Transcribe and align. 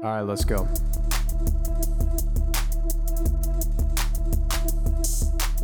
All 0.00 0.10
right, 0.10 0.20
let's 0.20 0.44
go. 0.44 0.58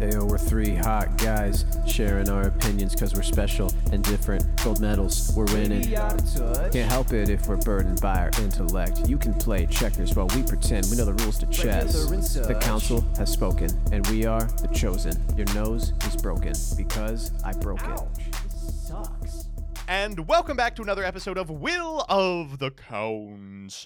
Ayo, 0.01 0.29
we're 0.29 0.39
three 0.39 0.75
hot 0.75 1.17
guys 1.19 1.65
sharing 1.87 2.29
our 2.29 2.43
opinions 2.43 2.95
because 2.95 3.15
we're 3.15 3.23
special 3.23 3.73
and 3.93 4.03
different. 4.03 4.45
Gold 4.65 4.81
medals, 4.81 5.33
we're 5.37 5.45
winning. 5.53 5.85
Can't 5.85 6.91
help 6.91 7.13
it 7.13 7.29
if 7.29 7.47
we're 7.47 7.59
burdened 7.59 8.01
by 8.01 8.19
our 8.19 8.31
intellect. 8.43 9.09
You 9.09 9.19
can 9.19 9.35
play 9.35 9.67
checkers 9.67 10.17
while 10.17 10.27
we 10.35 10.43
pretend 10.43 10.89
we 10.91 10.97
know 10.97 11.05
the 11.05 11.15
rules 11.23 11.39
to 11.39 11.47
chess. 11.47 11.93
The 12.35 12.59
council 12.61 13.05
has 13.17 13.31
spoken, 13.31 13.71
and 13.93 14.05
we 14.09 14.27
are 14.27 14.47
the 14.61 14.69
chosen. 14.75 15.15
Your 15.37 15.47
nose 15.55 15.93
is 16.09 16.17
broken 16.17 16.55
because 16.77 17.31
I 17.45 17.53
broke 17.53 17.87
it. 17.87 18.01
Sucks. 19.95 20.05
And 20.05 20.29
welcome 20.29 20.57
back 20.57 20.75
to 20.77 20.83
another 20.83 21.05
episode 21.05 21.39
of 21.39 21.51
Will 21.51 22.05
of 22.09 22.59
the 22.59 22.71
Council. 22.71 23.81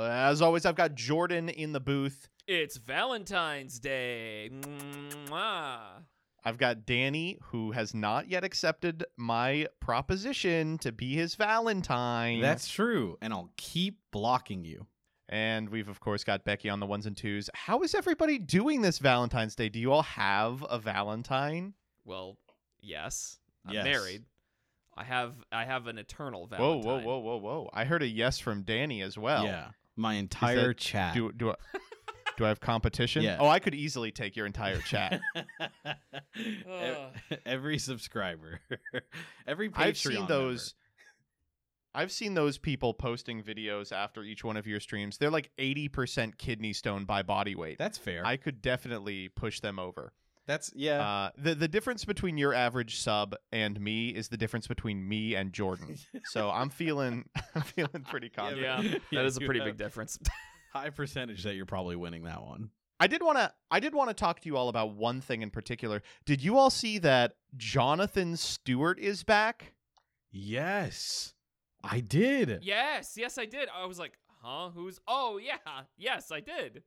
As 0.00 0.42
always, 0.42 0.66
I've 0.66 0.74
got 0.76 0.94
Jordan 0.94 1.48
in 1.48 1.72
the 1.72 1.80
booth. 1.80 2.28
It's 2.46 2.76
Valentine's 2.76 3.80
Day. 3.80 4.50
Mwah. 4.52 6.02
I've 6.44 6.58
got 6.58 6.86
Danny, 6.86 7.38
who 7.44 7.72
has 7.72 7.92
not 7.92 8.28
yet 8.28 8.44
accepted 8.44 9.04
my 9.16 9.66
proposition 9.80 10.78
to 10.78 10.92
be 10.92 11.14
his 11.14 11.34
Valentine. 11.34 12.40
That's 12.40 12.68
true, 12.68 13.18
and 13.20 13.32
I'll 13.32 13.50
keep 13.56 13.98
blocking 14.12 14.64
you. 14.64 14.86
And 15.28 15.68
we've, 15.70 15.88
of 15.88 15.98
course, 15.98 16.22
got 16.22 16.44
Becky 16.44 16.68
on 16.68 16.78
the 16.78 16.86
ones 16.86 17.06
and 17.06 17.16
twos. 17.16 17.50
How 17.52 17.82
is 17.82 17.96
everybody 17.96 18.38
doing 18.38 18.80
this 18.80 19.00
Valentine's 19.00 19.56
Day? 19.56 19.68
Do 19.68 19.80
you 19.80 19.90
all 19.90 20.04
have 20.04 20.64
a 20.70 20.78
Valentine? 20.78 21.74
Well, 22.04 22.38
yes. 22.80 23.40
I'm 23.66 23.74
Yes. 23.74 23.84
married. 23.84 24.24
I 24.96 25.04
have 25.04 25.34
I 25.52 25.64
have 25.64 25.86
an 25.88 25.98
eternal 25.98 26.42
Whoa, 26.46 26.56
Valentine. 26.56 26.84
whoa, 26.84 26.98
whoa, 26.98 27.18
whoa, 27.18 27.36
whoa. 27.36 27.36
whoa! 27.62 27.70
I 27.72 27.84
heard 27.84 28.02
a 28.02 28.06
yes 28.08 28.38
from 28.38 28.62
Danny 28.62 29.02
as 29.02 29.18
well. 29.18 29.44
yeah, 29.44 29.68
my 29.96 30.14
entire 30.14 30.68
that- 30.68 30.78
chat. 30.78 31.14
Do, 31.14 31.32
do, 31.32 31.50
I, 31.50 31.54
do 32.38 32.44
I 32.44 32.48
have 32.48 32.60
competition? 32.60 33.22
Yeah. 33.22 33.36
Oh, 33.38 33.46
I 33.48 33.58
could 33.58 33.74
easily 33.74 34.10
take 34.10 34.36
your 34.36 34.46
entire 34.46 34.78
chat. 34.78 35.20
Ev- 36.36 37.38
Every 37.44 37.78
subscriber, 37.78 38.60
every 39.46 39.68
Patreon 39.70 39.78
I've 39.80 39.96
seen 39.98 40.12
member. 40.14 40.28
those. 40.28 40.74
I've 41.94 42.12
seen 42.12 42.34
those 42.34 42.58
people 42.58 42.92
posting 42.92 43.42
videos 43.42 43.90
after 43.90 44.22
each 44.22 44.44
one 44.44 44.58
of 44.58 44.66
your 44.66 44.80
streams. 44.80 45.16
They're 45.16 45.30
like 45.30 45.50
80% 45.58 46.36
kidney 46.36 46.74
stone 46.74 47.06
by 47.06 47.22
body 47.22 47.54
weight. 47.54 47.78
That's 47.78 47.96
fair. 47.96 48.20
I 48.26 48.36
could 48.36 48.60
definitely 48.60 49.28
push 49.30 49.60
them 49.60 49.78
over. 49.78 50.12
That's 50.46 50.72
yeah. 50.74 51.00
Uh, 51.00 51.30
the 51.36 51.54
the 51.54 51.68
difference 51.68 52.04
between 52.04 52.38
your 52.38 52.54
average 52.54 52.98
sub 52.98 53.34
and 53.52 53.80
me 53.80 54.10
is 54.10 54.28
the 54.28 54.36
difference 54.36 54.66
between 54.66 55.06
me 55.06 55.34
and 55.34 55.52
Jordan. 55.52 55.96
so 56.24 56.50
I'm 56.50 56.70
feeling 56.70 57.28
I'm 57.54 57.62
feeling 57.62 58.04
pretty 58.08 58.28
confident. 58.28 58.62
Yeah, 58.62 58.98
Yeah, 59.10 59.20
that 59.20 59.26
is 59.26 59.36
a 59.36 59.40
pretty 59.40 59.60
big 59.60 59.76
difference. 59.76 60.18
high 60.72 60.90
percentage 60.90 61.42
that 61.44 61.54
you're 61.54 61.66
probably 61.66 61.96
winning 61.96 62.24
that 62.24 62.42
one. 62.42 62.70
I 62.98 63.08
did 63.08 63.22
want 63.22 63.38
to 63.38 63.52
I 63.70 63.80
did 63.80 63.94
want 63.94 64.10
to 64.10 64.14
talk 64.14 64.40
to 64.40 64.48
you 64.48 64.56
all 64.56 64.68
about 64.68 64.94
one 64.94 65.20
thing 65.20 65.42
in 65.42 65.50
particular. 65.50 66.02
Did 66.24 66.42
you 66.42 66.56
all 66.56 66.70
see 66.70 66.98
that 66.98 67.32
Jonathan 67.56 68.36
Stewart 68.36 68.98
is 68.98 69.24
back? 69.24 69.74
Yes, 70.30 71.34
I 71.82 72.00
did. 72.00 72.60
yes, 72.62 73.14
yes, 73.16 73.38
I 73.38 73.46
did. 73.46 73.68
I 73.74 73.86
was 73.86 73.98
like, 73.98 74.12
huh? 74.42 74.70
Who's? 74.70 75.00
Oh, 75.06 75.38
yeah, 75.38 75.56
yes, 75.96 76.30
I 76.30 76.40
did. 76.40 76.82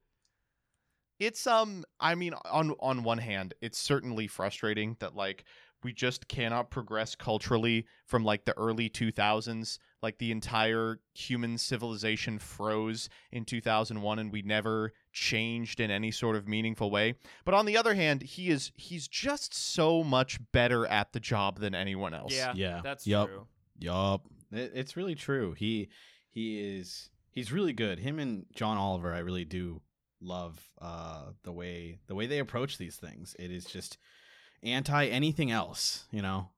It's 1.19 1.45
um 1.47 1.83
I 1.99 2.15
mean 2.15 2.33
on 2.45 2.73
on 2.79 3.03
one 3.03 3.17
hand, 3.19 3.53
it's 3.61 3.77
certainly 3.77 4.27
frustrating 4.27 4.95
that 4.99 5.15
like 5.15 5.43
we 5.81 5.93
just 5.93 6.27
cannot 6.27 6.69
progress 6.71 7.15
culturally 7.15 7.85
from 8.05 8.25
like 8.25 8.43
the 8.43 8.57
early 8.57 8.89
2000s 8.89 9.79
like 10.01 10.17
the 10.17 10.29
entire 10.31 10.99
human 11.13 11.57
civilization 11.57 12.37
froze 12.37 13.07
in 13.31 13.45
2001 13.45 14.19
and 14.19 14.29
we 14.31 14.41
never 14.41 14.91
changed 15.13 15.79
in 15.79 15.89
any 15.89 16.11
sort 16.11 16.35
of 16.35 16.49
meaningful 16.49 16.91
way 16.91 17.15
but 17.45 17.53
on 17.53 17.65
the 17.65 17.77
other 17.77 17.93
hand 17.93 18.21
he 18.23 18.49
is 18.49 18.73
he's 18.75 19.07
just 19.07 19.53
so 19.53 20.03
much 20.03 20.37
better 20.51 20.85
at 20.85 21.13
the 21.13 21.19
job 21.19 21.59
than 21.59 21.73
anyone 21.73 22.13
else 22.13 22.33
Yeah, 22.35 22.51
Yeah. 22.55 22.81
that's 22.83 23.07
Yup. 23.07 23.27
true. 23.29 23.47
Yup. 23.79 24.23
It, 24.51 24.71
it's 24.75 24.97
really 24.97 25.15
true. 25.15 25.53
He 25.53 25.87
he 26.29 26.59
is 26.77 27.09
he's 27.31 27.51
really 27.53 27.71
good. 27.73 27.99
Him 27.99 28.19
and 28.19 28.45
John 28.53 28.77
Oliver, 28.77 29.13
I 29.13 29.19
really 29.19 29.45
do 29.45 29.81
love 30.21 30.59
uh 30.81 31.27
the 31.43 31.51
way 31.51 31.99
the 32.07 32.15
way 32.15 32.25
they 32.27 32.39
approach 32.39 32.77
these 32.77 32.97
things. 32.97 33.35
It 33.39 33.51
is 33.51 33.65
just 33.65 33.97
anti 34.63 35.05
anything 35.07 35.51
else, 35.51 36.05
you 36.11 36.21
know. 36.21 36.49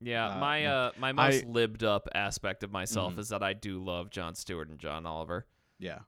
Yeah, 0.00 0.28
Uh, 0.28 0.38
my 0.38 0.64
uh, 0.66 0.90
my 0.98 1.12
most 1.12 1.44
I- 1.44 1.48
libbed 1.48 1.82
up 1.82 2.08
aspect 2.14 2.62
of 2.62 2.70
myself 2.70 3.14
Mhm. 3.14 3.18
is 3.18 3.28
that 3.30 3.42
I 3.42 3.52
do 3.52 3.82
love 3.82 4.10
Jon 4.10 4.34
Stewart 4.34 4.68
and 4.68 4.78
John 4.78 5.06
Oliver. 5.06 5.46
Yeah. 5.78 6.00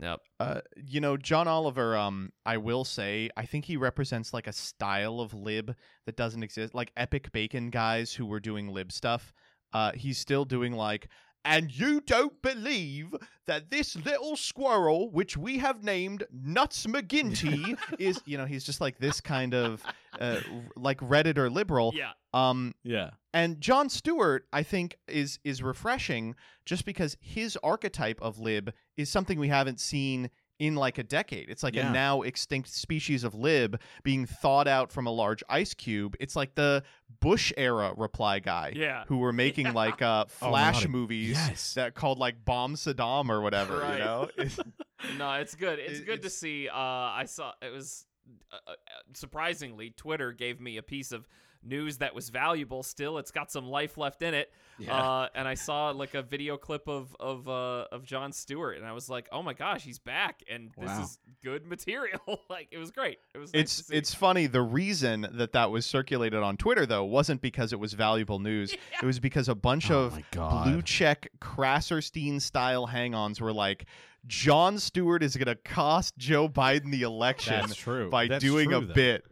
Yep. 0.00 0.20
Uh, 0.38 0.60
you 0.76 1.00
know, 1.00 1.16
John 1.16 1.48
Oliver, 1.48 1.96
um, 1.96 2.32
I 2.46 2.56
will 2.58 2.84
say, 2.84 3.30
I 3.36 3.46
think 3.46 3.64
he 3.64 3.76
represents 3.76 4.32
like 4.32 4.46
a 4.46 4.52
style 4.52 5.18
of 5.20 5.34
lib 5.34 5.74
that 6.06 6.16
doesn't 6.16 6.42
exist. 6.44 6.72
Like 6.72 6.92
Epic 6.96 7.32
Bacon 7.32 7.70
guys 7.70 8.12
who 8.12 8.24
were 8.24 8.38
doing 8.38 8.68
lib 8.68 8.92
stuff. 8.92 9.32
Uh, 9.72 9.90
he's 9.92 10.16
still 10.18 10.44
doing 10.44 10.72
like, 10.72 11.08
and 11.44 11.70
you 11.76 12.00
don't 12.00 12.40
believe 12.42 13.14
that 13.46 13.70
this 13.70 13.96
little 13.96 14.36
squirrel, 14.36 15.10
which 15.10 15.36
we 15.36 15.58
have 15.58 15.82
named 15.82 16.24
Nuts 16.32 16.86
McGinty, 16.86 17.78
is, 17.98 18.20
you 18.26 18.36
know, 18.36 18.44
he's 18.44 18.64
just 18.64 18.80
like 18.80 18.98
this 18.98 19.20
kind 19.20 19.54
of, 19.54 19.82
uh, 20.20 20.40
r- 20.52 20.62
like 20.76 20.98
Redditor 21.00 21.50
liberal. 21.50 21.92
Yeah. 21.94 22.10
Um, 22.34 22.74
Yeah. 22.82 23.10
and 23.32 23.60
Jon 23.60 23.88
Stewart, 23.88 24.46
I 24.52 24.62
think, 24.62 24.96
is 25.06 25.38
is 25.44 25.62
refreshing 25.62 26.34
just 26.66 26.84
because 26.84 27.16
his 27.20 27.56
archetype 27.62 28.20
of 28.20 28.38
lib 28.38 28.72
is 28.96 29.08
something 29.08 29.38
we 29.38 29.48
haven't 29.48 29.80
seen 29.80 30.28
in 30.58 30.74
like 30.74 30.98
a 30.98 31.02
decade. 31.04 31.48
It's 31.48 31.62
like 31.62 31.74
Yeah. 31.74 31.90
a 31.90 31.92
now 31.92 32.22
extinct 32.22 32.68
species 32.68 33.22
of 33.24 33.34
lib 33.34 33.80
being 34.02 34.26
thawed 34.26 34.66
out 34.66 34.90
from 34.90 35.06
a 35.06 35.10
large 35.10 35.42
ice 35.48 35.72
cube. 35.74 36.16
It's 36.18 36.34
like 36.34 36.54
the 36.56 36.82
Bush 37.20 37.52
era 37.56 37.94
reply 37.96 38.40
guy 38.40 38.72
Yeah. 38.74 39.04
who 39.06 39.18
were 39.18 39.32
making 39.32 39.66
Yeah. 39.66 39.72
like 39.84 40.02
uh, 40.02 40.24
Oh 40.42 40.46
my 40.46 40.50
flash 40.50 40.82
God, 40.82 40.90
movies 40.90 41.36
yes. 41.36 41.74
that 41.74 41.94
called 41.94 42.18
like 42.18 42.44
Bomb 42.44 42.74
Saddam 42.74 43.30
or 43.30 43.40
whatever. 43.40 43.78
Right. 43.78 43.98
You 43.98 44.04
know, 44.04 44.30
It's- 44.36 44.58
no, 45.18 45.32
it's 45.34 45.54
good. 45.54 45.78
It's 45.88 46.00
It- 46.00 46.06
good 46.06 46.22
to 46.22 46.30
see. 46.30 46.68
Uh, 46.68 46.74
I 46.76 47.24
saw 47.26 47.52
it 47.62 47.72
was 47.72 48.04
uh, 48.52 48.56
uh, 48.66 48.74
surprisingly 49.14 49.90
Twitter 49.90 50.32
gave 50.32 50.60
me 50.60 50.76
a 50.76 50.82
piece 50.82 51.12
of 51.12 51.26
news 51.68 51.98
that 51.98 52.14
was 52.14 52.28
valuable. 52.30 52.82
Still, 52.82 53.18
it's 53.18 53.30
got 53.30 53.50
some 53.50 53.68
life 53.68 53.96
left 53.98 54.22
in 54.22 54.34
it. 54.34 54.50
Yeah. 54.78 54.94
Uh, 54.96 55.28
and 55.34 55.48
I 55.48 55.54
saw 55.54 55.90
like 55.90 56.14
a 56.14 56.22
video 56.22 56.56
clip 56.56 56.88
of 56.88 57.14
of 57.18 57.48
uh, 57.48 57.86
of 57.90 58.04
Jon 58.04 58.32
Stewart, 58.32 58.76
and 58.78 58.86
I 58.86 58.92
was 58.92 59.08
like, 59.10 59.28
oh 59.32 59.42
my 59.42 59.52
gosh, 59.52 59.82
he's 59.82 59.98
back, 59.98 60.42
and 60.48 60.70
this 60.78 60.88
Wow. 60.88 61.02
is 61.02 61.18
good 61.42 61.66
material. 61.66 62.20
like 62.50 62.68
it 62.70 62.78
was 62.78 62.90
great. 62.92 63.18
It 63.34 63.38
was. 63.38 63.50
it's 63.52 63.76
to 63.78 63.84
see. 63.84 63.94
it's 63.96 64.14
funny. 64.14 64.46
The 64.46 64.62
reason 64.62 65.26
that 65.32 65.52
that 65.52 65.70
was 65.70 65.84
circulated 65.84 66.40
on 66.42 66.56
Twitter 66.56 66.86
though 66.86 67.04
wasn't 67.04 67.40
because 67.40 67.72
it 67.72 67.80
was 67.80 67.92
valuable 67.94 68.38
news. 68.38 68.74
It 69.02 69.06
was 69.06 69.20
because 69.20 69.48
a 69.48 69.54
bunch 69.54 69.90
Oh 69.90 70.06
of 70.06 70.18
blue 70.64 70.82
check 70.82 71.28
Krassenstein 71.40 72.40
style 72.40 72.86
hang-ons 72.86 73.40
were 73.40 73.52
like, 73.52 73.86
Jon 74.26 74.78
Stewart 74.78 75.22
is 75.22 75.36
gonna 75.36 75.54
cost 75.56 76.16
Joe 76.18 76.48
Biden 76.48 76.90
the 76.90 77.02
election 77.02 77.54
That's 77.60 77.74
true. 77.76 78.10
by 78.10 78.26
That's 78.28 78.42
doing 78.44 78.68
true, 78.70 78.78
a 78.78 78.84
though. 78.84 78.94
bit. 78.94 79.24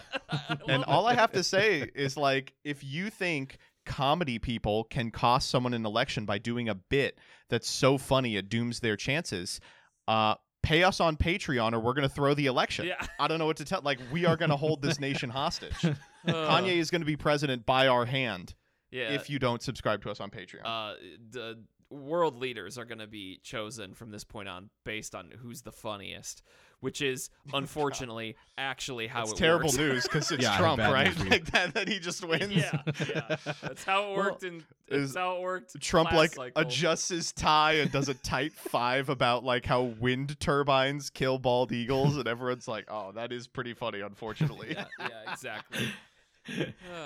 And 0.68 0.84
all. 0.84 1.06
I 1.06 1.14
have 1.14 1.32
to 1.32 1.42
say 1.42 1.90
is 1.94 2.16
like, 2.16 2.54
if 2.64 2.82
you 2.84 3.10
think 3.10 3.58
comedy 3.84 4.38
people 4.38 4.84
can 4.84 5.10
cost 5.10 5.50
someone 5.50 5.74
an 5.74 5.84
election 5.84 6.24
by 6.24 6.38
doing 6.38 6.68
a 6.68 6.74
bit 6.74 7.18
that's 7.50 7.68
so 7.68 7.98
funny 7.98 8.36
it 8.36 8.48
dooms 8.48 8.80
their 8.80 8.96
chances, 8.96 9.60
uh, 10.08 10.34
pay 10.62 10.84
us 10.84 11.00
on 11.00 11.16
Patreon 11.16 11.72
or 11.72 11.80
we're 11.80 11.92
gonna 11.94 12.08
throw 12.08 12.34
the 12.34 12.46
election. 12.46 12.86
Yeah. 12.86 13.04
I 13.18 13.26
don't 13.28 13.38
know 13.38 13.46
what 13.46 13.56
to 13.58 13.64
tell. 13.64 13.82
Like, 13.82 13.98
we 14.12 14.24
are 14.26 14.36
gonna 14.36 14.56
hold 14.56 14.80
this 14.82 15.00
nation 15.00 15.28
hostage. 15.40 15.84
Uh, 15.84 15.92
Kanye 16.26 16.76
is 16.76 16.90
gonna 16.90 17.04
be 17.04 17.16
president 17.16 17.66
by 17.66 17.88
our 17.88 18.04
hand 18.06 18.54
Yeah. 18.92 19.10
if 19.10 19.28
you 19.28 19.38
don't 19.40 19.60
subscribe 19.60 20.02
to 20.04 20.10
us 20.10 20.20
on 20.20 20.30
Patreon. 20.30 20.60
uh, 20.64 20.94
the 21.30 21.58
world 21.92 22.38
leaders 22.38 22.78
are 22.78 22.84
going 22.84 22.98
to 23.00 23.06
be 23.06 23.38
chosen 23.42 23.94
from 23.94 24.10
this 24.10 24.24
point 24.24 24.48
on 24.48 24.70
based 24.84 25.14
on 25.14 25.30
who's 25.42 25.62
the 25.62 25.72
funniest, 25.72 26.42
which 26.80 27.00
is 27.02 27.30
unfortunately 27.54 28.36
actually 28.58 29.06
how 29.06 29.20
it 29.20 29.22
works. 29.22 29.30
it's 29.32 29.40
it 29.40 29.44
terrible 29.44 29.66
works. 29.66 29.76
news 29.78 30.02
because 30.04 30.30
it's 30.32 30.42
Yeah, 30.44 30.56
Trump, 30.58 30.80
right? 30.80 31.06
news 31.06 31.16
for 31.16 31.24
you. 31.24 31.30
Like 31.30 31.50
that, 31.52 31.74
that 31.74 31.88
he 31.88 31.98
just 31.98 32.26
wins. 32.26 32.52
yeah, 32.52 32.82
yeah, 33.08 33.36
that's 33.62 33.84
how 33.84 34.02
it 34.12 34.16
Well, 34.16 34.26
worked, 34.26 34.42
and 34.44 34.64
is 34.88 35.12
that's 35.12 35.16
how 35.22 35.36
it 35.36 35.42
worked. 35.42 35.80
Trump 35.80 36.12
like 36.12 36.34
cycle. 36.34 36.62
adjusts 36.62 37.08
his 37.10 37.32
tie 37.32 37.74
and 37.74 37.90
does 37.92 38.08
a 38.08 38.14
tight 38.14 38.52
five 38.52 39.08
about 39.08 39.44
like 39.44 39.66
how 39.66 39.82
wind 39.82 40.38
turbines 40.40 41.10
kill 41.10 41.38
bald 41.38 41.72
eagles, 41.72 42.16
and 42.16 42.26
everyone's 42.26 42.66
like, 42.68 42.86
"Oh, 42.88 43.12
that 43.12 43.32
is 43.32 43.46
pretty 43.46 43.74
funny." 43.74 44.00
Unfortunately, 44.00 44.68
Yeah, 44.72 44.86
yeah, 44.98 45.32
exactly. 45.32 45.86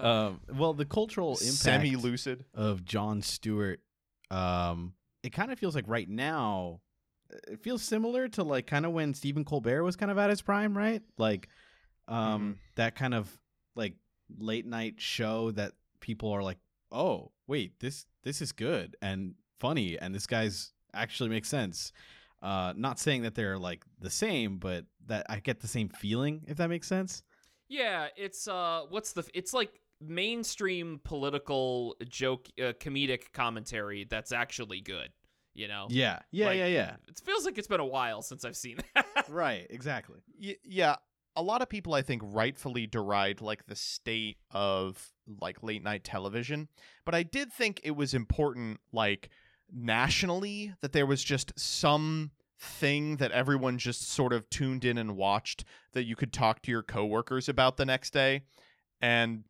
Um, 0.00 0.40
well, 0.54 0.72
the 0.72 0.86
cultural 0.86 1.32
impact 1.32 1.42
semi-lucid. 1.58 2.46
of 2.54 2.84
Jon 2.86 3.20
Stewart, 3.20 3.80
um, 4.30 4.94
it 5.22 5.30
kind 5.30 5.52
of 5.52 5.58
feels 5.58 5.74
like 5.74 5.84
right 5.88 6.08
now, 6.08 6.80
it 7.48 7.60
feels 7.62 7.82
similar 7.82 8.28
to 8.28 8.42
like 8.42 8.66
kind 8.66 8.86
of 8.86 8.92
when 8.92 9.14
Stephen 9.14 9.44
Colbert 9.44 9.82
was 9.82 9.96
kind 9.96 10.10
of 10.10 10.18
at 10.18 10.30
his 10.30 10.42
prime, 10.42 10.76
right? 10.76 11.02
Like, 11.18 11.48
um, 12.08 12.58
that 12.76 12.94
kind 12.94 13.14
of 13.14 13.30
like 13.74 13.94
late 14.38 14.66
night 14.66 14.94
show 14.98 15.50
that 15.52 15.72
people 16.00 16.30
are 16.30 16.42
like, 16.42 16.58
oh, 16.92 17.32
wait, 17.46 17.78
this 17.80 18.06
this 18.22 18.40
is 18.40 18.52
good 18.52 18.96
and 19.02 19.34
funny, 19.60 19.98
and 19.98 20.14
this 20.14 20.26
guy's 20.26 20.72
actually 20.94 21.30
makes 21.30 21.48
sense. 21.48 21.92
Uh, 22.42 22.72
not 22.76 22.98
saying 22.98 23.22
that 23.22 23.34
they're 23.34 23.58
like 23.58 23.84
the 24.00 24.10
same, 24.10 24.58
but 24.58 24.84
that 25.06 25.26
I 25.28 25.40
get 25.40 25.60
the 25.60 25.68
same 25.68 25.88
feeling. 25.88 26.42
If 26.46 26.58
that 26.58 26.68
makes 26.68 26.86
sense. 26.86 27.22
Yeah, 27.68 28.08
it's 28.16 28.46
uh, 28.46 28.82
what's 28.88 29.12
the? 29.12 29.24
It's 29.34 29.52
like 29.52 29.80
mainstream 30.00 31.00
political 31.04 31.96
joke, 32.08 32.48
uh, 32.58 32.72
comedic 32.80 33.32
commentary 33.32 34.04
that's 34.04 34.32
actually 34.32 34.80
good. 34.80 35.10
You 35.54 35.68
know. 35.68 35.86
Yeah, 35.88 36.18
yeah, 36.30 36.46
Like, 36.46 36.58
yeah, 36.58 36.66
yeah. 36.66 36.96
It 37.08 37.18
feels 37.24 37.46
like 37.46 37.56
it's 37.56 37.68
been 37.68 37.80
a 37.80 37.86
while 37.86 38.20
since 38.20 38.44
I've 38.44 38.56
seen 38.56 38.78
that. 38.94 39.06
right, 39.30 39.66
exactly. 39.70 40.18
Y- 40.38 40.56
yeah, 40.62 40.96
a 41.34 41.42
lot 41.42 41.62
of 41.62 41.68
people 41.70 41.94
I 41.94 42.02
think 42.02 42.20
rightfully 42.24 42.86
deride 42.86 43.40
like 43.40 43.66
the 43.66 43.76
state 43.76 44.36
of 44.50 45.12
like 45.40 45.62
late 45.62 45.82
night 45.82 46.04
television, 46.04 46.68
but 47.06 47.14
I 47.14 47.22
did 47.22 47.52
think 47.52 47.80
it 47.84 47.92
was 47.92 48.12
important 48.12 48.80
like 48.92 49.30
nationally 49.72 50.74
that 50.80 50.92
there 50.92 51.06
was 51.06 51.24
just 51.24 51.58
some 51.58 52.32
thing 52.58 53.16
that 53.16 53.32
everyone 53.32 53.78
just 53.78 54.08
sort 54.08 54.32
of 54.32 54.48
tuned 54.48 54.84
in 54.84 54.96
and 54.96 55.16
watched 55.16 55.64
that 55.92 56.04
you 56.04 56.16
could 56.16 56.32
talk 56.32 56.62
to 56.62 56.70
your 56.70 56.82
coworkers 56.82 57.48
about 57.48 57.76
the 57.76 57.84
next 57.84 58.12
day 58.12 58.42
and 59.00 59.44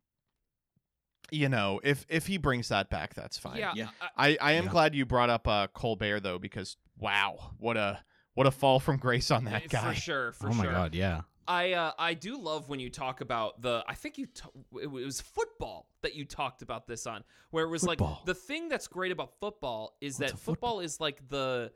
you 1.31 1.49
know, 1.49 1.79
if 1.83 2.05
if 2.09 2.27
he 2.27 2.37
brings 2.37 2.69
that 2.69 2.89
back 2.89 3.13
that's 3.13 3.37
fine. 3.37 3.57
yeah. 3.57 3.73
Yeah. 3.75 3.89
I- 4.01 4.29
I 4.29 4.37
I 4.41 4.51
am 4.53 4.65
Yeah. 4.65 4.71
glad 4.71 4.95
you 4.95 5.05
brought 5.05 5.29
up 5.29 5.47
uh 5.47 5.67
Colbert 5.67 6.21
though 6.21 6.39
because 6.39 6.77
wow, 6.97 7.51
what 7.57 7.77
a 7.77 7.99
what 8.33 8.47
a 8.47 8.51
fall 8.51 8.79
from 8.79 8.97
grace 8.97 9.31
on 9.31 9.45
that 9.45 9.67
guy. 9.69 9.93
For 9.93 9.99
sure. 9.99 10.31
For 10.33 10.49
oh 10.49 10.53
my 10.53 10.65
god, 10.65 10.93
yeah. 10.95 11.21
I 11.49 11.71
uh, 11.73 11.91
I 11.97 12.13
do 12.13 12.37
love 12.37 12.67
when 12.67 12.79
you 12.81 12.89
talk 12.89 13.21
about 13.21 13.61
the 13.61 13.83
I 13.87 13.93
think 13.95 14.17
you 14.17 14.25
t- 14.25 14.43
it 14.81 14.87
was 14.91 15.21
football 15.21 15.87
that 16.01 16.13
you 16.13 16.25
talked 16.25 16.61
about 16.61 16.87
this 16.87 17.07
on 17.07 17.23
where 17.51 17.63
it 17.63 17.69
was 17.69 17.83
Football. 17.85 18.17
like 18.17 18.25
the 18.25 18.33
thing 18.33 18.67
that's 18.67 18.87
great 18.87 19.13
about 19.13 19.31
football 19.39 19.95
is 20.01 20.19
What's 20.19 20.31
that 20.33 20.37
football? 20.39 20.53
football 20.71 20.79
is 20.81 20.99
like 20.99 21.27
the 21.29 21.71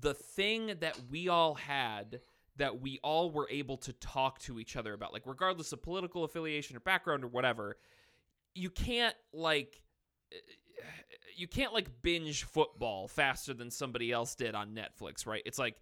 the 0.00 0.14
thing 0.14 0.74
that 0.80 0.98
we 1.08 1.28
all 1.28 1.54
had 1.54 2.20
that 2.56 2.80
we 2.80 2.98
all 3.04 3.30
were 3.30 3.48
able 3.48 3.76
to 3.78 3.92
talk 3.94 4.38
to 4.40 4.58
each 4.58 4.74
other 4.76 4.92
about 4.92 5.12
like 5.12 5.22
regardless 5.24 5.72
of 5.72 5.82
political 5.82 6.24
affiliation 6.24 6.76
or 6.76 6.80
background 6.80 7.22
or 7.24 7.28
whatever 7.28 7.76
you 8.54 8.70
can't 8.70 9.14
like 9.32 9.82
you 11.36 11.48
can't 11.48 11.72
like 11.72 11.88
binge 12.02 12.44
football 12.44 13.08
faster 13.08 13.54
than 13.54 13.70
somebody 13.70 14.12
else 14.12 14.34
did 14.34 14.54
on 14.54 14.74
Netflix, 14.74 15.26
right? 15.26 15.42
It's 15.46 15.58
like 15.58 15.76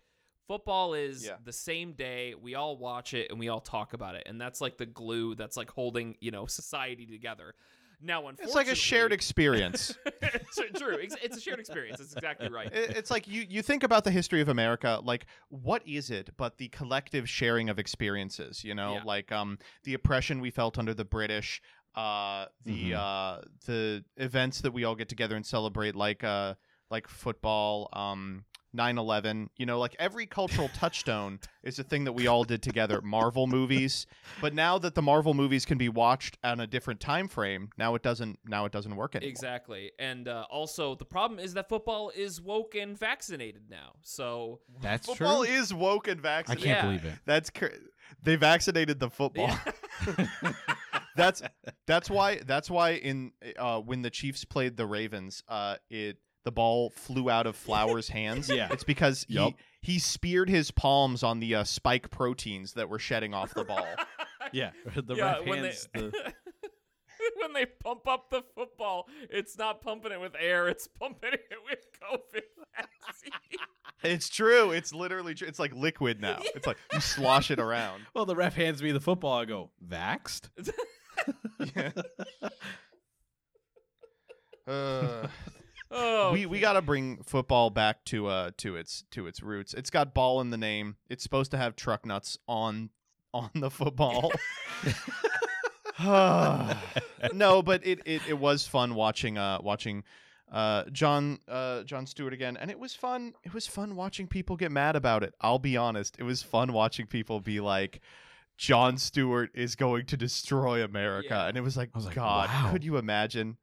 football 0.47 0.95
is 0.95 1.25
Yeah. 1.27 1.37
the 1.45 1.53
same 1.53 1.93
day 1.93 2.35
we 2.41 2.55
all 2.55 2.77
watch 2.77 3.15
it 3.15 3.31
and 3.31 3.39
we 3.39 3.49
all 3.49 3.61
talk 3.61 3.93
about 3.93 4.15
it, 4.15 4.25
and 4.27 4.41
that's 4.41 4.61
like 4.61 4.79
the 4.79 4.87
glue 4.87 5.35
that's 5.35 5.57
like 5.57 5.71
holding 5.71 6.17
you 6.21 6.31
know 6.31 6.47
society 6.47 7.07
together. 7.07 7.55
Now, 8.03 8.29
unfortunately, 8.29 8.47
It's 8.47 8.55
like 8.55 8.69
a 8.69 8.75
shared 8.75 9.13
experience. 9.13 9.95
it's 10.23 10.57
true. 10.81 10.95
It's, 10.97 11.15
it's 11.23 11.37
a 11.37 11.41
shared 11.41 11.61
experience. 11.61 12.01
It's 12.01 12.15
exactly 12.15 12.49
right. 12.49 12.71
It's 12.73 13.11
like 13.11 13.29
you 13.29 13.45
you 13.47 13.61
think 13.61 13.83
about 13.83 14.05
the 14.05 14.11
history 14.11 14.41
of 14.41 14.49
America, 14.49 15.01
like 15.05 15.27
what 15.51 15.87
is 15.87 16.11
it 16.11 16.31
but 16.39 16.57
the 16.57 16.69
collective 16.69 17.29
sharing 17.29 17.69
of 17.69 17.79
experiences? 17.79 18.65
You 18.65 18.75
know, 18.75 18.95
Yeah. 18.95 19.03
like 19.05 19.31
um 19.33 19.59
the 19.85 19.93
oppression 19.93 20.41
we 20.41 20.51
felt 20.51 20.79
under 20.79 20.95
the 20.95 21.05
British, 21.05 21.61
uh 21.95 22.47
the 22.65 22.93
Mhm. 22.93 22.97
uh 22.97 23.41
the 23.67 24.05
events 24.17 24.61
that 24.63 24.73
we 24.73 24.85
all 24.85 24.95
get 24.95 25.09
together 25.09 25.37
and 25.37 25.45
celebrate, 25.47 25.95
like 25.97 26.23
uh 26.25 26.55
like 26.91 27.09
football, 27.09 27.89
um. 27.93 28.45
9/11, 28.73 29.49
you 29.57 29.67
know, 29.67 29.81
like 29.81 29.97
every 29.99 30.27
cultural 30.27 30.69
touchstone 30.75 31.41
is 31.65 31.81
a 31.81 31.83
thing 31.83 32.05
that 32.05 32.13
we 32.13 32.29
all 32.29 32.45
did 32.45 32.63
together. 32.63 33.01
Marvel 33.03 33.49
movies, 33.49 34.07
but 34.41 34.55
now 34.55 34.79
that 34.79 34.95
the 34.95 35.03
Marvel 35.03 35.35
movies 35.35 35.65
can 35.65 35.77
be 35.77 35.89
watched 35.89 36.39
on 36.45 36.61
a 36.61 36.69
different 36.69 37.01
time 37.01 37.27
frame, 37.27 37.71
now 37.77 37.97
it 37.97 38.03
doesn't. 38.05 38.39
Now 38.47 38.67
it 38.67 38.71
doesn't 38.71 38.95
work 38.95 39.17
anymore. 39.17 39.29
Exactly. 39.29 39.91
And 39.99 40.29
uh, 40.29 40.45
also, 40.49 40.95
the 40.95 41.05
problem 41.05 41.41
is 41.41 41.55
that 41.55 41.69
football 41.69 42.13
is 42.15 42.41
woke 42.41 42.77
and 42.77 42.97
vaccinated 42.97 43.63
now. 43.69 43.95
So, 44.03 44.61
That's 44.81 45.05
Football 45.09 45.45
true. 45.45 45.53
is 45.53 45.75
woke 45.75 46.07
and 46.07 46.21
vaccinated. 46.21 46.65
I 46.65 46.73
can't 46.75 46.79
Yeah. 46.79 46.87
believe 46.87 47.05
it. 47.13 47.19
That's 47.27 47.51
cr- 47.51 47.75
they 48.23 48.37
vaccinated 48.37 49.01
the 49.01 49.11
football. 49.11 49.49
yeah. 50.07 50.27
that's 51.21 51.43
that's 51.87 52.11
why 52.11 52.41
that's 52.47 52.71
why 52.71 52.91
in 52.93 53.33
uh, 53.59 53.81
when 53.81 54.03
the 54.03 54.11
Chiefs 54.11 54.45
played 54.45 54.77
the 54.77 54.87
Ravens, 54.87 55.43
uh, 55.49 55.77
it 55.89 56.19
the 56.45 56.53
ball 56.53 56.91
flew 56.91 57.29
out 57.31 57.47
of 57.47 57.55
Flowers' 57.57 58.09
hands. 58.21 58.49
Yeah. 58.49 58.69
it's 58.71 58.85
because 58.85 59.27
Yup. 59.29 59.55
he 59.81 59.93
he 59.93 59.99
speared 59.99 60.49
his 60.49 60.71
palms 60.71 61.23
on 61.23 61.41
the 61.41 61.55
uh, 61.55 61.65
spike 61.65 62.11
proteins 62.11 62.73
that 62.75 62.89
were 62.89 62.99
shedding 62.99 63.35
off 63.35 63.55
the 63.55 63.65
ball. 63.65 63.87
Yeah, 64.53 64.71
the 64.97 65.15
yeah, 65.15 65.37
ref 65.37 65.47
when 65.47 65.65
hands. 65.65 65.89
they 65.95 66.01
the, 66.01 66.33
when 67.41 67.53
they 67.53 67.67
pump 67.67 68.09
up 68.09 68.31
the 68.31 68.43
football, 68.57 69.07
it's 69.29 69.57
not 69.57 69.81
pumping 69.81 70.11
it 70.11 70.21
with 70.21 70.35
air; 70.37 70.67
it's 70.67 70.89
pumping 70.89 71.35
it 71.35 71.45
with 71.69 71.79
COVID 72.03 72.43
vaccine. 72.75 73.61
it's 74.03 74.29
true. 74.29 74.73
It's 74.73 74.93
literally 74.93 75.35
true. 75.35 75.47
It's 75.47 75.61
like 75.61 75.73
liquid 75.75 76.21
now. 76.21 76.39
It's 76.57 76.67
like 76.67 76.79
you 76.93 77.01
slosh 77.01 77.53
it 77.53 77.61
around. 77.61 78.03
well, 78.15 78.25
the 78.27 78.35
ref 78.35 78.55
hands 78.55 78.83
me 78.83 78.91
the 78.91 78.99
football. 78.99 79.39
I 79.39 79.45
go, 79.45 79.71
vaxed. 79.87 80.49
Yeah. 81.75 81.91
Uh, 84.71 85.27
oh, 85.91 86.33
we 86.33 86.47
we 86.47 86.61
got 86.61 86.75
to 86.75 86.83
bring 86.83 87.23
football 87.25 87.71
back 87.71 88.05
to 88.05 88.29
uh 88.29 88.51
to 88.59 88.77
its 88.77 89.05
to 89.11 89.27
its 89.27 89.43
roots. 89.43 89.75
It's 89.75 89.91
got 89.91 90.15
ball 90.15 90.41
in 90.41 90.51
the 90.51 90.57
name. 90.57 90.97
It's 91.09 91.23
supposed 91.23 91.51
to 91.53 91.57
have 91.57 91.77
truck 91.77 92.07
nuts 92.07 92.39
on 92.47 92.91
on 93.35 93.51
the 93.55 93.71
football. 93.71 94.33
no, 97.35 97.63
but 97.63 97.87
it, 97.87 98.01
it 98.05 98.23
it 98.29 98.39
was 98.39 98.67
fun 98.67 98.95
watching 98.95 99.37
uh 99.37 99.59
watching 99.61 100.05
uh 100.53 100.85
John 100.93 101.39
uh 101.49 101.83
Jon 101.83 102.07
Stewart 102.07 102.33
again 102.33 102.57
and 102.57 102.71
it 102.71 102.79
was 102.79 102.95
fun 102.95 103.35
it 103.45 103.53
was 103.53 103.67
fun 103.67 103.97
watching 103.97 104.27
people 104.27 104.57
get 104.57 104.71
mad 104.71 104.97
about 104.97 105.23
it. 105.23 105.35
I'll 105.41 105.59
be 105.59 105.77
honest. 105.77 106.17
It 106.19 106.25
was 106.25 106.43
fun 106.43 106.73
watching 106.73 107.07
people 107.07 107.41
be 107.41 107.61
like 107.61 108.01
Jon 108.61 108.99
Stewart 108.99 109.49
is 109.55 109.75
going 109.75 110.05
to 110.05 110.19
destroy 110.19 110.85
America. 110.85 111.29
Yeah. 111.31 111.47
And 111.47 111.57
it 111.57 111.63
was 111.63 111.79
like, 111.79 111.95
was 111.95 112.05
like, 112.05 112.15
God, 112.15 112.51
wow. 112.51 112.71
could 112.71 112.85
you 112.85 112.99
imagine? 112.99 113.57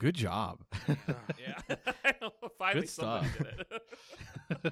Good 0.00 0.16
job. 0.16 0.64
Uh, 0.88 0.94
yeah. 1.40 1.76
Finally, 2.58 2.80
Good 2.80 2.90
somebody 2.90 3.28
stuff. 3.28 3.38
did 3.38 3.66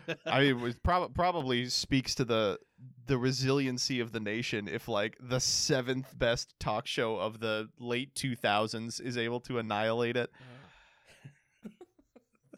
it. 0.08 0.18
I 0.26 0.40
mean, 0.40 0.48
it 0.48 0.60
was 0.60 0.74
prob- 0.74 1.14
probably 1.14 1.68
speaks 1.68 2.16
to 2.16 2.24
the 2.24 2.58
the 3.06 3.16
resiliency 3.16 4.00
of 4.00 4.10
the 4.10 4.18
nation 4.18 4.66
if 4.66 4.88
like 4.88 5.16
the 5.20 5.38
seventh 5.38 6.18
best 6.18 6.58
talk 6.58 6.88
show 6.88 7.16
of 7.16 7.38
the 7.38 7.68
late 7.78 8.16
2000s 8.16 9.00
is 9.00 9.16
able 9.16 9.38
to 9.42 9.58
annihilate 9.58 10.16
it. 10.16 10.28
Uh-huh. 10.34 10.52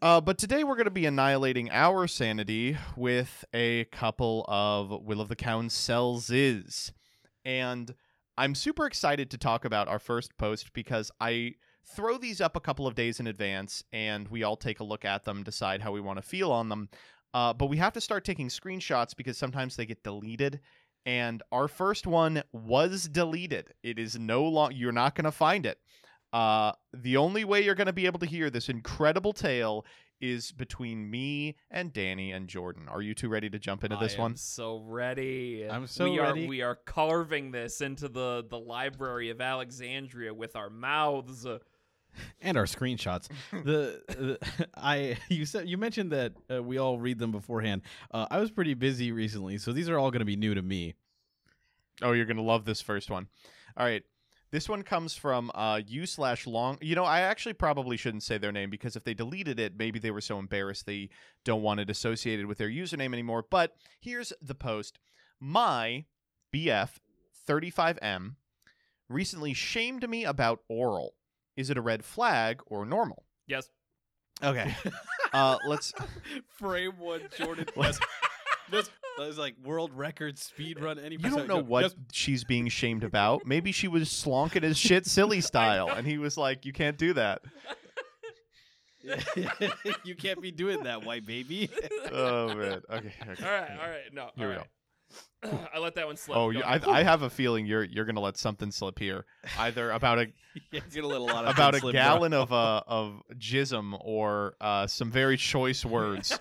Uh, 0.01 0.19
but 0.19 0.37
today 0.37 0.63
we're 0.63 0.75
going 0.75 0.83
to 0.83 0.91
be 0.91 1.05
annihilating 1.05 1.71
our 1.71 2.05
sanity 2.05 2.77
with 2.97 3.45
a 3.53 3.85
couple 3.85 4.43
of 4.49 4.89
Will 5.03 5.21
of 5.21 5.29
the 5.29 5.37
Councils. 5.37 6.29
Is. 6.29 6.91
And 7.45 7.95
I'm 8.37 8.55
super 8.55 8.85
excited 8.85 9.31
to 9.31 9.37
talk 9.37 9.63
about 9.63 9.87
our 9.87 9.99
first 9.99 10.37
post 10.37 10.73
because 10.73 11.11
I 11.21 11.53
throw 11.85 12.17
these 12.17 12.41
up 12.41 12.57
a 12.57 12.59
couple 12.59 12.87
of 12.87 12.95
days 12.95 13.21
in 13.21 13.27
advance 13.27 13.85
and 13.93 14.27
we 14.27 14.43
all 14.43 14.57
take 14.57 14.81
a 14.81 14.83
look 14.83 15.05
at 15.05 15.23
them, 15.23 15.43
decide 15.43 15.81
how 15.81 15.93
we 15.93 16.01
want 16.01 16.17
to 16.17 16.27
feel 16.27 16.51
on 16.51 16.67
them. 16.67 16.89
Uh, 17.33 17.53
but 17.53 17.67
we 17.67 17.77
have 17.77 17.93
to 17.93 18.01
start 18.01 18.25
taking 18.25 18.49
screenshots 18.49 19.15
because 19.15 19.37
sometimes 19.37 19.77
they 19.77 19.85
get 19.85 20.03
deleted. 20.03 20.59
And 21.05 21.41
our 21.53 21.69
first 21.69 22.05
one 22.05 22.43
was 22.51 23.07
deleted. 23.07 23.73
It 23.81 23.97
is 23.97 24.19
no 24.19 24.43
long. 24.43 24.73
You're 24.73 24.91
not 24.91 25.15
going 25.15 25.25
to 25.25 25.31
find 25.31 25.65
it. 25.65 25.79
Uh, 26.33 26.73
the 26.93 27.17
only 27.17 27.45
way 27.45 27.61
you're 27.61 27.75
going 27.75 27.87
to 27.87 27.93
be 27.93 28.05
able 28.05 28.19
to 28.19 28.25
hear 28.25 28.49
this 28.49 28.67
incredible 28.69 29.33
tale 29.33 29.85
is 30.21 30.51
between 30.51 31.09
me 31.09 31.55
and 31.69 31.91
Danny 31.93 32.31
and 32.31 32.47
Jordan. 32.47 32.87
Are 32.87 33.01
you 33.01 33.13
two 33.13 33.29
ready 33.29 33.49
to 33.49 33.59
jump 33.59 33.83
into 33.83 33.97
this 33.97 34.13
I 34.13 34.15
am 34.15 34.21
one? 34.21 34.35
so 34.35 34.83
ready. 34.85 35.65
I'm 35.69 35.87
so 35.87 36.09
we 36.09 36.19
ready. 36.19 36.45
Are, 36.45 36.47
we 36.47 36.61
are 36.61 36.75
carving 36.75 37.51
this 37.51 37.81
into 37.81 38.07
the 38.07 38.45
the 38.49 38.59
library 38.59 39.29
of 39.29 39.41
Alexandria 39.41 40.33
with 40.33 40.55
our 40.55 40.69
mouths. 40.69 41.45
And 42.41 42.57
our 42.57 42.63
screenshots. 42.63 43.27
the, 43.51 44.01
the 44.07 44.67
I 44.75 45.17
you 45.29 45.45
said 45.45 45.67
you 45.67 45.77
mentioned 45.77 46.11
that 46.11 46.33
uh, 46.49 46.63
we 46.63 46.77
all 46.77 46.97
read 46.97 47.19
them 47.19 47.31
beforehand. 47.31 47.81
Uh, 48.11 48.27
I 48.31 48.39
was 48.39 48.51
pretty 48.51 48.73
busy 48.73 49.11
recently, 49.11 49.57
so 49.57 49.73
these 49.73 49.89
are 49.89 49.99
all 49.99 50.11
going 50.11 50.19
to 50.19 50.25
be 50.25 50.37
new 50.37 50.53
to 50.53 50.61
me. 50.61 50.95
Oh, 52.01 52.11
you're 52.11 52.25
gonna 52.25 52.41
love 52.41 52.65
this 52.65 52.81
first 52.81 53.09
one. 53.09 53.27
All 53.77 53.85
right. 53.85 54.03
This 54.55 54.69
one 54.69 54.83
comes 54.83 55.13
from 55.13 55.51
uh, 55.53 55.81
you 55.85 56.05
slash 56.05 56.47
long. 56.47 56.77
You 56.79 56.95
know, 56.95 57.03
I 57.03 57.19
actually 57.19 57.51
probably 57.51 57.97
shouldn't 57.97 58.23
say 58.23 58.37
their 58.37 58.53
name 58.53 58.69
because 58.69 58.95
if 58.95 59.03
they 59.03 59.13
deleted 59.13 59.59
it, 59.59 59.73
maybe 59.77 59.99
they 59.99 60.11
were 60.11 60.21
so 60.21 60.39
embarrassed 60.39 60.85
they 60.85 61.09
don't 61.43 61.61
want 61.61 61.81
it 61.81 61.89
associated 61.89 62.45
with 62.45 62.57
their 62.57 62.69
username 62.69 63.11
anymore. 63.11 63.43
But 63.49 63.75
here's 63.99 64.31
the 64.41 64.55
post. 64.55 64.97
My 65.41 66.05
BF 66.55 66.91
35M 67.45 68.35
recently 69.09 69.53
shamed 69.53 70.09
me 70.09 70.23
about 70.23 70.61
oral. 70.69 71.15
Is 71.57 71.69
it 71.69 71.77
a 71.77 71.81
red 71.81 72.05
flag 72.05 72.61
or 72.65 72.85
normal? 72.85 73.25
yes. 73.47 73.69
Okay. 74.41 74.73
Uh, 75.33 75.57
let's. 75.67 75.91
Frame 76.47 76.93
one, 76.97 77.19
Jordan. 77.37 77.65
Let's- 77.75 77.99
This 79.17 79.29
is 79.29 79.37
like 79.37 79.55
world 79.63 79.91
record 79.93 80.37
speed 80.37 80.79
run. 80.81 80.99
Any 80.99 81.15
You 81.15 81.29
don't 81.29 81.47
know 81.47 81.57
go- 81.61 81.63
what 81.63 81.81
Yes. 81.83 81.95
she's 82.11 82.43
being 82.43 82.67
shamed 82.67 83.03
about. 83.03 83.45
Maybe 83.45 83.71
she 83.71 83.87
was 83.87 84.09
slonking 84.09 84.63
his 84.63 84.77
shit 84.77 85.05
silly 85.07 85.41
style, 85.41 85.89
and 85.89 86.05
he 86.05 86.17
was 86.17 86.37
like, 86.37 86.65
"You 86.65 86.73
can't 86.73 86.97
do 86.97 87.13
that." 87.13 87.41
you 90.03 90.15
can't 90.15 90.41
be 90.41 90.51
doing 90.51 90.83
that, 90.83 91.03
white 91.05 91.25
baby. 91.25 91.69
oh 92.11 92.53
man. 92.55 92.81
Okay. 92.89 93.13
okay. 93.29 93.45
All 93.45 93.51
right, 93.51 93.71
all 93.71 93.89
right. 93.89 94.13
No, 94.13 94.29
Here 94.35 94.45
all 94.47 94.51
we 95.43 95.51
right. 95.53 95.69
I 95.75 95.77
let 95.79 95.93
that 95.95 96.07
one 96.07 96.17
slip. 96.17 96.37
Oh, 96.37 96.49
you, 96.49 96.63
I. 96.63 96.79
I 96.89 97.03
have 97.03 97.21
a 97.21 97.29
feeling 97.29 97.65
you're 97.67 97.83
you're 97.83 98.05
gonna 98.05 98.19
let 98.19 98.37
something 98.37 98.71
slip 98.71 98.97
here, 98.97 99.25
either 99.59 99.91
about 99.91 100.17
a 100.19 100.27
yeah, 100.71 100.79
get 100.91 101.03
a 101.03 101.07
little 101.07 101.27
lot 101.27 101.45
of 101.45 101.53
about 101.53 101.75
a 101.75 101.79
Slim 101.79 101.91
gallon 101.93 102.31
Bro. 102.31 102.41
of 102.41 102.53
uh 102.53 102.81
of 102.87 103.21
jism 103.37 103.95
or 104.01 104.55
uh 104.59 104.87
some 104.87 105.11
very 105.11 105.37
choice 105.37 105.85
words. 105.85 106.37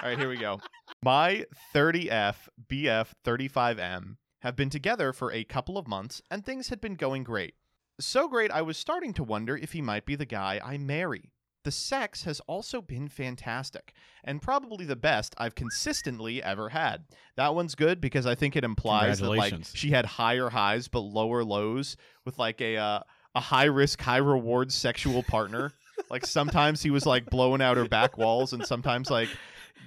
All 0.00 0.08
right, 0.08 0.18
here 0.18 0.28
we 0.28 0.36
go. 0.36 0.60
My 1.04 1.44
30F 1.74 2.48
BF 2.66 3.08
35M 3.26 4.16
have 4.38 4.56
been 4.56 4.70
together 4.70 5.12
for 5.12 5.30
a 5.30 5.44
couple 5.44 5.76
of 5.76 5.86
months 5.86 6.22
and 6.30 6.42
things 6.42 6.70
had 6.70 6.80
been 6.80 6.94
going 6.94 7.24
great. 7.24 7.56
So 8.00 8.26
great 8.26 8.50
I 8.50 8.62
was 8.62 8.78
starting 8.78 9.12
to 9.14 9.22
wonder 9.22 9.54
if 9.54 9.72
he 9.72 9.82
might 9.82 10.06
be 10.06 10.14
the 10.14 10.24
guy 10.24 10.62
I 10.64 10.78
marry. 10.78 11.30
The 11.62 11.70
sex 11.70 12.24
has 12.24 12.40
also 12.46 12.80
been 12.80 13.08
fantastic 13.08 13.92
and 14.24 14.40
probably 14.40 14.86
the 14.86 14.96
best 14.96 15.34
I've 15.36 15.54
consistently 15.54 16.42
ever 16.42 16.70
had. 16.70 17.04
That 17.36 17.54
one's 17.54 17.74
good 17.74 18.00
because 18.00 18.24
I 18.24 18.34
think 18.34 18.56
it 18.56 18.64
implies 18.64 19.18
that 19.18 19.28
like 19.28 19.52
she 19.74 19.90
had 19.90 20.06
higher 20.06 20.48
highs 20.48 20.88
but 20.88 21.00
lower 21.00 21.44
lows 21.44 21.98
with 22.24 22.38
like 22.38 22.62
a 22.62 22.78
uh, 22.78 23.00
a 23.34 23.40
high 23.40 23.64
risk 23.64 24.00
high 24.00 24.16
reward 24.16 24.72
sexual 24.72 25.22
partner. 25.22 25.70
like 26.10 26.24
sometimes 26.24 26.82
he 26.82 26.90
was 26.90 27.04
like 27.04 27.28
blowing 27.28 27.60
out 27.60 27.76
her 27.76 27.88
back 27.88 28.16
walls 28.16 28.54
and 28.54 28.64
sometimes 28.64 29.10
like 29.10 29.28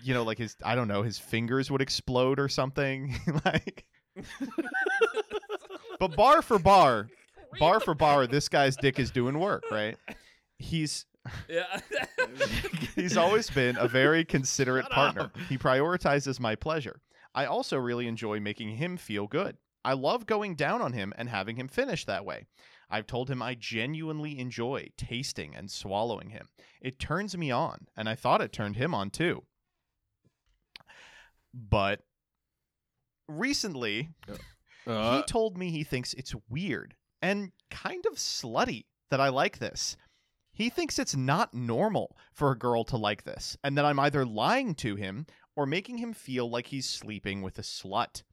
you 0.03 0.13
know 0.13 0.23
like 0.23 0.37
his 0.37 0.55
I 0.63 0.75
don't 0.75 0.87
know 0.87 1.01
his 1.03 1.19
fingers 1.19 1.69
would 1.71 1.81
explode 1.81 2.39
or 2.39 2.49
something 2.49 3.15
like 3.45 3.85
but 5.99 6.15
bar 6.15 6.41
for 6.41 6.59
bar 6.59 7.07
bar 7.59 7.79
for 7.79 7.93
bar 7.93 8.27
this 8.27 8.49
guy's 8.49 8.75
dick 8.75 8.99
is 8.99 9.11
doing 9.11 9.39
work 9.39 9.63
right 9.71 9.97
he's 10.57 11.05
yeah. 11.49 11.79
He's 12.95 13.17
always 13.17 13.49
been 13.49 13.77
a 13.77 13.87
very 13.87 14.23
considerate 14.25 14.85
Shut 14.85 14.91
partner. 14.93 15.21
up. 15.23 15.37
He 15.49 15.57
prioritizes 15.57 16.39
my 16.39 16.55
pleasure. 16.55 17.01
I 17.35 17.45
also 17.45 17.77
really 17.77 18.07
enjoy 18.07 18.39
making 18.39 18.77
him 18.77 18.97
feel 18.97 19.27
good. 19.27 19.57
I 19.83 19.93
love 19.93 20.25
going 20.25 20.55
down 20.55 20.81
on 20.81 20.93
him 20.93 21.13
and 21.17 21.29
having 21.29 21.55
him 21.55 21.67
finish 21.67 22.05
that 22.05 22.25
way. 22.25 22.47
I've 22.89 23.07
told 23.07 23.29
him 23.29 23.41
I 23.41 23.55
genuinely 23.55 24.39
enjoy 24.39 24.89
tasting 24.97 25.55
and 25.55 25.69
swallowing 25.69 26.29
him. 26.29 26.47
It 26.81 26.99
turns 26.99 27.37
me 27.37 27.51
on, 27.51 27.87
and 27.95 28.07
I 28.07 28.15
thought 28.15 28.41
it 28.41 28.53
turned 28.53 28.77
him 28.77 28.93
on 28.93 29.09
too. 29.09 29.43
But 31.57 32.01
recently, 33.27 34.09
Uh, 34.85 35.17
he 35.17 35.23
told 35.23 35.57
me 35.57 35.69
he 35.69 35.83
thinks 35.83 36.13
it's 36.13 36.33
weird 36.47 36.95
and 37.21 37.51
kind 37.69 38.05
of 38.05 38.13
slutty 38.13 38.85
that 39.09 39.19
I 39.19 39.27
like 39.29 39.57
this. 39.57 39.97
He 40.53 40.69
thinks 40.69 40.97
it's 40.97 41.15
not 41.15 41.53
normal 41.53 42.15
for 42.31 42.51
a 42.51 42.57
girl 42.57 42.83
to 42.85 42.97
like 42.97 43.23
this, 43.23 43.57
and 43.63 43.77
that 43.77 43.85
I'm 43.85 43.99
either 43.99 44.25
lying 44.25 44.75
to 44.75 44.95
him 44.95 45.25
or 45.55 45.65
making 45.65 45.97
him 45.97 46.13
feel 46.13 46.49
like 46.49 46.67
he's 46.67 46.87
sleeping 46.87 47.41
with 47.41 47.59
a 47.59 47.63
slut. 47.63 48.23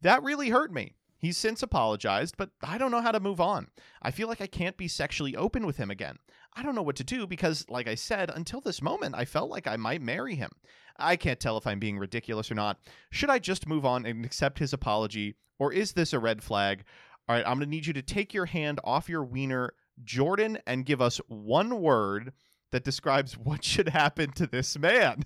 That 0.00 0.22
really 0.22 0.50
hurt 0.50 0.72
me. 0.72 0.94
He's 1.18 1.36
since 1.36 1.64
apologized, 1.64 2.36
but 2.36 2.50
I 2.62 2.78
don't 2.78 2.92
know 2.92 3.00
how 3.00 3.10
to 3.10 3.18
move 3.18 3.40
on. 3.40 3.68
I 4.00 4.12
feel 4.12 4.28
like 4.28 4.40
I 4.40 4.46
can't 4.46 4.76
be 4.76 4.86
sexually 4.86 5.34
open 5.34 5.66
with 5.66 5.78
him 5.78 5.90
again. 5.90 6.18
I 6.54 6.62
don't 6.62 6.76
know 6.76 6.82
what 6.82 6.96
to 6.96 7.04
do 7.04 7.26
because, 7.26 7.66
like 7.68 7.88
I 7.88 7.96
said, 7.96 8.30
until 8.30 8.60
this 8.60 8.80
moment, 8.80 9.16
I 9.16 9.24
felt 9.24 9.50
like 9.50 9.66
I 9.66 9.76
might 9.76 10.00
marry 10.00 10.36
him. 10.36 10.50
I 10.98 11.16
can't 11.16 11.40
tell 11.40 11.56
if 11.56 11.66
I'm 11.66 11.78
being 11.78 11.98
ridiculous 11.98 12.50
or 12.50 12.54
not. 12.54 12.78
Should 13.10 13.30
I 13.30 13.38
just 13.38 13.68
move 13.68 13.84
on 13.84 14.06
and 14.06 14.24
accept 14.24 14.58
his 14.58 14.72
apology, 14.72 15.36
or 15.58 15.72
is 15.72 15.92
this 15.92 16.12
a 16.12 16.18
red 16.18 16.42
flag? 16.42 16.84
All 17.28 17.36
right, 17.36 17.44
I'm 17.46 17.58
going 17.58 17.66
to 17.68 17.70
need 17.70 17.86
you 17.86 17.92
to 17.92 18.02
take 18.02 18.32
your 18.32 18.46
hand 18.46 18.80
off 18.84 19.08
your 19.08 19.22
wiener, 19.22 19.74
Jordan, 20.02 20.58
and 20.66 20.86
give 20.86 21.02
us 21.02 21.20
one 21.28 21.80
word 21.80 22.32
that 22.70 22.84
describes 22.84 23.36
what 23.36 23.64
should 23.64 23.88
happen 23.90 24.32
to 24.32 24.46
this 24.46 24.78
man. 24.78 25.24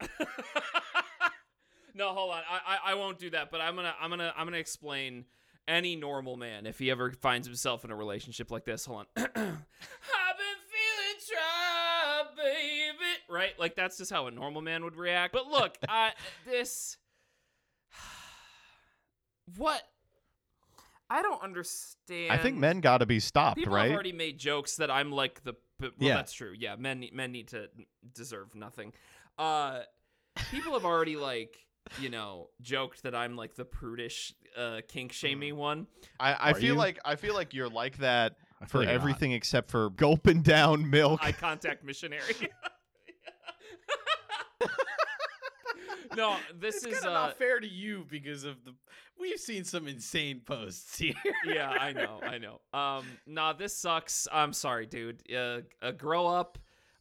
no, 1.94 2.08
hold 2.08 2.32
on. 2.32 2.42
I, 2.50 2.60
I 2.66 2.92
I 2.92 2.94
won't 2.94 3.18
do 3.18 3.30
that. 3.30 3.50
But 3.50 3.60
I'm 3.62 3.74
gonna 3.76 3.94
I'm 4.00 4.10
gonna 4.10 4.32
I'm 4.36 4.46
gonna 4.46 4.58
explain 4.58 5.24
any 5.66 5.96
normal 5.96 6.36
man 6.36 6.66
if 6.66 6.78
he 6.78 6.90
ever 6.90 7.12
finds 7.12 7.46
himself 7.46 7.84
in 7.84 7.90
a 7.90 7.96
relationship 7.96 8.50
like 8.50 8.64
this. 8.64 8.84
Hold 8.84 8.98
on. 8.98 9.06
I've 9.16 9.34
been 9.34 9.34
feeling. 9.34 9.66
Right? 13.36 13.52
Like 13.58 13.74
that's 13.76 13.98
just 13.98 14.10
how 14.10 14.26
a 14.26 14.30
normal 14.30 14.62
man 14.62 14.82
would 14.84 14.96
react. 14.96 15.32
But 15.34 15.46
look, 15.48 15.76
I 15.88 16.12
this 16.46 16.96
what 19.56 19.82
I 21.08 21.22
don't 21.22 21.42
understand. 21.42 22.32
I 22.32 22.38
think 22.38 22.56
men 22.56 22.80
got 22.80 22.98
to 22.98 23.06
be 23.06 23.20
stopped, 23.20 23.58
People 23.58 23.74
right? 23.74 23.84
have 23.84 23.92
already 23.94 24.12
made 24.12 24.38
jokes 24.38 24.76
that 24.76 24.90
I'm 24.90 25.12
like 25.12 25.42
the. 25.44 25.54
Well, 25.78 25.90
Yeah. 25.98 26.14
that's 26.16 26.32
true. 26.32 26.54
Yeah, 26.58 26.76
men 26.76 27.00
need- 27.00 27.12
men 27.12 27.32
need 27.32 27.48
to 27.48 27.68
deserve 28.14 28.54
nothing. 28.54 28.92
Uh, 29.38 29.82
people 30.50 30.72
have 30.72 30.84
already 30.86 31.16
like 31.16 31.54
you 32.00 32.08
know 32.08 32.48
joked 32.62 33.02
that 33.04 33.14
I'm 33.14 33.36
like 33.36 33.54
the 33.54 33.64
prudish 33.66 34.32
uh, 34.56 34.80
kink 34.88 35.12
shaming 35.12 35.54
Mm. 35.54 35.58
one. 35.58 35.86
I, 36.18 36.32
I 36.32 36.50
Are 36.50 36.54
feel 36.54 36.64
you? 36.64 36.74
like 36.74 36.98
I 37.04 37.14
feel 37.16 37.34
like 37.34 37.52
you're 37.54 37.68
like 37.68 37.98
that 37.98 38.36
for 38.68 38.78
like 38.78 38.86
you're 38.86 38.94
not. 38.94 39.00
everything 39.00 39.32
except 39.32 39.70
for 39.70 39.90
gulping 39.90 40.40
down 40.42 40.88
milk. 40.90 41.20
Eye 41.22 41.32
contact 41.32 41.84
missionary. 41.84 42.22
no, 46.16 46.36
this 46.58 46.76
It's 46.76 46.86
is 46.86 46.94
kind 47.00 47.06
of 47.06 47.10
uh, 47.10 47.26
not 47.26 47.38
fair 47.38 47.60
to 47.60 47.68
you 47.68 48.06
because 48.08 48.44
of 48.44 48.64
the. 48.64 48.74
We've 49.18 49.40
seen 49.40 49.64
some 49.64 49.88
insane 49.88 50.40
posts 50.44 50.98
here. 50.98 51.14
yeah, 51.46 51.70
I 51.70 51.92
know, 51.92 52.20
I 52.22 52.38
know. 52.38 52.60
Um, 52.72 53.06
nah, 53.26 53.52
this 53.52 53.76
sucks. 53.76 54.28
I'm 54.32 54.52
sorry, 54.52 54.86
dude. 54.86 55.22
Uh, 55.32 55.60
uh 55.82 55.92
grow 55.92 56.26
up. 56.26 56.58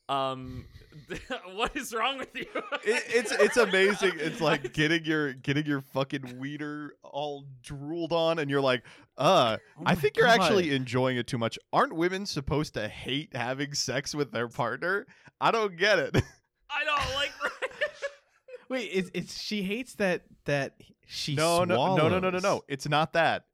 Um, 0.07 0.65
what 1.55 1.75
is 1.75 1.91
wrong 1.93 2.19
with 2.19 2.36
you? 2.36 2.45
It, 2.84 3.03
it's 3.07 3.31
it's 3.31 3.57
amazing. 3.57 4.13
It's 4.17 4.39
like 4.39 4.72
getting 4.72 5.03
your 5.03 5.34
getting 5.34 5.65
your 5.65 5.81
fucking 5.81 6.38
weeder 6.38 6.93
all 7.03 7.45
drooled 7.63 8.13
on, 8.13 8.38
and 8.38 8.50
you're 8.50 8.62
like, 8.62 8.84
uh, 9.17 9.57
Oh 9.79 9.81
I 9.84 9.91
my 9.91 9.95
think 9.95 10.15
you're 10.15 10.27
actually 10.27 10.75
enjoying 10.75 11.17
it 11.17 11.25
too 11.25 11.39
much. 11.39 11.57
Aren't 11.74 11.95
women 11.95 12.27
supposed 12.27 12.75
to 12.75 12.88
hate 12.88 13.36
having 13.36 13.74
sex 13.74 14.13
with 14.13 14.31
their 14.31 14.48
partner? 14.48 15.07
I 15.41 15.50
don't 15.50 15.75
get 15.75 15.98
it. 15.98 16.15
I 16.69 16.84
don't 16.84 17.15
like. 17.15 17.31
Wait, 18.69 18.89
it's, 18.91 19.12
it's 19.13 19.41
she 19.41 19.63
hates 19.63 19.95
that 19.95 20.24
that 20.45 20.75
she 21.05 21.36
no, 21.36 21.63
no, 21.63 21.95
no, 21.95 22.07
no, 22.07 22.19
no, 22.19 22.29
no, 22.29 22.39
no. 22.39 22.62
It's 22.67 22.88
not 22.88 23.13
that. 23.13 23.45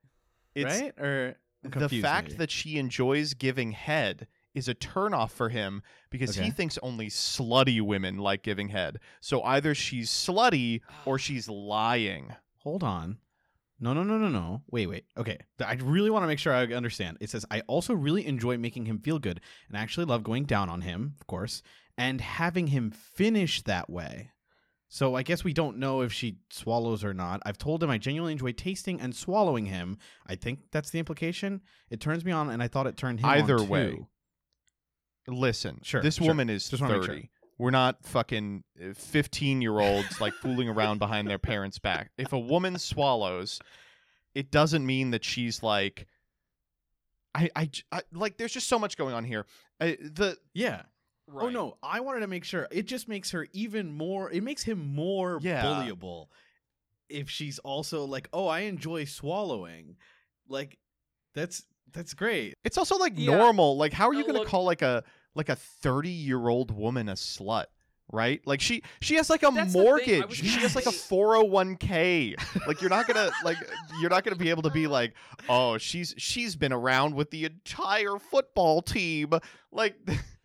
It's 0.55 0.81
right 0.81 0.99
or 0.99 1.35
the 1.63 1.89
fact 1.89 2.29
maybe. 2.29 2.37
that 2.37 2.51
she 2.51 2.77
enjoys 2.77 3.33
giving 3.33 3.71
head 3.71 4.27
is 4.53 4.67
a 4.67 4.75
turnoff 4.75 5.31
for 5.31 5.49
him 5.49 5.81
because 6.09 6.35
he 6.35 6.51
thinks 6.51 6.77
only 6.83 7.07
slutty 7.07 7.81
women 7.81 8.17
like 8.17 8.43
giving 8.43 8.69
head. 8.69 8.99
So 9.21 9.41
either 9.43 9.73
she's 9.73 10.09
slutty 10.09 10.81
or 11.05 11.17
she's 11.17 11.47
lying. 11.47 12.35
Hold 12.59 12.83
on. 12.83 13.17
No, 13.79 13.93
no, 13.93 14.03
no, 14.03 14.17
no, 14.17 14.27
no. 14.27 14.61
Wait, 14.69 14.87
wait. 14.87 15.05
Okay. 15.17 15.39
I 15.65 15.73
really 15.75 16.11
want 16.11 16.23
to 16.23 16.27
make 16.27 16.37
sure 16.37 16.53
I 16.53 16.65
understand. 16.65 17.17
It 17.19 17.29
says, 17.31 17.45
I 17.49 17.61
also 17.61 17.93
really 17.93 18.27
enjoy 18.27 18.57
making 18.57 18.85
him 18.85 18.99
feel 18.99 19.17
good 19.17 19.41
and 19.67 19.77
actually 19.77 20.05
love 20.05 20.23
going 20.23 20.43
down 20.43 20.69
on 20.69 20.81
him, 20.81 21.15
of 21.19 21.25
course, 21.25 21.63
and 21.97 22.21
having 22.21 22.67
him 22.67 22.91
finish 22.91 23.63
that 23.63 23.89
way. 23.89 24.31
So 24.93 25.15
I 25.15 25.23
guess 25.23 25.45
we 25.45 25.53
don't 25.53 25.77
know 25.77 26.01
if 26.01 26.11
she 26.11 26.35
swallows 26.49 27.05
or 27.05 27.13
not. 27.13 27.41
I've 27.45 27.57
told 27.57 27.81
him 27.81 27.89
I 27.89 27.97
genuinely 27.97 28.33
enjoy 28.33 28.51
tasting 28.51 28.99
and 28.99 29.15
swallowing 29.15 29.65
him. 29.67 29.97
I 30.27 30.35
think 30.35 30.59
that's 30.69 30.89
the 30.89 30.99
implication. 30.99 31.61
It 31.89 32.01
turns 32.01 32.25
me 32.25 32.33
on, 32.33 32.49
and 32.49 32.61
I 32.61 32.67
thought 32.67 32.87
it 32.87 32.97
turned 32.97 33.21
him 33.21 33.25
on 33.29 33.37
Either 33.37 33.57
too. 33.59 33.63
way. 33.63 33.99
Listen, 35.29 35.79
Sure, 35.81 36.01
this 36.01 36.15
sure. 36.15 36.27
woman 36.27 36.49
is 36.49 36.67
Just 36.67 36.83
30. 36.83 37.05
sure. 37.05 37.21
We're 37.57 37.71
not 37.71 38.03
fucking 38.03 38.65
uh, 38.83 38.93
15 38.93 39.61
year 39.61 39.79
olds 39.79 40.19
like 40.19 40.33
fooling 40.33 40.67
around 40.67 40.97
behind 40.97 41.29
their 41.29 41.39
parents' 41.39 41.79
back. 41.79 42.11
If 42.17 42.33
a 42.33 42.39
woman 42.39 42.77
swallows, 42.77 43.61
it 44.35 44.51
doesn't 44.51 44.85
mean 44.85 45.11
that 45.11 45.23
she's 45.23 45.63
like. 45.63 46.05
I, 47.33 47.49
I, 47.55 48.01
like. 48.11 48.35
There's 48.35 48.51
just 48.51 48.67
so 48.67 48.77
much 48.77 48.97
going 48.97 49.13
on 49.13 49.23
here. 49.23 49.45
I, 49.79 49.97
the 50.01 50.37
Yeah. 50.53 50.81
Oh 51.39 51.49
no, 51.49 51.77
I 51.81 51.99
wanted 52.01 52.21
to 52.21 52.27
make 52.27 52.43
sure. 52.43 52.67
It 52.71 52.87
just 52.87 53.07
makes 53.07 53.31
her 53.31 53.47
even 53.53 53.91
more. 53.95 54.31
It 54.31 54.43
makes 54.43 54.63
him 54.63 54.93
more 54.95 55.39
Yeah. 55.41 55.63
bullyable 55.63 56.27
if 57.09 57.29
she's 57.29 57.59
also 57.59 58.05
like, 58.05 58.27
"Oh, 58.33 58.47
I 58.47 58.61
enjoy 58.61 59.05
swallowing." 59.05 59.95
Like 60.47 60.77
that's 61.33 61.63
that's 61.93 62.13
great. 62.13 62.55
It's 62.63 62.77
also 62.77 62.97
like 62.97 63.13
Yeah. 63.15 63.37
normal. 63.37 63.77
Like, 63.77 63.93
how 63.93 64.07
are 64.09 64.13
you 64.13 64.25
gonna 64.25 64.39
look- 64.39 64.47
call 64.47 64.63
like 64.65 64.81
a 64.81 65.03
like 65.35 65.49
a 65.49 65.55
thirty 65.55 66.09
year 66.09 66.47
old 66.49 66.71
woman 66.71 67.07
a 67.09 67.13
slut? 67.13 67.65
Right? 68.13 68.41
Like 68.45 68.59
she 68.59 68.83
she 68.99 69.15
has 69.15 69.29
like 69.29 69.41
a 69.43 69.51
That's 69.51 69.71
the 69.71 69.79
thing, 69.79 69.81
I 69.81 69.83
mortgage. 69.83 70.35
She 70.35 70.47
has 70.59 70.75
like 70.75 70.85
a 70.85 70.91
four 70.91 71.35
hundred 71.35 71.49
one 71.51 71.75
k. 71.77 72.35
Like 72.67 72.81
you're 72.81 72.89
not 72.89 73.07
gonna 73.07 73.31
like 73.45 73.55
you're 74.01 74.09
not 74.09 74.25
gonna 74.25 74.35
be 74.35 74.49
able 74.49 74.63
to 74.63 74.69
be 74.69 74.87
like, 74.87 75.13
oh, 75.47 75.77
she's 75.77 76.13
she's 76.17 76.57
been 76.57 76.73
around 76.73 77.15
with 77.15 77.31
the 77.31 77.45
entire 77.45 78.17
football 78.19 78.81
team. 78.81 79.29
Like 79.71 79.95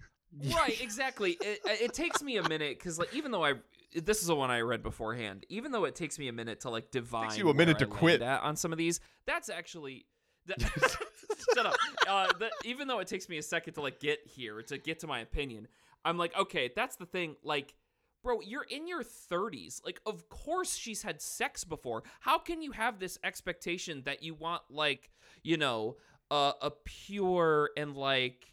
right 0.55 0.81
exactly 0.83 1.37
it, 1.40 1.61
it 1.64 1.95
takes 1.95 2.23
me 2.23 2.37
a 2.37 2.49
minute 2.49 2.78
because 2.78 2.99
like 2.99 3.12
even 3.14 3.31
though 3.31 3.45
i 3.45 3.55
this 3.95 4.21
is 4.21 4.26
the 4.26 4.35
one 4.35 4.50
i 4.50 4.61
read 4.61 4.83
beforehand 4.83 5.47
even 5.49 5.73
though 5.73 5.85
it 5.85 5.95
takes 5.95 6.19
me 6.19 6.28
a 6.28 6.33
minute 6.33 6.61
to 6.61 6.71
like 6.71 6.90
divine 6.90 7.28
takes 7.28 7.38
you 7.38 7.49
a 7.49 7.55
minute 7.55 7.78
to 7.78 7.87
quit. 7.87 8.23
on 8.23 8.57
some 8.57 8.73
of 8.73 8.78
these 8.78 9.00
that's 9.26 9.49
actually 9.49 10.07
that, 10.47 10.61
Shut 11.55 11.66
up. 11.66 11.76
Uh, 12.09 12.26
even 12.64 12.88
though 12.88 13.00
it 13.00 13.09
takes 13.09 13.28
me 13.28 13.38
a 13.38 13.43
second 13.43 13.75
to 13.75 13.81
like 13.81 14.00
get 14.00 14.21
here 14.25 14.62
to 14.62 14.78
get 14.78 15.00
to 15.00 15.07
my 15.07 15.21
opinion, 15.21 15.69
I'm 16.05 16.19
like, 16.19 16.37
okay, 16.37 16.71
that's 16.75 16.97
the 16.97 17.07
thing. 17.07 17.37
Like, 17.43 17.75
bro, 18.23 18.40
you're 18.40 18.66
in 18.69 18.87
your 18.87 19.02
30s. 19.02 19.85
Like, 19.85 20.00
of 20.07 20.28
course 20.28 20.76
she's 20.76 21.02
had 21.02 21.21
sex 21.21 21.64
before. 21.64 22.05
How 22.21 22.38
can 22.38 22.62
you 22.62 22.73
have 22.73 22.99
this 22.99 23.19
expectation 23.25 24.02
that 24.05 24.23
you 24.23 24.35
want 24.35 24.62
like, 24.71 25.11
you 25.43 25.57
know, 25.57 25.97
uh, 26.31 26.52
a 26.61 26.71
pure 26.71 27.71
and 27.76 27.97
like 27.97 28.52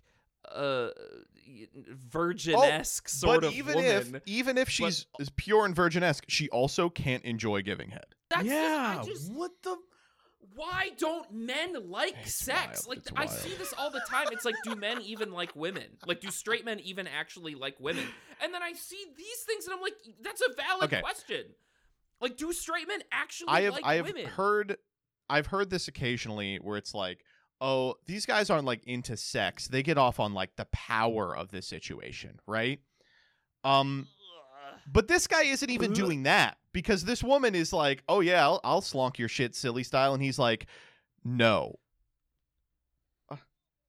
uh 0.52 0.90
virgin-esque 2.12 3.10
sort 3.10 3.42
but 3.42 3.48
of 3.48 3.54
even 3.54 3.76
woman? 3.76 4.16
if 4.16 4.22
even 4.26 4.58
if 4.58 4.70
she's 4.70 5.06
is 5.20 5.30
pure 5.36 5.66
and 5.66 5.76
virgin-esque, 5.76 6.26
she 6.28 6.50
also 6.50 6.90
can't 6.90 7.24
enjoy 7.26 7.62
giving 7.62 7.90
head. 7.90 8.06
That's 8.30 8.44
just- 8.44 8.54
yeah. 8.56 8.98
I 9.02 9.04
just, 9.06 9.32
what 9.32 9.52
the? 9.64 9.78
why 10.56 10.92
don't 11.00 11.34
men 11.34 11.90
like 11.90 12.16
It's 12.22 12.36
sex? 12.36 12.86
wild, 12.86 12.88
Like 12.88 12.98
it's 13.00 13.12
I 13.16 13.26
wild. 13.26 13.30
see 13.40 13.56
this 13.56 13.74
all 13.76 13.90
the 13.90 14.02
time. 14.08 14.28
It's 14.32 14.46
like, 14.46 14.54
do 14.64 14.76
men 14.76 15.02
even 15.02 15.32
like 15.32 15.56
women? 15.56 15.98
Like, 16.06 16.22
do 16.22 16.30
straight 16.30 16.64
men 16.64 16.80
even 16.82 17.08
actually 17.08 17.56
like 17.56 17.80
women? 17.80 18.06
And 18.40 18.54
then 18.54 18.62
I 18.62 18.74
see 18.74 19.04
these 19.18 19.40
things, 19.48 19.66
and 19.66 19.74
I'm 19.74 19.82
like, 19.82 19.96
that's 20.22 20.42
a 20.42 20.54
valid 20.56 20.84
Okay. 20.86 21.02
question. 21.02 21.46
Like, 22.22 22.38
do 22.38 22.54
straight 22.54 22.88
men 22.88 23.00
actually 23.12 23.48
I 23.50 23.62
have 23.62 23.74
like 23.74 23.84
I 23.86 23.96
have 23.96 24.06
women? 24.06 24.26
heard 24.28 24.78
I've 25.28 25.48
heard 25.48 25.72
this 25.72 25.88
occasionally 25.88 26.58
where 26.58 26.78
it's 26.78 26.94
like, 26.94 27.24
oh, 27.64 27.96
these 28.06 28.26
guys 28.28 28.50
aren't 28.52 28.66
like 28.66 28.84
into 28.86 29.18
sex. 29.18 29.68
They 29.68 29.82
get 29.82 29.98
off 29.98 30.20
on 30.20 30.34
like 30.34 30.56
the 30.58 30.66
power 30.66 31.36
of 31.36 31.50
the 31.50 31.62
situation, 31.64 32.40
right? 32.46 32.80
Um 33.64 34.08
but 34.92 35.08
this 35.08 35.28
guy 35.28 35.44
isn't 35.44 35.70
even 35.70 35.94
doing 35.94 36.24
that 36.24 36.58
because 36.74 37.06
this 37.06 37.24
woman 37.24 37.56
is 37.56 37.72
like, 37.72 38.04
"Oh 38.10 38.20
yeah, 38.20 38.44
I'll, 38.44 38.60
I'll 38.66 38.82
slonk 38.82 39.18
your 39.18 39.30
shit 39.30 39.56
silly 39.56 39.84
style." 39.84 40.14
And 40.14 40.22
he's 40.22 40.38
like, 40.38 40.66
"No." 41.24 41.80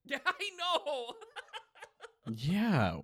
Yeah, 0.04 0.18
I 0.26 0.50
know. 0.58 1.14
Yeah. 2.36 3.00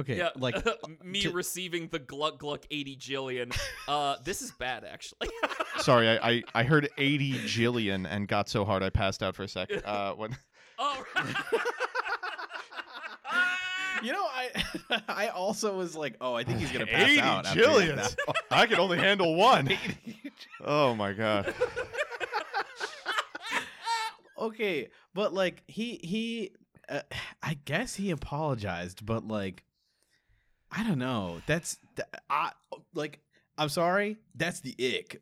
Okay. 0.00 0.16
yeah, 0.18 0.30
Like 0.36 0.56
me 1.04 1.22
to- 1.22 1.30
receiving 1.32 1.88
the 1.88 1.98
Gluck 1.98 2.38
Gluck 2.38 2.64
80 2.70 2.96
jillion. 2.96 3.56
Uh, 3.88 4.16
this 4.24 4.42
is 4.42 4.50
bad, 4.52 4.84
actually. 4.84 5.28
Sorry, 5.78 6.08
I, 6.08 6.30
I 6.30 6.42
I 6.54 6.62
heard 6.64 6.88
80 6.98 7.32
jillion 7.40 8.06
and 8.08 8.26
got 8.28 8.48
so 8.48 8.64
hard 8.64 8.82
I 8.82 8.90
passed 8.90 9.22
out 9.22 9.34
for 9.36 9.42
a 9.44 9.48
second. 9.48 9.82
Uh 9.86 10.12
when 10.14 10.36
oh, 10.78 11.04
you 14.02 14.12
know, 14.12 14.24
I 14.24 14.50
I 15.08 15.28
also 15.28 15.76
was 15.76 15.94
like, 15.94 16.16
oh, 16.20 16.34
I 16.34 16.42
think 16.44 16.58
he's 16.58 16.72
gonna 16.72 16.86
pass 16.86 17.08
80 17.08 17.20
out. 17.20 17.46
after 17.46 17.60
Jillians. 17.60 18.16
I 18.50 18.66
can 18.66 18.78
only 18.80 18.98
handle 18.98 19.34
one. 19.34 19.68
Oh 20.64 20.94
my 20.94 21.12
god. 21.12 21.52
okay, 24.38 24.88
but 25.14 25.34
like 25.34 25.62
he 25.66 26.00
he, 26.02 26.52
uh, 26.88 27.00
I 27.42 27.58
guess 27.64 27.94
he 27.94 28.10
apologized, 28.10 29.04
but 29.04 29.26
like, 29.26 29.64
I 30.72 30.84
don't 30.84 30.98
know. 30.98 31.40
That's 31.46 31.78
th- 31.96 32.08
I 32.28 32.52
like. 32.94 33.20
I'm 33.58 33.68
sorry. 33.68 34.18
That's 34.34 34.60
the 34.60 34.74
ick. 34.78 35.20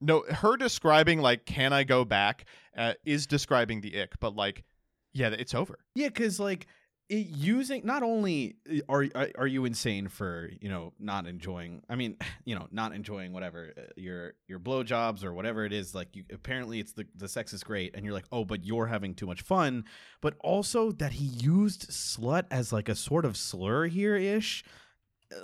No, 0.00 0.22
her 0.28 0.56
describing 0.56 1.20
like 1.20 1.44
"Can 1.44 1.72
I 1.72 1.84
go 1.84 2.04
back?" 2.04 2.44
Uh, 2.76 2.94
is 3.04 3.26
describing 3.26 3.80
the 3.80 4.00
ick, 4.00 4.14
but 4.20 4.36
like, 4.36 4.64
yeah, 5.12 5.28
it's 5.28 5.54
over. 5.54 5.78
Yeah, 5.94 6.08
because 6.08 6.38
like 6.38 6.66
using 7.08 7.82
not 7.84 8.02
only 8.02 8.56
uh, 8.70 8.80
are, 8.88 9.06
are 9.14 9.30
are 9.38 9.46
you 9.46 9.64
insane 9.64 10.08
for 10.08 10.50
you 10.60 10.68
know 10.68 10.92
not 10.98 11.26
enjoying. 11.26 11.82
I 11.88 11.96
mean, 11.96 12.16
you 12.44 12.54
know, 12.54 12.66
not 12.70 12.92
enjoying 12.92 13.32
whatever 13.32 13.72
uh, 13.76 13.82
your 13.96 14.34
your 14.46 14.58
blowjobs 14.58 15.24
or 15.24 15.32
whatever 15.32 15.64
it 15.64 15.72
is. 15.72 15.94
Like 15.94 16.14
you 16.14 16.24
apparently 16.32 16.80
it's 16.80 16.92
the 16.92 17.06
the 17.16 17.28
sex 17.28 17.52
is 17.52 17.62
great, 17.64 17.94
and 17.94 18.04
you're 18.04 18.14
like, 18.14 18.26
oh, 18.30 18.44
but 18.44 18.64
you're 18.64 18.86
having 18.86 19.14
too 19.14 19.26
much 19.26 19.42
fun. 19.42 19.84
But 20.20 20.34
also 20.40 20.92
that 20.92 21.12
he 21.12 21.24
used 21.24 21.90
slut 21.90 22.44
as 22.50 22.72
like 22.72 22.88
a 22.88 22.94
sort 22.94 23.24
of 23.24 23.36
slur 23.36 23.86
here 23.86 24.16
ish. 24.16 24.64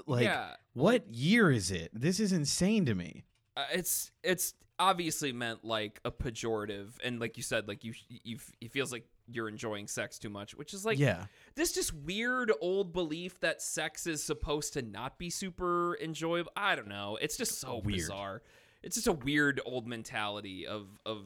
Like 0.07 0.25
yeah. 0.25 0.55
what 0.73 1.07
year 1.15 1.51
is 1.51 1.71
it? 1.71 1.91
This 1.93 2.21
is 2.21 2.33
insane 2.33 2.87
to 2.87 2.95
me. 2.95 3.25
Uh, 3.57 3.65
it's 3.73 4.11
it's 4.23 4.55
obviously 4.79 5.33
meant 5.33 5.65
like 5.65 6.01
a 6.05 6.11
pejorative, 6.11 6.89
and 7.03 7.21
like 7.21 7.37
you 7.37 7.43
said, 7.43 7.69
like 7.69 7.85
you 7.85 7.95
you 8.09 8.39
it 8.61 8.73
feels 8.73 8.93
like 8.93 9.07
you're 9.27 9.49
enjoying 9.49 9.87
sex 9.87 10.19
too 10.19 10.29
much, 10.29 10.55
which 10.55 10.75
is 10.75 10.85
like 10.85 10.99
yeah. 10.99 11.25
this 11.55 11.73
just 11.73 11.93
weird 11.95 12.53
old 12.61 12.93
belief 12.93 13.41
that 13.41 13.63
sex 13.63 14.07
is 14.07 14.23
supposed 14.23 14.73
to 14.75 14.83
not 14.83 15.19
be 15.19 15.31
super 15.31 15.97
enjoyable. 16.01 16.53
I 16.57 16.75
don't 16.77 16.89
know. 16.89 17.19
It's 17.21 17.37
just 17.37 17.59
so 17.61 17.81
Weird. 17.85 17.99
bizarre. 18.01 18.43
It's 18.83 18.97
just 18.97 19.07
a 19.07 19.13
weird 19.13 19.63
old 19.65 19.87
mentality 19.87 20.67
of 20.67 20.89
of 21.07 21.25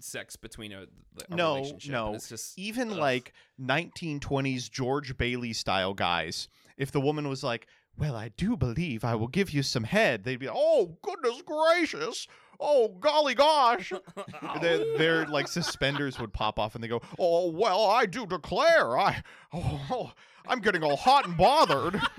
sex 0.00 0.36
between 0.36 0.72
a, 0.72 0.84
a 1.30 1.34
No, 1.34 1.56
relationship. 1.56 1.92
no. 1.92 2.06
and 2.06 2.16
it's 2.16 2.28
just 2.30 2.58
Even 2.58 2.90
ugh. 2.92 2.96
like 2.98 3.34
1920s 3.60 4.70
George 4.70 5.16
Bailey 5.18 5.52
style 5.52 5.94
guys, 5.94 6.48
if 6.76 6.90
the 6.90 7.00
woman 7.00 7.28
was 7.28 7.42
like, 7.44 7.66
"Well, 7.98 8.16
I 8.16 8.28
do 8.30 8.56
believe 8.56 9.04
I 9.04 9.14
will 9.14 9.28
give 9.28 9.50
you 9.50 9.62
some 9.62 9.84
head," 9.84 10.24
they'd 10.24 10.38
be, 10.38 10.48
"Oh 10.50 10.96
goodness 11.02 11.42
gracious! 11.42 12.26
Oh 12.60 12.88
golly 13.00 13.34
gosh!" 13.34 13.92
their, 14.60 14.98
their 14.98 15.26
like 15.26 15.48
suspenders 15.48 16.18
would 16.20 16.32
pop 16.32 16.58
off, 16.58 16.74
and 16.74 16.84
they 16.84 16.88
go, 16.88 17.00
"Oh 17.18 17.50
well, 17.50 17.86
I 17.86 18.06
do 18.06 18.26
declare, 18.26 18.98
I 18.98 19.22
oh, 19.52 20.12
I'm 20.46 20.60
getting 20.60 20.82
all 20.82 20.96
hot 20.96 21.26
and 21.26 21.36
bothered." 21.36 22.00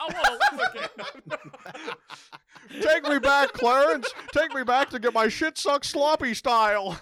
I 0.00 0.14
want 0.14 0.24
to 0.24 0.56
live 0.56 0.70
again. 0.74 1.92
Take 2.82 3.08
me 3.08 3.18
back, 3.18 3.52
Clarence. 3.52 4.08
Take 4.32 4.54
me 4.54 4.62
back 4.62 4.88
to 4.90 4.98
get 4.98 5.12
my 5.12 5.28
shit 5.28 5.58
sucked 5.58 5.84
sloppy 5.84 6.34
style. 6.34 6.98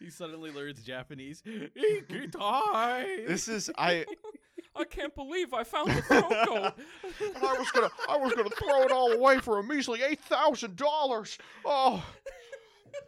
He 0.00 0.10
suddenly 0.10 0.50
learns 0.50 0.82
Japanese. 0.82 1.42
Ikitai. 1.46 3.28
This 3.28 3.46
is 3.46 3.70
I. 3.78 4.04
I 4.74 4.84
can't 4.84 5.14
believe 5.14 5.52
I 5.52 5.64
found 5.64 5.90
the 5.90 6.02
throat 6.02 6.28
goat. 6.46 6.72
I 7.42 7.56
was 7.58 7.70
gonna, 7.72 7.90
I 8.08 8.16
was 8.16 8.32
gonna 8.32 8.50
throw 8.50 8.82
it 8.82 8.90
all 8.90 9.12
away 9.12 9.38
for 9.38 9.58
a 9.58 9.62
measly 9.62 10.02
eight 10.02 10.20
thousand 10.20 10.76
dollars. 10.76 11.38
Oh. 11.64 12.04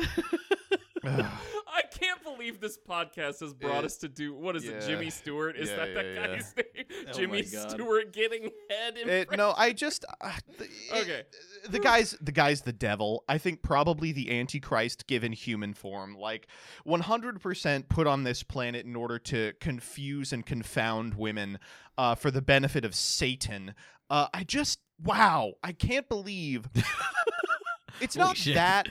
I 1.69 1.83
can't 1.91 2.23
believe 2.23 2.61
this 2.61 2.79
podcast 2.79 3.41
has 3.41 3.53
brought 3.55 3.85
It- 3.85 3.87
us 3.87 3.97
to 3.99 4.09
do 4.09 4.35
what 4.35 4.57
is 4.57 4.65
it? 4.65 4.83
Jimmy 4.87 5.11
Stewart? 5.11 5.57
Is 5.57 5.69
Yeah, 5.71 5.77
that 5.77 5.95
that 5.95 6.05
yeah, 6.05 6.13
yeah. 6.15 6.27
guy's 6.37 6.55
name? 6.57 6.67
Oh 7.09 7.13
Jimmy. 7.13 7.43
Stewart 7.43 8.13
getting 8.13 8.51
head 8.71 8.97
in 8.97 9.09
It, 9.09 9.37
no, 9.37 9.55
I 9.57 9.73
just 9.73 10.05
uh, 10.21 10.33
the, 10.59 10.69
Okay. 11.01 11.23
The 11.69 11.79
guy's 11.79 12.13
the 12.21 12.33
guy's 12.33 12.63
the 12.63 12.73
devil. 12.73 13.25
I 13.29 13.39
think 13.39 13.63
probably 13.63 14.13
the 14.13 14.39
Antichrist 14.39 15.07
given 15.07 15.33
human 15.33 15.75
form, 15.75 16.17
like 16.17 16.47
100% 16.87 17.89
put 17.89 18.07
on 18.07 18.25
this 18.25 18.43
planet 18.43 18.87
in 18.87 18.97
order 18.97 19.19
to 19.21 19.53
confuse 19.61 20.33
and 20.33 20.45
confound 20.45 21.15
women 21.15 21.59
uh, 21.99 22.15
for 22.15 22.31
the 22.31 22.43
benefit 22.43 22.85
of 22.85 22.95
Satan. 22.95 23.75
Uh, 24.11 24.29
I 24.33 24.45
just 24.45 24.81
wow, 25.03 25.55
I 25.63 25.73
can't 25.73 26.09
believe 26.09 26.69
it's 28.01 28.15
Holy 28.17 28.27
not 28.29 28.37
shit. 28.37 28.55
that. 28.55 28.89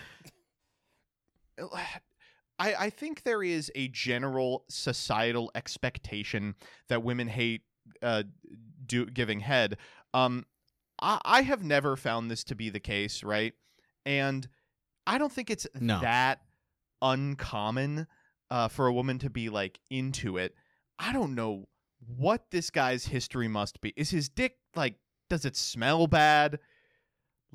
I, 2.57 2.73
I 2.75 2.89
think 2.89 3.23
there 3.23 3.43
is 3.43 3.69
a 3.75 3.89
general 3.89 4.63
societal 4.69 5.51
expectation 5.55 6.55
that 6.87 7.03
women 7.03 7.27
hate 7.27 7.63
uh, 8.01 8.23
do 8.85 9.05
giving 9.07 9.41
head. 9.41 9.77
Um, 10.13 10.45
I, 11.01 11.19
I 11.25 11.41
have 11.41 11.63
never 11.63 11.97
found 11.97 12.31
this 12.31 12.43
to 12.45 12.55
be 12.55 12.69
the 12.69 12.79
case, 12.79 13.23
right? 13.23 13.53
And 14.05 14.47
I 15.05 15.17
don't 15.17 15.31
think 15.31 15.49
it's 15.49 15.67
No. 15.79 15.99
that 15.99 16.39
uncommon 17.01 18.07
uh, 18.49 18.67
for 18.67 18.87
a 18.87 18.93
woman 18.93 19.19
to 19.19 19.29
be 19.29 19.49
like 19.49 19.79
into 19.89 20.37
it. 20.37 20.55
I 20.99 21.11
don't 21.13 21.35
know 21.35 21.67
what 22.17 22.45
this 22.51 22.69
guy's 22.69 23.05
history 23.05 23.47
must 23.47 23.81
be. 23.81 23.93
Is 23.95 24.09
his 24.11 24.29
dick 24.29 24.57
like? 24.75 24.95
Does 25.29 25.43
it 25.43 25.55
smell 25.55 26.05
bad? 26.07 26.59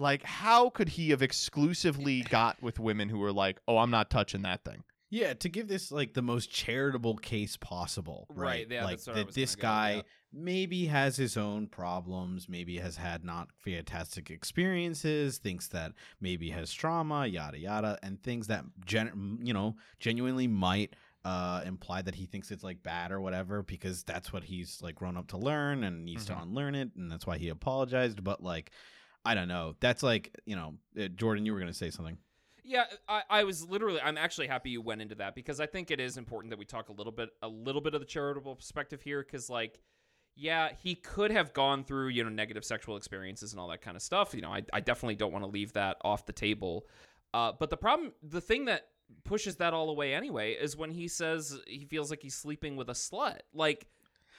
Like, 0.00 0.22
how 0.24 0.70
could 0.70 0.88
he 0.90 1.10
have 1.10 1.22
exclusively 1.22 2.22
got 2.22 2.60
with 2.62 2.78
women 2.80 3.08
who 3.10 3.18
were 3.18 3.32
like, 3.32 3.60
"Oh, 3.68 3.78
I'm 3.78 3.90
not 3.90 4.08
touching 4.10 4.42
that 4.42 4.64
thing." 4.64 4.82
Yeah, 5.12 5.34
to 5.34 5.48
give 5.48 5.66
this 5.66 5.90
like 5.90 6.14
the 6.14 6.22
most 6.22 6.50
charitable 6.52 7.16
case 7.16 7.56
possible, 7.56 8.26
Right, 8.30 8.36
right? 8.36 8.66
yeah, 8.70 8.84
like 8.84 8.98
that's 8.98 9.06
what 9.08 9.16
I 9.16 9.22
that 9.24 9.34
this 9.34 9.56
gonna 9.56 9.62
go, 9.62 9.68
guy 9.68 9.90
yeah. 9.96 10.02
maybe 10.32 10.86
has 10.86 11.16
his 11.16 11.36
own 11.36 11.66
problems, 11.66 12.48
maybe 12.48 12.78
has 12.78 12.96
had 12.96 13.24
not 13.24 13.48
fantastic 13.58 14.30
experiences, 14.30 15.38
thinks 15.38 15.66
that 15.68 15.92
maybe 16.20 16.50
has 16.50 16.72
trauma, 16.72 17.26
yada 17.26 17.58
yada, 17.58 17.98
and 18.04 18.22
things 18.22 18.46
that 18.46 18.64
gen- 18.86 19.38
you 19.42 19.52
know 19.52 19.76
genuinely 19.98 20.46
might 20.46 20.94
uh 21.24 21.60
imply 21.66 22.00
that 22.00 22.14
he 22.14 22.24
thinks 22.24 22.50
it's 22.50 22.64
like 22.64 22.82
bad 22.82 23.12
or 23.12 23.20
whatever 23.20 23.62
because 23.62 24.02
that's 24.04 24.32
what 24.32 24.44
he's 24.44 24.80
like 24.80 24.94
grown 24.94 25.18
up 25.18 25.26
to 25.26 25.36
learn 25.36 25.84
and 25.84 26.04
needs 26.06 26.24
Mhm. 26.24 26.28
to 26.28 26.38
unlearn 26.42 26.74
it 26.74 26.92
and 26.96 27.10
that's 27.12 27.26
why 27.26 27.36
he 27.36 27.50
apologized 27.50 28.24
but 28.24 28.42
like 28.42 28.70
i 29.24 29.34
don't 29.34 29.48
know 29.48 29.74
that's 29.80 30.02
like 30.02 30.34
you 30.44 30.56
know 30.56 30.74
uh, 31.00 31.08
jordan 31.08 31.44
you 31.46 31.52
were 31.52 31.60
gonna 31.60 31.72
say 31.72 31.90
something 31.90 32.16
Yeah, 32.62 32.84
I, 33.08 33.22
I 33.28 33.44
was 33.44 33.68
literally. 33.68 34.00
I'm 34.00 34.16
actually 34.16 34.46
happy 34.46 34.70
you 34.70 34.80
went 34.80 35.02
into 35.02 35.16
that 35.16 35.34
because 35.34 35.58
I 35.58 35.66
think 35.66 35.90
it 35.90 35.98
is 35.98 36.16
important 36.16 36.50
that 36.50 36.58
we 36.58 36.64
talk 36.64 36.88
a 36.88 36.92
little 36.92 37.10
bit, 37.12 37.30
a 37.42 37.48
little 37.48 37.80
bit 37.80 37.94
of 37.94 38.00
the 38.00 38.06
charitable 38.06 38.54
perspective 38.54 39.02
here. 39.02 39.24
Because 39.24 39.50
like, 39.50 39.80
yeah, 40.36 40.68
he 40.80 40.94
could 40.94 41.32
have 41.32 41.52
gone 41.52 41.82
through, 41.82 42.08
you 42.08 42.22
know, 42.22 42.30
negative 42.30 42.64
sexual 42.64 42.96
experiences 42.96 43.52
and 43.52 43.60
all 43.60 43.68
that 43.68 43.82
kind 43.82 43.96
of 43.96 44.02
stuff. 44.02 44.34
You 44.34 44.42
know, 44.42 44.50
I, 44.50 44.62
I 44.72 44.80
definitely 44.80 45.16
don't 45.16 45.32
want 45.32 45.44
to 45.44 45.50
leave 45.50 45.72
that 45.72 45.96
off 46.04 46.26
the 46.26 46.32
table. 46.32 46.86
Uh, 47.34 47.50
but 47.58 47.70
the 47.70 47.76
problem, 47.76 48.12
the 48.22 48.40
thing 48.40 48.66
that 48.66 48.86
pushes 49.24 49.56
that 49.56 49.74
all 49.74 49.90
away 49.90 50.14
anyway 50.14 50.52
is 50.52 50.76
when 50.76 50.90
he 50.92 51.08
says 51.08 51.58
he 51.66 51.84
feels 51.86 52.10
like 52.10 52.22
he's 52.22 52.36
sleeping 52.36 52.76
with 52.76 52.88
a 52.88 52.94
slut. 52.94 53.40
Like, 53.52 53.88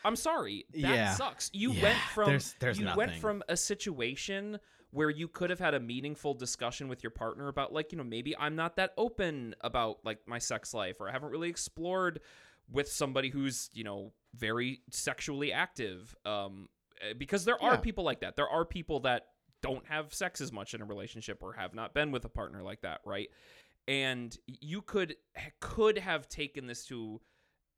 I'm 0.03 0.15
sorry, 0.15 0.65
that 0.71 0.79
Yeah. 0.79 1.13
sucks. 1.13 1.49
You 1.53 1.71
Yeah, 1.73 1.83
went 1.83 1.99
from 2.13 2.25
there's- 2.29 2.55
there's 2.59 2.79
you 2.79 2.89
went 2.95 3.15
from 3.15 3.43
a 3.49 3.55
situation 3.57 4.59
where 4.91 5.09
you 5.09 5.27
could 5.27 5.49
have 5.49 5.59
had 5.59 5.73
a 5.73 5.79
meaningful 5.79 6.33
discussion 6.33 6.87
with 6.89 7.01
your 7.03 7.11
partner 7.11 7.47
about 7.47 7.71
like 7.71 7.91
you 7.91 7.97
know 7.97 8.03
maybe 8.03 8.35
I'm 8.37 8.55
not 8.55 8.75
that 8.75 8.93
open 8.97 9.55
about 9.61 9.99
like 10.03 10.27
my 10.27 10.37
sex 10.39 10.73
life 10.73 10.99
or 10.99 11.07
I 11.07 11.11
haven't 11.13 11.29
really 11.31 11.49
explored 11.49 12.19
with 12.69 12.91
somebody 12.91 13.29
who's 13.29 13.69
you 13.73 13.83
know 13.83 14.13
very 14.33 14.81
sexually 14.89 15.51
active 15.53 16.15
um 16.25 16.67
eh, 17.01 17.13
because 17.13 17.45
there 17.45 17.61
are 17.61 17.73
Yeah. 17.75 17.79
people 17.81 18.03
like 18.03 18.19
that 18.21 18.35
there 18.35 18.49
are 18.49 18.65
people 18.65 18.99
that 19.01 19.27
don't 19.61 19.85
have 19.87 20.13
sex 20.13 20.41
as 20.41 20.51
much 20.51 20.73
in 20.73 20.81
a 20.81 20.85
relationship 20.85 21.41
or 21.43 21.53
have 21.53 21.73
not 21.73 21.93
been 21.93 22.11
with 22.11 22.25
a 22.25 22.29
partner 22.29 22.61
like 22.63 22.81
that 22.81 22.99
right 23.05 23.29
and 23.87 24.37
you 24.45 24.81
could 24.81 25.15
could 25.59 25.97
have 25.99 26.27
taken 26.27 26.65
this 26.67 26.85
to 26.87 27.21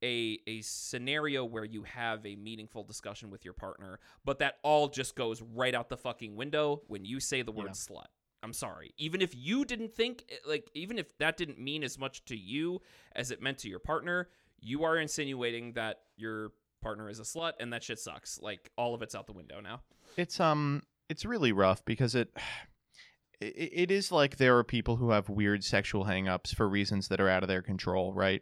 a 0.03 0.37
a 0.45 0.61
scenario 0.61 1.45
where 1.45 1.63
you 1.65 1.83
have 1.83 2.25
a 2.25 2.35
meaningful 2.35 2.83
discussion 2.83 3.29
with 3.31 3.43
your 3.45 3.53
partner, 3.53 3.99
but 4.25 4.39
that 4.39 4.55
all 4.61 4.87
just 4.89 5.15
goes 5.15 5.41
right 5.41 5.73
out 5.73 5.89
the 5.89 5.97
fucking 5.97 6.35
window 6.35 6.81
when 6.87 7.05
you 7.05 7.19
say 7.19 7.41
the 7.41 7.51
word 7.51 7.67
Yeah. 7.67 7.71
slut. 7.71 8.05
I'm 8.43 8.53
sorry. 8.53 8.93
Even 8.97 9.21
if 9.21 9.33
you 9.33 9.63
didn't 9.63 9.95
think 9.95 10.25
like 10.45 10.69
even 10.73 10.99
if 10.99 11.17
that 11.19 11.37
didn't 11.37 11.57
mean 11.59 11.83
as 11.83 11.97
much 11.97 12.25
to 12.25 12.35
you 12.35 12.81
as 13.15 13.31
it 13.31 13.41
meant 13.41 13.57
to 13.59 13.69
your 13.69 13.79
partner, 13.79 14.27
you 14.59 14.83
are 14.83 14.97
insinuating 14.97 15.73
that 15.73 16.01
your 16.17 16.51
partner 16.81 17.09
is 17.09 17.19
a 17.19 17.23
slut 17.23 17.53
and 17.61 17.71
that 17.71 17.83
shit 17.83 17.99
sucks. 17.99 18.39
Like 18.41 18.69
all 18.77 18.93
of 18.93 19.01
it's 19.01 19.15
out 19.15 19.27
the 19.27 19.31
window 19.33 19.61
now. 19.61 19.81
It's 20.17 20.39
um 20.41 20.83
it's 21.09 21.23
really 21.23 21.53
rough 21.53 21.85
because 21.85 22.15
it 22.15 22.35
it, 23.39 23.69
it 23.73 23.91
is 23.91 24.11
like 24.11 24.35
there 24.37 24.57
are 24.57 24.63
people 24.65 24.97
who 24.97 25.11
have 25.11 25.29
weird 25.29 25.63
sexual 25.63 26.03
hangups 26.05 26.53
for 26.53 26.67
reasons 26.67 27.07
that 27.07 27.21
are 27.21 27.29
out 27.29 27.43
of 27.43 27.47
their 27.49 27.61
control, 27.61 28.13
right? 28.13 28.41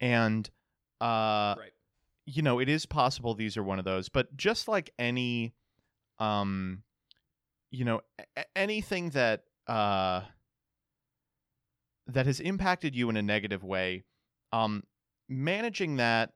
And 0.00 0.50
uh 1.00 1.54
right. 1.58 1.72
you 2.26 2.42
know, 2.42 2.58
it 2.58 2.68
is 2.68 2.86
possible 2.86 3.34
these 3.34 3.56
are 3.56 3.62
one 3.62 3.78
of 3.78 3.84
those, 3.84 4.08
but 4.08 4.36
just 4.36 4.68
like 4.68 4.92
any 4.98 5.54
um 6.18 6.82
you 7.70 7.84
know, 7.84 8.00
a- 8.36 8.58
anything 8.58 9.10
that 9.10 9.44
uh 9.66 10.22
that 12.06 12.26
has 12.26 12.40
impacted 12.40 12.94
you 12.94 13.10
in 13.10 13.16
a 13.16 13.22
negative 13.22 13.64
way, 13.64 14.04
um 14.52 14.82
managing 15.28 15.96
that 15.96 16.32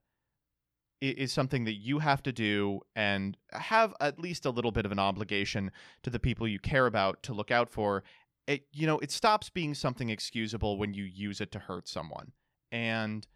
is 1.01 1.33
something 1.33 1.65
that 1.65 1.75
you 1.75 1.99
have 1.99 2.23
to 2.23 2.33
do 2.33 2.81
and 2.95 3.37
have 3.53 3.95
at 4.01 4.19
least 4.19 4.45
a 4.45 4.51
little 4.51 4.71
bit 4.71 4.85
of 4.85 4.93
an 4.93 4.99
obligation 4.99 5.71
to 6.03 6.11
the 6.11 6.19
people 6.19 6.47
you 6.47 6.59
care 6.59 6.87
about 6.87 7.23
to 7.23 7.33
look 7.33 7.51
out 7.51 7.71
for. 7.71 8.05
It 8.47 8.67
you 8.73 8.87
know, 8.87 8.99
it 8.99 9.11
stops 9.11 9.49
being 9.49 9.75
something 9.75 10.11
excusable 10.11 10.77
when 10.77 10.93
you 10.93 11.05
use 11.05 11.41
it 11.41 11.53
to 11.53 11.59
hurt 11.59 11.89
someone. 11.89 12.33
And 12.71 13.27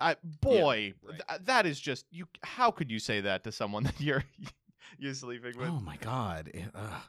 I 0.00 0.16
boy, 0.40 0.94
right. 1.02 1.20
th- 1.28 1.40
that 1.44 1.66
is 1.66 1.78
just 1.78 2.06
you 2.10 2.26
how 2.42 2.70
could 2.70 2.90
you 2.90 2.98
say 2.98 3.20
that 3.22 3.44
to 3.44 3.52
someone 3.52 3.82
that 3.84 4.00
you're 4.00 4.24
you're 4.98 5.14
sleeping 5.14 5.52
with? 5.58 5.68
Oh 5.68 5.80
my 5.80 5.96
god. 5.98 6.50
It, 6.54 6.64
ugh. 6.74 7.02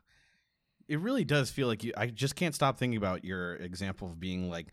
it 0.88 1.00
really 1.00 1.24
does 1.24 1.50
feel 1.52 1.68
like 1.68 1.84
you 1.84 1.94
I 1.96 2.08
just 2.08 2.36
can't 2.36 2.54
stop 2.56 2.78
thinking 2.78 2.98
about 2.98 3.24
your 3.24 3.56
example 3.56 4.10
of 4.10 4.20
being 4.20 4.50
like 4.50 4.68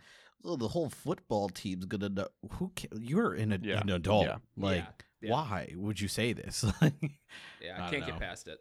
oh, 0.44 0.56
the 0.56 0.68
whole 0.68 0.88
football 0.88 1.48
team's 1.48 1.84
gonna 1.84 2.08
know 2.08 2.28
who 2.52 2.70
ca- 2.78 2.88
you're 2.98 3.34
an, 3.34 3.52
ad- 3.52 3.64
Yeah. 3.64 3.80
an 3.80 3.90
adult 3.90 4.26
Yeah. 4.26 4.36
like 4.56 5.04
Yeah. 5.20 5.32
why 5.32 5.72
would 5.76 6.00
you 6.00 6.08
say 6.08 6.32
this 6.32 6.64
Yeah, 6.82 6.88
I 6.90 7.74
I 7.74 7.78
don't 7.78 7.90
can't 7.90 8.06
get 8.06 8.18
past 8.20 8.46
it. 8.48 8.58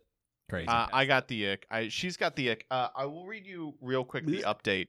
crazy 0.50 0.67
Uh, 0.67 0.88
I 0.93 1.06
got 1.06 1.28
the 1.28 1.50
ick. 1.52 1.65
I, 1.70 1.88
she's 1.89 2.15
got 2.17 2.36
the 2.36 2.52
ick. 2.52 2.65
Uh, 2.72 2.88
I 2.96 3.06
will 3.06 3.26
read 3.26 3.46
you 3.46 3.76
real 3.82 4.04
quick 4.04 4.26
the 4.26 4.41
update. 4.43 4.88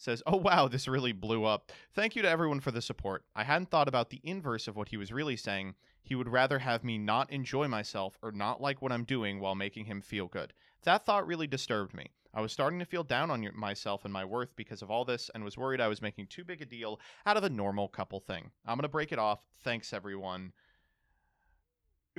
Says, 0.00 0.22
"Oh 0.26 0.38
wow, 0.38 0.66
this 0.66 0.88
really 0.88 1.12
blew 1.12 1.44
up. 1.44 1.72
Thank 1.92 2.16
you 2.16 2.22
to 2.22 2.28
everyone 2.28 2.60
for 2.60 2.70
the 2.70 2.80
support. 2.80 3.22
I 3.36 3.44
hadn't 3.44 3.70
thought 3.70 3.86
about 3.86 4.08
the 4.08 4.22
inverse 4.24 4.66
of 4.66 4.74
what 4.74 4.88
he 4.88 4.96
was 4.96 5.12
really 5.12 5.36
saying. 5.36 5.74
He 6.02 6.14
would 6.14 6.26
rather 6.26 6.58
have 6.60 6.82
me 6.82 6.96
not 6.96 7.30
enjoy 7.30 7.68
myself 7.68 8.16
or 8.22 8.32
not 8.32 8.62
like 8.62 8.80
what 8.80 8.92
I'm 8.92 9.04
doing 9.04 9.40
while 9.40 9.54
making 9.54 9.84
him 9.84 10.00
feel 10.00 10.26
good. 10.26 10.54
That 10.84 11.04
thought 11.04 11.26
really 11.26 11.46
disturbed 11.46 11.92
me. 11.92 12.06
I 12.32 12.40
was 12.40 12.50
starting 12.50 12.78
to 12.78 12.86
feel 12.86 13.04
down 13.04 13.30
on 13.30 13.46
myself 13.54 14.06
and 14.06 14.12
my 14.12 14.24
worth 14.24 14.56
because 14.56 14.80
of 14.80 14.90
all 14.90 15.04
this, 15.04 15.30
and 15.34 15.44
was 15.44 15.58
worried 15.58 15.82
I 15.82 15.88
was 15.88 16.00
making 16.00 16.28
too 16.28 16.44
big 16.44 16.62
a 16.62 16.64
deal 16.64 16.98
out 17.26 17.36
of 17.36 17.44
a 17.44 17.50
normal 17.50 17.86
couple 17.86 18.20
thing. 18.20 18.50
I'm 18.64 18.78
gonna 18.78 18.88
break 18.88 19.12
it 19.12 19.18
off. 19.18 19.40
Thanks 19.64 19.92
everyone. 19.92 20.54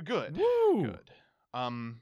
Good. 0.04 0.36
Woo! 0.36 0.84
Good. 0.84 1.10
Um, 1.52 2.00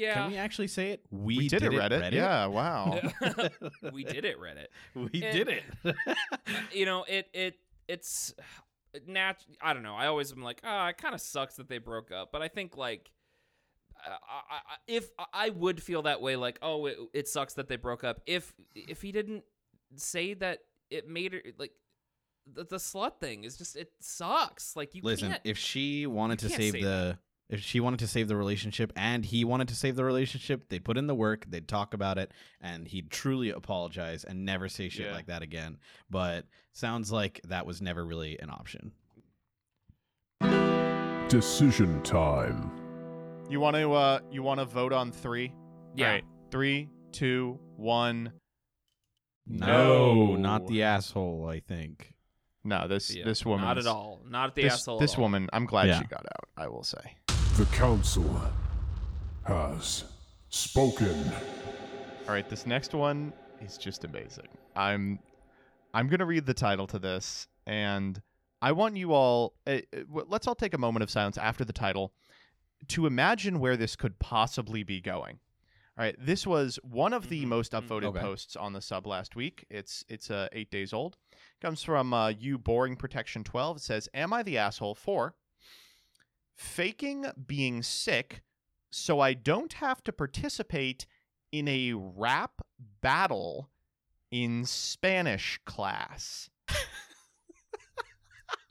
Yeah. 0.00 0.14
can 0.14 0.30
we 0.30 0.36
actually 0.38 0.68
say 0.68 0.90
it 0.92 1.00
we, 1.10 1.36
we, 1.36 1.48
did, 1.48 1.62
it, 1.62 1.72
Reddit. 1.72 2.12
Yeah, 2.12 2.46
wow. 2.46 3.00
we 3.92 4.04
did 4.04 4.24
it, 4.24 4.36
Reddit. 4.40 4.66
we 4.94 5.20
It- 5.20 5.32
did 5.32 5.48
it 5.48 5.62
you 6.72 6.86
know, 6.86 7.04
it 7.08 7.28
it 7.32 7.54
it's 7.88 8.34
nat. 9.06 9.44
I 9.60 9.74
don't 9.74 9.82
know. 9.82 9.94
I 9.96 10.06
always 10.06 10.32
am 10.32 10.42
like, 10.42 10.60
ah, 10.64 10.88
it 10.88 10.96
kind 10.98 11.14
of 11.14 11.20
sucks 11.20 11.56
that 11.56 11.68
they 11.68 11.78
broke 11.78 12.10
up. 12.12 12.30
But 12.32 12.40
I 12.42 12.48
think 12.48 12.76
like, 12.76 13.10
uh, 14.06 14.10
I, 14.10 14.54
I, 14.54 14.76
if 14.86 15.10
I 15.32 15.50
would 15.50 15.82
feel 15.82 16.02
that 16.02 16.20
way, 16.20 16.36
like, 16.36 16.58
oh, 16.62 16.86
it, 16.86 16.96
it 17.12 17.28
sucks 17.28 17.54
that 17.54 17.68
they 17.68 17.76
broke 17.76 18.04
up. 18.04 18.20
If 18.26 18.52
if 18.74 19.02
he 19.02 19.12
didn't 19.12 19.44
say 19.96 20.34
that 20.34 20.60
it 20.90 21.08
made 21.08 21.32
her 21.34 21.40
like. 21.58 21.72
The, 22.52 22.64
the 22.64 22.76
slut 22.78 23.20
thing 23.20 23.44
is 23.44 23.56
just 23.56 23.76
it 23.76 23.92
sucks. 24.00 24.74
Like 24.74 24.94
you 24.94 25.02
listen 25.04 25.28
can't. 25.30 25.40
if 25.44 25.56
she 25.58 26.06
wanted 26.06 26.42
you 26.42 26.48
to 26.48 26.54
save 26.56 26.72
say 26.72 26.82
the 26.82 27.18
if 27.50 27.60
she 27.60 27.80
wanted 27.80 27.98
to 27.98 28.06
save 28.06 28.28
the 28.28 28.36
relationship 28.36 28.92
and 28.96 29.24
he 29.26 29.44
wanted 29.44 29.68
to 29.68 29.74
save 29.74 29.96
the 29.96 30.04
relationship 30.04 30.68
they 30.68 30.78
put 30.78 30.96
in 30.96 31.06
the 31.06 31.14
work 31.14 31.44
they'd 31.48 31.66
talk 31.68 31.92
about 31.94 32.16
it 32.16 32.30
and 32.60 32.88
he'd 32.88 33.10
truly 33.10 33.50
apologize 33.50 34.24
and 34.24 34.44
never 34.44 34.68
say 34.68 34.88
shit 34.88 35.06
Yeah. 35.06 35.12
like 35.14 35.26
that 35.26 35.42
again 35.42 35.78
but 36.08 36.46
sounds 36.72 37.10
like 37.12 37.40
that 37.48 37.66
was 37.66 37.82
never 37.82 38.04
really 38.04 38.38
an 38.38 38.50
option 38.50 38.92
Decision 41.28 42.02
time. 42.02 42.72
You 43.48 43.60
want 43.60 43.76
to 43.76 43.92
uh 43.92 44.18
you 44.32 44.42
want 44.42 44.58
to 44.58 44.64
vote 44.66 44.92
on 44.92 45.12
3? 45.12 45.52
yeah. 45.94 46.06
All 46.06 46.12
right. 46.14 46.24
3 46.50 46.88
2 47.12 47.58
1 47.76 48.32
no, 49.46 49.66
No. 50.14 50.36
not 50.36 50.66
the 50.66 50.82
asshole 50.82 51.48
i 51.48 51.60
think 51.60 52.12
No, 52.64 52.86
this 52.88 53.14
Yeah, 53.14 53.24
this 53.24 53.44
woman 53.46 53.64
Not 53.66 53.78
at 53.78 53.86
all. 53.86 54.20
Not 54.28 54.54
the 54.56 54.62
This, 54.62 54.72
asshole. 54.74 54.96
at 54.96 55.00
this 55.00 55.14
all. 55.14 55.22
woman, 55.22 55.48
I'm 55.52 55.66
glad 55.66 55.88
Yeah. 55.88 56.00
she 56.00 56.06
got 56.06 56.26
out, 56.26 56.48
I 56.56 56.68
will 56.68 56.82
say. 56.84 57.16
The 57.60 57.66
council 57.76 58.40
has 59.44 60.04
spoken. 60.48 61.30
All 62.26 62.32
right, 62.32 62.48
this 62.48 62.64
next 62.64 62.94
one 62.94 63.34
is 63.60 63.76
just 63.76 64.04
amazing. 64.04 64.48
I'm 64.74 65.18
I'm 65.92 66.08
going 66.08 66.20
to 66.20 66.24
read 66.24 66.46
the 66.46 66.54
title 66.54 66.86
to 66.86 66.98
this 66.98 67.48
and 67.66 68.18
I 68.62 68.72
want 68.72 68.96
you 68.96 69.12
all 69.12 69.56
uh, 69.66 69.80
let's 70.08 70.46
all 70.46 70.54
take 70.54 70.72
a 70.72 70.78
moment 70.78 71.02
of 71.02 71.10
silence 71.10 71.36
after 71.36 71.62
the 71.62 71.74
title 71.74 72.14
to 72.88 73.04
imagine 73.04 73.60
where 73.60 73.76
this 73.76 73.94
could 73.94 74.18
possibly 74.18 74.82
be 74.82 75.02
going. 75.02 75.38
All 75.98 76.04
right, 76.06 76.16
this 76.18 76.46
was 76.46 76.78
one 76.82 77.12
of 77.12 77.28
the 77.28 77.44
Mhm, 77.44 77.48
most 77.48 77.72
upvoted 77.72 78.04
Okay. 78.04 78.20
posts 78.20 78.56
on 78.56 78.72
the 78.72 78.80
sub 78.80 79.06
last 79.06 79.36
week. 79.36 79.66
It's 79.68 80.02
it's 80.08 80.30
uh, 80.30 80.48
8 80.52 80.70
days 80.70 80.94
old. 80.94 81.18
Comes 81.60 81.82
from 81.82 82.14
uh, 82.14 82.28
you 82.28 82.56
boring 82.56 82.96
protection 82.96 83.44
12. 83.44 83.76
It 83.76 83.80
says, 83.80 84.08
"Am 84.14 84.32
I 84.32 84.42
the 84.42 84.56
asshole 84.56 84.94
for 84.94 85.34
faking 86.60 87.24
being 87.46 87.82
sick 87.82 88.42
so 88.90 89.18
I 89.18 89.32
don't 89.32 89.72
have 89.74 90.02
to 90.04 90.12
participate 90.12 91.06
in 91.52 91.66
a 91.68 91.94
rap 91.94 92.60
battle 93.00 93.70
in 94.30 94.66
Spanish 94.66 95.58
class. 95.64 96.50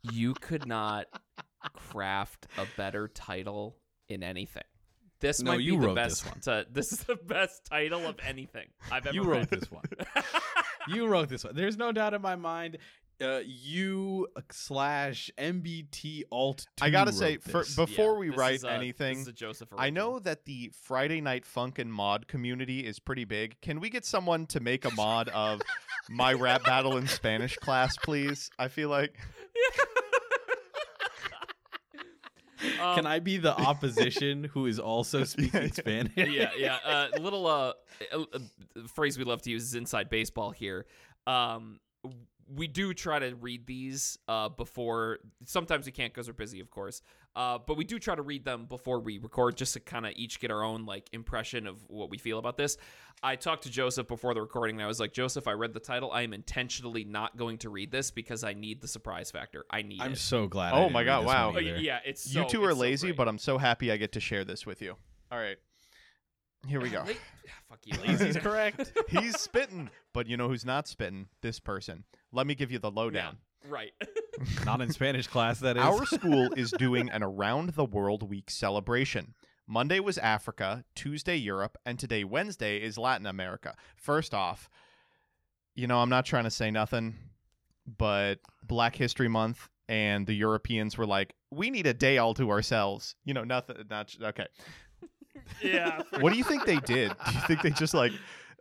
you 0.03 0.33
could 0.35 0.67
not 0.67 1.07
craft 1.73 2.45
a 2.57 2.65
better 2.77 3.07
title 3.07 3.75
in 4.07 4.21
anything. 4.23 4.63
This 5.19 5.41
No, 5.41 5.51
might 5.53 5.61
you 5.61 5.77
be 5.79 5.87
the 5.87 5.93
best. 5.93 6.23
this 6.23 6.31
one. 6.31 6.39
to- 6.41 6.67
this 6.71 6.91
is 6.93 6.99
the 7.03 7.15
best 7.15 7.65
title 7.65 8.05
of 8.05 8.17
anything 8.23 8.67
I've 8.91 9.05
ever 9.07 9.15
you 9.15 9.23
read. 9.23 9.29
wrote 9.39 9.49
this 9.49 9.69
one 9.71 9.83
you 10.87 11.07
wrote 11.07 11.27
this 11.27 11.43
one 11.43 11.53
there's 11.55 11.75
no 11.75 11.91
doubt 11.91 12.13
in 12.13 12.21
my 12.21 12.35
mind 12.37 12.77
uh, 13.21 13.39
you 13.45 14.27
slash 14.51 15.29
MBT 15.37 16.23
alt. 16.31 16.65
I 16.81 16.89
gotta 16.89 17.11
say, 17.11 17.37
for, 17.37 17.63
before 17.75 18.13
Yeah, 18.13 18.19
we 18.19 18.27
this 18.29 18.37
write 18.37 18.55
is 18.55 18.63
a- 18.63 18.71
anything, 18.71 19.15
this 19.17 19.23
is 19.23 19.27
a 19.29 19.33
Joseph. 19.33 19.69
I 19.77 19.89
know 19.89 20.19
that 20.19 20.45
the 20.45 20.71
Friday 20.83 21.21
Night 21.21 21.43
Funkin' 21.45 21.87
mod 21.87 22.27
community 22.27 22.79
is 22.85 22.99
pretty 22.99 23.25
big. 23.25 23.59
Can 23.61 23.79
we 23.79 23.89
get 23.89 24.05
someone 24.05 24.45
to 24.47 24.59
make 24.59 24.85
a 24.85 24.91
mod 24.95 25.29
of 25.29 25.61
my 26.09 26.33
rap 26.33 26.63
battle 26.63 26.97
in 26.97 27.07
Spanish 27.07 27.55
class, 27.57 27.97
please? 27.97 28.49
I 28.57 28.67
feel 28.67 28.89
like 28.89 29.17
Um, 32.81 32.95
Can 32.95 33.05
I 33.05 33.19
be 33.19 33.37
the 33.37 33.57
opposition 33.57 34.43
who 34.43 34.65
is 34.65 34.79
also 34.79 35.23
speaking 35.25 35.61
yeah. 35.63 35.67
Spanish? 35.71 36.11
yeah, 36.17 36.49
yeah. 36.57 36.77
Uh, 36.85 37.07
little 37.19 37.47
uh, 37.47 37.71
uh, 38.13 38.19
uh, 38.33 38.39
phrase 38.93 39.17
we 39.17 39.23
love 39.23 39.41
to 39.43 39.49
use 39.49 39.63
is 39.63 39.75
inside 39.75 40.09
baseball 40.09 40.51
here. 40.51 40.85
Um, 41.25 41.79
we 42.55 42.67
do 42.67 42.93
try 42.93 43.19
to 43.19 43.35
read 43.35 43.65
these 43.67 44.17
uh, 44.27 44.49
before. 44.49 45.19
Sometimes 45.45 45.85
we 45.85 45.91
can't 45.91 46.13
because 46.13 46.27
we're 46.27 46.33
busy, 46.33 46.59
of 46.59 46.69
course. 46.69 47.01
Uh, 47.35 47.59
but 47.65 47.77
we 47.77 47.85
do 47.85 47.99
try 47.99 48.15
to 48.15 48.21
read 48.23 48.43
them 48.43 48.65
before 48.65 48.99
we 48.99 49.17
record, 49.19 49.55
just 49.55 49.73
to 49.73 49.79
kind 49.79 50.05
of 50.05 50.13
each 50.15 50.39
get 50.39 50.49
our 50.49 50.63
own 50.63 50.85
like 50.85 51.07
impression 51.13 51.67
of 51.67 51.77
what 51.87 52.09
we 52.09 52.17
feel 52.17 52.39
about 52.39 52.57
this. 52.57 52.77
I 53.21 53.35
talked 53.35 53.63
to 53.63 53.69
Joseph 53.69 54.07
before 54.07 54.33
the 54.33 54.41
recording, 54.41 54.77
and 54.77 54.83
I 54.83 54.87
was 54.87 54.99
like, 54.99 55.13
Joseph, 55.13 55.47
I 55.47 55.51
read 55.51 55.73
the 55.73 55.79
title. 55.79 56.11
I 56.11 56.23
am 56.23 56.33
intentionally 56.33 57.03
not 57.03 57.37
going 57.37 57.57
to 57.59 57.69
read 57.69 57.91
this 57.91 58.09
because 58.11 58.43
I 58.43 58.53
need 58.53 58.81
the 58.81 58.87
surprise 58.87 59.29
factor. 59.29 59.65
I 59.69 59.81
need 59.83 60.01
I'm 60.01 60.13
it. 60.13 60.17
so 60.17 60.47
glad. 60.47 60.73
Oh 60.73 60.85
I 60.85 60.89
my 60.89 61.03
God, 61.03 61.25
wow. 61.25 61.51
one 61.51 61.63
either. 61.63 61.77
yeah, 61.77 61.99
it's 62.05 62.31
so, 62.31 62.41
you 62.41 62.47
two 62.49 62.63
are 62.63 62.69
it's 62.71 62.77
so 62.77 62.81
lazy, 62.81 63.11
but 63.11 63.27
I'm 63.27 63.37
so 63.37 63.57
happy 63.57 63.91
I 63.91 63.97
get 63.97 64.13
to 64.13 64.19
share 64.19 64.43
this 64.43 64.65
with 64.65 64.81
you. 64.81 64.95
All 65.31 65.37
right. 65.37 65.57
Here 66.67 66.81
we 66.81 66.89
go. 66.89 66.99
La- 66.99 67.13
Fuck 67.69 67.79
you, 67.85 67.93
Lazy's 68.07 68.21
lazy. 68.21 68.39
correct. 68.39 68.91
He's 69.09 69.39
spitting, 69.39 69.89
but 70.13 70.27
you 70.27 70.35
know 70.35 70.49
who's 70.49 70.65
not 70.65 70.87
spitting? 70.87 71.27
This 71.41 71.59
person. 71.59 72.03
Let 72.31 72.47
me 72.47 72.55
give 72.55 72.71
you 72.71 72.79
the 72.79 72.91
lowdown. 72.91 73.37
right. 73.67 73.91
Not 74.65 74.81
in 74.81 74.91
Spanish 74.91 75.27
class. 75.27 75.59
That 75.59 75.77
is. 75.77 75.83
Our 75.83 76.05
school 76.05 76.53
is 76.57 76.71
doing 76.71 77.09
an 77.09 77.23
around 77.23 77.69
the 77.71 77.85
world 77.85 78.29
week 78.29 78.49
celebration. 78.49 79.33
Monday 79.67 79.99
was 79.99 80.17
Africa, 80.17 80.83
Tuesday 80.95 81.35
Europe, 81.35 81.77
and 81.85 81.99
today 81.99 82.23
Wednesday 82.23 82.77
is 82.77 82.97
Latin 82.97 83.27
America. 83.27 83.75
First 83.95 84.33
off, 84.33 84.69
you 85.75 85.85
know, 85.87 85.99
I'm 85.99 86.09
not 86.09 86.25
trying 86.25 86.45
to 86.45 86.51
say 86.51 86.71
nothing, 86.71 87.15
but 87.97 88.39
Black 88.63 88.95
History 88.95 89.27
Month 89.27 89.69
and 89.87 90.25
the 90.25 90.33
Europeans 90.33 90.97
were 90.97 91.05
like, 91.05 91.35
"We 91.51 91.69
need 91.69 91.85
a 91.85 91.93
day 91.93 92.17
all 92.17 92.33
to 92.35 92.49
ourselves." 92.49 93.15
You 93.25 93.33
know, 93.33 93.43
nothing 93.43 93.75
not 93.89 94.15
okay. 94.21 94.47
yeah. 95.61 96.01
What 96.19 96.31
do 96.31 96.37
you 96.37 96.43
think 96.43 96.65
they 96.65 96.79
did? 96.79 97.11
Do 97.25 97.31
you 97.33 97.41
think 97.41 97.61
they 97.61 97.71
just 97.71 97.93
like 97.93 98.11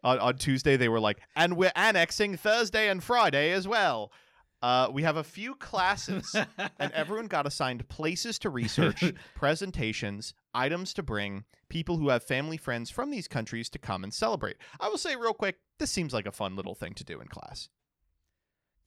on, 0.04 0.18
on 0.18 0.36
Tuesday 0.38 0.76
they 0.76 0.88
were 0.88 1.00
like, 1.00 1.18
and 1.36 1.56
we're 1.56 1.72
annexing 1.76 2.36
Thursday 2.36 2.88
and 2.88 3.02
Friday 3.02 3.52
as 3.52 3.66
well. 3.68 4.12
Uh, 4.60 4.88
we 4.92 5.04
have 5.04 5.16
a 5.16 5.22
few 5.22 5.54
classes, 5.54 6.34
and 6.78 6.92
everyone 6.92 7.26
got 7.28 7.46
assigned 7.46 7.88
places 7.88 8.40
to 8.40 8.50
research, 8.50 9.04
presentations, 9.36 10.34
items 10.52 10.92
to 10.94 11.02
bring, 11.02 11.44
people 11.68 11.96
who 11.96 12.08
have 12.08 12.24
family 12.24 12.56
friends 12.56 12.90
from 12.90 13.10
these 13.10 13.28
countries 13.28 13.68
to 13.70 13.78
come 13.78 14.02
and 14.02 14.12
celebrate. 14.12 14.56
I 14.80 14.88
will 14.88 14.98
say 14.98 15.14
real 15.14 15.32
quick, 15.34 15.58
this 15.78 15.92
seems 15.92 16.12
like 16.12 16.26
a 16.26 16.32
fun 16.32 16.56
little 16.56 16.74
thing 16.74 16.94
to 16.94 17.04
do 17.04 17.20
in 17.20 17.28
class. 17.28 17.68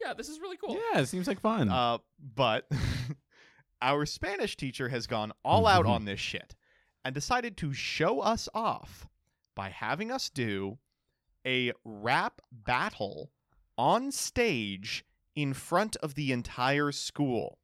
Yeah, 0.01 0.13
this 0.13 0.27
is 0.29 0.39
really 0.41 0.57
cool. 0.57 0.77
yeah, 0.93 0.99
it 0.99 1.05
seems 1.05 1.27
like 1.27 1.39
fun. 1.39 1.69
Uh, 1.69 1.99
but 2.35 2.67
our 3.81 4.05
Spanish 4.05 4.57
teacher 4.57 4.89
has 4.89 5.07
gone 5.07 5.31
all 5.45 5.67
out 5.67 5.85
Mhm. 5.85 5.89
on 5.89 6.05
this 6.05 6.19
shit 6.19 6.55
and 7.05 7.13
decided 7.15 7.55
to 7.57 7.71
show 7.73 8.19
us 8.19 8.49
off 8.53 9.07
by 9.55 9.69
having 9.69 10.11
us 10.11 10.29
do 10.29 10.79
a 11.45 11.73
rap 11.83 12.41
battle 12.51 13.31
on 13.77 14.11
stage 14.11 15.05
in 15.35 15.53
front 15.53 15.95
of 15.97 16.15
the 16.15 16.31
entire 16.31 16.91
school. 16.91 17.57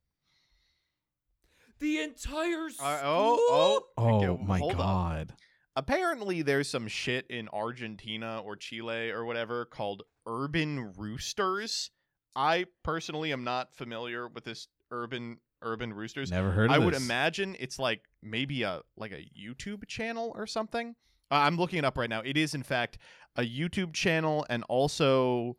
The 1.80 2.00
entire 2.00 2.70
school. 2.70 2.88
Uh, 2.88 3.02
oh, 3.04 3.38
oh, 3.50 3.88
oh 3.98 4.24
okay, 4.24 4.44
my 4.44 4.60
hold 4.60 4.74
up. 4.74 4.78
god. 4.78 5.34
Apparently, 5.76 6.42
there's 6.42 6.68
some 6.68 6.88
shit 6.88 7.28
in 7.30 7.50
Argentina 7.50 8.42
or 8.44 8.56
Chile 8.56 9.12
or 9.12 9.26
whatever 9.26 9.66
called 9.66 10.02
urban 10.26 10.94
roosters. 10.98 11.92
I 12.36 12.66
personally 12.84 13.32
am 13.32 13.44
not 13.44 13.76
familiar 13.76 14.28
with 14.28 14.44
this 14.44 14.68
urban 14.90 15.38
urban 15.62 15.94
roosters. 15.94 16.32
Never 16.32 16.52
heard 16.52 16.72
of 16.72 16.76
I 16.76 16.80
would 16.80 16.94
imagine 16.96 17.56
it's 17.60 17.78
like 17.78 18.02
maybe 18.24 18.64
a 18.64 18.82
like 18.96 19.12
a 19.12 19.24
YouTube 19.40 19.88
channel 19.88 20.34
or 20.36 20.48
something. 20.48 20.96
Uh, 21.32 21.36
I'm 21.36 21.58
looking 21.58 21.80
it 21.80 21.86
up 21.86 21.98
right 21.98 22.10
now. 22.10 22.22
It 22.22 22.38
is 22.38 22.54
in 22.54 22.64
fact 22.64 22.98
a 23.36 23.42
YouTube 23.42 23.94
channel 23.94 24.46
and 24.50 24.64
also 24.70 25.58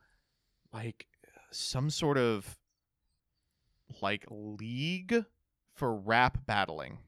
like 0.73 1.07
some 1.51 1.91
sort 1.91 2.19
of 2.19 2.57
like 4.03 4.25
league 4.31 5.25
for 5.75 5.95
rap 5.95 6.39
battling. 6.47 6.99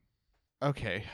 Okay. 0.62 1.05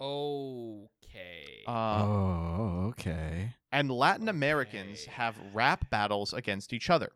Okay. 0.00 1.62
Uh, 1.66 2.02
oh, 2.04 2.86
okay. 2.88 3.54
and 3.70 3.90
Latin 3.90 4.28
Americans 4.28 5.02
Okay. 5.02 5.12
have 5.12 5.36
rap 5.54 5.88
battles 5.90 6.32
against 6.32 6.72
each 6.72 6.90
other. 6.90 7.12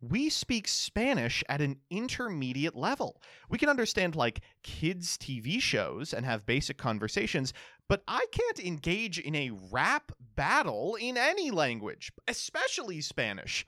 We 0.00 0.28
speak 0.28 0.68
Spanish 0.68 1.42
at 1.48 1.62
an 1.62 1.78
intermediate 1.90 2.76
level. 2.76 3.20
We 3.48 3.58
can 3.58 3.68
understand 3.70 4.14
like 4.14 4.42
kids' 4.62 5.16
TV 5.16 5.60
shows 5.60 6.12
and 6.12 6.26
have 6.26 6.44
basic 6.44 6.76
conversations, 6.76 7.54
but 7.88 8.02
I 8.06 8.26
can't 8.30 8.60
engage 8.60 9.18
in 9.18 9.34
a 9.34 9.52
rap 9.70 10.12
battle 10.34 10.96
in 10.96 11.16
any 11.16 11.50
language, 11.50 12.12
especially 12.28 13.00
Spanish. 13.00 13.64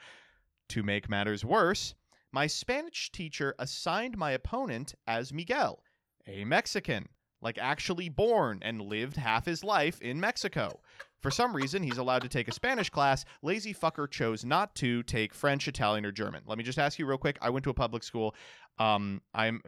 To 0.70 0.82
make 0.82 1.08
matters 1.08 1.44
worse, 1.44 1.94
my 2.30 2.46
Spanish 2.46 3.10
teacher 3.10 3.54
assigned 3.58 4.18
my 4.18 4.32
opponent 4.32 4.94
as 5.06 5.32
Miguel, 5.32 5.82
a 6.26 6.44
Mexican, 6.44 7.08
like 7.40 7.56
actually 7.56 8.10
born 8.10 8.58
and 8.62 8.82
lived 8.82 9.16
half 9.16 9.46
his 9.46 9.64
life 9.64 10.00
in 10.02 10.20
Mexico. 10.20 10.80
For 11.20 11.30
some 11.30 11.54
reason, 11.54 11.82
he's 11.82 11.98
allowed 11.98 12.22
to 12.22 12.28
take 12.28 12.48
a 12.48 12.52
Spanish 12.52 12.90
class. 12.90 13.24
Lazy 13.42 13.74
fucker 13.74 14.08
chose 14.10 14.44
not 14.44 14.74
to 14.76 15.02
take 15.02 15.34
French, 15.34 15.66
Italian, 15.66 16.04
or 16.06 16.12
German. 16.12 16.42
Let 16.46 16.58
me 16.58 16.64
just 16.64 16.78
ask 16.78 16.98
you 16.98 17.06
real 17.06 17.18
quick. 17.18 17.38
I 17.42 17.50
went 17.50 17.64
to 17.64 17.70
a 17.70 17.74
public 17.74 18.02
school. 18.04 18.34
Um, 18.78 19.20
I'm. 19.34 19.60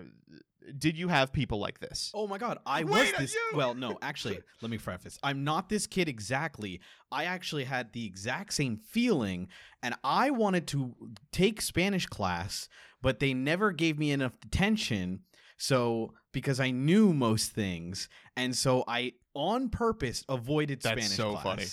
Did 0.79 0.97
you 0.97 1.09
have 1.09 1.33
people 1.33 1.59
like 1.59 1.81
this? 1.81 2.13
Oh 2.15 2.27
my 2.29 2.37
god, 2.39 2.59
I 2.67 2.85
Wait, 2.85 2.91
was 2.91 3.13
this. 3.19 3.35
you- 3.35 3.57
Well, 3.57 3.75
no, 3.75 3.99
actually, 4.03 4.39
let 4.61 4.71
me 4.71 4.79
preface. 4.79 5.19
I'm 5.23 5.43
not 5.43 5.69
this 5.69 5.87
kid 5.87 6.07
exactly. 6.09 6.81
I 7.11 7.25
actually 7.25 7.65
had 7.65 7.93
the 7.93 8.05
exact 8.07 8.53
same 8.53 8.77
feeling, 8.77 9.49
and 9.83 9.95
I 10.05 10.31
wanted 10.31 10.69
to 10.69 10.95
take 11.33 11.63
Spanish 11.63 12.07
class, 12.07 12.69
but 13.03 13.19
they 13.21 13.33
never 13.35 13.73
gave 13.73 13.99
me 13.99 14.13
enough 14.13 14.35
attention. 14.45 15.21
So, 15.57 16.13
because 16.33 16.61
I 16.61 16.71
knew 16.71 17.13
most 17.13 17.53
things, 17.53 18.09
and 18.37 18.55
so 18.55 18.85
I, 18.87 19.15
on 19.35 19.69
purpose, 19.69 20.25
avoided 20.29 20.81
That's 20.83 21.03
Spanish 21.03 21.17
so 21.17 21.33
class. 21.33 21.43
funny. 21.43 21.67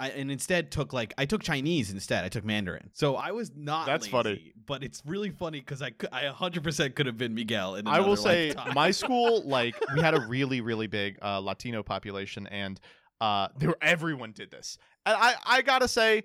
I, 0.00 0.08
and 0.10 0.32
instead 0.32 0.72
took 0.72 0.92
like 0.92 1.14
I 1.16 1.26
took 1.26 1.42
Chinese 1.42 1.92
instead. 1.92 2.24
I 2.24 2.28
took 2.28 2.44
Mandarin. 2.44 2.90
So 2.92 3.14
I 3.14 3.30
was 3.30 3.52
not. 3.54 3.86
That's 3.86 4.08
funny. 4.08 4.52
but 4.66 4.82
it's 4.82 5.00
really 5.06 5.30
funny 5.30 5.60
because 5.60 5.80
I 5.80 5.90
could, 5.90 6.08
I 6.12 6.24
100 6.24 6.64
percent 6.64 6.96
could 6.96 7.06
have 7.06 7.16
been 7.16 7.34
Miguel. 7.34 7.76
In 7.76 7.86
I 7.86 8.00
will 8.00 8.16
say 8.16 8.48
lifetime. 8.48 8.74
my 8.74 8.90
school, 8.90 9.42
like, 9.46 9.76
we 9.94 10.00
had 10.00 10.14
a 10.14 10.20
really, 10.26 10.60
really 10.60 10.88
big 10.88 11.18
uh, 11.22 11.38
Latino 11.38 11.84
population, 11.84 12.48
and 12.48 12.80
uh, 13.20 13.48
there 13.56 13.74
everyone 13.80 14.32
did 14.32 14.50
this. 14.50 14.76
And 15.06 15.16
I, 15.16 15.34
I 15.46 15.62
gotta 15.62 15.86
say, 15.86 16.24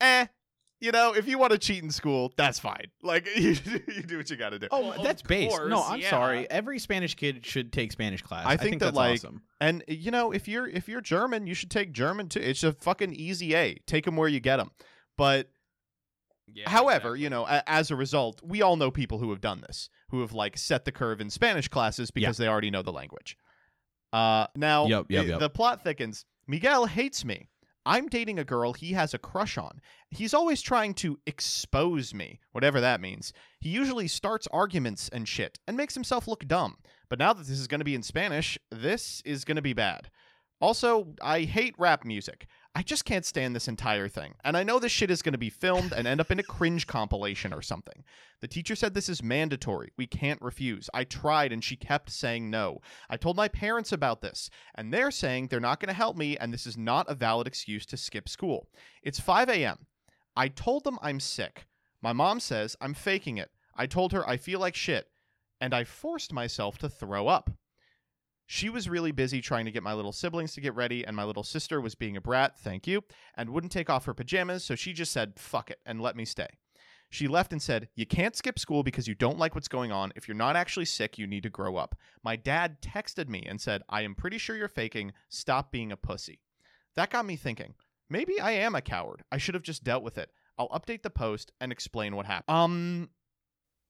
eh, 0.00 0.26
you 0.84 0.92
know, 0.92 1.14
if 1.14 1.26
you 1.26 1.38
want 1.38 1.52
to 1.52 1.58
cheat 1.58 1.82
in 1.82 1.90
school, 1.90 2.32
that's 2.36 2.58
fine. 2.58 2.86
Like, 3.02 3.26
you, 3.36 3.56
you 3.88 4.02
do 4.02 4.18
what 4.18 4.28
you 4.28 4.36
gotta 4.36 4.58
do. 4.58 4.68
Oh, 4.70 4.90
Well, 4.90 5.02
that's 5.02 5.22
base. 5.22 5.52
No, 5.66 5.82
I'm 5.82 6.00
yeah. 6.00 6.10
sorry. 6.10 6.48
Every 6.50 6.78
Spanish 6.78 7.14
kid 7.14 7.44
should 7.46 7.72
take 7.72 7.90
Spanish 7.92 8.22
class. 8.22 8.44
I 8.46 8.56
think 8.56 8.80
that, 8.80 8.86
that's 8.86 8.96
like, 8.96 9.14
awesome. 9.14 9.42
And 9.60 9.82
you 9.88 10.10
know, 10.10 10.32
if 10.32 10.46
you're 10.46 10.68
if 10.68 10.88
you're 10.88 11.00
German, 11.00 11.46
you 11.46 11.54
should 11.54 11.70
take 11.70 11.92
German 11.92 12.28
too. 12.28 12.40
It's 12.40 12.62
a 12.62 12.72
fucking 12.72 13.14
easy 13.14 13.54
A. 13.54 13.74
Take 13.86 14.04
them 14.04 14.16
where 14.16 14.28
you 14.28 14.40
get 14.40 14.58
them. 14.58 14.70
But 15.16 15.48
Yeah, 16.52 16.68
However, 16.68 17.08
exactly. 17.16 17.20
you 17.22 17.30
know, 17.30 17.46
a- 17.46 17.62
as 17.66 17.90
a 17.90 17.96
result, 17.96 18.40
we 18.44 18.60
all 18.62 18.76
know 18.76 18.90
people 18.90 19.18
who 19.18 19.30
have 19.30 19.40
done 19.40 19.62
this, 19.62 19.88
who 20.10 20.20
have 20.20 20.32
like 20.32 20.58
set 20.58 20.84
the 20.84 20.92
curve 20.92 21.20
in 21.20 21.30
Spanish 21.30 21.68
classes 21.68 22.10
because 22.10 22.36
they 22.36 22.46
already 22.48 22.70
know 22.70 22.82
the 22.82 22.92
language. 22.92 23.36
Uh, 24.12 24.46
now, 24.54 24.86
Yep, 24.86 25.06
yep, 25.08 25.24
i- 25.24 25.26
yep. 25.28 25.40
the 25.40 25.50
plot 25.50 25.82
thickens. 25.82 26.24
Miguel 26.46 26.84
hates 26.86 27.24
me. 27.24 27.48
I'm 27.86 28.08
dating 28.08 28.38
a 28.38 28.44
girl 28.44 28.72
he 28.72 28.92
has 28.92 29.12
a 29.12 29.18
crush 29.18 29.58
on. 29.58 29.80
He's 30.10 30.34
always 30.34 30.62
trying 30.62 30.94
to 30.94 31.18
expose 31.26 32.14
me, 32.14 32.40
whatever 32.52 32.80
that 32.80 33.00
means. 33.00 33.32
He 33.60 33.68
usually 33.68 34.08
starts 34.08 34.48
arguments 34.50 35.08
and 35.10 35.28
shit 35.28 35.58
and 35.68 35.76
makes 35.76 35.94
himself 35.94 36.26
look 36.26 36.46
dumb. 36.46 36.78
But 37.10 37.18
now 37.18 37.32
that 37.32 37.46
this 37.46 37.60
is 37.60 37.66
going 37.66 37.80
to 37.80 37.84
be 37.84 37.94
in 37.94 38.02
Spanish, 38.02 38.58
this 38.70 39.20
is 39.24 39.44
going 39.44 39.56
to 39.56 39.62
be 39.62 39.74
bad. 39.74 40.10
Also, 40.60 41.14
I 41.20 41.42
hate 41.42 41.74
rap 41.78 42.04
music. 42.04 42.46
I 42.76 42.82
just 42.82 43.04
can't 43.04 43.24
stand 43.24 43.54
this 43.54 43.68
entire 43.68 44.08
thing. 44.08 44.34
And 44.42 44.56
I 44.56 44.64
know 44.64 44.80
this 44.80 44.90
shit 44.90 45.10
is 45.10 45.22
going 45.22 45.32
to 45.32 45.38
be 45.38 45.48
filmed 45.48 45.92
and 45.92 46.08
end 46.08 46.20
up 46.20 46.32
in 46.32 46.40
a 46.40 46.42
cringe 46.42 46.88
compilation 46.88 47.52
or 47.52 47.62
something. 47.62 48.02
The 48.40 48.48
teacher 48.48 48.74
said 48.74 48.94
this 48.94 49.08
is 49.08 49.22
mandatory. 49.22 49.92
We 49.96 50.08
can't 50.08 50.42
refuse. 50.42 50.90
I 50.92 51.04
tried 51.04 51.52
and 51.52 51.62
she 51.62 51.76
kept 51.76 52.10
saying 52.10 52.50
no. 52.50 52.80
I 53.08 53.16
told 53.16 53.36
my 53.36 53.46
parents 53.46 53.92
about 53.92 54.22
this, 54.22 54.50
and 54.74 54.92
they're 54.92 55.12
saying 55.12 55.46
they're 55.46 55.60
not 55.60 55.78
going 55.78 55.88
to 55.88 55.94
help 55.94 56.16
me 56.16 56.36
and 56.36 56.52
this 56.52 56.66
is 56.66 56.76
not 56.76 57.08
a 57.08 57.14
valid 57.14 57.46
excuse 57.46 57.86
to 57.86 57.96
skip 57.96 58.28
school. 58.28 58.66
It's 59.04 59.20
5 59.20 59.50
a.m. 59.50 59.86
I 60.36 60.48
told 60.48 60.82
them 60.82 60.98
I'm 61.00 61.20
sick. 61.20 61.66
My 62.02 62.12
mom 62.12 62.40
says 62.40 62.76
I'm 62.80 62.94
faking 62.94 63.38
it. 63.38 63.50
I 63.76 63.86
told 63.86 64.12
her 64.12 64.28
I 64.28 64.36
feel 64.36 64.58
like 64.58 64.74
shit, 64.74 65.06
and 65.60 65.72
I 65.72 65.84
forced 65.84 66.32
myself 66.32 66.78
to 66.78 66.88
throw 66.88 67.28
up. 67.28 67.50
She 68.46 68.68
was 68.68 68.88
really 68.88 69.12
busy 69.12 69.40
trying 69.40 69.64
to 69.64 69.70
get 69.70 69.82
my 69.82 69.94
little 69.94 70.12
siblings 70.12 70.52
to 70.54 70.60
get 70.60 70.74
ready, 70.74 71.04
and 71.04 71.16
my 71.16 71.24
little 71.24 71.42
sister 71.42 71.80
was 71.80 71.94
being 71.94 72.16
a 72.16 72.20
brat, 72.20 72.58
thank 72.58 72.86
you, 72.86 73.02
and 73.36 73.50
wouldn't 73.50 73.72
take 73.72 73.88
off 73.88 74.04
her 74.04 74.14
pajamas, 74.14 74.64
so 74.64 74.74
she 74.74 74.92
just 74.92 75.12
said, 75.12 75.34
fuck 75.36 75.70
it, 75.70 75.80
and 75.86 76.00
let 76.00 76.16
me 76.16 76.24
stay. 76.24 76.48
She 77.14 77.28
left 77.28 77.52
and 77.52 77.62
said, 77.62 77.88
You 77.94 78.06
can't 78.06 78.34
skip 78.34 78.58
school 78.58 78.82
because 78.82 79.06
you 79.06 79.14
don't 79.14 79.38
like 79.38 79.54
what's 79.54 79.68
going 79.68 79.92
on. 79.92 80.12
If 80.16 80.26
you're 80.26 80.36
not 80.36 80.56
actually 80.56 80.86
sick, 80.86 81.16
you 81.16 81.28
need 81.28 81.44
to 81.44 81.48
grow 81.48 81.76
up. 81.76 81.94
My 82.24 82.34
dad 82.34 82.82
texted 82.82 83.28
me 83.28 83.44
and 83.46 83.60
said, 83.60 83.82
I 83.88 84.02
am 84.02 84.16
pretty 84.16 84.36
sure 84.36 84.56
you're 84.56 84.66
faking. 84.66 85.12
Stop 85.28 85.70
being 85.70 85.92
a 85.92 85.96
pussy. 85.96 86.40
That 86.96 87.10
got 87.10 87.24
me 87.24 87.36
thinking. 87.36 87.74
Maybe 88.10 88.40
I 88.40 88.50
am 88.52 88.74
a 88.74 88.80
coward. 88.80 89.22
I 89.30 89.38
should 89.38 89.54
have 89.54 89.62
just 89.62 89.84
dealt 89.84 90.02
with 90.02 90.18
it. 90.18 90.28
I'll 90.58 90.68
update 90.70 91.02
the 91.02 91.10
post 91.10 91.52
and 91.60 91.70
explain 91.70 92.16
what 92.16 92.26
happened. 92.26 92.56
Um, 92.56 93.10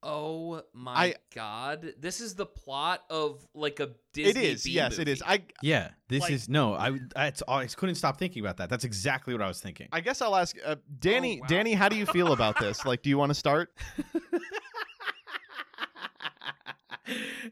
Oh 0.03 0.61
my 0.73 0.93
I- 0.93 1.15
god. 1.33 1.93
This 1.99 2.21
is 2.21 2.35
the 2.35 2.45
plot 2.45 3.01
of 3.09 3.45
like 3.55 3.79
a 3.79 3.89
Disney 4.13 4.29
it 4.29 4.37
is. 4.53 4.63
B 4.63 4.71
Yes, 4.71 4.99
it 4.99 5.07
is. 5.07 5.23
I 5.25 5.41
Yeah, 5.63 5.89
this 6.09 6.21
Like- 6.21 6.31
is 6.31 6.47
no. 6.47 6.75
I 6.75 6.99
I, 7.15 7.27
it's, 7.27 7.41
I 7.47 7.65
couldn't 7.67 7.95
stop 7.95 8.19
thinking 8.19 8.41
about 8.43 8.57
that. 8.57 8.69
That's 8.69 8.83
exactly 8.83 9.33
what 9.33 9.41
I 9.41 9.47
was 9.47 9.61
thinking. 9.61 9.87
I 9.91 10.01
guess 10.01 10.21
I'll 10.21 10.35
ask 10.35 10.55
uh, 10.63 10.75
Danny. 10.99 11.39
wow. 11.41 11.47
Danny, 11.47 11.73
how 11.73 11.89
do 11.89 11.95
you 11.95 12.05
feel 12.05 12.33
about 12.33 12.59
this? 12.59 12.85
Like, 12.85 13.01
do 13.01 13.09
you 13.09 13.17
want 13.17 13.31
to 13.31 13.35
start? 13.35 13.73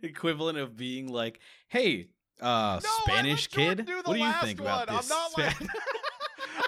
Equivalent 0.02 0.58
of 0.58 0.76
being 0.76 1.08
like, 1.12 1.40
"Hey, 1.68 2.08
uh, 2.42 2.80
No, 2.84 2.90
Spanish 3.04 3.48
kid, 3.48 3.88
what 3.88 4.06
do 4.08 4.14
you 4.16 4.22
last 4.24 4.46
think 4.46 4.60
about 4.60 4.88
one. 4.88 4.90
I'm 4.90 4.98
this?" 5.02 5.10
not 5.10 5.38
like- 5.38 5.56
Span- 5.56 5.68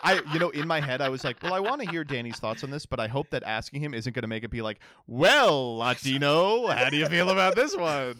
I, 0.05 0.21
you 0.31 0.39
know, 0.39 0.49
in 0.51 0.67
my 0.67 0.79
head, 0.79 1.01
I 1.01 1.09
was 1.09 1.23
like, 1.23 1.41
well, 1.41 1.53
I 1.53 1.59
want 1.59 1.81
to 1.81 1.89
hear 1.89 2.03
Danny's 2.03 2.37
thoughts 2.37 2.63
on 2.63 2.69
this, 2.69 2.85
but 2.85 2.99
I 2.99 3.07
hope 3.07 3.31
that 3.31 3.43
asking 3.43 3.81
him 3.81 3.93
isn't 3.93 4.13
going 4.13 4.21
to 4.21 4.27
make 4.27 4.43
it 4.43 4.51
be 4.51 4.61
like, 4.61 4.79
well, 5.07 5.77
Latino, 5.77 6.67
how 6.67 6.89
do 6.89 6.97
you 6.97 7.07
feel 7.07 7.31
about 7.31 7.55
this 7.55 7.75
one? 7.75 8.15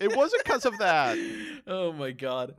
It 0.00 0.16
wasn't 0.16 0.44
because 0.44 0.64
of 0.64 0.78
that. 0.78 1.18
oh 1.66 1.92
my 1.92 2.10
god. 2.12 2.54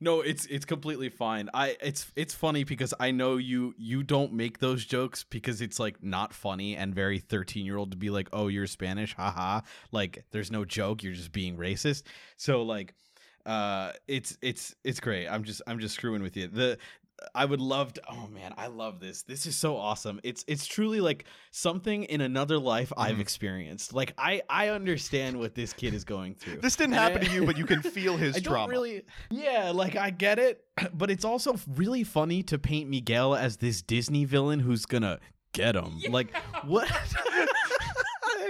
No, 0.00 0.20
it's 0.20 0.44
it's 0.46 0.64
completely 0.64 1.08
fine. 1.08 1.48
I 1.54 1.76
it's 1.80 2.12
it's 2.14 2.34
funny 2.34 2.64
because 2.64 2.92
I 3.00 3.10
know 3.10 3.36
you 3.36 3.74
you 3.78 4.02
don't 4.02 4.32
make 4.32 4.58
those 4.58 4.84
jokes 4.84 5.24
because 5.24 5.60
it's 5.62 5.78
like 5.78 6.02
not 6.02 6.34
funny 6.34 6.76
and 6.76 6.94
very 6.94 7.20
13-year-old 7.20 7.92
to 7.92 7.96
be 7.96 8.10
like, 8.10 8.28
"Oh, 8.32 8.48
you're 8.48 8.66
Spanish." 8.66 9.14
Haha. 9.14 9.60
Like 9.92 10.24
there's 10.30 10.50
no 10.50 10.64
joke, 10.64 11.02
you're 11.02 11.14
just 11.14 11.32
being 11.32 11.56
racist. 11.56 12.02
So 12.36 12.62
like 12.62 12.94
uh 13.46 13.92
it's 14.08 14.36
it's 14.42 14.74
it's 14.84 15.00
great. 15.00 15.28
I'm 15.28 15.44
just 15.44 15.62
I'm 15.66 15.78
just 15.78 15.94
screwing 15.94 16.22
with 16.22 16.36
you. 16.36 16.48
The 16.48 16.78
I 17.34 17.44
would 17.44 17.60
love 17.60 17.92
to 17.94 18.02
Oh 18.10 18.26
man, 18.26 18.52
I 18.56 18.66
love 18.66 19.00
this. 19.00 19.22
This 19.22 19.46
is 19.46 19.54
so 19.56 19.76
awesome. 19.76 20.20
It's 20.24 20.44
it's 20.48 20.66
truly 20.66 21.00
like 21.00 21.24
something 21.52 22.04
in 22.04 22.20
another 22.20 22.58
life 22.58 22.92
I've 22.96 23.16
Mhm. 23.16 23.20
experienced. 23.20 23.92
Like 23.94 24.12
I 24.18 24.42
I 24.50 24.68
understand 24.68 25.38
what 25.38 25.54
this 25.54 25.72
kid 25.72 25.94
is 25.94 26.04
going 26.04 26.34
through. 26.34 26.56
This 26.58 26.74
didn't 26.76 26.94
happen 26.94 27.20
to 27.24 27.30
you, 27.30 27.46
but 27.46 27.56
you 27.56 27.64
can 27.66 27.82
feel 27.82 28.16
his 28.24 28.36
I 28.36 28.40
don't 28.40 28.52
trauma. 28.52 28.70
really, 28.70 29.02
yeah, 29.30 29.70
like 29.70 29.94
I 29.96 30.10
get 30.10 30.38
it, 30.38 30.64
but 30.92 31.10
it's 31.10 31.24
also 31.24 31.54
really 31.76 32.02
funny 32.04 32.42
to 32.44 32.58
paint 32.58 32.90
Miguel 32.90 33.34
as 33.34 33.58
this 33.58 33.80
Disney 33.80 34.24
villain 34.24 34.60
who's 34.60 34.84
gonna 34.84 35.20
get 35.52 35.76
him. 35.76 36.00
Like 36.10 36.34
what? 36.64 36.90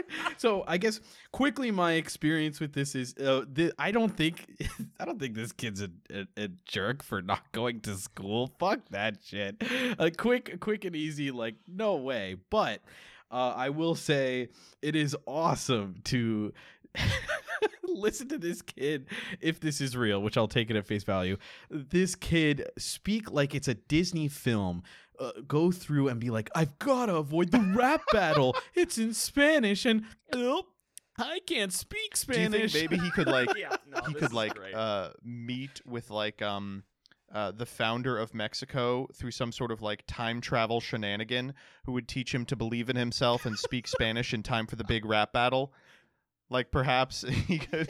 so 0.37 0.65
I 0.67 0.79
guess 0.79 1.01
quickly, 1.33 1.71
my 1.71 1.93
experience 1.93 2.61
with 2.61 2.73
this 2.73 2.95
is, 2.95 3.15
uh, 3.17 3.45
th- 3.55 3.73
I 3.79 3.91
don't 3.91 4.17
think, 4.17 4.63
I 5.01 5.05
don't 5.05 5.19
think 5.19 5.35
this 5.35 5.53
kid's 5.53 5.83
a, 5.83 5.91
a, 6.13 6.27
a 6.37 6.49
jerk 6.65 7.03
for 7.03 7.23
not 7.23 7.53
going 7.53 7.81
to 7.83 7.97
school. 7.97 8.53
Fuck 8.59 8.81
that 8.91 9.19
shit. 9.25 9.63
A 9.99 10.11
quick, 10.11 10.61
quick 10.61 10.85
and 10.85 10.95
easy, 10.97 11.31
like 11.31 11.57
no 11.67 11.97
way. 11.97 12.37
But 12.51 12.83
uh, 13.31 13.53
I 13.57 13.71
will 13.71 13.95
say 13.95 14.49
it 14.83 14.95
is 14.95 15.17
awesome 15.27 15.97
to 16.05 16.53
listen 17.89 18.29
to 18.29 18.39
this 18.39 18.63
kid 18.63 19.07
if 19.41 19.61
this 19.61 19.81
is 19.81 19.97
real 19.97 20.21
which 20.21 20.37
i'll 20.37 20.49
take 20.49 20.71
it 20.71 20.77
at 20.77 20.87
face 20.87 21.05
value 21.05 21.37
this 21.71 22.15
kid 22.15 22.69
speak 22.77 23.31
like 23.31 23.55
it's 23.55 23.69
a 23.69 23.75
disney 23.75 24.29
film 24.29 24.83
uh, 25.19 25.33
go 25.47 25.71
through 25.71 26.09
and 26.09 26.21
be 26.21 26.31
like 26.31 26.51
i've 26.55 26.79
gotta 26.79 27.15
avoid 27.15 27.51
the 27.51 27.61
rap 27.77 28.03
battle 28.13 28.57
it's 28.75 28.99
in 28.99 29.13
spanish 29.15 29.85
and 29.85 30.05
oh, 30.33 30.65
i 31.19 31.39
can't 31.47 31.73
speak 31.73 32.17
Spanish. 32.17 32.37
Do 32.37 32.59
you 32.59 32.69
spanish 32.69 32.73
think 32.73 32.91
maybe 32.91 33.03
he 33.05 33.11
could 33.11 33.27
like 33.39 33.49
yeah, 33.57 33.77
no, 33.89 34.01
he 34.09 34.15
could 34.15 34.33
like 34.33 34.59
uh 34.75 35.11
meet 35.23 35.81
with 35.87 36.11
like 36.11 36.43
um 36.43 36.83
uh, 37.33 37.51
the 37.51 37.67
founder 37.67 38.17
of 38.17 38.33
Mexico 38.33 39.09
through 39.13 39.33
some 39.33 39.51
sort 39.51 39.73
of 39.73 39.83
like 39.83 40.05
time 40.07 40.41
travel 40.41 40.81
shenanigan 40.81 41.53
who 41.85 41.91
would 41.91 42.07
teach 42.07 42.33
him 42.33 42.45
to 42.47 42.55
believe 42.55 42.89
in 42.89 42.95
himself 42.95 43.45
and 43.45 43.59
speak 43.59 43.89
Spanish 43.89 44.33
in 44.33 44.41
time 44.41 44.69
for 44.69 44.77
the 44.77 44.85
big 44.85 45.05
rap 45.05 45.33
battle. 45.33 45.73
Like 46.49 46.71
perhaps 46.71 47.23
he 47.49 47.59
could 47.59 47.89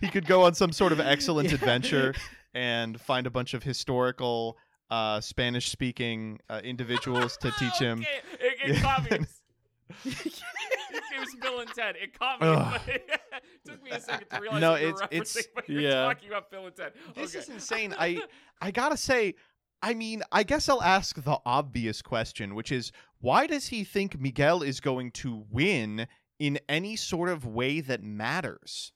he 0.00 0.08
could 0.08 0.26
go 0.26 0.44
on 0.44 0.54
some 0.54 0.72
sort 0.72 0.92
of 0.92 1.00
excellent 1.00 1.48
Yeah. 1.50 1.56
adventure 1.56 2.14
and 2.54 2.98
find 2.98 3.26
a 3.26 3.30
bunch 3.30 3.52
of 3.52 3.62
historical 3.62 4.56
uh, 4.92 5.20
Spanish 5.20 5.70
speaking 5.70 6.38
uh, 6.50 6.60
individuals 6.62 7.36
to 7.38 7.50
teach 7.58 7.78
him. 7.78 8.00
Okay, 8.00 8.46
It, 8.64 8.76
it 8.76 8.82
caught 8.82 9.10
me. 9.10 9.18
it 10.04 11.20
was 11.20 11.34
Bill 11.40 11.60
and 11.60 11.70
Ted. 11.70 11.96
It 12.00 12.18
caught 12.18 12.40
me. 12.40 12.92
It 13.64 13.70
took 13.70 13.82
me 13.84 13.90
a 13.92 14.00
second 14.00 14.28
to 14.30 14.40
realize 14.40 14.60
No, 14.60 14.72
what 14.72 14.80
you 14.82 14.86
were 14.92 15.04
it's- 15.10 15.36
it's- 15.36 15.46
referencing 15.64 15.68
you 15.68 15.74
were 15.76 15.80
Yeah. 15.82 16.02
talking 16.02 16.28
about 16.28 16.50
Bill 16.50 16.66
and 16.66 16.74
Ted. 16.76 16.92
This 17.14 17.30
Okay. 17.30 17.38
is 17.38 17.48
insane. 17.48 17.94
I 17.98 18.20
I 18.60 18.70
gotta 18.72 18.96
say, 18.96 19.34
I 19.82 19.94
mean, 19.94 20.22
I 20.32 20.42
guess 20.42 20.68
I'll 20.68 20.82
ask 20.82 21.22
the 21.22 21.38
obvious 21.46 22.02
question, 22.02 22.54
which 22.54 22.70
is 22.72 22.92
why 23.20 23.46
does 23.46 23.68
he 23.68 23.84
think 23.84 24.18
Miguel 24.20 24.62
is 24.62 24.80
going 24.80 25.12
to 25.12 25.44
win 25.50 26.06
in 26.38 26.58
any 26.68 26.96
sort 26.96 27.28
of 27.28 27.46
way 27.46 27.80
that 27.80 28.02
matters? 28.02 28.92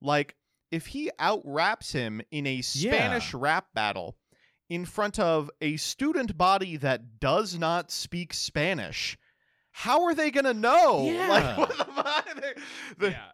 Like, 0.00 0.36
if 0.70 0.86
he 0.88 1.10
out 1.18 1.42
raps 1.44 1.92
him 1.92 2.20
in 2.30 2.46
a 2.46 2.62
Spanish 2.62 3.32
rap 3.34 3.68
battle 3.74 4.16
in 4.68 4.84
front 4.84 5.18
of 5.18 5.50
a 5.60 5.76
student 5.76 6.36
body 6.36 6.76
that 6.76 7.20
does 7.20 7.58
not 7.58 7.90
speak 7.90 8.34
Spanish, 8.34 9.16
how 9.72 10.04
are 10.04 10.14
they 10.14 10.30
gonna 10.30 10.54
know? 10.54 11.04
Yeah. 11.10 11.28
Like, 11.28 11.58
what 11.58 11.68
the 11.78 11.84
fuck? 11.84 12.28
The- 12.98 13.10
yeah. 13.10 13.24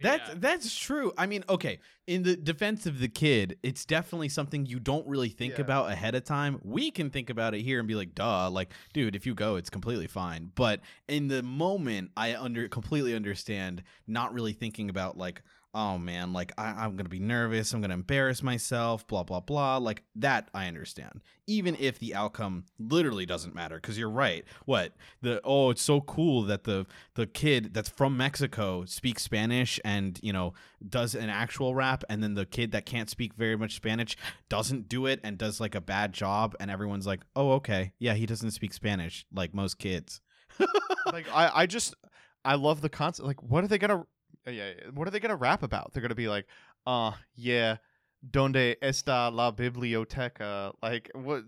That's 0.00 0.28
Yeah. 0.28 0.34
that's 0.38 0.76
true. 0.76 1.12
I 1.16 1.26
mean, 1.26 1.44
okay, 1.48 1.78
in 2.08 2.24
the 2.24 2.34
defense 2.36 2.84
of 2.84 2.98
the 2.98 3.06
kid, 3.08 3.58
it's 3.62 3.84
definitely 3.84 4.28
something 4.28 4.66
you 4.66 4.80
don't 4.80 5.06
really 5.06 5.28
think 5.28 5.54
Yeah. 5.54 5.60
about 5.62 5.90
ahead 5.90 6.16
of 6.16 6.24
time. 6.24 6.58
We 6.64 6.90
can 6.90 7.10
think 7.10 7.30
about 7.30 7.54
it 7.54 7.62
here 7.62 7.78
and 7.78 7.86
be 7.86 7.94
like, 7.94 8.12
"Duh," 8.14 8.50
like, 8.50 8.72
dude, 8.92 9.14
if 9.14 9.24
you 9.24 9.34
go, 9.34 9.54
it's 9.54 9.70
completely 9.70 10.08
fine. 10.08 10.50
But 10.56 10.80
in 11.08 11.28
the 11.28 11.44
moment, 11.44 12.10
I 12.16 12.34
under 12.34 12.68
completely 12.68 13.14
understand 13.14 13.84
not 14.06 14.34
really 14.34 14.52
thinking 14.52 14.90
about 14.90 15.16
like, 15.16 15.42
"Oh 15.74 15.98
man, 15.98 16.32
like 16.32 16.52
I, 16.56 16.84
I'm 16.84 16.96
gonna 16.96 17.08
be 17.08 17.18
nervous, 17.18 17.72
I'm 17.72 17.80
gonna 17.80 17.94
embarrass 17.94 18.42
myself," 18.42 19.06
blah 19.06 19.22
blah 19.22 19.40
blah. 19.40 19.78
Like 19.78 20.04
that, 20.16 20.48
I 20.54 20.68
understand. 20.68 21.22
Even 21.46 21.76
if 21.78 21.98
the 21.98 22.14
outcome 22.14 22.64
literally 22.78 23.26
doesn't 23.26 23.54
matter, 23.54 23.76
because 23.76 23.98
you're 23.98 24.10
right. 24.10 24.44
What 24.64 24.92
the? 25.20 25.40
Oh, 25.44 25.70
it's 25.70 25.82
so 25.82 26.00
cool 26.00 26.42
that 26.42 26.64
the 26.64 26.86
the 27.14 27.26
kid 27.26 27.74
that's 27.74 27.88
from 27.88 28.16
Mexico 28.16 28.84
speaks 28.84 29.22
Spanish 29.22 29.80
and 29.84 30.18
you 30.22 30.32
know 30.32 30.54
does 30.88 31.14
an 31.14 31.28
actual 31.28 31.74
rap, 31.74 32.04
and 32.08 32.22
then 32.22 32.34
the 32.34 32.46
kid 32.46 32.72
that 32.72 32.86
can't 32.86 33.10
speak 33.10 33.34
very 33.34 33.56
much 33.56 33.76
Spanish 33.76 34.16
doesn't 34.48 34.88
do 34.88 35.06
it 35.06 35.20
and 35.24 35.36
does 35.38 35.60
like 35.60 35.74
a 35.74 35.80
bad 35.80 36.12
job, 36.12 36.54
and 36.60 36.70
everyone's 36.70 37.06
like, 37.06 37.22
"Oh, 37.34 37.52
okay, 37.52 37.92
yeah, 37.98 38.14
he 38.14 38.26
doesn't 38.26 38.52
speak 38.52 38.72
Spanish 38.72 39.26
like 39.32 39.54
most 39.54 39.78
kids." 39.78 40.20
like 41.12 41.26
I, 41.32 41.50
I 41.54 41.66
just 41.66 41.94
I 42.44 42.56
love 42.56 42.80
the 42.80 42.88
concept. 42.88 43.26
Like, 43.26 43.42
what 43.42 43.64
are 43.64 43.68
they 43.68 43.78
gonna? 43.78 44.04
Uh, 44.46 44.50
Yeah, 44.50 44.68
yeah, 44.68 44.90
what 44.92 45.08
are 45.08 45.10
they 45.10 45.20
gonna 45.20 45.36
rap 45.36 45.62
about? 45.62 45.92
They're 45.92 46.02
gonna 46.02 46.14
be 46.14 46.28
like, 46.28 46.46
uh, 46.86 47.12
yeah, 47.34 47.76
donde 48.28 48.76
está 48.82 49.32
la 49.32 49.50
biblioteca? 49.50 50.72
Like, 50.82 51.10
what? 51.14 51.44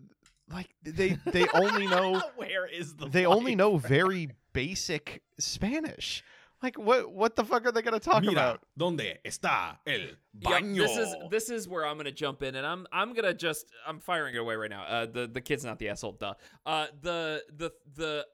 Like 0.49 0.69
they 0.83 1.19
they 1.27 1.47
only 1.55 1.89
know 1.89 2.23
where 2.37 2.67
is 2.67 2.95
the 2.95 3.09
they 3.09 3.27
only 3.27 3.57
know 3.57 3.79
very 3.79 4.31
basic 4.53 5.23
Spanish. 5.39 6.23
Like, 6.63 6.79
what 6.79 7.13
what 7.13 7.37
the 7.37 7.45
fuck 7.45 7.67
are 7.67 7.73
they 7.73 7.83
gonna 7.83 8.01
talk 8.01 8.23
about? 8.25 8.61
donde 8.79 9.19
está 9.25 9.79
el 9.87 10.01
Yep, 10.39 10.63
this 10.75 10.97
is 10.97 11.15
this 11.31 11.51
is 11.51 11.69
where 11.69 11.85
I'm 11.85 11.97
gonna 11.97 12.11
jump 12.13 12.43
in, 12.43 12.55
and 12.55 12.65
I'm 12.67 12.87
I'm 12.93 13.13
gonna 13.13 13.35
just 13.35 13.67
I'm 13.87 13.99
firing 14.01 14.35
it 14.35 14.39
away 14.39 14.55
right 14.55 14.71
now. 14.71 14.85
Uh, 14.85 15.07
the 15.07 15.27
the 15.27 15.41
kid's 15.41 15.65
not 15.65 15.79
the 15.79 15.89
asshole, 15.89 16.13
duh. 16.13 16.35
Uh, 16.65 16.87
the 17.03 17.43
the 17.57 17.73
the 17.95 18.27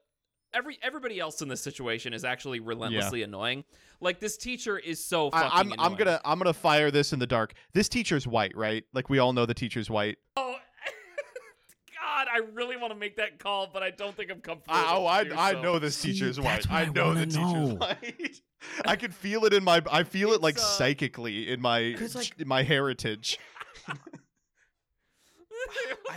every 0.53 0.77
everybody 0.81 1.19
else 1.19 1.41
in 1.41 1.47
this 1.47 1.61
situation 1.61 2.13
is 2.13 2.23
actually 2.23 2.59
relentlessly 2.59 3.23
annoying. 3.23 3.63
Like 3.99 4.19
this 4.19 4.37
teacher 4.37 4.77
is 4.77 5.03
so 5.03 5.31
fucking. 5.31 5.49
I, 5.51 5.59
I'm 5.59 5.73
I'm 5.79 5.95
gonna 5.95 6.19
I'm 6.25 6.37
gonna 6.37 6.53
fire 6.53 6.91
this 6.91 7.13
in 7.13 7.19
the 7.19 7.27
dark. 7.27 7.53
This 7.73 7.89
teacher's 7.89 8.27
white, 8.27 8.55
right? 8.55 8.83
Like 8.93 9.09
we 9.09 9.19
all 9.19 9.33
know 9.33 9.45
the 9.45 9.53
teacher's 9.53 9.89
white. 9.89 10.17
Oh, 10.35 10.55
God, 12.01 12.27
I 12.33 12.39
really 12.53 12.75
want 12.77 12.91
to 12.93 12.99
make 12.99 13.17
that 13.17 13.39
call, 13.39 13.69
but 13.71 13.81
I 13.83 13.91
don't 13.91 14.15
think 14.15 14.29
I'm 14.31 14.41
comfortable. 14.41 14.75
I, 14.75 14.85
oh, 14.89 15.01
enough 15.01 15.05
to 15.05 15.11
I, 15.19 15.23
do 15.23 15.35
I 15.37 15.51
so. 15.53 15.61
know 15.61 15.79
this 15.79 15.95
See, 15.95 16.11
teacher's 16.13 16.37
that's 16.37 16.67
white. 16.67 16.69
what 16.69 16.77
I 16.77 16.81
I 16.81 16.85
know 16.85 17.13
the 17.13 17.19
wanna 17.19 17.25
teacher's 17.25 17.37
know. 17.39 17.75
white. 17.79 18.41
I 18.85 18.95
can 18.95 19.11
feel 19.11 19.45
it 19.45 19.53
in 19.53 19.63
my. 19.63 19.81
I 19.91 20.03
feel 20.03 20.33
it 20.33 20.41
like 20.41 20.57
uh, 20.57 20.61
psychically 20.61 21.49
in 21.51 21.61
my 21.61 21.95
'Cause, 21.97 22.15
like- 22.15 22.33
in 22.39 22.47
my 22.47 22.63
heritage. 22.63 23.37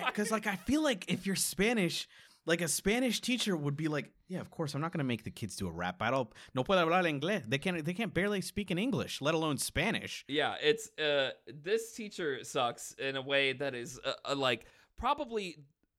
because 0.06 0.30
like 0.30 0.46
I 0.46 0.56
feel 0.56 0.82
like 0.82 1.04
if 1.08 1.26
you're 1.26 1.36
Spanish, 1.36 2.08
like 2.46 2.60
a 2.62 2.68
Spanish 2.68 3.20
teacher 3.20 3.56
would 3.56 3.76
be 3.76 3.88
like, 3.88 4.10
yeah, 4.28 4.40
of 4.40 4.50
course 4.50 4.74
I'm 4.74 4.80
not 4.80 4.92
gonna 4.92 5.04
make 5.04 5.24
the 5.24 5.30
kids 5.30 5.56
do 5.56 5.68
a 5.68 5.70
rap 5.70 5.98
battle. 5.98 6.32
No 6.54 6.64
puedo 6.64 6.84
hablar 6.86 7.04
inglés. 7.04 7.42
They 7.48 7.58
can't. 7.58 7.84
They 7.84 7.92
can't 7.94 8.14
barely 8.14 8.40
speak 8.40 8.70
in 8.70 8.78
English, 8.78 9.20
let 9.20 9.34
alone 9.34 9.58
Spanish. 9.58 10.24
Yeah, 10.28 10.54
it's 10.62 10.88
uh 10.98 11.30
this 11.52 11.92
teacher 11.92 12.42
sucks 12.44 12.92
in 12.92 13.16
a 13.16 13.22
way 13.22 13.52
that 13.52 13.74
is 13.74 14.00
uh, 14.04 14.12
uh, 14.24 14.34
like 14.36 14.66
probably 14.96 15.56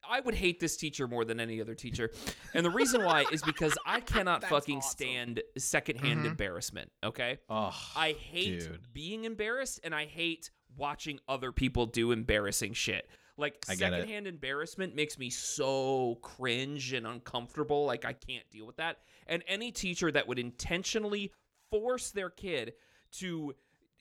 I 0.09 0.21
would 0.21 0.35
hate 0.35 0.59
this 0.61 0.77
teacher 0.77 1.05
more 1.07 1.25
than 1.25 1.39
any 1.39 1.59
other 1.59 1.75
teacher. 1.75 2.11
And 2.53 2.65
the 2.65 2.69
reason 2.69 3.03
why 3.03 3.25
is 3.31 3.41
because 3.41 3.77
I 3.85 3.99
cannot 3.99 4.41
fucking 4.43 4.77
awesome. 4.77 4.89
stand 4.89 5.41
secondhand 5.57 6.21
Mhm. 6.23 6.27
embarrassment, 6.27 6.91
okay? 7.03 7.39
Oh, 7.49 7.75
I 7.95 8.13
hate 8.13 8.61
dude. 8.61 8.93
being 8.93 9.25
embarrassed 9.25 9.81
and 9.83 9.93
I 9.93 10.05
hate 10.05 10.49
watching 10.77 11.19
other 11.27 11.51
people 11.51 11.87
do 11.87 12.11
embarrassing 12.11 12.73
shit. 12.73 13.09
Like 13.37 13.65
get 13.67 13.71
it. 13.71 13.77
secondhand 13.97 14.27
embarrassment 14.27 14.95
makes 14.95 15.17
me 15.19 15.29
so 15.29 16.17
cringe 16.21 16.93
and 16.93 17.05
uncomfortable. 17.05 17.85
Like 17.85 18.03
I 18.05 18.13
can't 18.13 18.49
deal 18.51 18.65
with 18.65 18.77
that. 18.77 18.97
And 19.27 19.43
any 19.47 19.71
teacher 19.71 20.11
that 20.11 20.27
would 20.27 20.39
intentionally 20.39 21.31
force 21.71 22.11
their 22.11 22.29
kid 22.29 22.73
to 23.13 23.53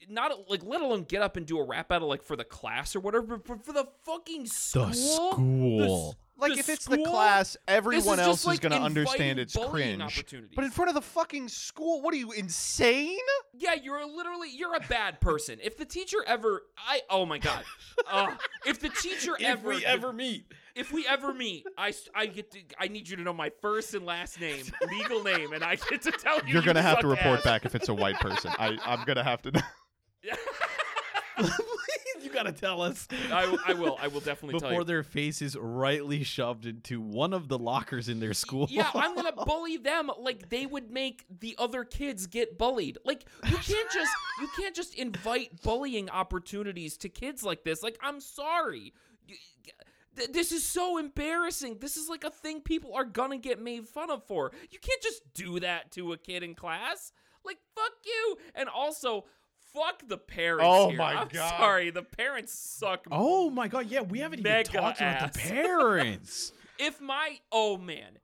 not 0.09 0.49
like 0.49 0.63
let 0.63 0.81
alone 0.81 1.03
get 1.03 1.21
up 1.21 1.37
and 1.37 1.45
do 1.45 1.59
a 1.59 1.63
rap 1.65 1.89
battle 1.89 2.07
like 2.07 2.23
for 2.23 2.35
the 2.35 2.43
class 2.43 2.95
or 2.95 2.99
whatever, 2.99 3.37
but 3.37 3.63
for 3.65 3.73
the 3.73 3.87
fucking 4.05 4.45
school. 4.47 4.85
The 4.85 4.89
The 4.89 4.93
school. 4.95 6.09
s- 6.09 6.15
Like 6.39 6.53
the 6.53 6.59
if 6.59 6.69
it's 6.69 6.85
school? 6.85 6.97
the 6.97 7.03
class, 7.03 7.57
everyone 7.67 8.19
is 8.19 8.25
else 8.25 8.27
just, 8.27 8.41
is 8.41 8.47
like, 8.47 8.61
going 8.61 8.73
to 8.73 8.81
understand 8.81 9.39
it's 9.39 9.55
cringe. 9.55 10.23
But 10.55 10.65
in 10.65 10.71
front 10.71 10.89
of 10.89 10.95
the 10.95 11.01
fucking 11.01 11.49
school, 11.49 12.01
what 12.01 12.13
are 12.13 12.17
you 12.17 12.31
insane? 12.31 13.17
Yeah, 13.53 13.73
you're 13.73 14.05
literally 14.05 14.49
you're 14.51 14.75
a 14.75 14.87
bad 14.87 15.19
person. 15.19 15.57
If 15.63 15.77
the 15.77 15.85
teacher 15.85 16.17
ever, 16.27 16.61
I 16.77 17.01
oh 17.09 17.25
my 17.25 17.39
god, 17.39 17.63
uh, 18.07 18.35
if 18.67 18.79
the 18.79 18.89
teacher 18.89 19.35
ever 19.41 19.69
we 19.69 19.85
ever 19.85 20.13
meet. 20.13 20.45
if 20.75 20.91
we 20.91 21.07
ever 21.07 21.33
meet, 21.33 21.65
I 21.75 21.93
I 22.13 22.27
get 22.27 22.51
to 22.51 22.59
I 22.79 22.87
need 22.87 23.09
you 23.09 23.15
to 23.17 23.23
know 23.23 23.33
my 23.33 23.51
first 23.61 23.95
and 23.95 24.05
last 24.05 24.39
name, 24.39 24.65
legal 24.91 25.23
name, 25.23 25.53
and 25.53 25.63
I 25.63 25.75
get 25.89 26.03
to 26.03 26.11
tell 26.11 26.37
you 26.37 26.53
You're 26.53 26.61
going 26.61 26.75
gonna 26.75 26.79
to 26.79 26.83
have 26.83 26.99
to 26.99 27.07
report 27.07 27.43
back 27.43 27.65
if 27.65 27.73
it's 27.73 27.89
a 27.89 27.95
white 27.95 28.19
person. 28.19 28.51
I, 28.59 28.77
I'm 28.85 29.03
gonna 29.05 29.23
have 29.23 29.41
to. 29.41 29.51
gotta 32.37 32.51
tell 32.51 32.81
us. 32.81 33.07
I, 33.31 33.57
I 33.67 33.73
will. 33.73 33.97
I 33.99 34.07
will 34.07 34.19
definitely 34.19 34.59
tell 34.59 34.69
Before 34.69 34.81
you. 34.81 34.85
their 34.85 35.03
faces 35.03 35.55
rightly 35.59 36.23
shoved 36.23 36.65
into 36.65 37.01
one 37.01 37.33
of 37.33 37.47
the 37.47 37.57
lockers 37.57 38.09
in 38.09 38.19
their 38.19 38.33
school. 38.33 38.67
Yeah, 38.69 38.89
I'm 38.93 39.15
gonna 39.15 39.31
bully 39.45 39.77
them 39.77 40.11
like 40.19 40.49
they 40.49 40.65
would 40.65 40.91
make 40.91 41.25
the 41.39 41.55
other 41.57 41.83
kids 41.83 42.27
get 42.27 42.57
bullied. 42.57 42.97
Like 43.03 43.25
you 43.45 43.57
can't 43.57 43.91
just 43.91 44.11
you 44.39 44.47
can't 44.57 44.75
just 44.75 44.95
invite 44.95 45.61
bullying 45.63 46.09
opportunities 46.09 46.97
to 46.97 47.09
kids 47.09 47.43
like 47.43 47.63
this. 47.63 47.81
Like 47.81 47.97
I'm 48.01 48.19
sorry. 48.19 48.93
This 50.31 50.51
is 50.51 50.63
so 50.63 50.97
embarrassing. 50.97 51.77
This 51.79 51.95
is 51.95 52.09
like 52.09 52.23
a 52.23 52.31
thing 52.31 52.61
people 52.61 52.93
are 52.95 53.05
gonna 53.05 53.37
get 53.37 53.61
made 53.61 53.87
fun 53.87 54.09
of 54.09 54.23
for. 54.27 54.51
You 54.71 54.79
can't 54.79 55.01
just 55.01 55.21
do 55.33 55.59
that 55.59 55.91
to 55.91 56.13
a 56.13 56.17
kid 56.17 56.43
in 56.43 56.55
class. 56.55 57.11
Like 57.45 57.57
fuck 57.75 57.91
you. 58.05 58.37
And 58.55 58.67
also 58.69 59.25
fuck 59.73 60.07
the 60.07 60.17
parents. 60.17 60.65
Oh 60.67 60.89
here. 60.89 60.97
my 60.97 61.13
I'm 61.15 61.27
God. 61.27 61.49
sorry. 61.57 61.89
The 61.89 62.03
parents 62.03 62.53
suck. 62.53 63.05
Oh 63.11 63.49
my 63.49 63.67
god, 63.67 63.87
yeah, 63.87 64.01
we 64.01 64.19
haven't 64.19 64.39
even 64.39 64.63
talked 64.63 64.99
about 65.01 65.33
the 65.33 65.39
parents. 65.49 66.51
if 66.79 66.99
my 67.01 67.37
oh 67.51 67.77
man 67.77 68.19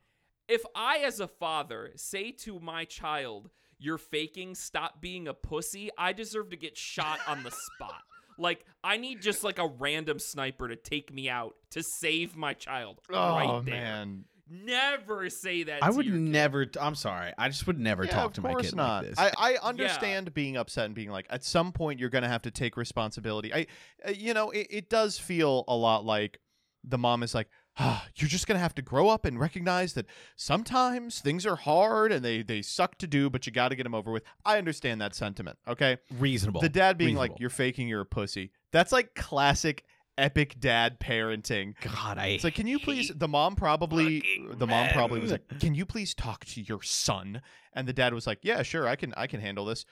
if 0.48 0.62
i 0.76 0.98
as 0.98 1.20
a 1.22 1.28
father 1.28 1.91
say 1.96 2.30
to 2.32 2.60
my 2.60 2.84
child 2.86 3.50
you're 3.80 3.98
faking 3.98 4.54
stop 4.54 5.00
being 5.02 5.28
a 5.28 5.34
pussy 5.34 5.89
i 5.98 6.12
deserve 6.14 6.50
to 6.50 6.58
get 6.58 6.78
shot 6.78 7.18
on 7.28 7.41
the 7.44 7.50
spot 7.52 8.02
like 8.38 8.66
i 8.84 8.98
need 8.98 9.22
just 9.22 9.44
like 9.44 9.58
a 9.58 9.66
random 9.68 10.20
sniper 10.20 10.68
to 10.68 10.76
take 10.76 11.14
me 11.14 11.30
out 11.30 11.56
to 11.72 11.82
save 11.82 12.36
my 12.36 12.54
child 12.54 13.00
Oh 13.10 13.16
right 13.36 13.66
there 13.66 13.76
man. 13.76 14.26
Never 14.54 15.30
say 15.30 15.64
that 15.64 15.84
I 15.84 15.89
to 15.89 15.95
would 15.95 16.06
your 16.06 16.16
kid. 16.16 16.22
never. 16.22 16.66
T- 16.66 16.80
I'm 16.80 16.95
sorry. 16.95 17.34
I 17.38 17.49
just 17.49 17.66
would 17.68 17.80
never 17.80 18.06
Yeah, 18.06 18.12
talk 18.12 18.34
to 18.34 18.41
my 18.41 18.51
course 18.51 18.68
kid 18.68 18.76
not. 18.76 19.04
like 19.04 19.16
this. 19.16 19.20
I, 19.20 19.32
I 19.38 19.68
understand 19.68 20.34
being 20.34 20.58
upset 20.58 20.86
and 20.86 20.95
being 20.95 21.10
like, 21.10 21.26
at 21.30 21.43
some 21.43 21.72
point 21.72 21.99
you're 21.99 22.10
gonna 22.10 22.28
have 22.30 22.43
to 22.43 22.51
take 22.51 22.78
responsibility. 22.78 23.54
I, 23.54 23.68
uh, 24.08 24.12
you 24.12 24.34
know, 24.34 24.51
it, 24.51 24.68
it 24.70 24.89
does 24.89 25.18
feel 25.18 25.64
a 25.68 25.76
lot 25.76 26.06
like 26.06 26.39
the 26.84 26.97
mom 26.97 27.24
is 27.24 27.34
like, 27.34 27.47
ah, 27.80 28.06
you're 28.18 28.28
just 28.30 28.45
gonna 28.45 28.60
have 28.60 28.76
to 28.76 28.82
grow 28.82 29.08
up 29.10 29.26
and 29.26 29.39
recognize 29.39 29.93
that 29.93 30.06
sometimes 30.36 31.20
things 31.22 31.45
are 31.45 31.56
hard 31.56 32.12
and 32.12 32.24
they 32.24 32.41
they 32.43 32.62
suck 32.62 32.97
to 32.99 33.08
do, 33.08 33.30
but 33.30 33.45
you 33.47 33.51
got 33.54 33.70
to 33.70 33.76
get 33.76 33.84
them 33.84 33.95
over 33.95 34.12
with. 34.12 34.24
I 34.45 34.58
understand 34.58 35.01
that 35.01 35.16
sentiment. 35.16 35.58
Okay, 35.68 35.97
reasonable. 36.20 36.62
the 36.62 36.70
dad 36.70 36.97
being 36.97 37.16
like, 37.16 37.39
you're 37.39 37.49
faking, 37.49 37.88
you're 37.88 38.01
a 38.01 38.06
pussy. 38.06 38.51
That's 38.72 38.91
like 38.91 39.16
classic 39.16 39.86
epic 40.18 40.59
dad 40.59 40.99
parenting. 40.99 41.76
God, 41.82 42.18
I. 42.18 42.28
It's 42.28 42.43
like, 42.43 42.55
can 42.55 42.68
you 42.68 42.80
please? 42.80 43.11
The 43.14 43.28
mom 43.28 43.55
probably, 43.55 44.24
the 44.57 44.68
mom 44.68 44.89
probably 44.89 45.20
was 45.20 45.32
like, 45.32 45.59
"Can 45.59 45.76
you 45.76 45.86
please 45.86 46.14
talk 46.14 46.45
to 46.45 46.61
your 46.61 46.82
son?" 46.82 47.41
And 47.74 47.88
the 47.88 47.93
dad 47.93 48.14
was 48.14 48.28
like, 48.28 48.39
"Yeah, 48.41 48.61
sure, 48.64 48.88
I 48.88 48.95
can, 48.95 49.14
I 49.18 49.28
can 49.28 49.39
handle 49.41 49.66
this." 49.66 49.86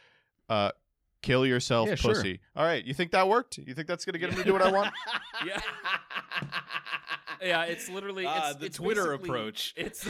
Uh, 0.49 0.71
kill 1.21 1.45
yourself, 1.45 1.87
Yeah, 1.87 1.95
sure. 1.95 2.13
pussy. 2.15 2.39
All 2.55 2.65
right, 2.65 2.83
you 2.83 2.93
think 2.93 3.11
that 3.11 3.27
worked? 3.27 3.57
You 3.59 3.73
think 3.73 3.87
that's 3.87 4.05
gonna 4.05 4.17
get 4.17 4.29
him 4.31 4.37
to 4.37 4.43
do 4.43 4.53
what 4.53 4.61
I 4.61 4.71
want? 4.71 4.93
yeah 5.45 5.59
yeah 7.41 7.63
it's 7.63 7.89
literally 7.89 8.25
Ah, 8.27 8.49
it's, 8.51 8.59
the 8.59 8.65
it's 8.67 8.77
Twitter 8.77 9.13
approach. 9.13 9.73
it's 9.77 10.05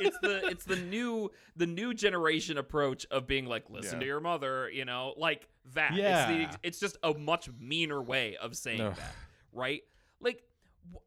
it's 0.00 0.18
the 0.22 0.46
it's 0.48 0.64
the 0.64 0.76
new 0.76 1.30
the 1.56 1.66
new 1.66 1.94
generation 1.94 2.58
approach 2.58 3.06
of 3.10 3.26
being 3.26 3.46
like 3.46 3.70
listen 3.70 3.94
Yeah. 3.94 4.00
to 4.00 4.06
your 4.06 4.20
mother 4.20 4.68
you 4.70 4.84
know 4.84 5.14
like 5.16 5.48
that 5.74 5.92
it's, 5.92 5.98
Yeah. 6.00 6.26
the, 6.48 6.58
it's 6.62 6.80
just 6.80 6.96
a 7.02 7.14
much 7.14 7.48
meaner 7.60 8.02
way 8.02 8.36
of 8.36 8.56
saying 8.56 8.80
Ugh. 8.80 8.94
that 8.96 9.14
right 9.52 9.82
like 10.20 10.42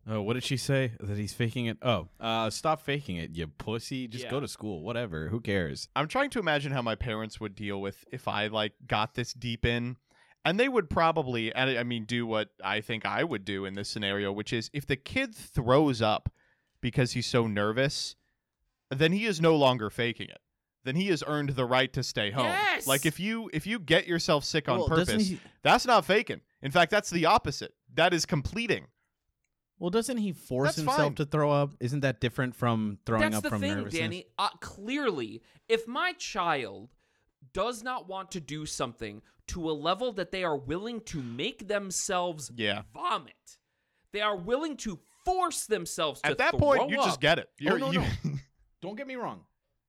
Oh, 0.07 0.21
what 0.21 0.33
did 0.35 0.43
she 0.45 0.55
say? 0.55 0.93
That 1.01 1.17
he's 1.17 1.33
faking 1.33 1.65
it? 1.65 1.77
Oh, 1.81 2.07
uh, 2.19 2.49
stop 2.49 2.81
faking 2.81 3.17
it, 3.17 3.31
you 3.35 3.45
pussy. 3.47 4.07
Just 4.07 4.23
Yeah. 4.23 4.31
go 4.31 4.39
to 4.39 4.47
school. 4.47 4.81
Whatever. 4.83 5.27
Who 5.27 5.41
cares? 5.41 5.89
I'm 5.97 6.07
trying 6.07 6.29
to 6.29 6.39
imagine 6.39 6.71
how 6.71 6.81
my 6.81 6.95
parents 6.95 7.41
would 7.41 7.55
deal 7.55 7.81
with 7.81 8.05
if 8.09 8.25
I 8.27 8.47
like 8.47 8.71
got 8.87 9.15
this 9.15 9.33
deep 9.33 9.65
in. 9.65 9.97
And 10.45 10.57
they 10.59 10.69
would 10.69 10.89
probably, 10.89 11.53
and 11.53 11.71
I 11.71 11.79
I 11.79 11.83
mean, 11.83 12.05
do 12.05 12.25
what 12.25 12.49
I 12.63 12.79
think 12.79 13.05
I 13.05 13.23
would 13.25 13.43
do 13.43 13.65
in 13.65 13.73
this 13.73 13.89
scenario, 13.89 14.31
which 14.31 14.53
is 14.53 14.69
if 14.73 14.85
the 14.87 14.95
kid 14.95 15.35
throws 15.35 16.01
up 16.01 16.31
because 16.81 17.11
he's 17.11 17.27
so 17.27 17.45
nervous, 17.45 18.15
then 18.89 19.11
he 19.11 19.25
is 19.25 19.41
no 19.41 19.55
longer 19.57 19.89
faking 19.89 20.29
it. 20.29 20.39
Then 20.85 20.95
he 20.95 21.07
has 21.07 21.23
earned 21.25 21.49
the 21.49 21.65
right 21.65 21.91
to 21.93 22.03
stay 22.03 22.29
home. 22.31 22.45
Yes! 22.45 22.85
Like 22.87 23.05
if 23.07 23.19
you 23.19 23.49
if 23.53 23.65
you 23.67 23.79
get 23.79 24.07
yourself 24.07 24.45
sick 24.45 24.69
on 24.69 24.77
Well, 24.77 24.87
doesn't 24.87 25.07
purpose, 25.07 25.27
he- 25.29 25.39
that's 25.63 25.85
not 25.87 26.05
faking. 26.05 26.41
In 26.61 26.71
fact, 26.71 26.91
that's 26.91 27.09
the 27.09 27.25
opposite. 27.25 27.73
That 27.95 28.13
is 28.13 28.25
completing. 28.25 28.85
Well, 29.79 29.89
doesn't 29.89 30.17
he 30.17 30.31
force 30.31 30.67
That's 30.67 30.77
himself 30.77 30.97
fine. 30.99 31.15
to 31.15 31.25
throw 31.25 31.51
up? 31.51 31.71
Isn't 31.81 31.99
that 32.01 32.21
different 32.21 32.55
from 32.55 32.99
throwing 33.05 33.23
that's 33.23 33.37
up 33.37 33.43
the 33.43 33.49
from 33.49 33.61
thing 33.61 33.75
nervousness? 33.75 33.99
danny 33.99 34.25
uh, 34.37 34.49
clearly 34.61 35.41
if 35.67 35.85
my 35.87 36.13
child 36.13 36.89
does 37.53 37.83
not 37.83 38.07
want 38.07 38.31
to 38.31 38.39
do 38.39 38.65
something 38.65 39.21
to 39.47 39.69
a 39.69 39.73
level 39.73 40.13
that 40.13 40.31
they 40.31 40.43
are 40.45 40.55
willing 40.57 41.01
to 41.01 41.21
make 41.21 41.67
themselves 41.67 42.51
Yeah. 42.55 42.83
vomit 42.93 43.57
they 44.13 44.21
are 44.21 44.37
willing 44.37 44.77
to 44.77 44.97
force 45.25 45.65
themselves 45.65 46.21
to 46.21 46.29
At 46.29 46.37
that 46.37 46.53
point, 46.53 46.89
you 46.89 46.99
up. 46.99 47.05
just 47.05 47.19
get 47.19 47.37
it. 47.37 47.49
You're, 47.59 47.77
no, 47.77 47.91
you, 47.91 47.99
no. 47.99 48.05
Don't 48.81 48.95
get 48.95 49.07
me 49.07 49.15
wrong. 49.15 49.41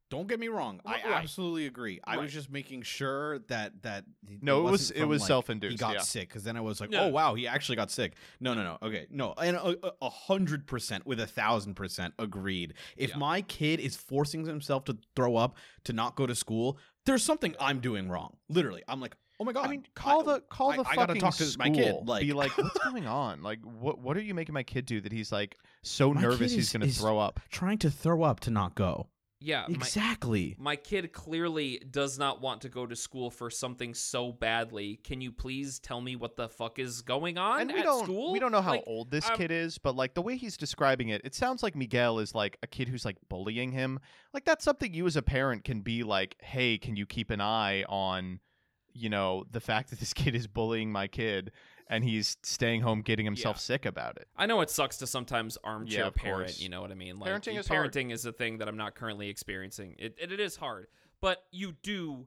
Don't 0.09 0.29
get 0.29 0.39
me 0.39 0.47
wrong. 0.49 0.81
I 0.87 0.93
Right. 0.93 1.05
absolutely 1.07 1.67
agree. 1.67 1.99
I 2.05 2.15
Right. 2.15 2.23
was 2.23 2.33
just 2.33 2.49
making 2.49 2.83
sure 2.83 3.41
that 3.49 3.83
that 3.83 4.05
No, 4.41 4.67
it 4.69 4.71
was- 4.71 4.91
it 4.93 5.05
was 5.05 5.23
like, 5.23 5.27
self-induced, 5.29 5.73
He 5.73 5.77
got 5.79 5.95
yeah. 5.95 6.01
sick 6.03 6.29
because 6.29 6.45
then 6.45 6.57
I 6.57 6.61
was 6.61 6.81
like, 6.81 6.91
No. 6.91 7.05
oh 7.05 7.09
wow, 7.09 7.35
he 7.35 7.49
actually 7.49 7.75
got 7.77 7.91
sick. 7.91 8.15
No, 8.39 8.55
no, 8.55 8.63
no. 8.63 8.79
Okay, 8.83 9.07
no, 9.11 9.33
and 9.35 9.57
a, 9.57 10.09
hundred 10.11 10.67
percent 10.69 11.07
with 11.07 11.19
a 11.19 11.27
thousand 11.27 11.75
percent 11.75 12.15
agreed. 12.21 12.75
If 12.97 13.11
Yeah. 13.11 13.17
my 13.17 13.43
kid 13.43 13.81
is 13.81 13.97
forcing 13.97 14.47
himself 14.47 14.85
to 14.85 14.97
throw 15.17 15.37
up 15.37 15.57
to 15.85 15.93
not 15.93 16.15
go 16.15 16.25
to 16.27 16.35
school, 16.37 16.79
there's 17.05 17.25
something 17.25 17.57
I'm 17.59 17.81
doing 17.81 18.09
wrong. 18.09 18.37
Literally, 18.49 18.83
I'm 18.87 19.01
like, 19.01 19.17
oh 19.41 19.45
my 19.45 19.53
god. 19.53 19.67
I 19.67 19.71
mean, 19.71 19.87
call 19.95 20.23
the 20.23 20.41
call 20.43 20.71
I- 20.71 20.77
the 20.77 20.83
I 20.83 20.95
fucking 20.95 20.97
gotta 21.07 21.21
talk 21.21 21.35
to 21.37 21.45
school. 21.47 21.67
my 21.67 21.71
kid. 21.75 21.97
Like, 22.07 22.23
Be 22.23 22.33
like, 22.33 22.57
what's 22.59 22.79
going 22.79 23.07
on? 23.09 23.43
Like, 23.43 23.61
what 23.63 23.99
what 23.99 24.17
are 24.17 24.21
you 24.23 24.35
making 24.35 24.53
my 24.53 24.63
kid 24.63 24.87
do 24.87 25.01
that 25.01 25.11
he's 25.11 25.33
like 25.33 25.57
so 25.83 26.13
nervous 26.13 26.53
kid 26.53 26.57
he's 26.59 26.73
gonna 26.73 26.87
throw 26.87 27.19
up? 27.19 27.41
trying 27.51 27.79
to 27.79 27.91
throw 27.91 28.23
up 28.23 28.39
to 28.41 28.51
not 28.53 28.77
go. 28.77 29.09
Yeah 29.41 29.67
Exactly. 29.69 30.57
my 30.59 30.77
kid 30.77 31.13
clearly 31.13 31.83
does 31.91 32.19
not 32.19 32.41
want 32.41 32.63
to 32.63 32.69
go 32.69 32.87
to 32.87 32.97
school 32.97 33.31
for 33.31 33.51
something 33.51 33.93
so 33.95 34.33
badly. 34.33 34.99
Can 35.05 35.21
you 35.21 35.31
please 35.33 35.79
tell 35.79 36.01
me 36.01 36.17
what 36.17 36.37
the 36.37 36.49
fuck 36.49 36.79
is 36.79 37.03
going 37.03 37.37
on 37.39 37.61
And 37.61 37.73
we 37.73 37.79
at 37.81 37.85
don't 37.85 38.05
school? 38.05 38.33
we 38.33 38.39
don't 38.39 38.53
know 38.53 38.63
how 38.63 38.73
Like, 38.73 38.85
old 38.87 39.11
this 39.11 39.29
um, 39.29 39.37
kid 39.37 39.51
is, 39.51 39.79
but 39.79 39.95
like 39.95 40.15
the 40.15 40.23
way 40.23 40.37
he's 40.37 40.57
describing 40.57 41.09
it, 41.11 41.21
it 41.25 41.35
sounds 41.35 41.63
like 41.63 41.77
Miguel 41.77 42.19
is 42.19 42.35
like 42.35 42.57
a 42.63 42.67
kid 42.67 42.89
who's 42.89 43.05
like 43.05 43.17
bullying 43.29 43.73
him. 43.73 43.99
Like 44.33 44.45
that's 44.45 44.65
something 44.65 44.93
you 44.95 45.07
as 45.07 45.17
a 45.17 45.23
parent 45.23 45.65
can 45.65 45.81
be 45.83 46.03
like, 46.03 46.37
hey, 46.41 46.79
can 46.79 46.97
you 46.97 47.07
keep 47.07 47.31
an 47.31 47.41
eye 47.41 47.85
on, 47.89 48.41
you 48.95 49.11
know, 49.11 49.45
the 49.51 49.61
fact 49.61 49.91
that 49.91 50.01
this 50.01 50.13
kid 50.15 50.35
is 50.35 50.47
bullying 50.47 50.91
my 50.91 51.07
kid 51.09 51.53
and 51.89 52.03
he's 52.05 52.37
staying 52.43 52.81
home 52.81 53.01
getting 53.03 53.25
himself 53.25 53.57
Yeah. 53.57 53.61
sick 53.61 53.87
about 53.87 54.17
it. 54.17 54.29
I 54.37 54.47
know 54.47 54.61
it 54.61 54.71
sucks 54.71 54.97
to 54.99 55.07
sometimes 55.07 55.57
armchair 55.63 56.05
Yeah, 56.07 56.11
parent. 56.11 56.47
course. 56.49 56.61
You 56.61 56.69
know 56.69 56.81
what 56.81 56.91
I 56.91 56.95
mean? 56.95 57.19
Like 57.19 57.31
Parenting 57.31 57.55
y- 57.55 57.59
is 57.61 57.69
hard. 57.69 57.93
parenting 57.93 58.13
is 58.13 58.25
a 58.27 58.33
thing 58.33 58.59
that 58.59 58.69
I'm 58.69 58.77
not 58.77 58.95
currently 58.95 59.29
experiencing. 59.29 59.95
It, 59.99 60.17
it 60.19 60.33
it 60.33 60.41
is 60.41 60.57
hard, 60.57 60.89
but 61.21 61.45
you 61.53 61.73
do 61.83 62.27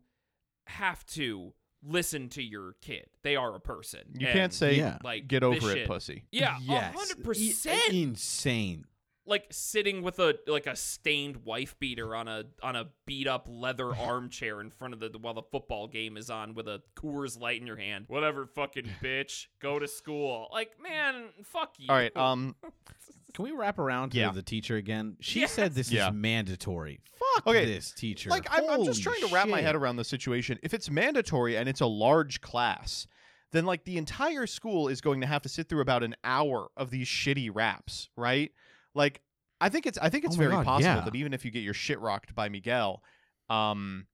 have 0.68 1.06
to 1.08 1.54
listen 1.82 2.30
to 2.30 2.44
your 2.44 2.76
kid. 2.82 3.08
They 3.24 3.36
are 3.36 3.56
a 3.56 3.60
person. 3.60 4.02
You 4.18 4.28
and, 4.28 4.36
can't 4.38 4.54
say 4.54 4.76
Yeah. 4.78 4.98
like 5.04 5.28
get 5.28 5.44
over 5.44 5.72
it, 5.72 5.76
shit- 5.76 5.88
pussy. 5.88 6.26
Yeah, 6.32 6.58
a 6.58 6.62
Yes. 6.62 6.94
hundred 6.96 7.20
I- 7.20 7.24
percent. 7.24 7.94
Insane. 7.94 8.86
Like 9.30 9.46
sitting 9.52 10.02
with 10.02 10.18
a 10.20 10.38
like 10.48 10.66
a 10.68 10.76
stained 10.76 11.46
wife 11.46 11.76
beater 11.80 12.16
on 12.16 12.28
a 12.28 12.46
on 12.64 12.76
a 12.76 12.88
beat 13.06 13.28
up 13.28 13.48
leather 13.50 13.96
armchair 13.96 14.60
in 14.60 14.72
front 14.72 14.94
of 14.94 15.00
the 15.00 15.12
while 15.22 15.36
the 15.36 15.44
football 15.44 15.88
game 15.88 16.18
is 16.18 16.30
on 16.30 16.56
with 16.56 16.68
a 16.68 16.82
Coors 16.96 17.40
Light 17.40 17.62
in 17.62 17.68
your 17.68 17.78
hand. 17.78 18.06
Whatever, 18.08 18.48
fucking 18.48 18.90
bitch. 19.04 19.46
Go 19.62 19.78
to 19.80 19.88
school. 19.88 20.48
Like 20.52 20.72
man, 20.82 21.26
fuck 21.44 21.76
you. 21.78 21.88
All 21.90 21.96
right, 21.96 22.16
um 22.18 22.56
Can 23.36 23.46
we 23.46 23.52
wrap 23.52 23.78
around 23.78 24.10
to 24.14 24.18
Yeah. 24.18 24.32
the 24.32 24.42
teacher 24.42 24.76
again? 24.78 25.16
She 25.22 25.42
Yes. 25.42 25.52
said 25.52 25.76
this 25.76 25.92
Yeah. 25.92 26.08
is 26.10 26.14
mandatory. 26.16 27.00
Fuck 27.36 27.48
Okay, 27.48 27.66
this 27.66 27.92
teacher. 27.92 28.32
Like 28.32 28.48
I'm, 28.50 28.68
I'm 28.68 28.84
just 28.84 29.04
trying 29.04 29.22
to 29.22 29.28
wrap 29.28 29.48
my 29.48 29.62
head 29.62 29.76
around 29.76 29.98
the 29.98 30.04
situation. 30.04 30.58
If 30.64 30.74
it's 30.74 30.90
mandatory 30.90 31.56
and 31.56 31.70
it's 31.70 31.82
a 31.82 31.86
large 31.86 32.42
class, 32.42 33.06
then 33.52 33.66
like 33.66 33.84
the 33.86 33.98
entire 33.98 34.48
school 34.48 34.88
is 34.88 35.00
going 35.02 35.22
to 35.22 35.28
have 35.28 35.44
to 35.44 35.50
sit 35.50 35.70
through 35.70 35.82
about 35.82 36.02
an 36.04 36.16
hour 36.24 36.70
of 36.76 36.90
these 36.90 37.08
shitty 37.08 37.52
raps, 37.54 38.10
right? 38.16 38.52
Like 38.96 39.22
I 39.62 39.70
think 39.70 39.86
it's 39.86 39.98
I 39.98 40.10
think 40.10 40.26
it's 40.26 40.36
Oh 40.36 40.40
very 40.40 40.52
God, 40.52 40.66
possible 40.66 40.96
yeah. 40.96 41.02
that 41.06 41.16
even 41.16 41.34
if 41.34 41.44
you 41.46 41.52
get 41.52 41.64
your 41.64 41.74
shit 41.74 42.00
rocked 42.00 42.34
by 42.36 42.50
Miguel, 42.50 43.04
um 43.50 44.06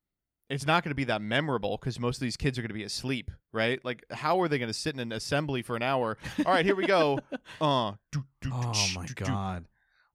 it's 0.47 0.65
not 0.67 0.83
going 0.83 0.91
to 0.91 0.95
be 0.95 1.05
that 1.05 1.23
memorable 1.23 1.75
because 1.75 1.99
most 1.99 2.17
of 2.17 2.21
these 2.21 2.37
kids 2.37 2.59
are 2.59 2.61
going 2.61 2.67
to 2.69 2.75
be 2.75 2.83
asleep, 2.83 3.31
right? 3.51 3.83
Like, 3.83 4.05
how 4.11 4.39
are 4.41 4.47
they 4.47 4.59
going 4.59 4.69
to 4.69 4.75
sit 4.75 4.93
in 4.93 4.99
an 4.99 5.11
assembly 5.11 5.63
for 5.63 5.75
an 5.75 5.81
hour? 5.81 6.19
All 6.45 6.53
right, 6.53 6.63
here 6.63 6.75
we 6.75 6.85
go. 6.85 7.19
Uh, 7.59 7.93
do, 8.11 8.23
do, 8.41 8.51
Oh 8.53 8.71
sh- 8.71 8.95
my 8.95 9.05
do, 9.07 9.13
god. 9.15 9.65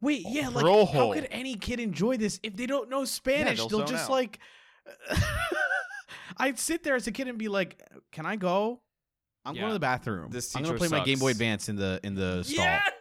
Wait, 0.01 0.23
yeah, 0.29 0.49
like 0.49 0.65
how 0.65 1.13
could 1.13 1.27
any 1.33 1.57
kid 1.57 1.81
enjoy 1.81 2.17
this 2.17 2.39
if 2.45 2.55
they 2.57 2.67
don't 2.67 2.89
know 2.89 3.05
Spanish? 3.05 3.59
they'll 3.59 3.69
they'll 3.69 3.85
just 3.85 4.05
out. 4.05 4.11
like 4.11 4.39
I'd 6.37 6.59
sit 6.59 6.83
there 6.83 6.95
as 6.97 7.07
a 7.07 7.13
kid 7.13 7.29
and 7.29 7.39
be 7.39 7.49
like, 7.49 7.81
"Can 8.13 8.25
I 8.27 8.37
go? 8.37 8.81
I'm 9.45 9.55
going 9.55 9.67
to 9.69 9.73
the 9.73 9.79
bathroom. 9.81 10.31
This 10.31 10.55
I'm 10.55 10.63
going 10.63 10.75
to 10.75 10.79
play 10.79 10.89
my 10.89 11.05
Game 11.05 11.19
Boy. 11.19 11.31
Advance 11.31 11.69
in 11.69 11.77
the 11.77 12.01
in 12.03 12.15
the 12.15 12.43
stall." 12.45 12.65
Yes, 12.65 12.93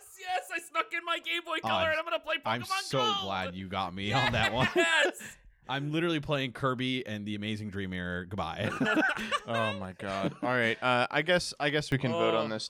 my 1.10 1.20
Game 1.20 1.42
Boy 1.46 1.58
Oh, 1.64 1.68
Color 1.68 1.82
I'm- 1.82 1.92
and 1.92 2.00
I'm 2.00 2.06
gonna 2.06 2.20
play 2.20 2.36
Pokemon 2.38 2.42
I'm 2.46 2.64
so 2.84 2.98
Gold. 3.00 3.16
glad 3.24 3.56
you 3.56 3.68
got 3.68 3.94
me 3.94 4.14
on 4.22 4.32
that 4.34 4.54
one. 4.54 4.68
Yes. 4.76 5.20
I'm 5.70 5.92
literally 5.92 6.20
playing 6.20 6.54
Kirby 6.54 7.06
and 7.06 7.28
the 7.28 7.36
Amazing 7.36 7.70
Dream 7.70 7.92
Mirror. 7.92 8.26
Goodbye. 8.26 8.70
Oh 9.48 9.74
my 9.80 9.94
god. 9.98 10.34
All 10.44 10.50
right. 10.50 10.82
Uh, 10.82 11.08
I 11.12 11.22
guess 11.24 11.54
I 11.60 11.70
guess 11.70 11.92
we 11.92 11.98
can 11.98 12.12
vote 12.12 12.34
on 12.36 12.52
Uh. 12.52 12.56
this. 12.56 12.70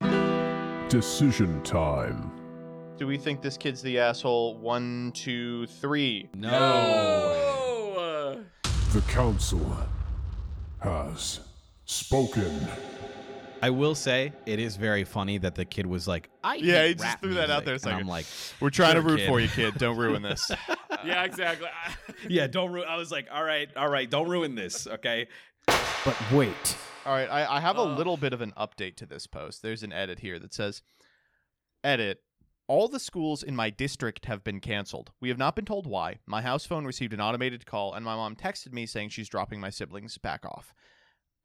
Decision 0.90 1.62
time. 1.64 2.32
Do 2.98 3.06
we 3.08 3.18
think 3.18 3.42
this 3.42 3.58
kid's 3.58 3.82
the 3.82 4.00
asshole? 4.00 4.58
One, 4.58 5.12
two, 5.14 5.68
three. 5.68 6.30
no. 6.34 6.50
No. 6.50 8.44
The 8.94 9.02
council 9.02 9.78
has 10.82 11.42
spoken. 11.86 12.68
I 13.62 13.70
will 13.72 13.96
say 13.96 14.32
it 14.46 14.60
is 14.60 14.76
very 14.78 15.04
funny 15.04 15.38
that 15.40 15.56
the 15.56 15.66
kid 15.66 15.86
was 15.86 16.08
like, 16.08 16.30
"I 16.44 16.56
Yeah, 16.56 16.82
hate 16.82 16.88
he 16.88 16.94
just 16.96 17.04
rap 17.04 17.22
threw 17.22 17.34
that 17.36 17.50
out 17.50 17.66
there 17.66 17.76
a 17.76 17.78
and. 17.78 17.88
I'm 17.98 18.08
like, 18.08 18.26
We're 18.60 18.70
trying 18.70 18.96
to 18.96 19.02
root 19.02 19.18
kid. 19.20 19.28
for 19.28 19.40
you, 19.40 19.50
kid. 19.50 19.76
Don't 19.76 19.98
ruin 19.98 20.22
this. 20.22 20.50
yeah, 21.06 21.24
exactly. 21.24 21.68
"Yeah, 22.30 22.48
don't." 22.48 22.72
Ru-. 22.72 22.84
I 22.84 22.96
was 22.96 23.12
like, 23.12 23.28
"All 23.32 23.44
right, 23.44 23.70
all 23.76 23.90
right, 23.90 24.10
don't 24.10 24.30
ruin 24.30 24.56
this, 24.56 24.88
okay?" 24.88 25.28
But 25.68 26.16
wait. 26.32 26.78
All 27.06 27.14
right, 27.14 27.28
I, 27.30 27.58
I 27.58 27.60
have 27.60 27.78
a 27.78 27.82
Ugh. 27.82 27.98
little 27.98 28.18
bit 28.18 28.34
of 28.34 28.42
an 28.42 28.54
update 28.58 28.96
to 28.98 29.06
this 29.06 29.28
post. 29.28 29.62
There's 29.62 29.84
an 29.84 29.92
edit 29.94 30.20
here 30.20 30.40
that 30.40 30.54
says, 30.54 30.82
"Edit: 31.84 32.22
All 32.68 32.88
the 32.88 33.00
schools 33.00 33.44
in 33.44 33.56
my 33.56 33.70
district 33.70 34.26
have 34.26 34.44
been 34.44 34.60
canceled. 34.62 35.12
We 35.20 35.30
have 35.30 35.38
not 35.38 35.56
been 35.56 35.66
told 35.66 35.86
why. 35.88 36.20
My 36.26 36.42
house 36.42 36.66
phone 36.66 36.86
received 36.86 37.14
an 37.14 37.22
automated 37.22 37.66
call, 37.66 37.94
and 37.94 38.06
my 38.06 38.16
mom 38.16 38.36
texted 38.36 38.72
me 38.74 38.86
saying 38.86 39.10
she's 39.10 39.30
dropping 39.30 39.60
my 39.60 39.70
siblings 39.70 40.18
back 40.18 40.46
off. 40.46 40.74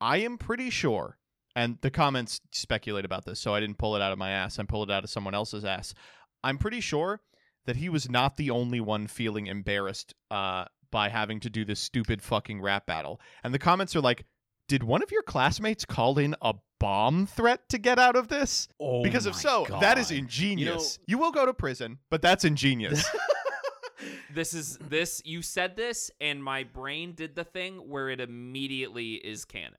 I 0.00 0.18
am 0.18 0.38
pretty 0.38 0.70
sure." 0.70 1.18
And 1.56 1.78
the 1.82 1.90
comments 1.90 2.40
speculate 2.50 3.04
about 3.04 3.24
this, 3.24 3.38
so 3.38 3.54
I 3.54 3.60
didn't 3.60 3.78
pull 3.78 3.94
it 3.94 4.02
out 4.02 4.12
of 4.12 4.18
my 4.18 4.30
ass. 4.30 4.58
I 4.58 4.64
pulled 4.64 4.90
it 4.90 4.92
out 4.92 5.04
of 5.04 5.10
someone 5.10 5.34
else's 5.34 5.64
ass. 5.64 5.94
I'm 6.42 6.58
pretty 6.58 6.80
sure 6.80 7.20
that 7.66 7.76
he 7.76 7.88
was 7.88 8.10
not 8.10 8.36
the 8.36 8.50
only 8.50 8.80
one 8.80 9.06
feeling 9.06 9.46
embarrassed 9.46 10.14
uh, 10.30 10.64
by 10.90 11.08
having 11.08 11.40
to 11.40 11.50
do 11.50 11.64
this 11.64 11.80
stupid 11.80 12.22
fucking 12.22 12.60
rap 12.60 12.86
battle. 12.86 13.20
And 13.42 13.54
the 13.54 13.58
comments 13.58 13.96
are 13.96 14.00
like, 14.00 14.24
did 14.68 14.82
one 14.82 15.02
of 15.02 15.10
your 15.10 15.22
classmates 15.22 15.84
call 15.84 16.18
in 16.18 16.34
a 16.42 16.54
bomb 16.80 17.26
threat 17.26 17.68
to 17.68 17.78
get 17.78 17.98
out 17.98 18.16
of 18.16 18.28
this? 18.28 18.68
Oh, 18.80 19.02
because 19.02 19.26
if 19.26 19.34
my 19.34 19.40
so, 19.40 19.66
that 19.80 19.98
is 19.98 20.10
God. 20.10 20.18
ingenious. 20.18 20.98
You, 21.06 21.18
will 21.18 21.32
go 21.32 21.46
to 21.46 21.54
prison, 21.54 21.98
but 22.10 22.22
that's 22.22 22.44
ingenious. 22.44 23.04
this 24.34 24.54
is 24.54 24.78
this. 24.78 25.22
You 25.24 25.42
said 25.42 25.76
this, 25.76 26.10
and 26.20 26.42
my 26.42 26.64
brain 26.64 27.14
did 27.14 27.34
the 27.34 27.44
thing 27.44 27.76
where 27.88 28.08
it 28.08 28.20
immediately 28.20 29.14
is 29.14 29.44
canon. 29.44 29.74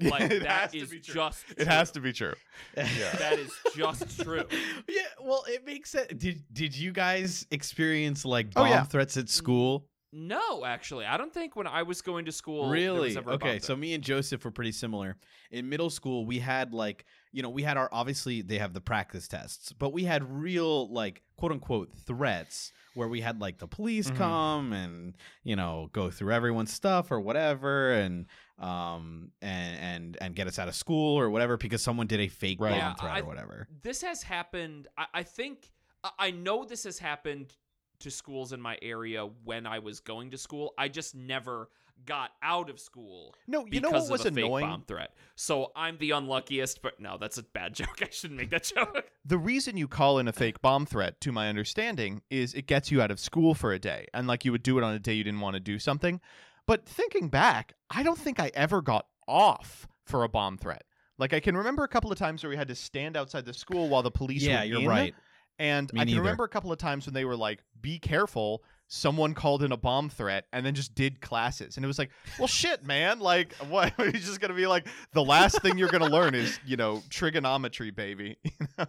Like 0.00 0.30
It 0.30 0.42
that 0.42 0.72
has 0.72 0.72
to 0.72 0.86
be 0.86 1.00
true. 1.00 1.14
just. 1.14 1.44
it 1.56 1.66
has 1.66 1.90
to 1.92 2.00
be 2.00 2.12
true. 2.12 2.34
That 2.74 3.38
is 3.38 3.50
just 3.74 4.20
true. 4.22 4.44
yeah, 4.88 5.02
well, 5.22 5.44
it 5.48 5.64
makes 5.64 5.90
sense. 5.90 6.08
Did 6.16 6.42
Did 6.52 6.76
you 6.76 6.92
guys 6.92 7.46
experience 7.50 8.24
like 8.24 8.48
Oh, 8.56 8.62
bomb 8.62 8.68
yeah. 8.70 8.84
threats 8.84 9.16
at 9.16 9.28
school? 9.28 9.86
No, 10.12 10.64
actually, 10.64 11.04
I 11.04 11.16
don't 11.18 11.32
think 11.34 11.56
when 11.56 11.66
I 11.66 11.82
was 11.82 12.00
going 12.00 12.24
to 12.26 12.32
school. 12.32 12.70
there 12.70 12.70
was 12.70 12.72
really? 12.80 13.16
ever 13.16 13.32
a 13.32 13.38
bomb 13.38 13.48
Okay, 13.48 13.58
so 13.58 13.74
me 13.76 13.92
and 13.92 14.02
Joseph 14.02 14.44
were 14.44 14.50
pretty 14.50 14.72
similar. 14.72 15.16
In 15.50 15.68
middle 15.68 15.90
school, 15.90 16.24
we 16.26 16.38
had 16.38 16.72
like 16.72 17.04
you 17.32 17.42
know 17.42 17.50
we 17.50 17.62
had 17.62 17.76
our 17.76 17.88
obviously 17.92 18.40
they 18.42 18.58
have 18.58 18.72
the 18.72 18.80
practice 18.80 19.28
tests, 19.28 19.72
but 19.72 19.92
we 19.92 20.04
had 20.04 20.22
real 20.30 20.90
like 20.92 21.22
quote 21.36 21.52
unquote 21.52 21.92
threats 22.06 22.72
where 22.94 23.08
we 23.08 23.20
had 23.20 23.40
like 23.40 23.58
the 23.58 23.66
police 23.66 24.10
Mhm. 24.10 24.16
come 24.16 24.72
and 24.72 25.16
you 25.42 25.56
know 25.56 25.88
go 25.92 26.10
through 26.10 26.32
everyone's 26.32 26.72
stuff 26.72 27.10
or 27.10 27.20
whatever 27.20 27.92
and 27.92 28.26
um 28.58 29.30
and 29.42 29.78
and 29.80 30.18
and 30.20 30.34
get 30.34 30.46
us 30.46 30.58
out 30.58 30.68
of 30.68 30.74
school 30.74 31.18
or 31.18 31.28
whatever 31.30 31.56
because 31.56 31.82
someone 31.82 32.06
did 32.06 32.20
a 32.20 32.28
fake 32.28 32.58
Right. 32.60 32.70
bomb 32.70 32.78
Yeah, 32.78 32.94
threat 32.94 33.12
I- 33.12 33.20
or 33.20 33.24
whatever. 33.24 33.68
this 33.82 34.02
has 34.02 34.22
happened. 34.22 34.88
I, 34.96 35.06
I 35.14 35.22
think 35.22 35.70
I- 36.02 36.10
I 36.18 36.30
know 36.30 36.64
this 36.64 36.84
has 36.84 36.98
happened 36.98 37.54
to 38.00 38.10
schools 38.10 38.52
in 38.52 38.60
my 38.60 38.78
area 38.82 39.24
when 39.44 39.66
I 39.66 39.78
was 39.78 40.00
going 40.00 40.30
to 40.30 40.38
school. 40.38 40.74
I 40.78 40.88
just 40.88 41.14
never 41.14 41.70
got 42.04 42.32
out 42.42 42.68
of 42.68 42.78
school 42.78 43.34
No, 43.46 43.64
you 43.70 43.80
know 43.80 43.88
what 43.88 44.10
was 44.10 44.20
a 44.26 44.30
fake 44.30 44.44
annoying? 44.44 44.66
bomb 44.66 44.82
threat. 44.82 45.14
So 45.34 45.72
I'm 45.74 45.96
the 45.96 46.10
unluckiest. 46.10 46.82
But 46.82 47.00
no, 47.00 47.16
that's 47.18 47.38
a 47.38 47.42
bad 47.42 47.74
joke. 47.80 48.02
I 48.02 48.08
shouldn't 48.10 48.38
make 48.38 48.50
that 48.50 48.64
joke. 48.64 49.04
The 49.24 49.38
reason 49.38 49.76
you 49.76 49.88
call 49.88 50.18
in 50.20 50.28
a 50.28 50.32
fake 50.32 50.60
bomb 50.62 50.86
threat, 50.86 51.20
to 51.22 51.32
my 51.32 51.48
understanding, 51.48 52.22
is 52.30 52.54
it 52.54 52.66
gets 52.68 52.92
you 52.92 53.02
out 53.02 53.10
of 53.10 53.18
school 53.18 53.54
for 53.54 53.72
a 53.72 53.78
day. 53.78 54.06
And 54.14 54.28
like 54.28 54.44
you 54.44 54.52
would 54.52 54.62
do 54.62 54.78
it 54.78 54.84
on 54.84 54.94
a 54.94 54.98
day 55.00 55.14
you 55.14 55.24
didn't 55.24 55.40
want 55.40 55.54
to 55.54 55.60
do 55.60 55.78
something. 55.80 56.20
But 56.66 56.86
thinking 56.86 57.28
back, 57.28 57.74
I 57.90 58.02
don't 58.02 58.18
think 58.18 58.40
I 58.40 58.50
ever 58.54 58.82
got 58.82 59.06
off 59.28 59.86
for 60.04 60.24
a 60.24 60.28
bomb 60.28 60.56
threat. 60.58 60.84
Like 61.18 61.32
I 61.32 61.40
can 61.40 61.56
remember 61.56 61.84
a 61.84 61.88
couple 61.88 62.12
of 62.12 62.18
times 62.18 62.42
where 62.42 62.50
we 62.50 62.56
had 62.56 62.68
to 62.68 62.74
stand 62.74 63.16
outside 63.16 63.44
the 63.46 63.54
school 63.54 63.88
while 63.88 64.02
the 64.02 64.10
police 64.10 64.42
Yeah, 64.42 64.60
were 64.60 64.64
you're 64.66 64.80
in. 64.82 64.86
right. 64.88 65.14
And 65.58 65.90
Me 65.94 66.00
I 66.00 66.04
can 66.04 66.08
neither. 66.08 66.20
remember 66.20 66.44
a 66.44 66.48
couple 66.48 66.70
of 66.70 66.78
times 66.78 67.06
when 67.06 67.14
they 67.14 67.24
were 67.24 67.36
like, 67.36 67.62
"Be 67.80 67.98
careful." 67.98 68.62
Someone 68.88 69.34
called 69.34 69.64
in 69.64 69.72
a 69.72 69.76
bomb 69.76 70.08
threat 70.10 70.44
and 70.52 70.64
then 70.64 70.74
just 70.76 70.94
did 70.94 71.20
classes, 71.20 71.76
and 71.76 71.82
it 71.84 71.88
was 71.88 71.98
like, 71.98 72.10
"Well, 72.38 72.46
shit, 72.46 72.84
man! 72.84 73.18
Like, 73.20 73.52
what? 73.68 73.94
You 73.98 74.12
just 74.12 74.38
gonna 74.40 74.54
be 74.54 74.66
like 74.66 74.86
the 75.12 75.24
last 75.24 75.60
thing 75.62 75.76
you're 75.78 75.88
gonna 75.88 76.06
learn 76.10 76.34
is, 76.34 76.60
you 76.64 76.76
know, 76.76 77.02
trigonometry, 77.10 77.90
baby? 77.90 78.36
You 78.44 78.66
know? 78.78 78.86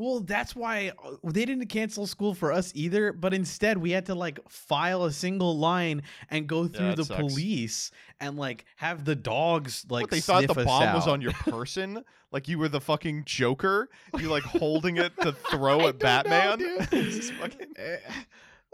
Yeah. 0.00 0.06
Well, 0.06 0.20
that's 0.20 0.56
why 0.56 0.92
uh, 1.04 1.16
they 1.24 1.44
didn't 1.44 1.66
cancel 1.66 2.06
school 2.06 2.34
for 2.34 2.52
us 2.52 2.72
either, 2.74 3.12
but 3.12 3.34
instead 3.34 3.78
we 3.78 3.90
had 3.90 4.06
to 4.06 4.14
like 4.14 4.38
file 4.48 5.04
a 5.04 5.12
single 5.12 5.58
line 5.58 6.02
and 6.30 6.46
go 6.46 6.66
through 6.66 6.88
that 6.88 6.96
the 6.96 7.04
sucks. 7.04 7.20
police 7.20 7.90
and 8.20 8.36
like 8.36 8.64
have 8.76 9.04
the 9.04 9.14
dogs 9.16 9.84
like 9.90 10.02
what, 10.04 10.10
they 10.10 10.20
thought 10.20 10.46
the 10.46 10.54
bomb 10.64 10.94
was 10.94 11.06
on 11.06 11.20
your 11.20 11.32
person, 11.48 12.04
like 12.32 12.48
you 12.48 12.58
were 12.58 12.68
the 12.68 12.80
fucking 12.80 13.24
Joker. 13.26 13.88
You 14.18 14.28
like 14.28 14.42
holding 14.60 14.96
it 14.96 15.12
to 15.20 15.32
throw 15.32 15.80
at 15.80 15.86
know, 15.86 15.92
Batman. 15.98 16.58
just 16.90 17.32
fucking- 17.34 17.74
Eh, 17.76 17.96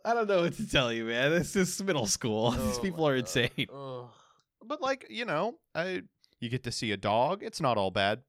I 0.05 0.15
don't 0.15 0.29
know 0.29 0.43
what 0.43 0.55
to 0.55 0.69
tell 0.71 0.93
you, 0.93 1.07
man. 1.07 1.33
This 1.33 1.57
is 1.57 1.83
middle 1.83 2.07
school. 2.07 2.53
These 2.53 2.79
Oh 2.79 2.81
people 2.83 3.09
are 3.09 3.17
insane. 3.17 3.51
Ugh. 3.75 4.07
But 4.65 4.81
like 4.81 5.07
you 5.11 5.25
know, 5.25 5.59
I 5.75 6.03
you 6.41 6.49
get 6.49 6.63
to 6.65 6.73
see 6.73 6.93
a 6.93 6.97
dog. 6.97 7.43
It's 7.43 7.61
not 7.61 7.77
all 7.77 7.91
bad. 7.91 8.23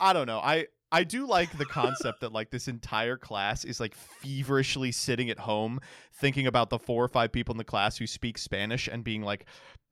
I 0.00 0.12
don't 0.12 0.26
know. 0.26 0.38
I 0.38 0.68
I 0.90 1.04
do 1.04 1.26
like 1.26 1.56
the 1.58 1.66
concept 1.66 2.20
that 2.22 2.32
like 2.32 2.50
this 2.50 2.66
entire 2.68 3.16
class 3.16 3.64
is 3.64 3.78
like 3.80 3.94
feverishly 3.94 4.90
sitting 4.92 5.28
at 5.30 5.38
home 5.40 5.80
thinking 6.14 6.46
about 6.46 6.70
the 6.70 6.78
four 6.78 7.04
or 7.04 7.08
five 7.08 7.30
people 7.32 7.52
in 7.52 7.58
the 7.58 7.64
class 7.64 7.98
who 7.98 8.06
speak 8.06 8.38
Spanish 8.38 8.88
and 8.88 9.04
being 9.04 9.22
like. 9.22 9.44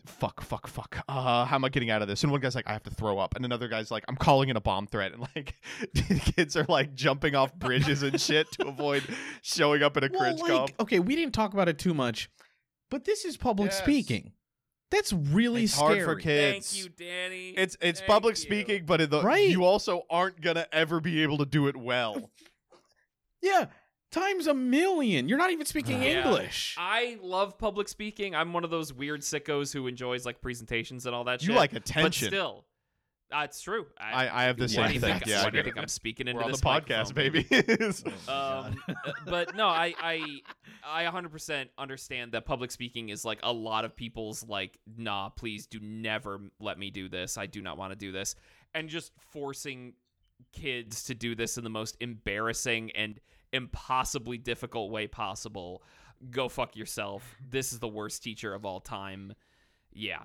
Fuck, 0.05 0.41
fuck, 0.41 0.69
fuck. 0.69 0.99
Uh, 1.09 1.45
how 1.47 1.57
am 1.57 1.65
I 1.65 1.69
getting 1.69 1.91
out 1.91 2.01
of 2.01 2.07
this? 2.07 2.23
And 2.23 2.31
one 2.31 2.41
guy's 2.41 2.55
like, 2.55 2.69
I 2.69 2.73
have 2.73 2.85
to 2.85 2.91
throw 2.91 3.19
up. 3.19 3.35
And 3.35 3.45
another 3.45 3.67
guy's 3.67 3.91
like, 3.91 4.05
I'm 4.07 4.15
calling 4.15 4.49
in 4.49 4.57
a 4.57 4.61
bomb 4.61 4.87
threat. 4.87 5.11
And 5.13 5.27
like, 5.35 5.57
kids 6.37 6.57
are 6.57 6.65
like 6.69 6.95
jumping 6.95 7.35
off 7.35 7.53
bridges 7.57 8.05
and 8.05 8.21
shit 8.21 8.47
to 8.53 8.69
avoid 8.69 9.03
showing 9.43 9.83
up 9.83 9.97
in 9.97 10.05
a 10.05 10.09
Well, 10.13 10.21
cringe 10.21 10.41
like, 10.43 10.51
comp. 10.53 10.71
okay, 10.79 11.01
we 11.01 11.17
didn't 11.17 11.35
talk 11.35 11.55
about 11.55 11.69
it 11.69 11.81
too 11.81 11.93
much, 11.93 12.31
but 12.89 13.05
this 13.05 13.25
is 13.25 13.37
public 13.37 13.73
Yes. 13.73 13.79
speaking. 13.79 14.31
That's 14.91 15.13
really 15.13 15.65
It's 15.65 15.75
scary. 15.75 16.01
hard 16.01 16.05
for 16.05 16.15
kids. 16.21 16.71
Thank 16.73 16.85
you, 16.85 16.91
Danny. 16.91 17.51
It's 17.51 17.77
it's 17.81 18.01
Thank 18.01 18.11
public 18.11 18.37
you. 18.37 18.43
speaking, 18.43 18.87
but 18.87 19.01
in 19.01 19.11
the, 19.11 19.21
Right. 19.23 19.49
you 19.49 19.65
also 19.65 20.03
aren't 20.09 20.41
gonna 20.41 20.67
ever 20.73 21.01
be 21.01 21.23
able 21.23 21.39
to 21.39 21.45
do 21.47 21.67
it 21.67 21.77
well. 21.77 22.31
Yeah, 23.43 23.67
times 24.13 24.47
a 24.47 24.55
million. 24.55 25.29
You're 25.29 25.39
not 25.39 25.51
even 25.51 25.67
speaking 25.67 26.03
Yeah. 26.03 26.25
English. 26.25 26.75
I 26.79 27.19
love 27.21 27.59
public 27.59 27.89
speaking. 27.89 28.35
I'm 28.35 28.53
one 28.53 28.65
of 28.65 28.71
those 28.71 28.93
weird 28.93 29.21
sickos 29.23 29.73
who 29.73 29.87
enjoys 29.87 30.25
like 30.25 30.41
presentations 30.41 31.05
and 31.07 31.15
all 31.15 31.25
that 31.25 31.41
shit. 31.41 31.49
You 31.49 31.55
shit. 31.55 31.59
like 31.59 31.73
but 31.73 31.83
attention. 31.83 32.31
Still, 33.29 33.41
that's 33.41 33.61
true. 33.61 33.87
I, 33.99 34.29
I 34.29 34.45
have 34.45 34.57
the 34.57 34.69
same 34.69 34.89
thing. 34.89 35.01
think, 35.01 35.27
Yeah, 35.27 35.43
why 35.43 35.49
I 35.49 35.51
do 35.51 35.59
you 35.59 35.63
think. 35.65 35.79
I'm 35.79 35.89
speaking 35.89 36.29
into 36.29 36.39
We're 36.39 36.45
on 36.45 36.51
the 36.51 36.57
this 36.57 36.61
podcast, 36.61 37.15
microphone, 37.15 37.15
baby. 37.15 37.47
Um, 38.29 38.77
uh, 38.89 39.13
but 39.27 39.57
no, 39.57 39.67
I, 39.67 39.95
I, 40.01 40.41
I 40.85 41.05
100% 41.05 41.69
understand 41.79 42.33
that 42.33 42.45
public 42.45 42.71
speaking 42.71 43.09
is 43.09 43.25
like 43.25 43.41
a 43.43 43.53
lot 43.53 43.85
of 43.85 43.97
people's 43.97 44.45
like, 44.47 44.79
nah, 44.97 45.29
please 45.31 45.67
do 45.67 45.79
never 45.81 46.41
let 46.61 46.79
me 46.79 46.91
do 46.91 47.09
this. 47.09 47.39
I 47.39 47.47
do 47.47 47.63
not 47.63 47.79
want 47.79 47.93
to 47.93 47.97
do 47.97 48.13
this, 48.13 48.35
and 48.75 48.89
just 48.89 49.13
forcing 49.33 49.95
kids 50.53 51.05
to 51.05 51.15
do 51.15 51.35
this 51.35 51.57
in 51.59 51.65
the 51.65 51.71
most 51.71 51.97
embarrassing 52.01 52.91
and 52.93 53.21
impossibly 53.53 54.39
difficult 54.39 54.91
way 54.91 55.07
possible. 55.07 55.83
Go 56.31 56.49
fuck 56.49 56.77
yourself. 56.77 57.37
This 57.49 57.73
is 57.73 57.79
the 57.79 57.89
worst 57.89 58.23
teacher 58.23 58.55
of 58.55 58.65
all 58.65 58.81
time. 58.81 59.35
Yeah. 59.93 60.23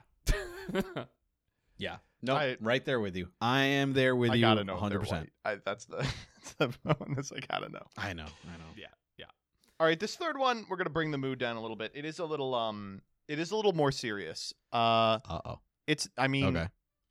Yeah. 1.82 1.98
No, 2.22 2.36
I- 2.36 2.58
right 2.62 2.86
there 2.86 3.00
with 3.00 3.16
you. 3.16 3.30
I 3.42 3.62
am 3.64 3.94
there 3.94 4.16
with 4.16 4.32
I 4.32 4.36
you. 4.36 4.46
I 4.46 4.50
gotta 4.54 4.64
know. 4.64 4.76
if 4.84 4.90
they're 4.90 5.00
100%. 5.00 5.12
white. 5.12 5.30
I, 5.44 5.56
that's 5.66 5.86
the 5.86 5.98
that's 6.60 6.76
the 6.84 6.94
bonus. 6.94 7.32
I 7.32 7.40
gotta 7.40 7.70
know. 7.70 7.82
I 7.98 8.14
know. 8.14 8.26
I 8.26 8.58
know. 8.58 8.66
Yeah. 8.78 8.88
Yeah. 9.18 9.26
All 9.80 9.88
right, 9.88 10.00
this 10.00 10.16
third 10.16 10.38
one, 10.38 10.66
we're 10.70 10.78
gonna 10.78 10.90
bring 10.92 11.12
the 11.12 11.18
mood 11.18 11.40
down 11.40 11.56
a 11.58 11.62
little 11.62 11.76
bit. 11.76 11.92
It 11.96 12.06
is 12.06 12.20
a 12.20 12.26
little 12.26 12.54
um, 12.54 13.02
it 13.28 13.40
is 13.40 13.52
a 13.52 13.56
little 13.56 13.74
more 13.74 13.92
serious. 13.92 14.54
Uh, 14.72 15.20
Uh 15.28 15.40
oh. 15.46 15.60
it's 15.88 16.08
I 16.18 16.28
mean, 16.28 16.56
Okay. 16.56 16.68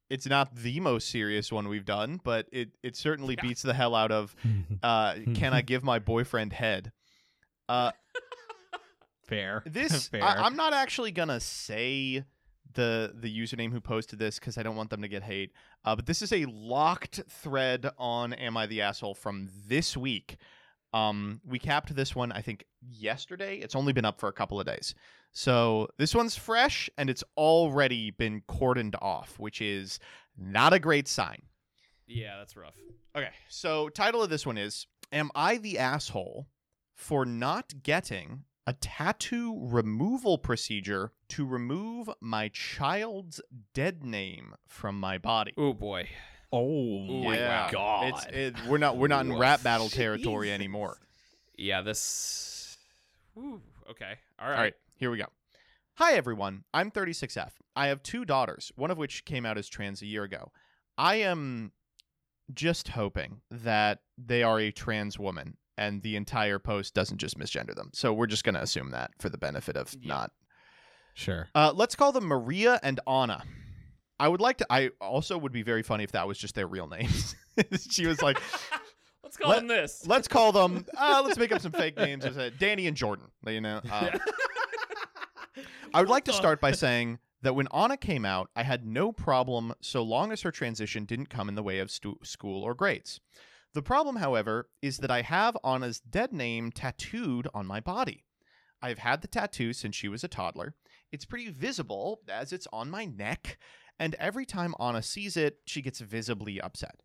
it's 0.08 0.26
not 0.26 0.54
the 0.54 0.78
most 0.78 1.08
serious 1.08 1.50
one 1.50 1.66
we've 1.68 1.84
done, 1.84 2.20
but 2.22 2.46
it 2.52 2.70
it 2.84 2.94
certainly 2.96 3.34
Yeah. 3.36 3.48
beats 3.48 3.62
the 3.62 3.74
hell 3.74 3.96
out 3.96 4.12
of 4.12 4.36
uh, 4.84 5.14
can 5.34 5.52
I 5.52 5.62
give 5.62 5.82
my 5.82 5.98
boyfriend 5.98 6.52
head? 6.52 6.92
Uh, 7.68 7.90
Fair. 9.24 9.62
this 9.66 10.08
Fair. 10.08 10.22
I, 10.22 10.34
I'm 10.44 10.56
not 10.56 10.72
actually 10.72 11.10
gonna 11.12 11.40
say 11.40 12.24
the 12.74 13.12
the 13.14 13.34
username 13.34 13.72
who 13.72 13.80
posted 13.80 14.18
this 14.18 14.38
because 14.38 14.58
I 14.58 14.62
don't 14.62 14.76
want 14.76 14.90
them 14.90 15.02
to 15.02 15.08
get 15.08 15.22
hate. 15.22 15.52
Uh, 15.84 15.96
but 15.96 16.06
this 16.06 16.22
is 16.22 16.32
a 16.32 16.44
locked 16.46 17.20
thread 17.28 17.90
on 17.98 18.32
Am 18.34 18.56
I 18.56 18.66
the 18.66 18.82
Asshole 18.82 19.14
from 19.14 19.48
this 19.66 19.96
week. 19.96 20.36
Um, 20.92 21.40
we 21.46 21.58
capped 21.58 21.94
this 21.94 22.16
one 22.16 22.32
I 22.32 22.42
think 22.42 22.64
yesterday. 22.80 23.58
It's 23.58 23.76
only 23.76 23.92
been 23.92 24.04
up 24.04 24.18
for 24.18 24.28
a 24.28 24.32
couple 24.32 24.58
of 24.58 24.66
days, 24.66 24.94
so 25.32 25.88
this 25.98 26.14
one's 26.14 26.36
fresh 26.36 26.90
and 26.98 27.08
it's 27.08 27.24
already 27.36 28.10
been 28.10 28.42
cordoned 28.48 28.96
off, 29.00 29.38
which 29.38 29.60
is 29.60 30.00
not 30.36 30.72
a 30.72 30.78
great 30.78 31.06
sign. 31.06 31.42
Yeah, 32.06 32.38
that's 32.38 32.56
rough. 32.56 32.74
Okay, 33.14 33.30
so 33.48 33.88
title 33.88 34.22
of 34.22 34.30
this 34.30 34.44
one 34.44 34.58
is 34.58 34.86
Am 35.12 35.30
I 35.34 35.58
the 35.58 35.78
asshole 35.78 36.48
for 36.94 37.24
not 37.24 37.82
getting 37.82 38.44
a 38.70 38.74
tattoo 38.74 39.58
removal 39.60 40.38
procedure 40.38 41.10
to 41.26 41.44
remove 41.44 42.08
my 42.20 42.48
child's 42.54 43.40
dead 43.74 44.04
name 44.04 44.54
from 44.68 44.98
my 45.00 45.18
body? 45.18 45.52
Oh 45.58 45.72
boy. 45.72 46.08
oh 46.52 47.00
my 47.24 47.34
Yeah, 47.36 47.68
god. 47.72 48.12
It's 48.14 48.26
it, 48.26 48.54
we're 48.68 48.78
not 48.78 48.96
we're 48.96 49.08
not 49.08 49.24
in 49.24 49.32
Woof. 49.32 49.40
rap 49.40 49.62
battle 49.64 49.88
territory 50.02 50.46
Jesus. 50.46 50.54
anymore. 50.54 50.98
Yeah, 51.58 51.82
this. 51.82 52.78
Whew, 53.34 53.60
okay. 53.90 54.14
All 54.38 54.48
right. 54.48 54.54
All 54.56 54.62
right, 54.62 54.74
here 54.94 55.10
we 55.10 55.18
go. 55.18 55.26
Hi 55.94 56.12
everyone. 56.12 56.62
I'm 56.72 56.92
36F. 56.92 57.50
I 57.74 57.88
have 57.88 58.04
two 58.04 58.24
daughters, 58.24 58.70
one 58.76 58.92
of 58.92 58.98
which 58.98 59.24
came 59.24 59.44
out 59.44 59.58
as 59.58 59.68
trans 59.68 60.00
a 60.00 60.06
year 60.06 60.22
ago. 60.22 60.52
I 60.96 61.16
am 61.16 61.72
just 62.54 62.88
hoping 62.88 63.40
that 63.50 64.02
they 64.16 64.44
are 64.44 64.60
a 64.60 64.70
trans 64.70 65.18
woman 65.18 65.56
and 65.80 66.02
the 66.02 66.14
entire 66.14 66.60
post 66.60 66.94
doesn't 66.94 67.18
just 67.18 67.36
misgender 67.36 67.74
them. 67.74 67.90
So 67.92 68.12
we're 68.12 68.28
just 68.28 68.44
going 68.44 68.54
to 68.54 68.62
assume 68.62 68.90
that 68.92 69.10
for 69.18 69.28
the 69.28 69.38
benefit 69.38 69.76
of 69.76 69.92
Yeah. 70.00 70.08
not. 70.14 70.30
sure. 71.14 71.48
Uh, 71.56 71.72
let's 71.74 71.96
call 71.96 72.12
them 72.12 72.24
Maria 72.26 72.78
and 72.84 73.00
Anna. 73.08 73.42
I 74.20 74.28
would 74.28 74.40
like 74.40 74.58
to. 74.58 74.66
I 74.70 74.90
also 75.00 75.36
would 75.38 75.50
be 75.52 75.62
very 75.62 75.82
funny 75.82 76.04
if 76.04 76.12
that 76.12 76.28
was 76.28 76.38
just 76.38 76.54
their 76.54 76.66
real 76.68 76.86
names. 76.86 77.34
she 77.90 78.06
was 78.06 78.20
like, 78.22 78.38
Let's 79.24 79.36
call 79.36 79.50
Let- 79.50 79.62
him 79.62 79.68
this. 79.68 80.06
let's 80.06 80.28
call 80.28 80.52
them. 80.52 80.84
Uh, 80.98 81.22
let's 81.24 81.38
make 81.38 81.52
up 81.52 81.60
some 81.62 81.72
fake 81.72 81.96
names. 81.96 82.24
As 82.24 82.36
a 82.36 82.50
Danny 82.50 82.86
and 82.86 82.96
Jordan. 82.96 83.26
You 83.46 83.60
know. 83.60 83.80
Uh, 83.90 84.18
I 85.94 86.00
would 86.00 86.08
like 86.08 86.24
to 86.24 86.32
start 86.32 86.60
by 86.60 86.72
saying 86.72 87.18
that 87.42 87.54
when 87.54 87.66
Anna 87.74 87.96
came 87.96 88.24
out, 88.24 88.50
I 88.54 88.62
had 88.62 88.84
no 88.84 89.12
problem 89.12 89.72
so 89.80 90.02
long 90.02 90.30
as 90.32 90.42
her 90.42 90.50
transition 90.52 91.04
didn't 91.04 91.30
come 91.30 91.48
in 91.48 91.54
the 91.54 91.62
way 91.62 91.78
of 91.78 91.90
stu- 91.90 92.18
school 92.22 92.62
or 92.62 92.74
grades. 92.74 93.20
The 93.72 93.82
problem, 93.82 94.16
however, 94.16 94.68
is 94.82 94.98
that 94.98 95.12
I 95.12 95.22
have 95.22 95.56
Anna's 95.62 96.00
dead 96.00 96.32
name 96.32 96.72
tattooed 96.72 97.46
on 97.54 97.66
my 97.66 97.78
body. 97.78 98.24
I've 98.82 98.98
had 98.98 99.22
the 99.22 99.28
tattoo 99.28 99.72
since 99.72 99.94
she 99.94 100.08
was 100.08 100.24
a 100.24 100.28
toddler. 100.28 100.74
It's 101.12 101.24
pretty 101.24 101.50
visible 101.50 102.20
as 102.28 102.52
it's 102.52 102.66
on 102.72 102.90
my 102.90 103.04
neck, 103.04 103.58
and 103.96 104.16
every 104.16 104.44
time 104.44 104.74
Anna 104.80 105.02
sees 105.02 105.36
it, 105.36 105.58
she 105.66 105.82
gets 105.82 106.00
visibly 106.00 106.60
upset. 106.60 106.96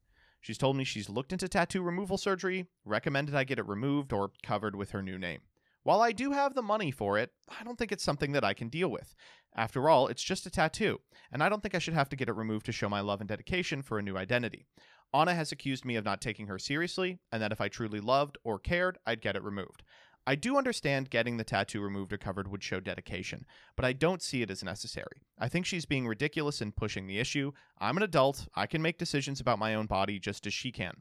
She's 0.42 0.58
told 0.58 0.76
me 0.76 0.84
she's 0.84 1.10
looked 1.10 1.34
into 1.34 1.48
tattoo 1.48 1.84
removal 1.84 2.18
surgery, 2.18 2.66
recommended 2.84 3.36
I 3.36 3.44
get 3.44 3.60
it 3.60 3.68
removed 3.68 4.12
or 4.12 4.32
covered 4.42 4.76
with 4.76 4.92
her 4.92 5.04
new 5.04 5.20
name. 5.20 5.42
While 5.84 6.02
I 6.02 6.14
do 6.14 6.32
have 6.32 6.56
the 6.56 6.64
money 6.64 6.90
for 6.90 7.20
it, 7.20 7.32
I 7.48 7.64
don't 7.64 7.78
think 7.78 7.92
it's 7.92 8.04
something 8.04 8.32
that 8.32 8.44
I 8.44 8.56
can 8.56 8.70
deal 8.70 8.90
with. 8.90 9.14
After 9.56 9.88
all, 9.88 10.08
it's 10.08 10.24
just 10.24 10.48
a 10.48 10.50
tattoo, 10.50 11.00
and 11.32 11.44
I 11.44 11.50
don't 11.50 11.62
think 11.62 11.76
I 11.76 11.80
should 11.80 11.94
have 11.94 12.10
to 12.10 12.16
get 12.16 12.28
it 12.28 12.36
removed 12.36 12.66
to 12.66 12.72
show 12.72 12.90
my 12.90 13.02
love 13.02 13.22
and 13.22 13.28
dedication 13.28 13.84
for 13.84 14.00
a 14.00 14.02
new 14.02 14.18
identity. 14.18 14.66
Anna 15.14 15.34
has 15.36 15.52
accused 15.52 15.86
me 15.86 15.96
of 15.96 16.06
not 16.06 16.22
taking 16.22 16.48
her 16.48 16.60
seriously, 16.60 17.20
and 17.32 17.42
that 17.42 17.52
if 17.52 17.62
I 17.62 17.68
truly 17.70 18.00
loved 18.00 18.38
or 18.44 18.60
cared, 18.60 18.98
I'd 19.06 19.22
get 19.22 19.36
it 19.36 19.44
removed. 19.44 19.84
I 20.28 20.36
do 20.36 20.58
understand 20.58 21.12
getting 21.12 21.38
the 21.38 21.44
tattoo 21.44 21.82
removed 21.82 22.12
or 22.12 22.18
covered 22.18 22.48
would 22.48 22.64
show 22.64 22.80
dedication, 22.80 23.46
but 23.76 23.86
I 23.86 23.94
don't 23.94 24.24
see 24.24 24.42
it 24.42 24.50
as 24.50 24.64
necessary. 24.64 25.22
I 25.40 25.48
think 25.48 25.66
she's 25.68 25.86
being 25.86 26.08
ridiculous 26.08 26.62
in 26.62 26.72
pushing 26.72 27.06
the 27.06 27.20
issue. 27.20 27.52
I'm 27.80 27.96
an 27.98 28.04
adult, 28.04 28.48
I 28.56 28.66
can 28.66 28.82
make 28.82 28.98
decisions 28.98 29.40
about 29.40 29.60
my 29.60 29.76
own 29.76 29.86
body 29.86 30.18
just 30.20 30.48
as 30.48 30.54
she 30.54 30.72
can. 30.72 30.96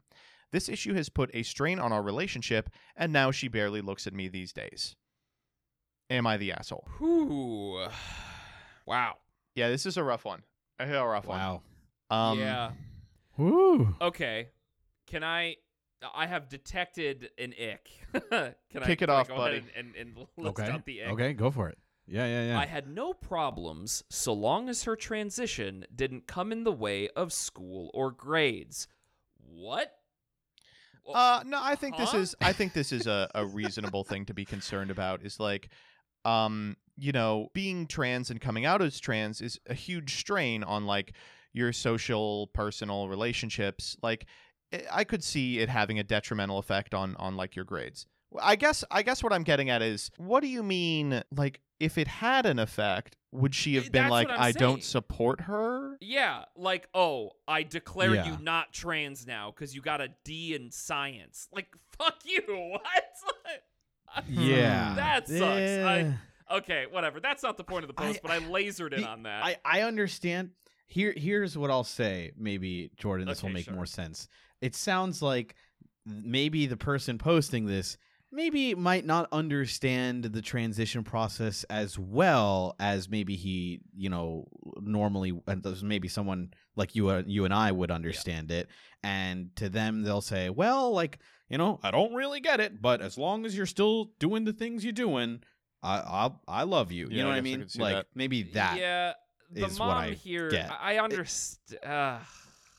This 0.51 0.69
issue 0.69 0.93
has 0.93 1.09
put 1.09 1.31
a 1.33 1.41
strain 1.41 1.79
on 1.79 1.91
our 1.91 2.03
relationship, 2.03 2.69
and 2.95 3.11
now 3.11 3.31
she 3.31 3.47
barely 3.47 3.81
looks 3.81 4.05
at 4.05 4.13
me 4.13 4.27
these 4.27 4.53
days. 4.53 4.95
Am 6.11 6.27
I 6.27 6.37
the 6.37 6.51
asshole? 6.51 6.87
Whew. 6.99 7.87
Wow. 8.85 9.15
Yeah, 9.55 9.69
this 9.69 9.87
is 9.87 9.97
a 9.97 10.03
rough 10.03 10.25
one. 10.25 10.43
A 10.77 10.85
real 10.85 11.07
rough 11.07 11.25
Wow. 11.25 11.63
one. 12.09 12.19
Um, 12.19 12.39
yeah. 12.39 12.69
Woo. 13.37 13.95
Okay. 14.01 14.49
Can 15.07 15.23
I? 15.23 15.55
I 16.13 16.27
have 16.27 16.49
detected 16.49 17.29
an 17.39 17.53
ick. 17.53 17.89
can 18.29 18.53
I 18.75 18.85
Kick 18.85 18.89
it 18.89 18.97
can 18.97 19.09
I 19.09 19.13
off, 19.13 19.27
go 19.27 19.37
buddy. 19.37 19.57
ahead 19.57 19.69
and, 19.75 19.95
and, 19.95 20.15
and 20.17 20.27
list 20.37 20.59
Okay. 20.59 20.69
out 20.71 20.85
the 20.85 21.03
ick? 21.03 21.11
Okay, 21.13 21.33
go 21.33 21.49
for 21.49 21.69
it. 21.69 21.77
Yeah, 22.07 22.27
yeah, 22.27 22.47
yeah. 22.49 22.59
I 22.59 22.65
had 22.67 22.87
no 22.87 23.13
problems 23.13 24.03
so 24.09 24.31
long 24.33 24.69
as 24.69 24.83
her 24.83 24.95
transition 24.95 25.85
didn't 25.93 26.27
come 26.27 26.51
in 26.51 26.63
the 26.63 26.71
way 26.71 27.09
of 27.15 27.33
school 27.33 27.89
or 27.93 28.11
grades. 28.11 28.87
What? 29.39 29.91
Uh, 31.11 31.41
no, 31.45 31.59
I 31.61 31.75
think 31.75 31.97
this 31.97 32.13
is 32.13 32.35
I 32.41 32.51
think 32.51 32.73
this 32.73 32.91
is 32.91 33.07
a, 33.07 33.29
a 33.33 33.45
reasonable 33.45 34.03
thing 34.03 34.25
to 34.25 34.33
be 34.33 34.45
concerned 34.45 34.91
about. 34.91 35.23
Is 35.23 35.39
like, 35.39 35.69
um, 36.25 36.77
you 36.97 37.11
know, 37.11 37.49
being 37.53 37.87
trans 37.87 38.29
and 38.31 38.39
coming 38.41 38.65
out 38.65 38.81
as 38.81 38.99
trans 38.99 39.41
is 39.41 39.59
a 39.67 39.73
huge 39.73 40.15
strain 40.17 40.63
on 40.63 40.85
like 40.85 41.13
your 41.55 41.71
social, 41.73 42.47
personal 42.47 43.07
relationships. 43.09 43.95
Like, 44.03 44.25
I- 44.73 44.83
I 44.91 45.03
could 45.03 45.23
see 45.23 45.59
it 45.59 45.69
having 45.69 45.97
a 45.99 46.03
detrimental 46.03 46.57
effect 46.59 46.93
on 46.93 47.15
on 47.15 47.35
like 47.37 47.55
your 47.55 47.65
grades. 47.65 48.05
I 48.41 48.55
guess 48.57 48.83
I 48.91 49.01
guess 49.01 49.23
what 49.23 49.31
I'm 49.31 49.43
getting 49.43 49.69
at 49.69 49.81
is, 49.81 50.11
what 50.17 50.41
do 50.41 50.47
you 50.47 50.61
mean? 50.63 51.23
Like, 51.35 51.61
if 51.79 51.97
it 51.97 52.07
had 52.07 52.45
an 52.45 52.59
effect, 52.59 53.15
would 53.31 53.53
she 53.55 53.75
have 53.75 53.85
Eh, 53.85 53.89
been 53.89 54.03
that's 54.03 54.11
like, 54.11 54.29
I'm 54.29 54.39
I 54.41 54.51
don't 54.51 54.83
support 54.83 55.41
her? 55.41 55.97
Yeah, 56.01 56.45
like, 56.57 56.87
oh, 56.93 57.31
I 57.47 57.63
declare 57.63 58.15
Yeah. 58.15 58.25
you 58.25 58.37
not 58.41 58.73
trans 58.73 59.25
now 59.25 59.51
because 59.51 59.73
you 59.75 59.81
got 59.81 60.01
a 60.01 60.09
D 60.25 60.53
in 60.55 60.71
science. 60.71 61.47
Like, 61.53 61.67
fuck 61.97 62.17
you. 62.25 62.41
What? 62.71 63.05
yeah. 64.29 64.93
That 64.95 65.27
sucks. 65.27 65.41
I- 65.41 66.17
okay, 66.57 66.85
whatever. 66.89 67.19
That's 67.19 67.43
not 67.43 67.57
the 67.57 67.63
point 67.63 67.83
of 67.83 67.87
the 67.87 67.93
post, 67.93 68.19
I- 68.19 68.21
but 68.21 68.31
I 68.31 68.39
lasered 68.39 68.93
in 68.93 69.03
on 69.03 69.23
that. 69.23 69.43
I, 69.45 69.57
I 69.65 69.81
understand. 69.81 70.51
Here 70.87 71.13
here's 71.15 71.57
what 71.57 71.71
I'll 71.71 71.83
say. 71.83 72.31
Maybe 72.37 72.91
Jordan, 72.97 73.27
this 73.27 73.41
will 73.43 73.49
make 73.49 73.65
sure. 73.65 73.73
more 73.73 73.85
sense. 73.85 74.27
It 74.61 74.75
sounds 74.75 75.21
like 75.21 75.55
maybe 76.05 76.67
the 76.67 76.77
person 76.77 77.17
posting 77.17 77.65
this 77.65 77.97
maybe 78.31 78.75
might 78.75 79.05
not 79.05 79.27
understand 79.31 80.25
the 80.25 80.41
transition 80.41 81.03
process 81.03 81.63
as 81.69 81.97
well 81.97 82.75
as 82.79 83.09
maybe 83.09 83.35
he 83.35 83.79
you 83.95 84.09
know 84.09 84.47
normally 84.81 85.39
and 85.47 85.63
there's 85.63 85.83
maybe 85.83 86.07
someone 86.07 86.51
like 86.75 86.95
you 86.95 87.09
uh, 87.09 87.23
you 87.25 87.45
and 87.45 87.53
I 87.53 87.71
would 87.71 87.91
understand 87.91 88.51
it 88.51 88.67
and 89.03 89.55
to 89.55 89.69
them 89.69 90.03
they'll 90.03 90.21
say 90.21 90.49
well 90.49 90.91
like 90.91 91.19
you 91.49 91.57
know 91.57 91.79
I 91.81 91.91
don't 91.91 92.13
really 92.13 92.39
get 92.39 92.59
it 92.59 92.81
but 92.81 93.01
as 93.01 93.17
long 93.17 93.45
as 93.45 93.55
you're 93.55 93.65
still 93.65 94.11
doing 94.19 94.43
the 94.43 94.53
things 94.53 94.83
you're 94.83 94.93
doing 94.93 95.41
I 95.81 95.97
I, 95.97 96.31
I 96.47 96.63
love 96.63 96.91
you 96.91 97.07
Yeah, 97.09 97.17
you 97.17 97.23
know 97.23 97.29
I 97.29 97.33
what 97.33 97.37
I 97.37 97.41
mean 97.41 97.67
like 97.77 97.95
that. 97.95 98.07
maybe 98.15 98.43
that 98.53 98.77
yeah, 98.77 99.13
the 99.51 99.67
mom 99.79 99.89
I 99.97 100.09
here. 100.11 100.49
get. 100.49 100.71
I 100.79 100.97
understand. 100.99 101.83
Uh, 101.83 102.19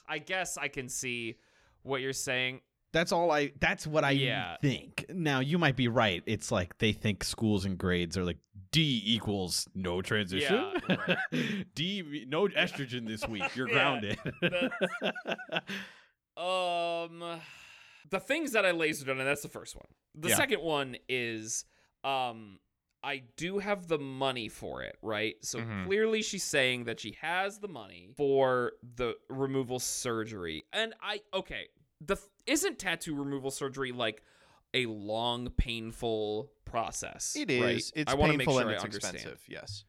I 0.08 0.18
guess 0.18 0.56
I 0.58 0.68
can 0.68 0.88
see 0.88 1.36
what 1.82 2.00
you're 2.00 2.12
saying. 2.12 2.60
That's 2.92 3.12
all 3.12 3.30
I. 3.30 3.52
That's 3.60 3.86
what 3.86 4.04
I 4.04 4.12
Yeah. 4.12 4.56
think. 4.62 5.04
Now 5.10 5.40
you 5.40 5.58
might 5.58 5.76
be 5.76 5.88
right. 5.88 6.22
It's 6.26 6.50
like 6.50 6.78
they 6.78 6.92
think 6.92 7.24
schools 7.24 7.64
and 7.64 7.76
grades 7.76 8.16
are 8.16 8.24
like 8.24 8.38
D 8.72 9.02
equals 9.04 9.68
no 9.74 10.00
transition. 10.02 10.72
Yeah. 10.88 11.16
D 11.74 12.24
no 12.28 12.48
estrogen 12.48 13.06
this 13.06 13.26
week. 13.28 13.42
You're 13.56 13.68
grounded. 13.68 14.18
Um, 16.36 17.40
the 18.10 18.20
things 18.20 18.52
that 18.52 18.64
I 18.66 18.72
lasered 18.72 19.10
on, 19.10 19.18
and 19.18 19.26
that's 19.26 19.42
the 19.42 19.48
first 19.48 19.74
one. 19.74 19.86
The 20.14 20.28
Yeah. 20.30 20.36
second 20.36 20.60
one 20.62 20.96
is, 21.08 21.64
um, 22.04 22.58
I 23.06 23.22
do 23.36 23.58
have 23.58 23.86
the 23.86 23.98
money 23.98 24.48
for 24.48 24.82
it, 24.82 24.96
right? 25.00 25.36
So 25.44 25.60
Mhm. 25.60 25.84
clearly 25.86 26.22
she's 26.22 26.42
saying 26.42 26.84
that 26.84 26.98
she 26.98 27.12
has 27.20 27.60
the 27.60 27.68
money 27.68 28.10
for 28.16 28.72
the 28.82 29.14
removal 29.28 29.78
surgery, 29.78 30.64
and 30.72 30.92
I 31.00 31.22
okay. 31.32 31.68
The 32.00 32.16
isn't 32.46 32.78
tattoo 32.80 33.14
removal 33.14 33.50
surgery 33.52 33.92
like 33.92 34.22
a 34.74 34.86
long, 34.86 35.50
painful 35.50 36.50
process? 36.64 37.36
It 37.36 37.48
right? 37.60 37.82
It's 37.94 38.12
I 38.12 38.16
wanna 38.16 38.32
painful 38.36 38.54
make 38.54 38.60
sure 38.62 38.70
and 38.72 38.78
I 38.80 38.82
understand. 38.82 39.14
expensive. 39.16 39.44
Yes. 39.48 39.84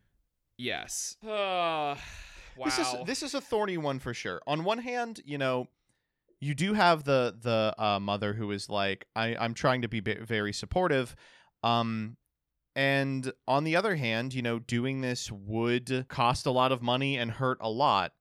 Yes. 0.57 1.17
Uh, 1.23 1.27
wow. 2.55 2.65
This 2.65 2.77
is 2.79 2.95
this 3.05 3.23
is 3.23 3.33
a 3.33 3.41
thorny 3.41 3.77
one 3.77 3.99
for 3.99 4.13
sure. 4.13 4.41
On 4.47 4.63
one 4.63 4.77
hand, 4.79 5.21
you 5.25 5.37
know, 5.39 5.67
you 6.39 6.53
do 6.53 6.73
have 6.73 7.03
the 7.03 7.35
the 7.41 7.73
uh, 7.77 7.99
mother 7.99 8.33
who 8.33 8.51
is 8.51 8.69
like, 8.69 9.07
I 9.15 9.35
I'm 9.35 9.53
trying 9.55 9.81
to 9.81 9.87
be 9.87 10.01
ba- 10.01 10.23
very 10.23 10.53
supportive, 10.53 11.15
um, 11.63 12.17
and 12.77 13.33
on 13.47 13.63
the 13.63 13.75
other 13.75 13.95
hand, 13.95 14.33
you 14.35 14.41
know, 14.43 14.59
doing 14.59 15.01
this 15.01 15.31
would 15.31 16.05
cost 16.07 16.45
a 16.45 16.51
lot 16.51 16.71
of 16.71 16.81
money 16.81 17.17
and 17.17 17.31
hurt 17.31 17.57
a 17.59 17.69
lot. 17.69 18.13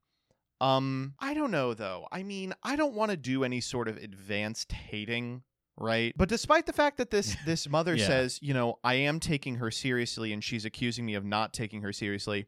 Um, 0.60 1.14
I 1.20 1.34
don't 1.34 1.50
know 1.50 1.74
though. 1.74 2.08
I 2.10 2.22
mean, 2.22 2.54
I 2.62 2.76
don't 2.76 2.94
want 2.94 3.10
to 3.10 3.16
do 3.18 3.44
any 3.44 3.60
sort 3.60 3.86
of 3.88 3.98
advanced 3.98 4.72
hating, 4.72 5.42
right? 5.76 6.14
But 6.16 6.30
despite 6.30 6.64
the 6.64 6.72
fact 6.72 6.96
that 6.96 7.10
this 7.10 7.36
this 7.46 7.68
mother 7.68 7.94
Yeah. 7.94 8.06
says, 8.06 8.38
you 8.40 8.54
know, 8.54 8.78
I 8.82 8.94
am 8.94 9.20
taking 9.20 9.56
her 9.56 9.70
seriously 9.70 10.32
and 10.32 10.42
she's 10.42 10.64
accusing 10.64 11.04
me 11.04 11.14
of 11.14 11.24
not 11.24 11.52
taking 11.52 11.82
her 11.82 11.92
seriously, 11.92 12.46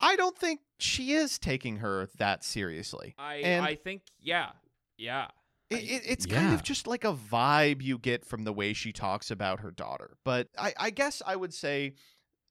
I 0.00 0.16
don't 0.16 0.36
think 0.36 0.60
she 0.80 1.12
is 1.12 1.38
taking 1.38 1.76
her 1.76 2.08
that 2.18 2.42
seriously. 2.44 3.14
I 3.16 3.36
and- 3.36 3.64
I 3.64 3.76
think 3.76 4.02
yeah, 4.20 4.50
yeah. 4.96 5.28
It, 5.70 5.82
it, 5.82 6.02
it's 6.06 6.24
kind 6.24 6.54
of 6.54 6.62
just 6.62 6.86
like 6.86 7.04
a 7.04 7.12
vibe 7.12 7.82
you 7.82 7.98
get 7.98 8.24
from 8.24 8.44
the 8.44 8.52
way 8.52 8.72
she 8.72 8.92
talks 8.92 9.30
about 9.30 9.60
her 9.60 9.70
daughter. 9.70 10.16
But 10.24 10.48
I, 10.58 10.72
I 10.78 10.90
guess 10.90 11.20
I 11.26 11.36
would 11.36 11.52
say 11.52 11.94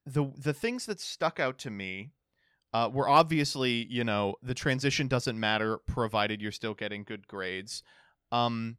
the 0.06 0.32
the 0.38 0.54
things 0.54 0.86
that 0.86 1.00
stuck 1.00 1.40
out 1.40 1.58
to 1.60 1.72
me 1.72 2.12
uh, 2.74 2.90
were 2.94 3.10
obviously, 3.10 3.88
you 3.90 4.04
know, 4.04 4.36
the 4.44 4.54
transition 4.54 5.08
doesn't 5.08 5.40
matter 5.40 5.80
provided 5.88 6.42
you're 6.42 6.52
still 6.52 6.76
getting 6.76 7.04
good 7.04 7.28
grades. 7.28 7.82
Um, 8.32 8.78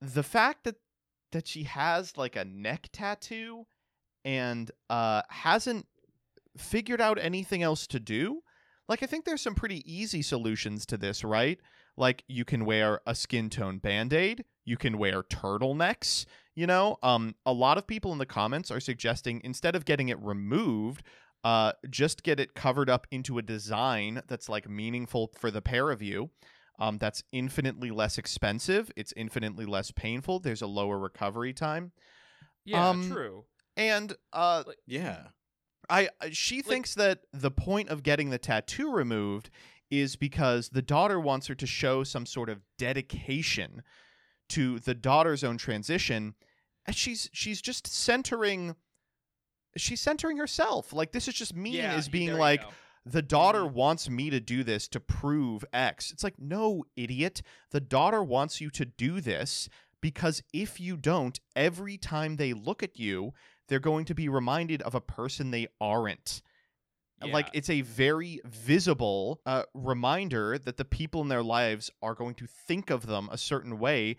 the 0.00 0.22
fact 0.22 0.64
that 0.64 0.76
that 1.32 1.46
she 1.46 1.62
has 1.62 2.16
like 2.16 2.36
a 2.36 2.44
neck 2.44 2.88
tattoo 2.92 3.66
and 4.24 4.70
uh, 4.90 5.22
hasn't 5.28 5.86
figured 6.56 7.00
out 7.00 7.18
anything 7.18 7.62
else 7.62 7.86
to 7.86 8.00
do. 8.00 8.42
Like 8.88 9.02
I 9.02 9.06
think 9.06 9.24
there's 9.24 9.42
some 9.42 9.54
pretty 9.54 9.82
easy 9.90 10.22
solutions 10.22 10.84
to 10.86 10.96
this, 10.96 11.22
right? 11.22 11.58
Like 12.00 12.24
you 12.26 12.44
can 12.44 12.64
wear 12.64 13.00
a 13.06 13.14
skin 13.14 13.48
tone 13.50 13.78
band-aid 13.78 14.44
you 14.64 14.76
can 14.76 14.98
wear 14.98 15.22
turtlenecks 15.22 16.26
you 16.56 16.66
know 16.66 16.96
um 17.02 17.34
a 17.46 17.52
lot 17.52 17.78
of 17.78 17.86
people 17.86 18.10
in 18.12 18.18
the 18.18 18.26
comments 18.26 18.70
are 18.70 18.80
suggesting 18.80 19.40
instead 19.44 19.76
of 19.76 19.84
getting 19.84 20.08
it 20.08 20.18
removed 20.20 21.02
uh 21.44 21.72
just 21.88 22.22
get 22.22 22.40
it 22.40 22.54
covered 22.54 22.90
up 22.90 23.06
into 23.10 23.38
a 23.38 23.42
design 23.42 24.22
that's 24.26 24.48
like 24.48 24.68
meaningful 24.68 25.30
for 25.38 25.50
the 25.50 25.62
pair 25.62 25.90
of 25.90 26.02
you 26.02 26.30
um 26.78 26.98
that's 26.98 27.22
infinitely 27.32 27.90
less 27.90 28.18
expensive 28.18 28.90
it's 28.96 29.12
infinitely 29.16 29.66
less 29.66 29.90
painful 29.90 30.40
there's 30.40 30.62
a 30.62 30.66
lower 30.66 30.98
recovery 30.98 31.52
time 31.52 31.92
Yeah, 32.64 32.88
Um, 32.90 33.10
true. 33.12 33.44
and 33.76 34.14
uh 34.32 34.64
Yeah. 34.86 35.28
I 35.88 36.08
I- 36.20 36.30
she 36.30 36.62
thinks 36.62 36.94
that 36.94 37.20
the 37.32 37.50
point 37.50 37.88
of 37.88 38.02
getting 38.02 38.30
the 38.30 38.38
tattoo 38.38 38.92
removed 38.92 39.50
is 39.90 40.16
because 40.16 40.68
the 40.70 40.82
daughter 40.82 41.18
wants 41.18 41.46
her 41.48 41.54
to 41.54 41.66
show 41.66 42.04
some 42.04 42.26
sort 42.26 42.48
of 42.48 42.60
dedication 42.78 43.82
to 44.48 44.78
the 44.80 44.94
daughter's 44.94 45.44
own 45.44 45.56
transition 45.58 46.34
and 46.86 46.96
she's 46.96 47.28
she's 47.32 47.60
just 47.60 47.86
centering 47.86 48.74
she's 49.76 50.00
centering 50.00 50.36
herself 50.36 50.92
like 50.92 51.12
this 51.12 51.28
is 51.28 51.34
just 51.34 51.54
mean 51.54 51.74
yeah, 51.74 51.94
as 51.94 52.08
being 52.08 52.32
like 52.34 52.62
the 53.06 53.22
daughter 53.22 53.60
Mhm. 53.60 53.72
wants 53.72 54.10
me 54.10 54.28
to 54.30 54.40
do 54.40 54.62
this 54.62 54.86
to 54.88 55.00
prove 55.00 55.64
X. 55.72 56.10
It's 56.12 56.22
like, 56.22 56.38
no, 56.38 56.84
idiot. 56.96 57.40
The 57.70 57.80
daughter 57.80 58.22
wants 58.22 58.60
you 58.60 58.68
to 58.72 58.84
do 58.84 59.22
this 59.22 59.70
because 60.02 60.42
if 60.52 60.78
you 60.78 60.98
don't, 60.98 61.40
every 61.56 61.96
time 61.96 62.36
they 62.36 62.52
look 62.52 62.82
at 62.82 62.98
you, 62.98 63.32
they're 63.68 63.78
going 63.80 64.04
to 64.04 64.14
be 64.14 64.28
reminded 64.28 64.82
of 64.82 64.94
a 64.94 65.00
person 65.00 65.50
they 65.50 65.68
aren't. 65.80 66.42
Like, 67.28 67.50
it's 67.52 67.70
a 67.70 67.82
very 67.82 68.40
visible 68.44 69.40
uh, 69.44 69.64
reminder 69.74 70.58
that 70.58 70.76
the 70.76 70.84
people 70.84 71.20
in 71.20 71.28
their 71.28 71.42
lives 71.42 71.90
are 72.02 72.14
going 72.14 72.34
to 72.36 72.46
think 72.46 72.90
of 72.90 73.06
them 73.06 73.28
a 73.30 73.38
certain 73.38 73.78
way. 73.78 74.16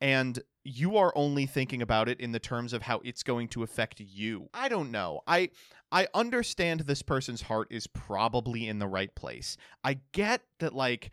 And 0.00 0.40
you 0.64 0.96
are 0.96 1.12
only 1.14 1.46
thinking 1.46 1.82
about 1.82 2.08
it 2.08 2.20
in 2.20 2.32
the 2.32 2.38
terms 2.38 2.72
of 2.72 2.82
how 2.82 3.00
it's 3.04 3.22
going 3.22 3.48
to 3.48 3.62
affect 3.62 4.00
you. 4.00 4.48
I 4.52 4.68
don't 4.68 4.90
know. 4.90 5.20
I 5.26 5.50
I 5.92 6.08
understand 6.14 6.80
this 6.80 7.02
person's 7.02 7.42
heart 7.42 7.68
is 7.70 7.86
probably 7.86 8.66
in 8.66 8.78
the 8.78 8.88
right 8.88 9.14
place. 9.14 9.56
I 9.84 10.00
get 10.12 10.42
that 10.60 10.74
like 10.74 11.10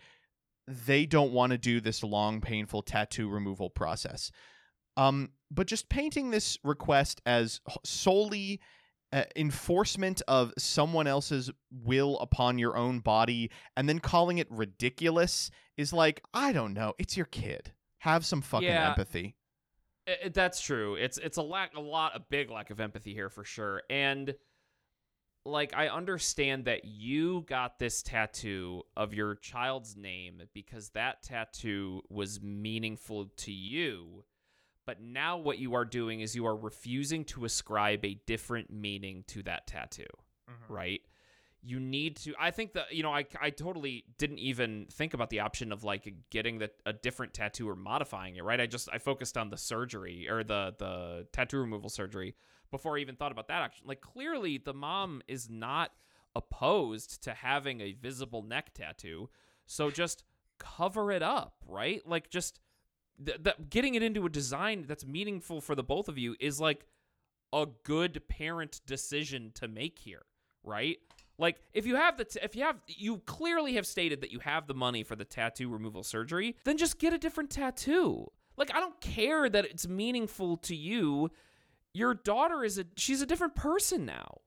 they 0.67 1.05
don't 1.05 1.33
want 1.33 1.51
to 1.51 1.57
do 1.57 1.81
this 1.81 2.03
long 2.03 2.41
painful 2.41 2.81
tattoo 2.81 3.29
removal 3.29 3.69
process. 3.69 4.31
Um 4.97 5.31
but 5.51 5.67
just 5.67 5.89
painting 5.89 6.31
this 6.31 6.57
request 6.63 7.21
as 7.25 7.59
solely 7.83 8.61
uh, 9.13 9.23
enforcement 9.35 10.21
of 10.27 10.53
someone 10.57 11.05
else's 11.07 11.51
will 11.71 12.17
upon 12.19 12.57
your 12.57 12.77
own 12.77 12.99
body 12.99 13.51
and 13.75 13.87
then 13.89 13.99
calling 13.99 14.37
it 14.37 14.47
ridiculous 14.49 15.51
is 15.77 15.91
like 15.93 16.21
I 16.33 16.51
don't 16.53 16.73
know, 16.73 16.93
it's 16.97 17.17
your 17.17 17.25
kid. 17.25 17.71
Have 17.99 18.25
some 18.25 18.41
fucking 18.41 18.67
Yeah. 18.67 18.89
empathy. 18.89 19.35
I- 20.07 20.17
I- 20.25 20.29
that's 20.29 20.61
true. 20.61 20.95
It's 20.95 21.17
it's 21.17 21.37
a 21.37 21.43
lack 21.43 21.75
a 21.75 21.79
lot 21.81 22.15
a 22.15 22.19
big 22.19 22.49
lack 22.49 22.69
of 22.69 22.79
empathy 22.79 23.13
here 23.13 23.29
for 23.29 23.43
sure. 23.43 23.83
And 23.89 24.33
like 25.45 25.73
I 25.75 25.87
understand 25.89 26.65
that 26.65 26.85
you 26.85 27.41
got 27.47 27.79
this 27.79 28.03
tattoo 28.03 28.83
of 28.95 29.13
your 29.13 29.35
child's 29.35 29.95
name 29.97 30.43
because 30.53 30.89
that 30.91 31.23
tattoo 31.23 32.01
was 32.09 32.41
meaningful 32.41 33.25
to 33.37 33.51
you. 33.51 34.23
But 34.85 35.01
now 35.01 35.37
what 35.37 35.59
you 35.59 35.75
are 35.75 35.85
doing 35.85 36.21
is 36.21 36.35
you 36.35 36.45
are 36.45 36.55
refusing 36.55 37.23
to 37.25 37.45
ascribe 37.45 38.03
a 38.03 38.19
different 38.25 38.71
meaning 38.71 39.23
to 39.27 39.43
that 39.43 39.67
tattoo, 39.67 40.03
mm-hmm. 40.49 40.73
right? 40.73 41.01
You 41.61 41.79
need 41.79 42.17
to 42.17 42.33
I 42.39 42.49
think 42.49 42.73
that 42.73 42.91
you 42.91 43.03
know 43.03 43.13
I 43.13 43.25
I 43.39 43.51
totally 43.51 44.05
didn't 44.17 44.39
even 44.39 44.87
think 44.91 45.13
about 45.13 45.29
the 45.29 45.41
option 45.41 45.71
of 45.71 45.83
like 45.83 46.11
getting 46.31 46.57
the 46.57 46.71
a 46.87 46.93
different 46.93 47.35
tattoo 47.35 47.69
or 47.69 47.75
modifying 47.75 48.35
it, 48.37 48.43
right? 48.43 48.59
I 48.59 48.65
just 48.65 48.89
I 48.91 48.97
focused 48.97 49.37
on 49.37 49.51
the 49.51 49.57
surgery 49.57 50.27
or 50.27 50.43
the 50.43 50.73
the 50.79 51.27
tattoo 51.31 51.59
removal 51.59 51.89
surgery 51.89 52.35
before 52.71 52.97
I 52.97 53.01
even 53.01 53.15
thought 53.15 53.31
about 53.31 53.47
that 53.49 53.61
action. 53.61 53.85
Like 53.87 54.01
clearly 54.01 54.57
the 54.57 54.73
mom 54.73 55.21
is 55.27 55.49
not 55.49 55.91
opposed 56.35 57.23
to 57.23 57.33
having 57.33 57.81
a 57.81 57.93
visible 57.93 58.41
neck 58.41 58.73
tattoo. 58.73 59.29
So 59.65 59.91
just 59.91 60.23
cover 60.57 61.11
it 61.11 61.21
up, 61.21 61.55
right? 61.67 62.01
Like 62.07 62.29
just 62.29 62.59
th- 63.25 63.43
th- 63.43 63.55
getting 63.69 63.95
it 63.95 64.03
into 64.03 64.25
a 64.25 64.29
design 64.29 64.85
that's 64.87 65.05
meaningful 65.05 65.61
for 65.61 65.75
the 65.75 65.83
both 65.83 66.07
of 66.07 66.17
you 66.17 66.35
is 66.39 66.59
like 66.59 66.85
a 67.53 67.67
good 67.83 68.21
parent 68.27 68.81
decision 68.85 69.51
to 69.55 69.67
make 69.67 69.99
here, 69.99 70.23
right? 70.63 70.97
Like 71.37 71.57
if 71.73 71.85
you 71.85 71.95
have 71.95 72.17
the 72.17 72.25
t- 72.25 72.39
if 72.43 72.55
you 72.55 72.63
have 72.63 72.77
you 72.87 73.17
clearly 73.25 73.73
have 73.73 73.87
stated 73.87 74.21
that 74.21 74.31
you 74.31 74.39
have 74.39 74.67
the 74.67 74.73
money 74.73 75.03
for 75.03 75.15
the 75.15 75.25
tattoo 75.25 75.69
removal 75.69 76.03
surgery, 76.03 76.55
then 76.65 76.77
just 76.77 76.99
get 76.99 77.13
a 77.13 77.17
different 77.17 77.49
tattoo. 77.49 78.27
Like 78.57 78.73
I 78.75 78.79
don't 78.79 78.99
care 79.01 79.49
that 79.49 79.65
it's 79.65 79.87
meaningful 79.87 80.57
to 80.57 80.75
you. 80.75 81.31
Your 81.93 82.13
daughter 82.13 82.63
is 82.63 82.77
a 82.77 82.85
she's 82.95 83.21
a 83.21 83.25
different 83.25 83.55
person 83.55 84.05
now. 84.05 84.41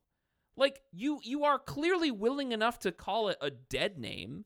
Like 0.57 0.81
you 0.93 1.19
you 1.23 1.45
are 1.45 1.59
clearly 1.59 2.11
willing 2.11 2.53
enough 2.53 2.79
to 2.81 2.93
call 2.93 3.29
it 3.29 3.39
a 3.41 3.51
dead 3.51 3.99
name, 3.99 4.45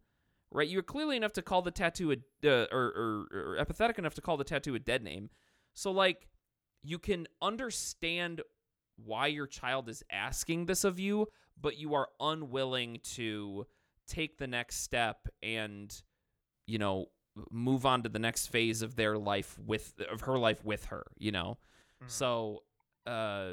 right? 0.52 0.68
You're 0.68 0.82
clearly 0.82 1.16
enough 1.16 1.32
to 1.34 1.42
call 1.42 1.62
the 1.62 1.70
tattoo 1.70 2.12
a 2.12 2.16
uh, 2.48 2.66
or, 2.72 2.80
or 2.80 3.26
or 3.32 3.64
empathetic 3.64 3.98
enough 3.98 4.14
to 4.14 4.20
call 4.20 4.36
the 4.36 4.44
tattoo 4.44 4.74
a 4.74 4.78
dead 4.78 5.02
name. 5.02 5.30
So 5.74 5.90
like 5.90 6.28
you 6.82 6.98
can 6.98 7.26
understand 7.42 8.42
why 8.96 9.28
your 9.28 9.46
child 9.46 9.88
is 9.88 10.02
asking 10.10 10.66
this 10.66 10.84
of 10.84 10.98
you, 10.98 11.26
but 11.60 11.78
you 11.78 11.94
are 11.94 12.08
unwilling 12.20 13.00
to 13.02 13.66
take 14.06 14.38
the 14.38 14.46
next 14.46 14.82
step 14.82 15.28
and 15.42 16.02
you 16.66 16.78
know 16.78 17.06
move 17.50 17.86
on 17.86 18.02
to 18.02 18.08
the 18.08 18.18
next 18.18 18.48
phase 18.48 18.82
of 18.82 18.96
their 18.96 19.16
life 19.16 19.56
with 19.64 19.94
of 20.10 20.22
her 20.22 20.38
life 20.38 20.64
with 20.64 20.86
her, 20.86 21.04
you 21.18 21.32
know. 21.32 21.58
So 22.06 22.62
uh 23.06 23.52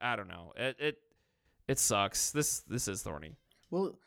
I 0.00 0.16
don't 0.16 0.28
know. 0.28 0.52
It 0.56 0.76
it 0.78 0.98
it 1.68 1.78
sucks. 1.78 2.30
This 2.30 2.60
this 2.60 2.88
is 2.88 3.02
thorny. 3.02 3.36
Well, 3.70 3.98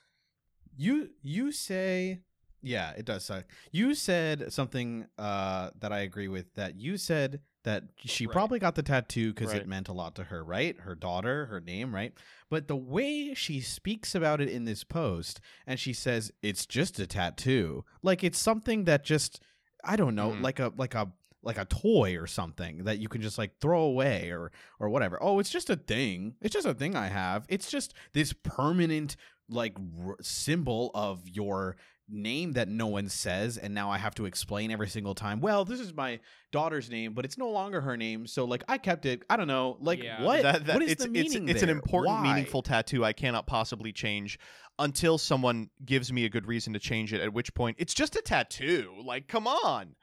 you 0.78 1.10
you 1.22 1.52
say 1.52 2.22
yeah, 2.66 2.92
it 2.92 3.04
does 3.06 3.26
suck. 3.26 3.44
You 3.72 3.94
said 3.94 4.54
something 4.54 5.06
uh 5.18 5.72
that 5.80 5.92
I 5.92 6.00
agree 6.00 6.28
with 6.30 6.54
that 6.56 6.76
you 6.80 6.98
said 6.98 7.42
that 7.64 7.84
she 7.98 8.26
Right. 8.26 8.34
probably 8.34 8.60
got 8.60 8.76
the 8.76 8.84
tattoo 8.84 9.34
cuz 9.34 9.48
Right. 9.50 9.62
it 9.62 9.68
meant 9.68 9.88
a 9.88 9.94
lot 9.94 10.16
to 10.16 10.26
her, 10.26 10.44
right? 10.44 10.78
Her 10.82 10.96
daughter, 10.96 11.46
her 11.48 11.60
name, 11.62 11.94
right? 11.96 12.14
But 12.50 12.68
the 12.68 12.76
way 12.76 13.34
she 13.34 13.60
speaks 13.62 14.16
about 14.16 14.42
it 14.42 14.50
in 14.50 14.66
this 14.66 14.84
post 14.84 15.40
and 15.68 15.80
she 15.80 15.94
says 15.94 16.32
it's 16.42 16.66
just 16.66 17.00
a 17.00 17.08
tattoo, 17.08 17.84
like 18.02 18.24
it's 18.24 18.40
something 18.40 18.86
that 18.86 19.04
just 19.04 19.42
I 19.84 19.98
don't 19.98 20.16
know, 20.16 20.32
Mhm. 20.32 20.42
like 20.42 20.60
a 20.60 20.72
like 20.78 20.96
a 20.96 21.12
like 21.46 21.58
a 21.58 21.66
toy 21.66 22.16
or 22.18 22.26
something 22.26 22.86
that 22.86 23.00
you 23.00 23.10
can 23.10 23.22
just 23.22 23.38
like 23.38 23.60
throw 23.60 23.82
away 23.82 24.30
or 24.32 24.50
or 24.80 24.88
whatever. 24.90 25.18
Oh, 25.22 25.40
it's 25.40 25.50
just 25.50 25.70
a 25.70 25.76
thing. 25.76 26.36
It's 26.40 26.54
just 26.54 26.66
a 26.66 26.74
thing 26.74 26.96
I 26.96 27.08
have. 27.08 27.46
It's 27.50 27.70
just 27.70 27.94
this 28.14 28.32
permanent 28.32 29.18
like 29.50 29.76
r- 30.06 30.16
symbol 30.22 30.92
of 30.94 31.22
your 31.28 31.76
name 32.10 32.52
that 32.54 32.68
no 32.68 32.86
one 32.88 33.08
says 33.08 33.58
and 33.58 33.74
now 33.74 33.90
I 33.90 33.98
have 33.98 34.14
to 34.16 34.26
explain 34.26 34.72
every 34.72 34.90
single 34.90 35.16
time. 35.16 35.40
Well, 35.40 35.64
this 35.64 35.80
is 35.80 35.94
my 35.94 36.20
daughter's 36.52 36.90
name, 36.90 37.14
but 37.14 37.24
it's 37.24 37.38
no 37.38 37.50
longer 37.50 37.80
her 37.82 37.96
name, 37.96 38.28
so 38.28 38.44
like 38.46 38.64
I 38.68 38.78
kept 38.78 39.06
it. 39.06 39.24
I 39.30 39.38
don't 39.38 39.48
know. 39.48 39.78
Like 39.80 40.04
Yeah. 40.04 40.22
what? 40.22 40.42
That- 40.44 40.66
that- 40.66 40.74
what 40.76 40.84
is 40.84 40.92
it's, 40.92 41.04
the 41.04 41.10
meaning 41.10 41.44
it's, 41.48 41.56
it's 41.56 41.64
an 41.64 41.70
important, 41.70 42.18
Why? 42.18 42.24
meaningful 42.24 42.62
tattoo 42.62 43.06
I 43.06 43.14
cannot 43.14 43.48
possibly 43.48 43.94
change 43.94 44.38
until 44.80 45.18
someone 45.18 45.70
gives 45.86 46.12
me 46.12 46.26
a 46.26 46.30
good 46.30 46.46
reason 46.46 46.74
to 46.74 46.80
change 46.80 47.14
it. 47.14 47.22
At 47.22 47.34
which 47.34 47.54
point, 47.54 47.78
it's 47.80 47.94
just 47.94 48.16
a 48.16 48.22
tattoo. 48.22 48.92
Like, 49.04 49.28
come 49.28 49.48
on. 49.48 49.96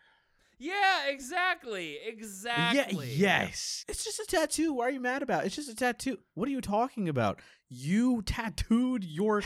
Yeah, 0.61 1.07
exactly. 1.09 1.97
Exactly. 2.07 3.09
Yeah, 3.15 3.45
yes. 3.45 3.85
It's 3.89 4.05
just 4.05 4.21
a 4.21 4.27
tattoo. 4.27 4.75
Why 4.75 4.89
are 4.89 4.91
you 4.91 5.01
mad 5.01 5.23
about? 5.23 5.43
it? 5.43 5.47
It's 5.47 5.57
just 5.57 5.71
a 5.71 5.75
tattoo. 5.75 6.19
What 6.35 6.49
are 6.49 6.53
you 6.53 6.61
talking 6.61 7.09
about? 7.09 7.41
You 7.71 8.21
tattooed 8.23 9.03
your 9.03 9.43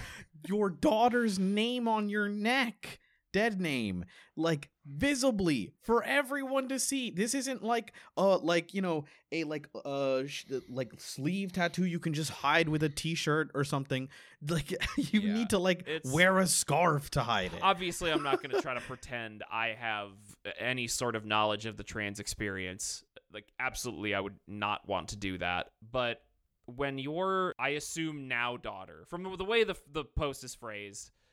your 0.48 0.70
daughter's 0.70 1.38
name 1.38 1.86
on 1.86 2.08
your 2.08 2.28
neck. 2.28 2.98
Dead 3.34 3.60
name. 3.60 4.04
Like 4.36 4.70
visibly 4.86 5.72
for 5.82 6.04
everyone 6.04 6.68
to 6.68 6.78
see. 6.78 7.10
This 7.10 7.34
isn't 7.34 7.64
like 7.64 7.92
uh 8.16 8.38
like, 8.38 8.72
you 8.74 8.80
know, 8.80 9.06
a 9.32 9.42
like 9.44 9.68
uh 9.84 10.22
sh- 10.26 10.44
like 10.68 10.92
sleeve 10.98 11.52
tattoo 11.52 11.84
you 11.84 11.98
can 11.98 12.14
just 12.14 12.30
hide 12.30 12.68
with 12.68 12.82
a 12.84 12.88
t-shirt 12.88 13.50
or 13.54 13.64
something. 13.64 14.08
Like 14.48 14.70
you 14.96 15.20
Yeah, 15.20 15.34
need 15.34 15.50
to 15.50 15.58
like 15.58 15.88
wear 16.04 16.38
a 16.38 16.46
scarf 16.46 17.10
to 17.10 17.22
hide 17.22 17.52
it. 17.54 17.58
Obviously, 17.60 18.12
I'm 18.12 18.22
not 18.22 18.40
going 18.40 18.54
to 18.54 18.62
try 18.62 18.74
to 18.74 18.80
pretend 18.86 19.42
I 19.50 19.74
have 19.78 20.10
any 20.58 20.86
sort 20.86 21.16
of 21.16 21.24
knowledge 21.26 21.66
of 21.66 21.76
the 21.76 21.84
trans 21.84 22.20
experience. 22.20 23.02
Like, 23.32 23.48
absolutely, 23.58 24.14
I 24.14 24.20
would 24.20 24.36
not 24.46 24.86
want 24.88 25.08
to 25.08 25.16
do 25.16 25.38
that. 25.38 25.70
But 25.90 26.22
when 26.66 26.98
your, 26.98 27.54
I 27.58 27.70
assume 27.70 28.28
now 28.28 28.56
daughter, 28.56 29.04
from 29.08 29.24
the 29.36 29.44
way 29.44 29.64
the 29.64 29.74
the 29.90 30.04
post 30.04 30.44
is 30.44 30.54
phrased, 30.54 31.10
uh, 31.10 31.23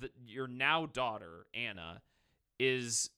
the, 0.00 0.10
your 0.26 0.46
now 0.46 0.86
daughter 0.86 1.46
Anna 1.54 2.02
is 2.58 3.10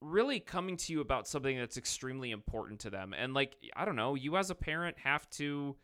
really 0.00 0.40
coming 0.40 0.76
to 0.76 0.92
you 0.92 1.00
about 1.00 1.28
something 1.28 1.58
that's 1.58 1.76
extremely 1.76 2.30
important 2.30 2.80
to 2.80 2.90
them, 2.90 3.14
and 3.16 3.34
like 3.34 3.56
I 3.76 3.84
don't 3.84 3.96
know, 3.96 4.14
you 4.14 4.36
as 4.36 4.50
a 4.50 4.54
parent 4.54 4.98
have 5.00 5.28
to 5.30 5.76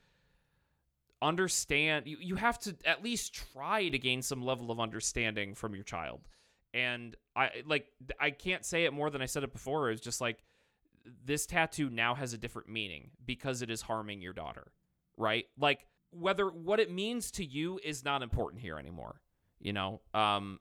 understand 1.23 2.07
you, 2.07 2.19
you 2.21 2.37
have 2.37 2.59
to 2.59 2.77
at 2.85 3.03
least 3.03 3.35
try 3.35 3.89
to 3.89 3.99
gain 3.99 4.21
some 4.21 4.43
level 4.43 4.71
of 4.71 4.79
understanding 4.79 5.55
from 5.55 5.75
your 5.75 5.85
child. 5.85 6.21
And 6.75 7.17
i 7.35 7.62
like 7.67 7.87
i 8.21 8.31
can't 8.31 8.64
say 8.64 8.85
it 8.85 8.93
more 8.93 9.09
than 9.09 9.23
i 9.23 9.27
said 9.27 9.43
it 9.43 9.53
before 9.53 9.91
it's 9.91 10.01
just 10.03 10.21
like 10.21 10.43
this 11.25 11.47
tattoo 11.47 11.89
now 11.89 12.14
has 12.14 12.35
a 12.35 12.39
different 12.39 12.69
meaning 12.69 13.11
because 13.25 13.62
it 13.62 13.71
is 13.71 13.81
harming 13.81 14.21
your 14.21 14.35
daughter 14.35 14.73
right? 15.17 15.47
Like 15.59 15.87
whether 16.11 16.49
what 16.49 16.81
it 16.81 16.91
means 16.91 17.31
to 17.33 17.45
you 17.45 17.81
is 17.85 18.05
not 18.05 18.23
important 18.23 18.62
here 18.62 18.79
anymore 18.79 19.21
you 19.61 19.72
know 19.72 20.00
um 20.14 20.59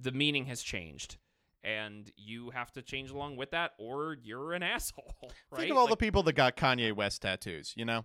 the 0.00 0.12
meaning 0.12 0.46
has 0.46 0.62
changed 0.62 1.16
and 1.62 2.12
you 2.16 2.50
have 2.50 2.70
to 2.72 2.82
change 2.82 3.10
along 3.10 3.36
with 3.36 3.50
that 3.52 3.72
or 3.78 4.16
you're 4.22 4.52
an 4.52 4.62
asshole 4.74 5.14
right 5.50 5.60
Think 5.60 5.70
of 5.70 5.76
all 5.76 5.84
Like, 5.84 5.92
the 5.92 5.96
people 5.96 6.22
that 6.24 6.34
got 6.34 6.56
Kanye 6.56 6.92
West 6.92 7.22
tattoos, 7.22 7.72
you 7.76 7.84
know? 7.84 8.04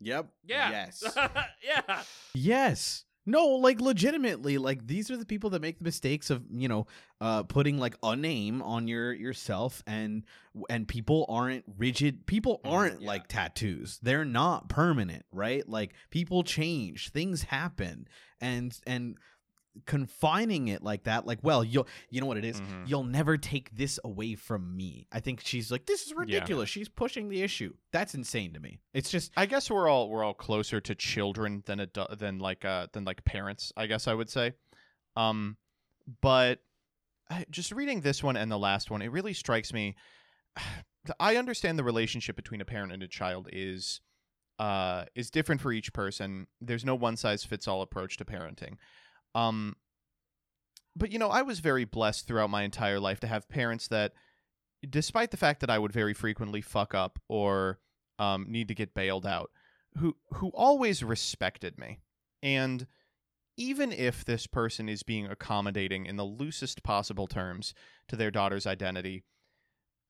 Yep. 0.00 0.26
yeah 0.44 0.70
Yes. 0.70 1.02
yeah 1.62 2.02
Yes. 2.34 3.04
No, 3.26 3.46
like 3.46 3.78
legitimately, 3.78 4.56
like 4.56 4.86
these 4.86 5.10
are 5.10 5.16
the 5.18 5.26
people 5.26 5.50
that 5.50 5.60
make 5.60 5.76
the 5.76 5.84
mistakes 5.84 6.30
of, 6.30 6.44
you 6.50 6.66
know, 6.66 6.86
uh 7.20 7.42
putting 7.42 7.76
like 7.76 7.94
a 8.02 8.16
name 8.16 8.62
on 8.62 8.88
your 8.88 9.12
yourself 9.12 9.82
and 9.86 10.24
and 10.70 10.88
people 10.88 11.26
aren't 11.28 11.64
rigid. 11.76 12.26
People 12.26 12.60
aren't 12.64 13.02
yeah. 13.02 13.06
like 13.06 13.28
tattoos. 13.28 13.98
They're 14.02 14.24
not 14.24 14.70
permanent, 14.70 15.26
right? 15.30 15.68
Like 15.68 15.92
people 16.10 16.42
change, 16.42 17.10
things 17.10 17.42
happen. 17.42 18.08
And 18.40 18.74
and 18.86 19.18
confining 19.86 20.68
it 20.68 20.82
like 20.82 21.04
that 21.04 21.26
like 21.26 21.38
well 21.42 21.62
you'll 21.64 21.86
you 22.10 22.20
know 22.20 22.26
what 22.26 22.36
it 22.36 22.44
is? 22.44 22.60
Mhm. 22.60 22.88
you'll 22.88 23.04
never 23.04 23.36
take 23.36 23.70
this 23.76 23.98
away 24.04 24.34
from 24.34 24.76
me 24.76 25.06
i 25.12 25.20
think 25.20 25.40
she's 25.44 25.70
like 25.70 25.86
this 25.86 26.06
is 26.06 26.12
ridiculous 26.14 26.68
she's 26.68 26.88
pushing 26.88 27.28
the 27.28 27.42
issue 27.42 27.72
that's 27.92 28.14
insane 28.14 28.52
to 28.54 28.60
me 28.60 28.78
it's 28.94 29.10
just 29.10 29.32
I 29.36 29.46
guess 29.46 29.70
we're 29.70 29.88
all 29.88 30.08
we're 30.10 30.24
all 30.24 30.34
closer 30.34 30.80
to 30.80 30.94
children 30.94 31.62
than 31.66 31.78
adu- 31.78 32.18
than 32.18 32.38
like 32.38 32.64
uh 32.64 32.88
than 32.92 33.04
like 33.04 33.24
parents. 33.24 33.72
I 33.76 33.86
guess 33.86 34.08
I 34.08 34.14
would 34.14 34.28
say, 34.28 34.54
um, 35.16 35.56
but 36.20 36.60
I, 37.30 37.44
just 37.50 37.72
reading 37.72 38.00
this 38.00 38.22
one 38.22 38.36
and 38.36 38.50
the 38.50 38.58
last 38.58 38.90
one, 38.90 39.02
it 39.02 39.12
really 39.12 39.32
strikes 39.34 39.72
me. 39.72 39.94
I 41.20 41.36
understand 41.36 41.78
the 41.78 41.84
relationship 41.84 42.36
between 42.36 42.60
a 42.60 42.64
parent 42.64 42.92
and 42.92 43.02
a 43.02 43.08
child 43.08 43.48
is 43.52 44.00
uh 44.58 45.04
is 45.14 45.30
different 45.30 45.60
for 45.60 45.72
each 45.72 45.92
person. 45.92 46.46
There's 46.60 46.84
no 46.84 46.94
one 46.94 47.16
size 47.16 47.44
fits 47.44 47.68
all 47.68 47.82
approach 47.82 48.16
to 48.16 48.24
parenting. 48.24 48.74
Um, 49.38 49.76
but 50.96 51.12
you 51.12 51.18
know, 51.18 51.28
I 51.28 51.42
was 51.42 51.60
very 51.60 51.84
blessed 51.84 52.26
throughout 52.26 52.50
my 52.50 52.62
entire 52.62 52.98
life 52.98 53.20
to 53.20 53.26
have 53.26 53.48
parents 53.48 53.88
that, 53.88 54.12
despite 54.88 55.30
the 55.30 55.36
fact 55.36 55.60
that 55.60 55.70
I 55.70 55.78
would 55.78 55.92
very 55.92 56.14
frequently 56.14 56.60
fuck 56.60 56.94
up 56.94 57.18
or 57.28 57.78
um, 58.18 58.46
need 58.48 58.68
to 58.68 58.74
get 58.74 58.94
bailed 58.94 59.26
out, 59.26 59.50
who 59.98 60.16
who 60.34 60.48
always 60.54 61.04
respected 61.04 61.78
me, 61.78 62.00
and 62.42 62.86
even 63.56 63.92
if 63.92 64.24
this 64.24 64.46
person 64.46 64.88
is 64.88 65.02
being 65.02 65.26
accommodating 65.26 66.06
in 66.06 66.16
the 66.16 66.24
loosest 66.24 66.82
possible 66.82 67.26
terms 67.26 67.74
to 68.08 68.16
their 68.16 68.30
daughter's 68.30 68.66
identity, 68.66 69.24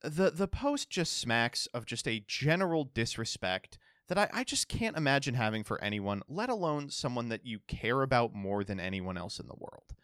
the 0.03 0.31
the 0.31 0.49
post 0.49 0.89
just 0.89 1.19
smacks 1.19 1.67
of 1.75 1.85
just 1.85 2.09
a 2.09 2.25
general 2.27 2.85
disrespect 2.85 3.79
that 4.09 4.19
I, 4.19 4.29
I 4.33 4.45
just 4.45 4.69
can't 4.69 4.97
imagine 4.97 5.35
having 5.35 5.65
for 5.65 5.83
anyone, 5.83 6.23
let 6.29 6.49
alone 6.49 6.91
someone 6.91 7.29
that 7.29 7.47
you 7.47 7.61
care 7.69 8.03
about 8.03 8.35
more 8.35 8.65
than 8.65 8.81
anyone 8.81 9.17
else 9.17 9.39
in 9.39 9.47
the 9.47 9.55
world. 9.59 9.95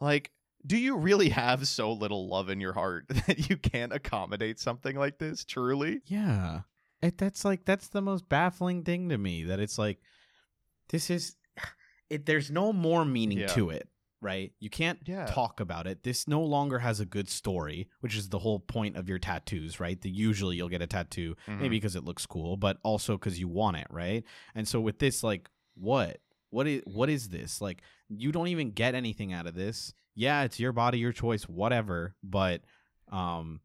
Like, 0.00 0.30
do 0.66 0.76
you 0.76 0.96
really 0.96 1.30
have 1.30 1.66
so 1.68 1.92
little 1.92 2.28
love 2.28 2.50
in 2.50 2.60
your 2.60 2.72
heart 2.74 3.06
that 3.08 3.48
you 3.48 3.56
can't 3.56 3.92
accommodate 3.92 4.58
something 4.58 4.96
like 4.96 5.18
this? 5.18 5.44
Truly? 5.44 6.00
Yeah. 6.06 6.60
It, 7.02 7.16
that's 7.18 7.44
like 7.44 7.64
that's 7.64 7.88
the 7.88 8.02
most 8.02 8.28
baffling 8.28 8.82
thing 8.84 9.08
to 9.08 9.16
me 9.16 9.44
that 9.44 9.58
it's 9.58 9.78
like 9.78 10.00
this 10.90 11.08
is 11.08 11.36
it 12.10 12.26
there's 12.26 12.50
no 12.50 12.72
more 12.74 13.04
meaning 13.06 13.38
Yeah. 13.38 13.46
to 13.48 13.70
it, 13.70 13.88
right? 14.20 14.52
You 14.60 14.68
can't 14.70 14.98
Yeah. 15.06 15.26
talk 15.26 15.60
about 15.60 15.86
it. 15.86 16.02
This 16.02 16.28
no 16.28 16.42
longer 16.42 16.80
has 16.80 17.00
a 17.00 17.06
good 17.06 17.28
story, 17.28 17.88
which 18.00 18.14
is 18.16 18.28
the 18.28 18.38
whole 18.40 18.60
point 18.60 18.96
of 18.96 19.08
your 19.08 19.18
tattoos, 19.18 19.80
right? 19.80 20.00
The 20.00 20.10
usually 20.10 20.56
you'll 20.56 20.68
get 20.68 20.82
a 20.82 20.86
tattoo 20.86 21.36
Mhm. 21.46 21.58
maybe 21.60 21.76
because 21.76 21.96
it 21.96 22.04
looks 22.04 22.26
cool, 22.26 22.56
but 22.56 22.78
also 22.82 23.16
cuz 23.16 23.38
you 23.40 23.48
want 23.48 23.76
it, 23.78 23.86
right? 23.90 24.24
And 24.54 24.68
so 24.68 24.80
with 24.80 24.98
this 24.98 25.22
like 25.22 25.48
what? 25.74 26.20
What 26.50 26.66
is 26.66 26.82
what 26.84 27.08
is 27.08 27.28
this? 27.30 27.60
Like 27.60 27.82
you 28.08 28.32
don't 28.32 28.48
even 28.48 28.72
get 28.72 28.94
anything 28.94 29.32
out 29.32 29.46
of 29.46 29.54
this. 29.54 29.94
Yeah, 30.14 30.42
it's 30.42 30.58
your 30.60 30.72
body, 30.72 30.98
your 30.98 31.12
choice, 31.12 31.48
whatever, 31.48 32.14
but 32.22 32.62
um 33.08 33.60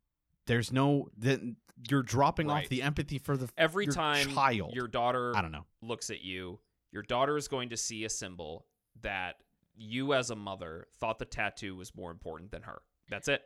there's 0.45 0.71
no 0.71 1.09
then 1.17 1.57
you're 1.89 2.03
dropping 2.03 2.47
Right. 2.47 2.63
off 2.63 2.69
the 2.69 2.81
empathy 2.81 3.17
for 3.17 3.35
the 3.35 3.49
every 3.57 3.85
your 3.85 3.93
time 3.93 4.29
child. 4.29 4.73
your 4.75 4.87
daughter 4.87 5.35
I 5.35 5.41
don't 5.41 5.51
know. 5.51 5.65
looks 5.81 6.09
at 6.09 6.21
you, 6.21 6.59
your 6.91 7.01
daughter 7.03 7.35
is 7.35 7.47
going 7.49 7.69
to 7.69 7.77
see 7.77 8.05
a 8.05 8.09
symbol 8.09 8.67
that 9.01 9.41
you 9.77 10.13
as 10.13 10.29
a 10.29 10.35
mother 10.35 10.87
thought 10.99 11.19
the 11.19 11.25
tattoo 11.25 11.75
was 11.75 11.95
more 11.95 12.11
important 12.11 12.51
than 12.51 12.63
her. 12.63 12.81
That's 13.09 13.27
it. 13.27 13.41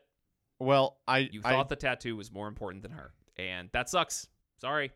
Well, 0.59 0.97
I 1.07 1.19
You 1.19 1.41
I- 1.43 1.51
thought 1.51 1.69
the 1.69 1.75
tattoo 1.75 2.15
was 2.15 2.31
more 2.31 2.47
important 2.47 2.83
than 2.83 2.91
her. 2.91 3.13
And 3.37 3.69
that 3.73 3.89
sucks. 3.89 4.27
Sorry. 4.59 4.91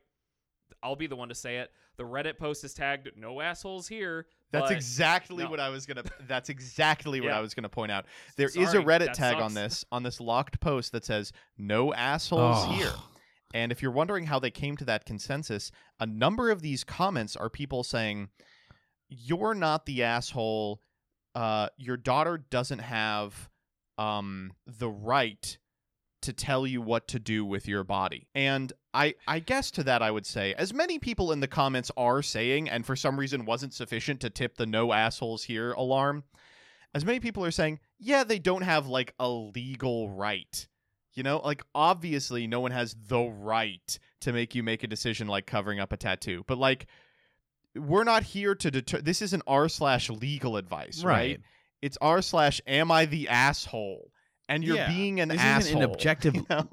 I'll 0.82 0.96
be 0.96 1.08
the 1.08 1.16
one 1.16 1.30
to 1.30 1.36
say 1.36 1.58
it. 1.58 1.72
The 1.98 2.04
Reddit 2.04 2.38
post 2.38 2.64
is 2.64 2.74
tagged 2.74 3.10
no 3.16 3.40
assholes 3.40 3.88
here. 3.88 4.26
That's 4.52 4.68
but 4.70 4.76
exactly 4.76 5.44
no. 5.44 5.50
what 5.50 5.60
I 5.60 5.70
was 5.70 5.86
gonna. 5.86 6.04
That's 6.28 6.50
exactly 6.50 7.22
what 7.22 7.32
I 7.32 7.40
was 7.40 7.54
gonna 7.54 7.70
point 7.70 7.92
out. 7.92 8.06
There 8.36 8.48
is 8.48 8.54
Sorry, 8.54 8.80
a 8.80 8.82
Reddit 8.86 9.06
that 9.06 9.14
tag 9.14 9.38
on 9.38 9.54
this 9.54 9.86
on 9.92 10.04
this 10.04 10.20
locked 10.20 10.60
post 10.60 10.92
that 10.92 11.06
says 11.06 11.32
"No 11.58 11.94
assholes 11.94 12.66
Oh. 12.68 12.72
here." 12.74 12.92
And 13.54 13.72
if 13.72 13.82
you're 13.82 13.92
wondering 13.92 14.26
how 14.26 14.40
they 14.40 14.52
came 14.52 14.76
to 14.78 14.86
that 14.86 15.06
consensus, 15.06 15.72
a 16.00 16.06
number 16.08 16.50
of 16.50 16.62
these 16.62 16.84
comments 16.84 17.36
are 17.36 17.50
people 17.50 17.84
saying, 17.84 18.30
"You're 19.08 19.54
not 19.56 19.86
the 19.86 20.04
asshole. 20.04 20.82
Uh, 21.36 21.70
your 21.78 21.98
daughter 21.98 22.38
doesn't 22.38 22.80
have 22.80 23.50
um, 23.98 24.52
the 24.66 24.90
right 24.90 25.58
to 26.22 26.34
tell 26.34 26.66
you 26.66 26.82
what 26.82 27.08
to 27.10 27.20
do 27.20 27.46
with 27.46 27.68
your 27.68 27.84
body." 27.84 28.28
And 28.36 28.72
I, 28.94 29.16
I 29.28 29.40
guess 29.40 29.72
to 29.72 29.84
that 29.84 30.02
I 30.02 30.12
would 30.12 30.26
say, 30.26 30.54
as 30.54 30.74
many 30.74 31.00
people 31.00 31.32
in 31.32 31.40
the 31.40 31.48
comments 31.48 31.92
are 31.98 32.22
saying, 32.22 32.70
and 32.70 32.86
for 32.86 32.96
some 32.96 33.20
reason 33.20 33.46
wasn't 33.46 33.74
sufficient 33.74 34.22
to 34.22 34.30
tip 34.30 34.58
the 34.58 34.66
"no 34.66 34.94
assholes 34.94 35.44
here" 35.44 35.72
alarm. 35.74 36.24
As 36.96 37.06
many 37.06 37.20
people 37.20 37.44
are 37.44 37.52
saying, 37.52 37.80
yeah, 37.98 38.24
they 38.24 38.38
don't 38.38 38.62
have 38.62 38.88
like 38.88 39.16
a 39.20 39.28
legal 39.28 40.10
right. 40.10 40.68
You 41.14 41.24
know, 41.24 41.42
like 41.44 41.64
obviously 41.74 42.48
no 42.48 42.60
one 42.60 42.72
has 42.72 42.96
the 43.08 43.22
right 43.22 44.00
to 44.22 44.34
make 44.34 44.56
you 44.56 44.64
make 44.64 44.84
a 44.84 44.88
decision 44.88 45.28
like 45.28 45.46
covering 45.46 45.80
up 45.80 45.92
a 45.92 45.98
tattoo. 45.98 46.44
But 46.48 46.58
like 46.58 46.88
we're 47.76 48.04
not 48.04 48.24
here 48.24 48.56
to 48.56 48.70
deter 48.72 49.02
this 49.02 49.22
isn't 49.22 49.44
r 49.48 49.68
slash 49.70 50.10
legal 50.10 50.58
advice, 50.58 51.04
right? 51.04 51.14
Right. 51.14 51.40
It's 51.82 51.98
r 52.02 52.22
slash 52.22 52.62
am 52.68 52.92
I 52.92 53.06
the 53.06 53.30
asshole? 53.30 54.12
And 54.50 54.64
you're 54.64 54.76
Yeah. 54.78 54.88
being 54.90 55.20
an 55.20 55.30
This 55.30 55.40
asshole. 55.42 55.68
isn't 55.70 55.84
an 55.84 55.90
objective 55.92 56.36
you 56.36 56.46
know? 56.50 56.70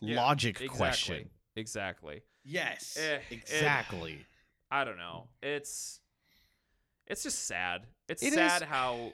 Yeah, 0.00 0.16
logic 0.22 0.56
exactly. 0.60 0.76
question. 0.76 1.30
Exactly. 1.56 2.22
Yes. 2.44 2.96
Eh, 3.00 3.20
exactly. 3.30 4.24
I 4.70 4.84
don't 4.84 4.98
know. 4.98 5.28
It's 5.42 6.00
it's 7.06 7.22
just 7.22 7.46
sad. 7.46 7.86
It's 8.08 8.22
It 8.22 8.32
sad 8.34 8.62
is- 8.62 8.68
how 8.68 9.12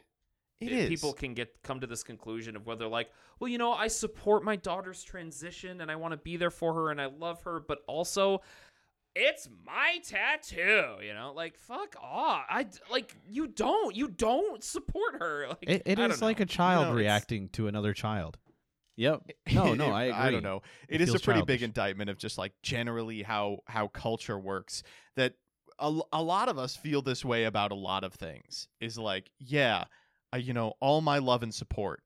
It 0.60 0.72
i- 0.84 0.88
people 0.88 1.12
can 1.12 1.34
get 1.34 1.62
come 1.62 1.80
to 1.80 1.86
this 1.86 2.02
conclusion 2.02 2.54
of 2.56 2.66
whether 2.66 2.86
like, 2.86 3.10
well, 3.38 3.48
you 3.48 3.58
know, 3.58 3.72
I 3.72 3.88
support 3.88 4.44
my 4.44 4.56
daughter's 4.56 5.02
transition 5.02 5.80
and 5.80 5.90
I 5.90 5.96
want 5.96 6.12
to 6.12 6.18
be 6.18 6.36
there 6.36 6.50
for 6.50 6.74
her 6.74 6.90
and 6.90 7.00
I 7.00 7.06
love 7.06 7.42
her, 7.44 7.60
but 7.60 7.78
also 7.86 8.42
it's 9.16 9.48
my 9.66 9.98
tattoo, 10.06 10.96
you 11.04 11.12
know? 11.14 11.32
Like 11.34 11.56
fuck 11.58 11.96
off. 12.00 12.44
i 12.48 12.66
like 12.90 13.14
you 13.28 13.48
don't 13.48 13.94
you 13.96 14.08
don't 14.08 14.62
support 14.62 15.14
her. 15.18 15.46
Like 15.48 15.58
It, 15.62 15.82
it 15.86 15.98
I 15.98 16.04
is 16.06 16.18
don't 16.20 16.22
like 16.28 16.38
know. 16.38 16.44
a 16.44 16.46
child 16.46 16.84
know, 16.86 16.90
it's- 16.92 16.98
reacting 16.98 17.48
to 17.50 17.66
another 17.68 17.92
child. 17.92 18.38
Yep. 18.96 19.22
No, 19.52 19.74
no, 19.74 19.86
I 19.92 20.04
agree. 20.04 20.18
I 20.18 20.30
don't 20.30 20.42
know. 20.42 20.62
It 20.88 20.96
It 20.96 21.00
is 21.02 21.08
a 21.08 21.12
feels 21.14 21.22
pretty 21.22 21.42
big 21.42 21.62
indictment 21.62 22.10
of 22.10 22.18
just 22.18 22.36
like 22.38 22.52
generally 22.62 23.22
how 23.22 23.58
how 23.66 23.88
culture 23.88 24.38
works. 24.38 24.82
That 25.16 25.34
a, 25.78 25.98
a 26.12 26.22
lot 26.22 26.48
of 26.50 26.58
us 26.58 26.76
feel 26.76 27.00
this 27.00 27.24
way 27.24 27.44
about 27.44 27.72
a 27.72 27.76
lot 27.76 28.04
of 28.04 28.12
things. 28.12 28.68
Is 28.80 28.98
like, 28.98 29.30
yeah, 29.38 29.84
I, 30.32 30.36
you 30.38 30.52
know, 30.52 30.74
all 30.80 31.00
my 31.00 31.18
love 31.18 31.42
and 31.42 31.54
support 31.54 32.02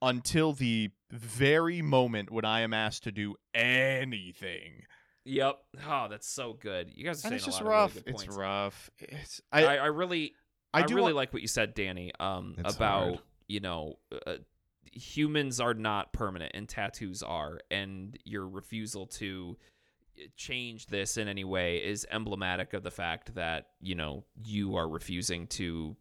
until 0.00 0.52
the 0.52 0.90
very 1.10 1.82
moment 1.82 2.30
when 2.30 2.44
I 2.44 2.60
am 2.60 2.72
asked 2.72 3.02
to 3.04 3.12
do 3.12 3.34
anything. 3.54 4.82
Yep. 5.26 5.58
Oh, 5.88 6.06
that's 6.08 6.28
so 6.28 6.52
good. 6.54 6.92
You 6.94 7.04
guys 7.04 7.24
are 7.24 7.28
And 7.28 7.30
saying 7.30 7.34
it's 7.34 7.44
just 7.44 7.60
a 7.60 7.64
lot 7.64 7.70
of 7.72 7.96
rough. 7.96 8.06
really 8.06 8.24
it's 8.24 8.36
rough. 8.36 8.90
It's 8.98 9.40
I, 9.52 9.64
I 9.64 9.74
I 9.76 9.86
really 9.86 10.34
I, 10.72 10.80
I, 10.80 10.82
do 10.82 10.94
really 10.94 11.06
want, 11.06 11.16
like 11.16 11.32
what 11.32 11.42
you 11.42 11.48
said, 11.48 11.74
Danny, 11.74 12.12
um, 12.20 12.54
It's 12.58 12.76
about 12.76 13.04
hard. 13.04 13.18
you 13.48 13.60
know 13.60 13.98
uh, 14.26 14.36
humans 14.92 15.60
are 15.60 15.74
not 15.74 16.12
permanent 16.12 16.52
and 16.54 16.68
tattoos 16.68 17.22
are, 17.22 17.60
and 17.70 18.16
your 18.24 18.46
refusal 18.46 19.06
to 19.06 19.56
uh, 20.18 20.22
change 20.36 20.86
this 20.86 21.16
in 21.16 21.28
any 21.28 21.44
way 21.44 21.78
is 21.78 22.06
emblematic 22.10 22.72
of 22.72 22.82
the 22.82 22.90
fact 22.90 23.34
that 23.34 23.68
you 23.80 23.94
know 23.94 24.24
you 24.44 24.76
are 24.76 24.88
refusing 24.88 25.46
to 25.48 25.96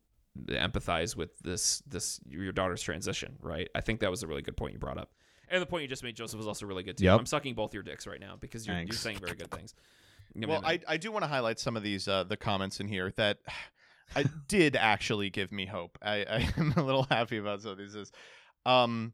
empathize 0.49 1.15
with 1.15 1.38
this 1.39 1.82
this 1.88 2.19
your 2.28 2.51
daughter's 2.51 2.82
transition. 2.82 3.38
Right? 3.41 3.69
I 3.73 3.82
think 3.82 4.01
that 4.01 4.11
was 4.11 4.21
a 4.23 4.28
really 4.28 4.41
good 4.43 4.57
point 4.57 4.73
you 4.73 4.80
brought 4.80 4.97
up, 4.99 5.11
and 5.49 5.61
the 5.61 5.65
point 5.65 5.83
you 5.83 5.87
just 5.87 6.03
made, 6.03 6.15
Joseph, 6.15 6.37
was 6.37 6.47
also 6.47 6.65
really 6.65 6.83
good 6.83 6.97
too. 6.97 7.05
Yep. 7.05 7.19
I'm 7.19 7.25
sucking 7.25 7.55
both 7.55 7.73
your 7.73 7.83
dicks 7.83 8.07
right 8.07 8.19
now 8.19 8.37
because 8.39 8.65
you're, 8.67 8.77
you're 8.79 8.93
saying 8.93 9.19
very 9.19 9.35
good 9.35 9.51
things. 9.51 9.73
Yeah, 10.37 10.47
Well, 10.47 10.61
man, 10.63 10.81
I, 10.87 10.95
I 10.95 10.97
do 10.97 11.13
want 11.13 11.23
to 11.23 11.29
highlight 11.29 11.59
some 11.59 11.77
of 11.77 11.83
these 11.83 12.09
uh, 12.09 12.25
the 12.25 12.35
comments 12.35 12.81
in 12.81 12.89
here 12.89 13.13
that 13.15 13.37
I 14.17 14.25
did 14.49 14.75
actually 14.75 15.29
give 15.29 15.51
me 15.51 15.65
hope. 15.65 15.97
I, 16.01 16.25
I 16.29 16.49
am 16.57 16.73
a 16.75 16.83
little 16.83 17.03
happy 17.03 17.37
about 17.37 17.61
some 17.61 17.71
of 17.71 17.77
these. 17.77 17.95
Is, 17.95 18.11
um, 18.65 19.13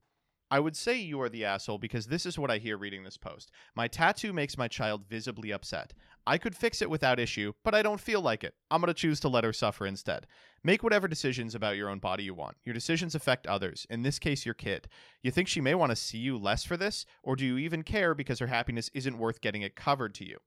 I 0.51 0.59
would 0.59 0.75
say 0.75 0.99
you 0.99 1.21
are 1.21 1.29
the 1.29 1.45
asshole 1.45 1.77
because 1.77 2.07
this 2.07 2.25
is 2.25 2.37
what 2.37 2.51
I 2.51 2.57
hear 2.57 2.77
reading 2.77 3.03
this 3.03 3.15
post. 3.15 3.51
My 3.73 3.87
tattoo 3.87 4.33
makes 4.33 4.57
my 4.57 4.67
child 4.67 5.05
visibly 5.09 5.53
upset. 5.53 5.93
I 6.27 6.37
could 6.37 6.57
fix 6.57 6.81
it 6.81 6.89
without 6.89 7.21
issue, 7.21 7.53
but 7.63 7.73
I 7.73 7.81
don't 7.81 8.01
feel 8.01 8.19
like 8.19 8.43
it. 8.43 8.53
I'm 8.69 8.81
going 8.81 8.89
to 8.89 8.93
choose 8.93 9.21
to 9.21 9.29
let 9.29 9.45
her 9.45 9.53
suffer 9.53 9.87
instead. 9.87 10.27
Make 10.61 10.83
whatever 10.83 11.07
decisions 11.07 11.55
about 11.55 11.77
your 11.77 11.87
own 11.87 11.99
body 11.99 12.25
you 12.25 12.33
want. 12.33 12.57
Your 12.65 12.73
decisions 12.73 13.15
affect 13.15 13.47
others, 13.47 13.87
in 13.89 14.03
this 14.03 14.19
case, 14.19 14.45
your 14.45 14.53
kid. 14.53 14.89
You 15.23 15.31
think 15.31 15.47
she 15.47 15.61
may 15.61 15.73
want 15.73 15.91
to 15.91 15.95
see 15.95 16.17
you 16.17 16.37
less 16.37 16.65
for 16.65 16.75
this, 16.75 17.05
or 17.23 17.37
do 17.37 17.45
you 17.45 17.57
even 17.57 17.81
care 17.81 18.13
because 18.13 18.39
her 18.39 18.47
happiness 18.47 18.91
isn't 18.93 19.17
worth 19.17 19.39
getting 19.39 19.61
it 19.61 19.77
covered 19.77 20.13
to 20.15 20.27
you? 20.27 20.37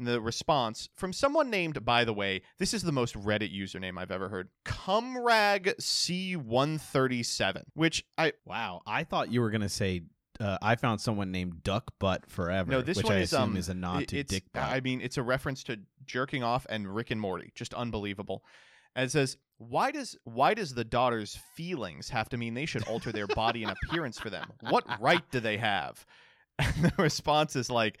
The 0.00 0.20
response 0.20 0.88
from 0.94 1.12
someone 1.12 1.50
named, 1.50 1.84
by 1.84 2.04
the 2.04 2.12
way, 2.12 2.42
this 2.58 2.72
is 2.72 2.82
the 2.84 2.92
most 2.92 3.14
Reddit 3.16 3.52
username 3.52 3.98
I've 3.98 4.12
ever 4.12 4.28
heard, 4.28 4.48
Cumrag 4.64 5.74
C137, 5.80 7.62
which 7.74 8.04
I 8.16 8.32
Wow, 8.44 8.82
I 8.86 9.04
thought 9.04 9.32
you 9.32 9.40
were 9.40 9.50
gonna 9.50 9.68
say 9.68 10.02
uh, 10.40 10.58
I 10.62 10.76
found 10.76 11.00
someone 11.00 11.32
named 11.32 11.62
Duck 11.64 11.92
Butt 11.98 12.30
Forever. 12.30 12.70
no, 12.70 12.80
this 12.80 12.98
which 12.98 13.06
one 13.06 13.14
I 13.14 13.20
is 13.20 13.32
assume 13.32 13.42
um 13.50 13.56
is 13.56 13.68
a 13.68 13.74
nod 13.74 14.06
to 14.08 14.22
Dick 14.22 14.44
Butt. 14.52 14.62
I 14.62 14.80
mean, 14.80 15.00
it's 15.00 15.16
a 15.16 15.22
reference 15.22 15.64
to 15.64 15.78
jerking 16.06 16.42
off 16.42 16.66
and 16.70 16.94
Rick 16.94 17.10
and 17.10 17.20
Morty, 17.20 17.50
just 17.54 17.74
unbelievable. 17.74 18.44
And 18.94 19.04
it 19.06 19.10
says, 19.10 19.36
why 19.58 19.90
does 19.90 20.16
why 20.24 20.54
does 20.54 20.74
the 20.74 20.84
daughter's 20.84 21.36
feelings 21.54 22.08
have 22.10 22.28
to 22.30 22.36
mean 22.36 22.54
they 22.54 22.66
should 22.66 22.86
alter 22.86 23.10
their 23.12 23.26
body 23.26 23.64
and 23.64 23.74
appearance 23.82 24.18
for 24.18 24.30
them? 24.30 24.52
What 24.60 24.84
right 25.00 25.22
do 25.30 25.40
they 25.40 25.56
have? 25.58 26.04
And 26.60 26.86
the 26.86 26.92
response 27.02 27.54
is 27.54 27.70
like, 27.70 27.98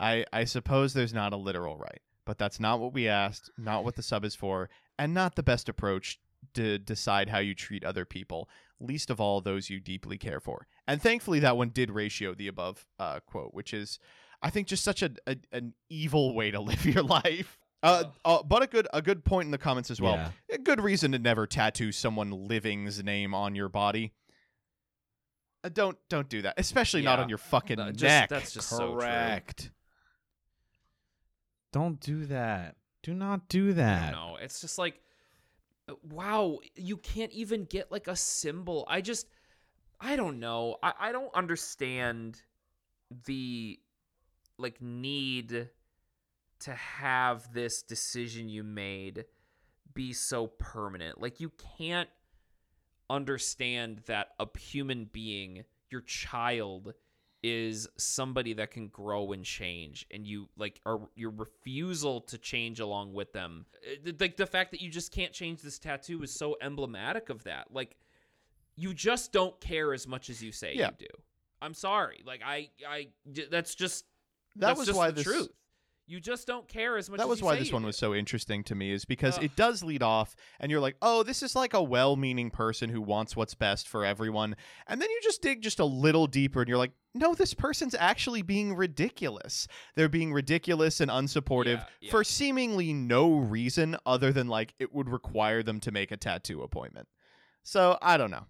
I 0.00 0.24
I 0.32 0.44
suppose 0.44 0.92
there's 0.94 1.14
not 1.14 1.32
a 1.32 1.36
literal 1.36 1.76
right, 1.76 2.00
but 2.24 2.38
that's 2.38 2.58
not 2.60 2.80
what 2.80 2.92
we 2.92 3.08
asked, 3.08 3.50
not 3.56 3.84
what 3.84 3.94
the 3.96 4.02
sub 4.02 4.24
is 4.24 4.34
for, 4.34 4.68
and 4.98 5.14
not 5.14 5.36
the 5.36 5.42
best 5.42 5.68
approach 5.68 6.18
to 6.54 6.78
decide 6.78 7.28
how 7.30 7.38
you 7.38 7.54
treat 7.54 7.84
other 7.84 8.04
people, 8.04 8.48
least 8.80 9.08
of 9.10 9.20
all 9.20 9.40
those 9.40 9.70
you 9.70 9.80
deeply 9.80 10.18
care 10.18 10.40
for. 10.40 10.66
And 10.86 11.00
thankfully, 11.00 11.40
that 11.40 11.56
one 11.56 11.70
did 11.70 11.90
ratio 11.90 12.34
the 12.34 12.48
above 12.48 12.84
uh, 12.98 13.20
quote, 13.20 13.54
which 13.54 13.72
is, 13.72 13.98
I 14.42 14.50
think, 14.50 14.66
just 14.68 14.84
such 14.84 15.02
a, 15.02 15.10
a 15.26 15.36
an 15.52 15.74
evil 15.88 16.34
way 16.34 16.50
to 16.50 16.60
live 16.70 16.84
your 16.84 17.02
life. 17.02 17.58
Uh, 17.82 18.04
uh, 18.24 18.42
but 18.42 18.62
a 18.62 18.66
good 18.66 18.88
a 18.94 19.00
good 19.02 19.24
point 19.24 19.46
in 19.46 19.50
the 19.50 19.58
comments 19.58 19.90
as 19.90 20.00
well. 20.00 20.14
Yeah. 20.14 20.30
A 20.52 20.58
good 20.58 20.80
reason 20.82 21.12
to 21.12 21.18
never 21.18 21.46
tattoo 21.46 21.92
someone 21.92 22.30
living's 22.30 23.02
name 23.04 23.34
on 23.34 23.54
your 23.54 23.68
body. 23.68 24.12
Uh, 25.62 25.68
don't 25.70 25.96
don't 26.08 26.28
do 26.28 26.42
that, 26.42 26.54
especially 26.58 27.02
not 27.02 27.18
on 27.18 27.28
your 27.28 27.38
fucking 27.38 27.78
Uh, 27.80 27.90
just- 27.92 28.02
neck. 28.02 28.28
that's 28.28 28.52
just 28.52 28.68
so. 28.68 28.94
Correct. 28.94 29.70
Don't 31.74 31.98
do 31.98 32.24
that. 32.26 32.76
Do 33.02 33.14
not 33.14 33.48
do 33.48 33.72
that. 33.72 34.12
No, 34.12 34.38
it's 34.40 34.60
just 34.60 34.78
like, 34.78 35.00
wow, 36.08 36.60
you 36.76 36.96
can't 36.96 37.32
even 37.32 37.64
get 37.64 37.90
like 37.90 38.06
a 38.06 38.14
symbol. 38.14 38.84
I 38.88 39.00
just, 39.00 39.26
I 40.00 40.14
don't 40.14 40.38
know. 40.38 40.76
I, 40.84 40.92
I 41.00 41.12
don't 41.12 41.34
understand 41.34 42.40
the 43.26 43.80
like 44.56 44.80
need 44.80 45.68
to 46.60 46.72
have 46.74 47.52
this 47.52 47.82
decision 47.82 48.48
you 48.48 48.62
made 48.62 49.24
be 49.94 50.12
so 50.12 50.46
permanent. 50.46 51.20
Like 51.20 51.40
you 51.40 51.50
can't 51.76 52.08
understand 53.10 54.02
that 54.06 54.28
a 54.38 54.46
human 54.56 55.10
being, 55.12 55.64
your 55.90 56.02
child, 56.02 56.94
is 57.46 57.86
somebody 57.98 58.54
that 58.54 58.70
can 58.70 58.88
grow 58.88 59.32
and 59.32 59.44
change 59.44 60.06
and 60.10 60.26
you 60.26 60.48
like 60.56 60.80
are 60.86 60.98
your 61.14 61.28
refusal 61.30 62.22
to 62.22 62.38
change 62.38 62.80
along 62.80 63.12
with 63.12 63.34
them 63.34 63.66
Uh, 63.86 64.12
like 64.18 64.38
the 64.38 64.46
fact 64.46 64.70
that 64.70 64.80
you 64.80 64.88
just 64.88 65.12
can't 65.12 65.30
change 65.34 65.60
this 65.60 65.78
tattoo 65.78 66.22
is 66.22 66.32
so 66.32 66.56
emblematic 66.62 67.28
of 67.28 67.44
that. 67.44 67.66
Like 67.70 67.98
you 68.76 68.94
just 68.94 69.30
don't 69.30 69.60
care 69.60 69.92
as 69.92 70.08
much 70.08 70.30
as 70.30 70.42
you 70.42 70.52
say 70.52 70.74
Yeah. 70.74 70.88
you 70.98 71.06
do. 71.06 71.14
I'm 71.60 71.74
sorry. 71.74 72.22
Like 72.24 72.40
i 72.42 72.70
i 72.88 73.08
that's 73.50 73.74
just 73.74 74.06
that 74.56 74.68
that's 74.68 74.78
was 74.78 74.86
just 74.86 74.96
why 74.98 75.08
the 75.08 75.16
this 75.16 75.24
truth 75.24 75.50
you 76.06 76.20
just 76.20 76.46
don't 76.46 76.68
care 76.68 76.96
as 76.96 77.08
much 77.08 77.18
that 77.18 77.24
as 77.24 77.28
was 77.28 77.42
why 77.42 77.56
this 77.56 77.72
one 77.72 77.82
do. 77.82 77.86
was 77.86 77.96
so 77.96 78.14
interesting 78.14 78.62
to 78.64 78.74
me 78.74 78.92
is 78.92 79.04
because 79.04 79.38
Ugh. 79.38 79.44
it 79.44 79.56
does 79.56 79.82
lead 79.82 80.02
off 80.02 80.34
and 80.60 80.70
you're 80.70 80.80
like 80.80 80.96
oh 81.02 81.22
this 81.22 81.42
is 81.42 81.56
like 81.56 81.72
a 81.74 81.82
well-meaning 81.82 82.50
person 82.50 82.90
who 82.90 83.00
wants 83.00 83.34
what's 83.36 83.54
best 83.54 83.88
for 83.88 84.04
everyone 84.04 84.54
and 84.86 85.00
then 85.00 85.10
you 85.10 85.20
just 85.22 85.40
dig 85.40 85.62
just 85.62 85.80
a 85.80 85.84
little 85.84 86.26
deeper 86.26 86.60
and 86.60 86.68
you're 86.68 86.78
like 86.78 86.92
no 87.14 87.34
this 87.34 87.54
person's 87.54 87.94
actually 87.98 88.42
being 88.42 88.74
ridiculous 88.74 89.66
they're 89.94 90.08
being 90.08 90.32
ridiculous 90.32 91.00
and 91.00 91.10
unsupportive 91.10 91.78
Yeah, 91.78 91.84
yeah. 92.02 92.10
for 92.10 92.22
seemingly 92.24 92.92
no 92.92 93.36
reason 93.38 93.96
other 94.04 94.32
than 94.32 94.48
like 94.48 94.74
it 94.78 94.94
would 94.94 95.08
require 95.08 95.62
them 95.62 95.80
to 95.80 95.90
make 95.90 96.10
a 96.10 96.16
tattoo 96.16 96.62
appointment 96.62 97.08
so 97.62 97.96
i 98.02 98.16
don't 98.16 98.30
know 98.30 98.46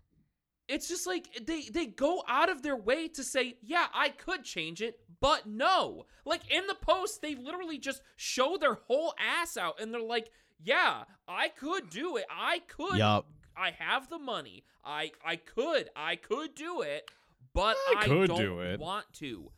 it's 0.68 0.88
just 0.88 1.06
like 1.06 1.28
they 1.46 1.62
they 1.72 1.86
go 1.86 2.22
out 2.28 2.48
of 2.48 2.62
their 2.62 2.76
way 2.76 3.06
to 3.08 3.22
say 3.22 3.56
yeah 3.62 3.86
i 3.94 4.08
could 4.08 4.44
change 4.44 4.80
it 4.80 4.98
but 5.20 5.46
no. 5.46 6.04
Like 6.26 6.42
in 6.50 6.66
the 6.66 6.74
post 6.74 7.22
they 7.22 7.34
literally 7.34 7.78
just 7.78 8.02
show 8.16 8.58
their 8.58 8.74
whole 8.74 9.14
ass 9.18 9.56
out 9.56 9.80
and 9.80 9.90
they're 9.92 10.00
like 10.02 10.30
yeah 10.62 11.04
i 11.26 11.48
could 11.48 11.88
do 11.88 12.18
it. 12.18 12.26
I 12.30 12.58
could 12.68 12.98
Yup. 12.98 13.26
i 13.56 13.70
have 13.70 14.10
the 14.10 14.18
money. 14.18 14.64
I 14.84 15.12
i 15.24 15.36
could 15.36 15.88
i 15.96 16.16
could 16.16 16.54
do 16.54 16.82
it 16.82 17.10
but 17.54 17.76
I 17.96 18.00
i, 18.00 18.04
could 18.04 18.28
don't 18.28 18.38
do 18.38 18.60
it. 18.60 18.78
want 18.80 19.06
to. 19.14 19.50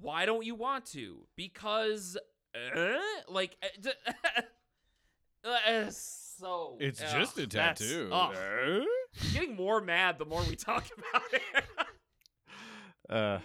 Why 0.00 0.26
don't 0.26 0.44
you 0.44 0.56
want 0.56 0.86
to? 0.86 1.26
Because 1.36 2.16
uh, 2.54 2.96
like 3.28 3.56
uh, 3.62 3.90
uh, 5.48 5.90
so 5.90 6.78
It's 6.80 7.00
ugh, 7.00 7.08
just 7.12 7.38
a 7.38 7.46
tattoo. 7.46 8.10
Ugh. 9.16 9.22
I'm 9.26 9.32
getting 9.32 9.56
more 9.56 9.80
mad 9.80 10.18
the 10.18 10.24
more 10.24 10.42
we 10.48 10.56
talk 10.56 10.84
about 13.08 13.16
uh 13.16 13.38
it. 13.38 13.44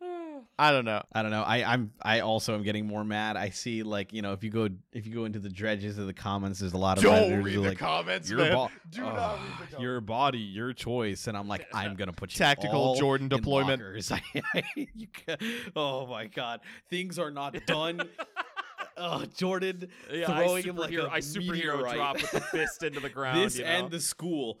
i 0.58 0.70
don't 0.72 0.84
know 0.84 1.00
I 1.12 1.22
don't 1.22 1.30
know. 1.30 1.42
I, 1.42 1.62
I'm 1.72 1.92
I 2.02 2.20
also 2.20 2.54
am 2.54 2.62
getting 2.62 2.86
more 2.86 3.04
mad. 3.04 3.36
I 3.36 3.50
see 3.50 3.82
like 3.82 4.12
you 4.12 4.20
know 4.22 4.32
if 4.32 4.42
you 4.42 4.50
go 4.50 4.68
if 4.92 5.06
you 5.06 5.14
go 5.14 5.24
into 5.26 5.38
the 5.38 5.48
dredges 5.48 5.98
of 5.98 6.06
the 6.06 6.12
comments, 6.14 6.58
there's 6.60 6.72
a 6.72 6.78
lot 6.78 6.98
of 6.98 7.04
don't 7.04 7.42
read 7.42 7.54
the 7.56 7.60
like 7.60 7.78
comments 7.78 8.28
your 8.28 8.38
man. 8.40 8.52
bo- 8.52 8.70
do 8.90 9.02
not 9.02 9.16
Ugh, 9.18 9.40
read 9.60 9.70
the 9.78 9.82
your 9.82 10.00
body, 10.00 10.38
your 10.38 10.72
choice, 10.72 11.26
and 11.28 11.36
I'm 11.36 11.46
like 11.48 11.66
I'm 11.74 11.94
gonna 11.94 12.12
put 12.12 12.32
you 12.34 12.38
Tactical 12.38 12.80
all 12.80 12.94
Jordan 12.96 13.26
in 13.26 13.36
deployment. 13.36 13.80
lockers. 13.82 14.10
you 14.76 15.06
ca- 15.26 15.36
oh 15.76 16.06
my 16.06 16.26
god, 16.26 16.60
things 16.90 17.18
are 17.18 17.30
not 17.30 17.54
done. 17.66 18.00
oh, 18.96 19.24
Jordan 19.36 19.88
Yeah, 20.12 20.26
throwing 20.26 20.64
I 20.64 20.68
him 20.68 20.76
like 20.76 20.90
superhero, 20.90 21.04
a 21.06 21.12
I 21.12 21.18
superhero 21.20 21.52
meteorite. 21.52 21.94
drop 21.96 22.16
with 22.22 22.30
the 22.32 22.40
fist 22.40 22.82
into 22.82 23.00
the 23.00 23.08
ground. 23.10 23.40
this 23.40 23.56
you 23.58 23.64
know? 23.64 23.70
and 23.70 23.90
the 23.90 24.00
school, 24.00 24.60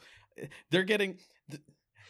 they're 0.70 0.84
getting. 0.84 1.16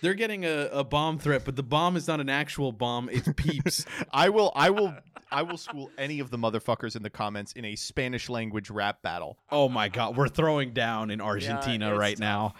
They're 0.01 0.15
getting 0.15 0.45
a, 0.45 0.69
a 0.73 0.83
bomb 0.83 1.21
threat, 1.21 1.43
but 1.45 1.55
the 1.55 1.63
bomb 1.63 1.95
is 1.97 2.09
not 2.09 2.19
an 2.19 2.29
actual 2.29 2.73
bomb. 2.73 3.09
It's 3.09 3.29
peeps. 3.37 3.87
I 4.13 4.31
will 4.31 4.51
I 4.57 4.69
will 4.71 4.93
I 5.31 5.43
will 5.43 5.57
school 5.57 5.93
any 5.97 6.19
of 6.19 6.29
the 6.31 6.39
motherfuckers 6.39 6.97
in 6.97 7.05
the 7.05 7.11
comments 7.11 7.53
in 7.53 7.65
a 7.65 7.77
Spanish 7.77 8.29
language 8.29 8.69
rap 8.69 9.01
battle. 9.03 9.39
oh 9.53 9.69
my 9.69 9.89
god, 9.89 10.17
we're 10.17 10.27
throwing 10.27 10.73
down 10.73 11.11
in 11.13 11.21
Argentina 11.21 11.91
it's 11.93 11.99
right 12.01 12.17
tough. 12.17 12.21
now. 12.21 12.55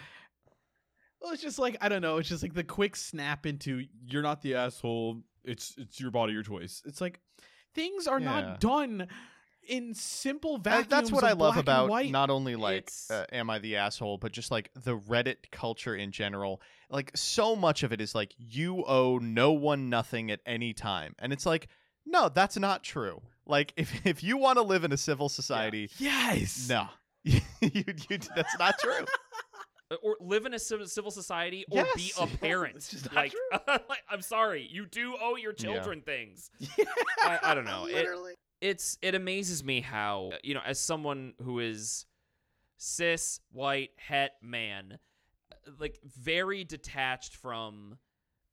Well, 1.21 1.33
it's 1.33 1.41
just 1.41 1.59
like 1.59 1.75
I 1.81 1.89
don't 1.89 2.01
know. 2.01 2.17
It's 2.17 2.29
just 2.29 2.43
like 2.43 2.53
the 2.53 2.63
quick 2.63 2.95
snap 2.95 3.45
into 3.45 3.83
you're 4.07 4.23
not 4.23 4.41
the 4.41 4.55
asshole. 4.55 5.21
It's 5.43 5.75
it's 5.77 5.99
your 5.99 6.11
body, 6.11 6.31
your 6.31 6.43
choice. 6.43 6.81
It's 6.85 7.01
like 7.01 7.19
things 7.75 8.07
are 8.07 8.21
Yeah. 8.21 8.25
not 8.25 8.59
done 8.61 9.07
in 9.67 9.93
simple 9.93 10.57
vacuums. 10.57 10.87
that's 10.87 11.11
what 11.11 11.23
of 11.23 11.29
I 11.29 11.33
love 11.33 11.57
about 11.57 11.89
white. 11.89 12.11
not 12.11 12.29
only 12.29 12.55
like 12.55 12.91
uh, 13.09 13.25
am 13.31 13.49
I 13.49 13.59
the 13.59 13.77
asshole, 13.77 14.17
but 14.17 14.31
just 14.31 14.51
like 14.51 14.69
the 14.75 14.97
Reddit 14.97 15.49
culture 15.51 15.95
in 15.95 16.11
general. 16.11 16.61
Like 16.89 17.11
so 17.15 17.55
much 17.55 17.83
of 17.83 17.91
it 17.93 18.01
is 18.01 18.13
like 18.15 18.33
you 18.37 18.83
owe 18.85 19.17
no 19.19 19.51
one 19.51 19.89
nothing 19.89 20.31
at 20.31 20.39
any 20.45 20.73
time, 20.73 21.15
and 21.19 21.31
it's 21.33 21.45
like 21.45 21.67
no, 22.05 22.29
that's 22.29 22.57
not 22.57 22.83
true. 22.83 23.21
Like 23.45 23.73
if 23.77 23.91
if 24.05 24.23
you 24.23 24.37
want 24.37 24.57
to 24.57 24.63
live 24.63 24.83
in 24.83 24.91
a 24.91 24.97
civil 24.97 25.29
society, 25.29 25.89
yes. 25.97 26.67
no, 26.69 26.87
you, 27.23 27.39
you, 27.61 27.83
that's 28.35 28.57
not 28.59 28.77
true. 28.79 29.05
or 30.01 30.17
live 30.19 30.45
in 30.47 30.53
a 30.55 30.59
civil 30.59 31.11
society 31.11 31.65
or 31.69 31.85
be 31.95 32.11
a 32.19 32.25
parent. 32.25 32.77
It's 32.77 33.13
like, 33.13 33.31
like, 33.67 34.01
I'm 34.09 34.21
sorry, 34.23 34.67
you 34.71 34.87
do 34.87 35.15
owe 35.21 35.35
your 35.35 35.53
Yeah. 35.55 35.65
children 35.73 36.01
things. 36.01 36.49
Yeah. 36.59 36.85
I- 37.19 37.39
I 37.43 37.53
don't 37.53 37.65
know. 37.65 37.85
It- 37.85 37.93
Literally. 37.95 38.33
It's 38.63 38.97
it 39.01 39.13
amazes 39.13 39.61
me 39.61 39.81
how 39.81 40.31
you 40.41 40.53
know, 40.53 40.61
as 40.65 40.79
someone 40.79 41.33
who 41.43 41.59
is 41.59 42.05
cis 42.77 43.41
white 43.51 43.89
het 43.97 44.31
man, 44.41 44.99
like 45.79 45.99
very 46.05 46.63
detached 46.63 47.35
from 47.35 47.97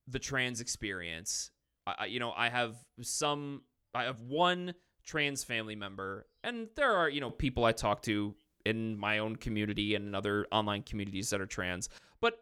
the 0.08 0.18
trans 0.18 0.60
experience. 0.60 1.52
I, 1.86 2.06
you 2.06 2.18
know, 2.18 2.32
I 2.36 2.48
have 2.48 2.74
some. 3.00 3.62
I 3.94 4.02
have 4.02 4.20
one 4.20 4.74
trans 5.04 5.44
family 5.44 5.76
member, 5.76 6.26
and 6.42 6.66
there 6.74 6.92
are 6.92 7.08
you 7.08 7.20
know 7.20 7.30
people 7.30 7.64
I 7.64 7.70
talk 7.70 8.02
to 8.02 8.34
in 8.66 8.98
my 8.98 9.18
own 9.18 9.36
community 9.36 9.94
and 9.94 10.08
in 10.08 10.14
other 10.16 10.44
online 10.50 10.82
communities 10.82 11.30
that 11.30 11.40
are 11.40 11.46
trans. 11.46 11.88
But 12.20 12.34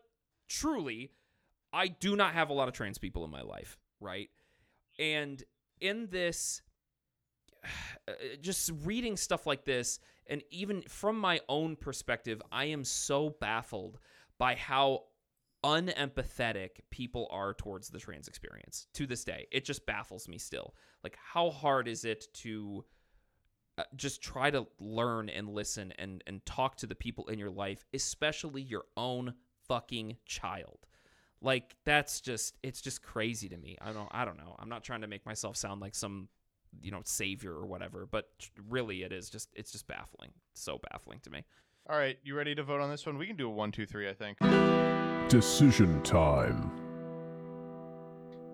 truly, 0.48 1.12
I 1.74 1.88
do 1.88 2.16
not 2.16 2.32
have 2.32 2.48
a 2.48 2.54
lot 2.54 2.68
of 2.68 2.72
trans 2.72 2.96
people 2.96 3.26
in 3.26 3.30
my 3.30 3.42
life, 3.42 3.76
right? 4.00 4.30
And 4.98 5.42
in 5.80 6.08
this, 6.10 6.62
uh, 6.66 6.67
just 8.40 8.70
reading 8.84 9.16
stuff 9.16 9.46
like 9.46 9.64
this, 9.64 10.00
and 10.26 10.42
even 10.50 10.82
from 10.82 11.18
my 11.18 11.40
own 11.48 11.76
perspective, 11.76 12.42
I 12.52 12.66
am 12.66 12.84
so 12.84 13.30
baffled 13.40 13.98
by 14.38 14.54
how 14.54 15.04
unempathetic 15.64 16.80
people 16.90 17.26
are 17.30 17.52
towards 17.54 17.88
the 17.88 17.98
trans 17.98 18.28
experience 18.28 18.86
to 18.94 19.06
this 19.06 19.24
day. 19.24 19.46
It 19.50 19.64
just 19.64 19.86
baffles 19.86 20.28
me 20.28 20.38
still. 20.38 20.74
Like, 21.02 21.16
how 21.20 21.50
hard 21.50 21.88
is 21.88 22.04
it 22.04 22.26
to 22.34 22.84
uh, 23.76 23.84
just 23.96 24.22
try 24.22 24.50
to 24.50 24.66
learn 24.80 25.28
and 25.28 25.48
listen 25.48 25.92
and 25.98 26.22
and 26.26 26.44
talk 26.46 26.76
to 26.76 26.86
the 26.86 26.94
people 26.94 27.26
in 27.26 27.38
your 27.38 27.50
life, 27.50 27.84
especially 27.92 28.62
your 28.62 28.84
own 28.96 29.34
fucking 29.66 30.16
child? 30.26 30.86
Like, 31.40 31.76
that's 31.84 32.20
just 32.20 32.56
it's 32.62 32.80
just 32.80 33.02
crazy 33.02 33.48
to 33.48 33.56
me. 33.56 33.76
I 33.80 33.92
don't 33.92 34.09
I 34.12 34.24
don't 34.24 34.38
know. 34.38 34.54
I'm 34.59 34.68
not 34.68 34.84
trying 34.84 35.00
to 35.00 35.09
make 35.09 35.26
myself 35.26 35.56
sound 35.56 35.80
like 35.80 35.94
some 35.94 36.28
you 36.80 36.90
know 36.90 37.00
savior 37.04 37.52
or 37.52 37.66
whatever, 37.66 38.06
but 38.10 38.28
really 38.68 39.02
it 39.02 39.12
is 39.12 39.30
just 39.30 39.48
it's 39.54 39.72
just 39.72 39.86
baffling. 39.86 40.30
So 40.54 40.80
baffling 40.90 41.20
to 41.24 41.30
me. 41.30 41.44
All 41.88 41.96
right, 41.96 42.18
you 42.22 42.36
ready 42.36 42.54
to 42.54 42.62
vote 42.62 42.80
on 42.80 42.90
this 42.90 43.06
one? 43.06 43.16
We 43.16 43.26
can 43.26 43.36
do 43.36 43.46
a 43.48 43.50
one, 43.50 43.72
two, 43.72 43.86
three. 43.86 44.08
I 44.08 44.14
think. 44.14 44.38
Decision 45.28 46.02
time. 46.02 46.70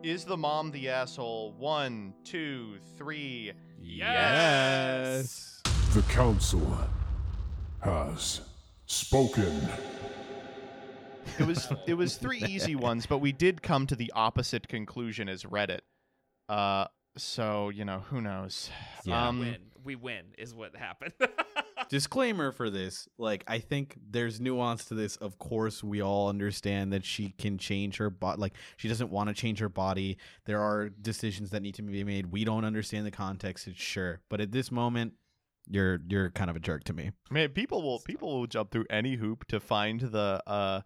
Is 0.02 0.24
the 0.24 0.36
mom 0.36 0.70
the 0.70 0.90
asshole? 0.90 1.54
One, 1.58 2.12
two, 2.24 2.76
three. 2.98 3.52
Yes. 3.80 5.62
The 5.94 6.02
council 6.02 6.78
has 7.80 8.42
spoken. 8.86 9.68
It 11.38 11.46
was 11.46 11.68
it 11.86 11.94
was 11.94 12.16
three 12.16 12.42
easy 12.46 12.76
ones, 12.76 13.06
but 13.06 13.18
we 13.18 13.32
did 13.32 13.62
come 13.62 13.86
to 13.86 13.96
the 13.96 14.12
opposite 14.14 14.68
conclusion 14.68 15.28
as 15.28 15.44
Reddit. 15.44 15.80
Uh, 16.48 16.86
so 17.16 17.68
you 17.68 17.84
know 17.84 18.00
who 18.10 18.20
knows. 18.20 18.70
Yeah. 19.04 19.28
Um, 19.28 19.40
win. 19.40 19.56
We 19.84 19.96
win 19.96 20.24
is 20.38 20.54
what 20.54 20.74
happened. 20.76 21.12
Disclaimer 21.90 22.52
for 22.52 22.70
this: 22.70 23.08
like, 23.18 23.44
I 23.46 23.58
think 23.58 23.96
there's 24.10 24.40
nuance 24.40 24.86
to 24.86 24.94
this. 24.94 25.16
Of 25.16 25.38
course, 25.38 25.84
we 25.84 26.00
all 26.00 26.28
understand 26.28 26.92
that 26.92 27.04
she 27.04 27.30
can 27.36 27.58
change 27.58 27.98
her 27.98 28.08
body. 28.08 28.40
Like, 28.40 28.54
she 28.76 28.88
doesn't 28.88 29.10
want 29.10 29.28
to 29.28 29.34
change 29.34 29.58
her 29.58 29.68
body. 29.68 30.16
There 30.46 30.60
are 30.60 30.88
decisions 30.88 31.50
that 31.50 31.60
need 31.60 31.74
to 31.74 31.82
be 31.82 32.02
made. 32.04 32.32
We 32.32 32.44
don't 32.44 32.64
understand 32.64 33.06
the 33.06 33.10
context. 33.10 33.68
It's 33.68 33.78
sure, 33.78 34.20
but 34.30 34.40
at 34.40 34.52
this 34.52 34.72
moment, 34.72 35.12
you're 35.68 36.00
you're 36.08 36.30
kind 36.30 36.50
of 36.50 36.56
a 36.56 36.60
jerk 36.60 36.84
to 36.84 36.92
me. 36.92 37.12
Man, 37.30 37.50
people 37.50 37.82
will 37.82 38.00
people 38.00 38.40
will 38.40 38.46
jump 38.46 38.70
through 38.70 38.86
any 38.90 39.16
hoop 39.16 39.46
to 39.48 39.60
find 39.60 40.00
the 40.00 40.42
uh 40.46 40.80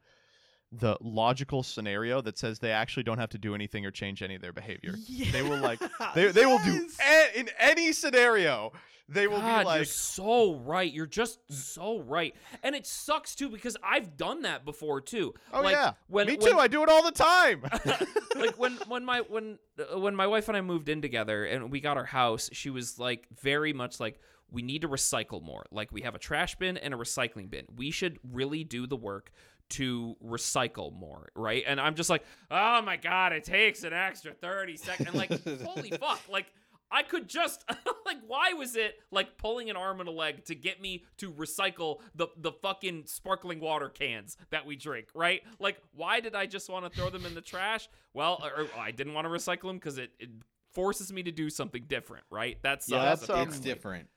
the 0.73 0.97
logical 1.01 1.63
scenario 1.63 2.21
that 2.21 2.37
says 2.39 2.59
they 2.59 2.73
actually 2.73 3.03
don't 3.03 3.19
have 3.19 3.31
to 3.31 3.39
do 3.39 3.55
anything 3.55 3.87
or 3.87 3.91
change 3.91 4.23
any 4.23 4.35
of 4.35 4.43
their 4.43 4.53
behavior. 4.53 4.95
They 5.33 5.43
will 5.43 5.59
like 5.59 5.81
they 6.15 6.29
they 6.29 6.45
will 6.47 6.59
do 6.65 6.89
a- 7.01 7.39
in 7.41 7.49
any 7.59 7.93
scenario. 7.93 8.73
They 9.11 9.27
will 9.27 9.39
God, 9.39 9.61
be 9.61 9.65
like 9.65 9.77
you're 9.79 9.85
so 9.87 10.57
right. 10.57 10.93
You're 10.93 11.07
just 11.07 11.39
so 11.51 12.01
right, 12.01 12.35
and 12.63 12.75
it 12.75 12.87
sucks 12.87 13.35
too 13.35 13.49
because 13.49 13.75
I've 13.83 14.19
done 14.19 14.43
that 14.43 14.67
before 14.67 15.01
too. 15.01 15.33
Oh 15.51 15.63
like, 15.63 15.73
yeah. 15.73 15.93
when, 16.09 16.27
Me 16.27 16.37
when- 16.37 16.53
too. 16.53 16.59
I 16.59 16.69
do 16.69 16.83
it 16.83 16.91
all 16.91 17.03
the 17.03 17.13
time. 17.13 17.63
like 18.37 18.59
when 18.59 18.75
when 18.89 19.07
my 19.07 19.21
when 19.21 19.59
uh, 19.81 19.99
when 19.99 20.15
my 20.15 20.27
wife 20.27 20.49
and 20.49 20.57
I 20.59 20.61
moved 20.61 20.91
in 20.91 21.01
together 21.01 21.47
and 21.47 21.71
we 21.73 21.81
got 21.81 21.97
our 21.97 22.05
house, 22.05 22.51
she 22.53 22.69
was 22.69 22.99
like 22.99 23.27
very 23.41 23.73
much 23.73 23.99
like 23.99 24.21
we 24.51 24.61
need 24.61 24.83
to 24.83 24.89
recycle 24.89 25.43
more. 25.43 25.65
Like 25.71 25.91
we 25.91 26.03
have 26.03 26.15
a 26.15 26.19
trash 26.19 26.57
bin 26.57 26.77
and 26.77 26.93
a 26.93 26.97
recycling 26.99 27.49
bin. 27.49 27.65
We 27.75 27.91
should 27.91 28.19
really 28.23 28.63
do 28.63 28.87
the 28.87 28.97
work 28.97 29.33
to 29.71 30.17
recycle 30.25 30.93
more, 30.93 31.29
right? 31.35 31.63
And 31.67 31.81
I'm 31.81 31.95
just 31.95 32.11
like, 32.11 32.25
"Oh 32.51 32.83
my 32.83 32.97
god, 32.97 33.33
it 33.33 33.45
takes 33.45 33.83
an 33.85 33.93
extra 33.93 34.33
30 34.33 34.77
seconds." 34.77 35.09
And 35.09 35.17
like, 35.17 35.31
holy 35.65 35.91
fuck, 35.91 36.21
like 36.29 36.47
I 36.91 37.03
could 37.03 37.29
just 37.29 37.65
like 38.07 38.19
why 38.27 38.53
was 38.55 38.77
it 38.77 38.99
like 39.11 39.37
pulling 39.39 39.71
an 39.71 39.77
arm 39.77 40.01
and 40.01 40.09
a 40.09 40.13
leg 40.13 40.45
to 40.47 40.55
get 40.55 40.81
me 40.81 41.05
to 41.19 41.33
recycle 41.33 42.01
the 42.15 42.29
the 42.37 42.53
fucking 42.53 43.05
sparkling 43.07 43.61
water 43.61 43.89
cans 43.89 44.37
that 44.51 44.67
we 44.67 44.77
drink, 44.77 45.09
right? 45.15 45.43
Like 45.59 45.79
why 45.93 46.21
did 46.21 46.35
I 46.35 46.47
just 46.47 46.71
want 46.71 46.85
to 46.85 46.91
throw 46.91 47.11
them 47.11 47.27
in 47.27 47.35
the 47.35 47.41
trash? 47.41 47.89
Well, 48.15 48.43
or, 48.43 48.63
or 48.63 48.69
I 48.79 48.91
didn't 48.91 49.15
want 49.15 49.27
to 49.27 49.31
recycle 49.31 49.69
them 49.69 49.81
cuz 49.81 49.99
it, 49.99 50.13
it 50.19 50.31
forces 50.73 51.13
me 51.13 51.23
to 51.23 51.33
do 51.33 51.51
something 51.51 51.85
different, 51.89 52.25
right? 52.31 52.59
That's 52.63 52.89
Yeah, 52.89 53.05
that's, 53.05 53.29
um, 53.29 53.49
it's 53.49 53.59
different. 53.59 54.09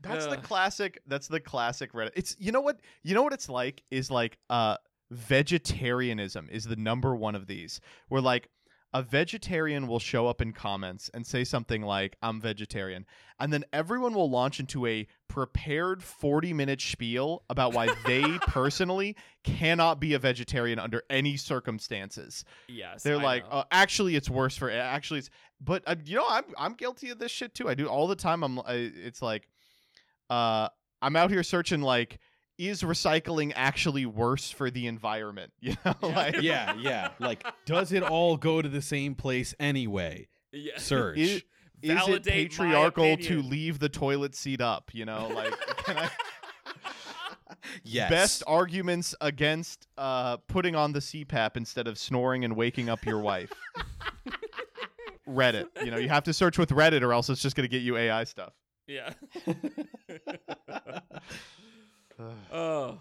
That's 0.00 0.26
the 0.26 0.36
classic. 0.36 1.00
That's 1.06 1.26
the 1.28 1.40
classic 1.40 1.92
Reddit. 1.92 2.12
It's 2.14 2.36
you 2.38 2.52
know 2.52 2.60
what 2.60 2.80
you 3.02 3.14
know 3.14 3.22
what 3.22 3.32
it's 3.32 3.48
like 3.48 3.82
is 3.90 4.10
like 4.10 4.38
uh 4.50 4.76
vegetarianism 5.10 6.48
is 6.50 6.64
the 6.64 6.76
number 6.76 7.14
one 7.14 7.34
of 7.34 7.46
these. 7.46 7.80
Where 8.08 8.20
like 8.20 8.48
a 8.92 9.02
vegetarian 9.02 9.86
will 9.86 9.98
show 9.98 10.26
up 10.26 10.40
in 10.40 10.52
comments 10.52 11.10
and 11.12 11.26
say 11.26 11.44
something 11.44 11.82
like 11.82 12.16
I'm 12.22 12.40
vegetarian 12.40 13.04
and 13.38 13.52
then 13.52 13.64
everyone 13.72 14.14
will 14.14 14.30
launch 14.30 14.60
into 14.60 14.86
a 14.86 15.06
prepared 15.28 16.02
40 16.02 16.52
minute 16.52 16.80
spiel 16.80 17.42
about 17.50 17.74
why 17.74 17.88
they 18.06 18.22
personally 18.46 19.16
cannot 19.44 20.00
be 20.00 20.14
a 20.14 20.18
vegetarian 20.18 20.78
under 20.78 21.02
any 21.10 21.36
circumstances. 21.36 22.44
yes. 22.68 23.02
They're 23.02 23.18
I 23.18 23.22
like, 23.22 23.44
uh, 23.50 23.64
actually, 23.70 24.16
it's 24.16 24.30
worse 24.30 24.56
for 24.56 24.70
actually. 24.70 25.20
It's 25.20 25.30
but 25.60 25.82
uh, 25.86 25.96
you 26.04 26.16
know, 26.16 26.26
I'm 26.28 26.44
I'm 26.58 26.74
guilty 26.74 27.10
of 27.10 27.18
this 27.18 27.30
shit 27.30 27.54
too. 27.54 27.68
I 27.68 27.74
do 27.74 27.86
all 27.86 28.06
the 28.06 28.16
time. 28.16 28.42
I'm. 28.42 28.58
I, 28.60 28.90
it's 28.94 29.22
like, 29.22 29.48
uh, 30.30 30.68
I'm 31.02 31.16
out 31.16 31.30
here 31.30 31.42
searching 31.42 31.82
like, 31.82 32.18
is 32.58 32.82
recycling 32.82 33.52
actually 33.54 34.06
worse 34.06 34.50
for 34.50 34.70
the 34.70 34.86
environment? 34.86 35.52
You 35.60 35.76
know, 35.84 35.94
like 36.02 36.40
yeah, 36.42 36.74
yeah. 36.78 37.10
Like, 37.18 37.44
does 37.64 37.92
it 37.92 38.02
all 38.02 38.36
go 38.36 38.62
to 38.62 38.68
the 38.68 38.82
same 38.82 39.14
place 39.14 39.54
anyway? 39.58 40.28
yeah. 40.52 40.72
Search. 40.78 41.18
is, 41.18 41.42
is 41.82 42.08
it 42.08 42.24
patriarchal 42.24 43.16
to 43.18 43.42
leave 43.42 43.78
the 43.78 43.88
toilet 43.88 44.34
seat 44.34 44.60
up? 44.60 44.90
You 44.94 45.04
know, 45.04 45.28
like 45.34 45.54
can 45.84 45.98
I? 45.98 46.10
yes. 47.84 48.10
Best 48.10 48.42
arguments 48.46 49.14
against 49.20 49.86
uh, 49.98 50.36
putting 50.48 50.74
on 50.74 50.92
the 50.92 51.00
CPAP 51.00 51.56
instead 51.56 51.86
of 51.88 51.98
snoring 51.98 52.44
and 52.44 52.56
waking 52.56 52.88
up 52.88 53.04
your 53.04 53.18
wife. 53.20 53.52
Reddit. 55.28 55.66
You 55.84 55.90
know, 55.90 55.96
you 55.96 56.08
have 56.08 56.24
to 56.24 56.32
search 56.32 56.58
with 56.58 56.70
Reddit 56.70 57.02
or 57.02 57.12
else 57.12 57.28
it's 57.28 57.42
just 57.42 57.56
going 57.56 57.64
to 57.64 57.70
get 57.70 57.82
you 57.82 57.96
AI 57.96 58.24
stuff. 58.24 58.52
Yeah. 58.86 59.12
Oh. 62.52 63.00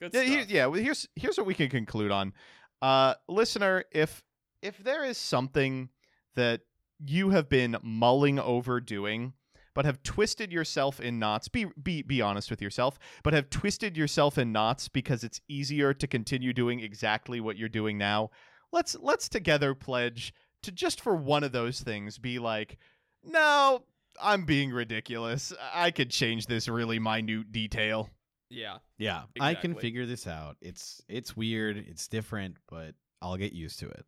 Good 0.00 0.12
Yeah, 0.14 0.20
stuff. 0.20 0.26
here, 0.34 0.44
yeah. 0.48 0.66
Well, 0.66 0.80
here's 0.80 1.08
here's 1.16 1.38
what 1.38 1.46
we 1.46 1.54
can 1.54 1.68
conclude 1.68 2.10
on, 2.10 2.34
uh, 2.82 3.14
listener. 3.28 3.84
If 3.92 4.22
if 4.62 4.78
there 4.78 5.04
is 5.04 5.16
something 5.18 5.88
that 6.34 6.62
you 7.04 7.30
have 7.30 7.48
been 7.48 7.76
mulling 7.82 8.38
over 8.38 8.80
doing, 8.80 9.32
but 9.74 9.84
have 9.86 10.02
twisted 10.02 10.52
yourself 10.52 11.00
in 11.00 11.18
knots, 11.18 11.48
be 11.48 11.66
be 11.82 12.02
be 12.02 12.20
honest 12.20 12.50
with 12.50 12.60
yourself, 12.60 12.98
but 13.22 13.32
have 13.32 13.48
twisted 13.48 13.96
yourself 13.96 14.36
in 14.36 14.52
knots 14.52 14.88
because 14.88 15.24
it's 15.24 15.40
easier 15.48 15.94
to 15.94 16.06
continue 16.06 16.52
doing 16.52 16.80
exactly 16.80 17.40
what 17.40 17.56
you're 17.56 17.68
doing 17.68 17.96
now. 17.96 18.30
let's 18.72 18.96
let's 19.00 19.28
together 19.28 19.74
pledge 19.74 20.34
to 20.62 20.72
just 20.72 21.00
for 21.00 21.14
one 21.16 21.44
of 21.44 21.52
those 21.52 21.80
things 21.80 22.18
be 22.18 22.38
like, 22.38 22.76
no, 23.24 23.82
I'm 24.20 24.44
being 24.44 24.72
ridiculous. 24.72 25.52
I 25.72 25.90
could 25.90 26.10
change 26.10 26.46
this 26.46 26.68
really 26.68 26.98
minute 26.98 27.52
detail. 27.52 28.10
Yeah. 28.50 28.78
Yeah, 28.98 29.22
I 29.40 29.54
can 29.54 29.74
figure 29.74 30.06
this 30.06 30.26
out. 30.26 30.56
It's 30.60 31.02
it's 31.08 31.36
weird, 31.36 31.76
it's 31.76 32.08
different, 32.08 32.56
but 32.68 32.94
I'll 33.22 33.36
get 33.36 33.52
used 33.52 33.80
to 33.80 33.88
it. 33.88 34.04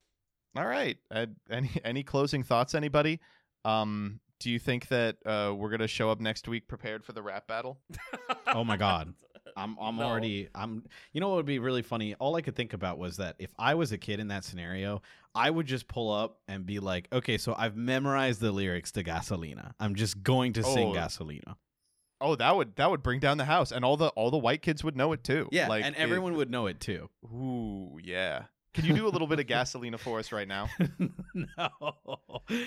All 0.56 0.66
right. 0.66 0.96
Uh, 1.10 1.26
any 1.50 1.70
any 1.84 2.02
closing 2.02 2.42
thoughts, 2.42 2.74
anybody? 2.74 3.20
Um, 3.64 4.20
do 4.40 4.50
you 4.50 4.58
think 4.58 4.88
that 4.88 5.16
uh, 5.26 5.52
we're 5.56 5.70
gonna 5.70 5.88
show 5.88 6.10
up 6.10 6.20
next 6.20 6.46
week 6.48 6.68
prepared 6.68 7.04
for 7.04 7.12
the 7.12 7.22
rap 7.22 7.46
battle? 7.46 7.80
Oh 8.54 8.64
my 8.64 8.78
god. 8.78 9.12
I'm 9.58 9.76
I'm 9.78 9.96
No. 9.96 10.04
already 10.04 10.48
I'm 10.54 10.84
you 11.12 11.20
know 11.20 11.28
what 11.28 11.36
would 11.36 11.46
be 11.46 11.58
really 11.58 11.82
funny? 11.82 12.14
All 12.14 12.34
I 12.36 12.40
could 12.40 12.56
think 12.56 12.72
about 12.72 12.96
was 12.98 13.18
that 13.18 13.36
if 13.38 13.50
I 13.58 13.74
was 13.74 13.92
a 13.92 13.98
kid 13.98 14.20
in 14.20 14.28
that 14.28 14.44
scenario, 14.44 15.02
I 15.34 15.50
would 15.50 15.66
just 15.66 15.86
pull 15.86 16.10
up 16.10 16.38
and 16.48 16.64
be 16.64 16.78
like, 16.78 17.08
"Okay, 17.12 17.36
so 17.36 17.54
I've 17.58 17.76
memorized 17.76 18.40
the 18.40 18.50
lyrics 18.52 18.90
to 18.92 19.04
Gasolina. 19.04 19.72
I'm 19.78 19.94
just 19.96 20.22
going 20.22 20.54
to 20.54 20.62
sing 20.64 20.88
Oh. 20.88 20.92
Gasolina." 20.94 21.56
Oh, 22.20 22.34
that 22.34 22.56
would 22.56 22.74
that 22.76 22.90
would 22.90 23.02
bring 23.02 23.20
down 23.20 23.38
the 23.38 23.44
house, 23.44 23.70
and 23.72 23.84
all 23.84 23.96
the 23.96 24.08
all 24.10 24.30
the 24.30 24.38
white 24.38 24.62
kids 24.62 24.82
would 24.82 24.96
know 24.96 25.12
it 25.12 25.22
too. 25.22 25.48
Yeah, 25.52 25.68
like 25.68 25.84
and 25.84 25.94
it- 25.94 25.98
everyone 26.00 26.34
would 26.36 26.50
know 26.50 26.66
it 26.66 26.80
too. 26.80 27.08
ooh, 27.24 27.98
yeah. 28.02 28.44
Can 28.74 28.84
you 28.84 28.94
do 28.94 29.08
a 29.08 29.10
little 29.10 29.26
bit 29.26 29.40
of 29.40 29.46
gasolina 29.46 29.98
for 29.98 30.20
us 30.20 30.30
right 30.30 30.46
now? 30.46 30.68
no. 31.34 31.46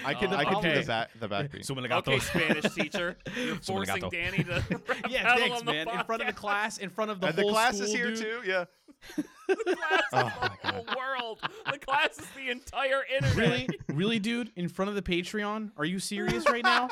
I 0.04 0.14
can 0.14 0.34
Uh, 0.34 0.38
I 0.38 0.44
can 0.46 0.54
do 0.62 0.68
okay. 0.70 0.82
the 0.82 0.86
back 0.86 1.10
the 1.20 1.30
backbeat. 1.30 1.92
Okay, 2.00 2.20
Spanish 2.20 2.74
teacher, 2.76 3.16
you're 3.38 3.56
forcing 3.58 4.10
Danny 4.10 4.44
to 4.44 4.62
yeah, 5.10 5.36
thanks, 5.36 5.60
on 5.60 5.66
the 5.66 5.72
man. 5.72 5.88
In 5.88 6.04
front 6.04 6.22
of 6.22 6.28
the 6.28 6.34
class, 6.34 6.80
in 6.80 6.90
front 6.90 7.12
of 7.12 7.22
the 7.22 7.28
and 7.28 7.36
the 7.38 7.44
whole 7.44 7.52
class 7.52 7.76
school, 7.76 7.88
is 7.88 7.94
here 7.94 8.08
dude. 8.10 8.18
too. 8.18 8.42
Yeah. 8.46 8.66
The 9.48 9.76
class 9.76 10.04
Oh 10.14 10.20
is 10.28 10.34
my 10.42 10.50
the 10.64 10.68
whole 10.74 10.86
world. 10.98 11.40
The 11.72 11.80
class 11.80 12.18
is 12.20 12.28
the 12.36 12.50
entire 12.50 13.04
internet. 13.16 13.36
Really, 13.38 13.70
really, 13.88 14.20
dude, 14.20 14.52
in 14.58 14.68
front 14.70 14.90
of 14.90 14.96
the 14.96 15.02
Patreon? 15.02 15.72
Are 15.78 15.86
you 15.86 16.00
serious 16.00 16.46
right 16.50 16.64
now? 16.64 16.90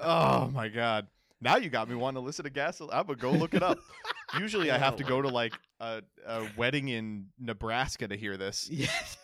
Oh 0.00 0.48
my 0.52 0.68
god. 0.68 1.06
Now 1.40 1.56
you 1.56 1.70
got 1.70 1.88
me 1.88 1.94
wanting 1.94 2.20
to 2.20 2.26
listen 2.26 2.44
to 2.44 2.50
gasoline. 2.50 2.96
I'm 2.96 3.06
gonna 3.06 3.18
go 3.18 3.30
look 3.30 3.54
it 3.54 3.62
up. 3.62 3.78
Usually 4.38 4.70
I 4.70 4.78
have 4.78 4.96
to 4.96 5.04
go 5.04 5.22
to 5.22 5.28
like 5.28 5.54
a, 5.80 6.02
a 6.26 6.46
wedding 6.56 6.88
in 6.88 7.26
Nebraska 7.38 8.06
to 8.08 8.16
hear 8.16 8.36
this. 8.36 8.68
yes. 8.70 9.16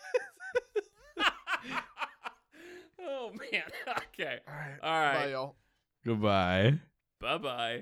oh 3.01 3.31
man. 3.51 3.63
Okay. 4.19 4.39
All 4.47 4.53
right. 4.53 4.77
All 4.81 4.99
right. 4.99 5.13
Bye, 5.25 5.31
y'all. 5.31 5.55
Goodbye. 6.03 6.79
Bye 7.21 7.37
bye. 7.37 7.75